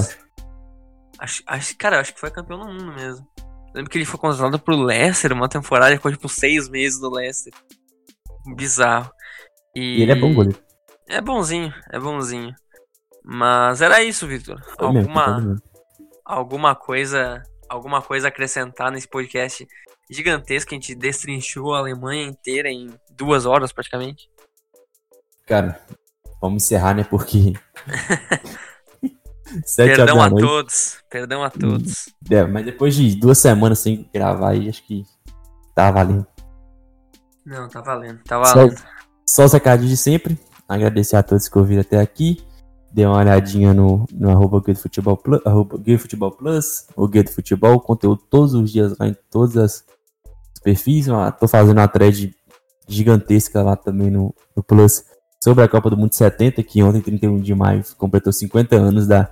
acho. 1.18 1.42
Acho. 1.46 1.76
Cara, 1.76 2.00
acho 2.00 2.14
que 2.14 2.20
foi 2.20 2.30
campeão 2.30 2.60
do 2.60 2.66
mundo 2.66 2.92
mesmo. 2.94 3.26
lembro 3.74 3.90
que 3.90 3.98
ele 3.98 4.04
foi 4.04 4.18
contratado 4.18 4.58
pro 4.60 4.76
Leicester, 4.76 5.32
uma 5.32 5.48
temporada, 5.48 5.94
ficou 5.96 6.12
tipo 6.12 6.28
seis 6.28 6.68
meses 6.68 7.00
do 7.00 7.10
Leicester. 7.10 7.52
Bizarro. 8.54 9.10
E, 9.74 9.98
e 9.98 10.02
ele 10.02 10.12
é 10.12 10.14
bom 10.14 10.32
goleiro. 10.32 10.58
É 11.08 11.20
bonzinho, 11.20 11.74
é 11.90 11.98
bonzinho. 11.98 12.54
Mas 13.24 13.82
era 13.82 14.02
isso, 14.02 14.26
Victor. 14.26 14.62
Alguma, 14.78 15.60
alguma 16.24 16.74
coisa, 16.76 17.42
alguma 17.68 18.00
coisa 18.00 18.28
a 18.28 18.30
acrescentar 18.30 18.92
nesse 18.92 19.08
podcast 19.08 19.66
gigantesco 20.10 20.70
que 20.70 20.74
a 20.74 20.78
gente 20.78 20.94
destrinchou 20.94 21.74
a 21.74 21.78
Alemanha 21.78 22.26
inteira 22.26 22.70
em 22.70 22.92
duas 23.10 23.46
horas 23.46 23.72
praticamente? 23.72 24.30
Cara, 25.46 25.80
Vamos 26.40 26.62
encerrar, 26.64 26.94
né? 26.94 27.04
Porque. 27.04 27.52
Perdão 29.76 30.22
a 30.22 30.30
todos. 30.30 30.98
Perdão 31.10 31.42
a 31.42 31.50
todos. 31.50 32.08
É, 32.30 32.46
mas 32.46 32.64
depois 32.64 32.94
de 32.94 33.16
duas 33.16 33.36
semanas 33.38 33.80
sem 33.80 34.08
gravar 34.12 34.50
aí, 34.50 34.68
acho 34.68 34.82
que 34.86 35.04
tá 35.74 35.90
valendo. 35.90 36.26
Não, 37.44 37.68
tá 37.68 37.80
valendo, 37.80 38.20
tá 38.24 38.38
valendo. 38.38 38.78
Só, 38.78 38.84
só 39.26 39.44
os 39.44 39.52
recadinhos 39.52 39.90
de 39.90 39.96
sempre. 39.96 40.38
Agradecer 40.68 41.16
a 41.16 41.22
todos 41.22 41.48
que 41.48 41.58
ouviram 41.58 41.80
até 41.80 41.98
aqui. 42.00 42.42
Dê 42.92 43.04
uma 43.04 43.18
olhadinha 43.18 43.74
no, 43.74 44.06
no 44.12 44.30
arroba 44.30 44.60
Guia 44.60 44.74
do 44.74 44.80
Futebol 44.80 45.16
Plus, 45.16 45.40
arroba 45.44 45.78
Guia 45.78 45.98
Futebol 45.98 46.30
Plus, 46.32 46.86
o 46.96 47.06
Guia 47.06 47.22
do 47.22 47.30
Futebol, 47.30 47.80
conteúdo 47.80 48.22
todos 48.28 48.54
os 48.54 48.70
dias 48.70 48.96
lá 48.98 49.06
em 49.06 49.16
todas 49.30 49.56
as 49.56 49.84
perfis. 50.62 51.06
Tô 51.38 51.48
fazendo 51.48 51.78
uma 51.78 51.88
thread 51.88 52.34
gigantesca 52.88 53.62
lá 53.62 53.76
também 53.76 54.10
no, 54.10 54.34
no 54.56 54.62
Plus 54.62 55.04
sobre 55.42 55.64
a 55.64 55.68
Copa 55.68 55.90
do 55.90 55.96
Mundo 55.96 56.14
70, 56.14 56.62
que 56.62 56.82
ontem, 56.82 57.00
31 57.00 57.40
de 57.40 57.54
maio, 57.54 57.82
completou 57.96 58.32
50 58.32 58.76
anos 58.76 59.06
da, 59.06 59.30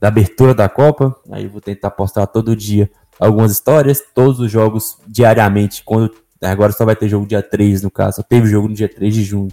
da 0.00 0.08
abertura 0.08 0.54
da 0.54 0.68
Copa. 0.68 1.14
Aí 1.30 1.44
eu 1.44 1.50
vou 1.50 1.60
tentar 1.60 1.90
postar 1.90 2.26
todo 2.26 2.56
dia 2.56 2.90
algumas 3.20 3.52
histórias, 3.52 4.02
todos 4.14 4.40
os 4.40 4.50
jogos 4.50 4.96
diariamente, 5.06 5.84
quando 5.84 6.10
Agora 6.42 6.72
só 6.72 6.84
vai 6.84 6.96
ter 6.96 7.08
jogo 7.08 7.24
dia 7.24 7.42
3, 7.42 7.82
no 7.82 7.90
caso. 7.90 8.16
Só 8.16 8.22
teve 8.22 8.48
jogo 8.48 8.68
no 8.68 8.74
dia 8.74 8.88
3 8.88 9.14
de 9.14 9.22
junho. 9.22 9.48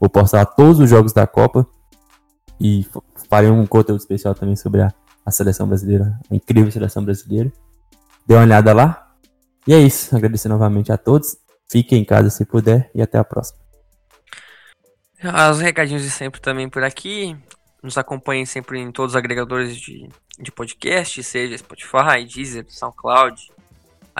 Vou 0.00 0.08
postar 0.08 0.46
todos 0.46 0.80
os 0.80 0.88
jogos 0.88 1.12
da 1.12 1.26
Copa. 1.26 1.66
E 2.58 2.86
farei 3.28 3.50
um 3.50 3.66
conteúdo 3.66 4.00
especial 4.00 4.34
também 4.34 4.56
sobre 4.56 4.80
a, 4.80 4.92
a 5.24 5.30
seleção 5.30 5.68
brasileira. 5.68 6.18
A 6.30 6.34
incrível 6.34 6.72
seleção 6.72 7.04
brasileira. 7.04 7.52
Dê 8.26 8.34
uma 8.34 8.42
olhada 8.42 8.72
lá. 8.72 9.09
E 9.66 9.74
é 9.74 9.78
isso. 9.78 10.14
Agradecer 10.14 10.48
novamente 10.48 10.92
a 10.92 10.96
todos. 10.96 11.36
Fiquem 11.70 12.00
em 12.00 12.04
casa 12.04 12.30
se 12.30 12.44
puder. 12.44 12.90
E 12.94 13.02
até 13.02 13.18
a 13.18 13.24
próxima. 13.24 13.58
Os 15.50 15.60
recadinhos 15.60 16.02
de 16.02 16.10
sempre 16.10 16.40
também 16.40 16.68
por 16.68 16.82
aqui. 16.82 17.36
Nos 17.82 17.96
acompanhem 17.98 18.46
sempre 18.46 18.78
em 18.78 18.90
todos 18.90 19.12
os 19.12 19.16
agregadores 19.16 19.76
de, 19.76 20.08
de 20.38 20.52
podcast, 20.52 21.22
seja 21.22 21.56
Spotify, 21.56 22.26
Deezer, 22.26 22.66
SoundCloud, 22.68 23.50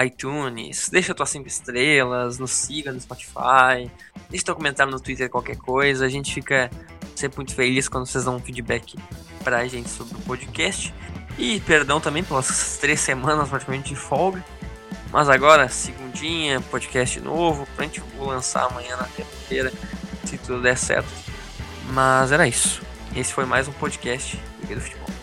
iTunes. 0.02 0.88
Deixa 0.88 1.14
tuas 1.14 1.30
5 1.30 1.46
estrelas, 1.46 2.38
nos 2.38 2.50
siga 2.50 2.92
no 2.92 3.00
Spotify. 3.00 3.90
Deixa 4.30 4.46
teu 4.46 4.54
comentário 4.54 4.92
no 4.92 5.00
Twitter, 5.00 5.28
qualquer 5.28 5.56
coisa. 5.56 6.06
A 6.06 6.08
gente 6.08 6.32
fica 6.32 6.70
sempre 7.14 7.36
muito 7.36 7.54
feliz 7.54 7.88
quando 7.88 8.06
vocês 8.06 8.24
dão 8.24 8.36
um 8.36 8.40
feedback 8.40 8.96
pra 9.44 9.66
gente 9.66 9.88
sobre 9.90 10.16
o 10.16 10.20
podcast. 10.20 10.94
E 11.38 11.60
perdão 11.60 12.00
também 12.00 12.24
pelas 12.24 12.78
três 12.78 13.00
semanas 13.00 13.48
praticamente 13.48 13.90
de 13.90 13.96
folga. 13.96 14.44
Mas 15.10 15.28
agora, 15.28 15.68
segundinha, 15.68 16.60
podcast 16.60 17.20
novo. 17.20 17.66
Pra 17.74 17.84
gente 17.84 18.02
lançar 18.18 18.66
amanhã 18.66 18.96
na 18.96 19.04
terça-feira 19.04 19.72
se 20.24 20.38
tudo 20.38 20.62
der 20.62 20.76
certo. 20.76 21.08
Mas 21.92 22.30
era 22.32 22.46
isso. 22.46 22.82
Esse 23.14 23.32
foi 23.32 23.44
mais 23.44 23.66
um 23.66 23.72
podcast 23.72 24.40
do 24.68 24.80
Futebol. 24.80 25.19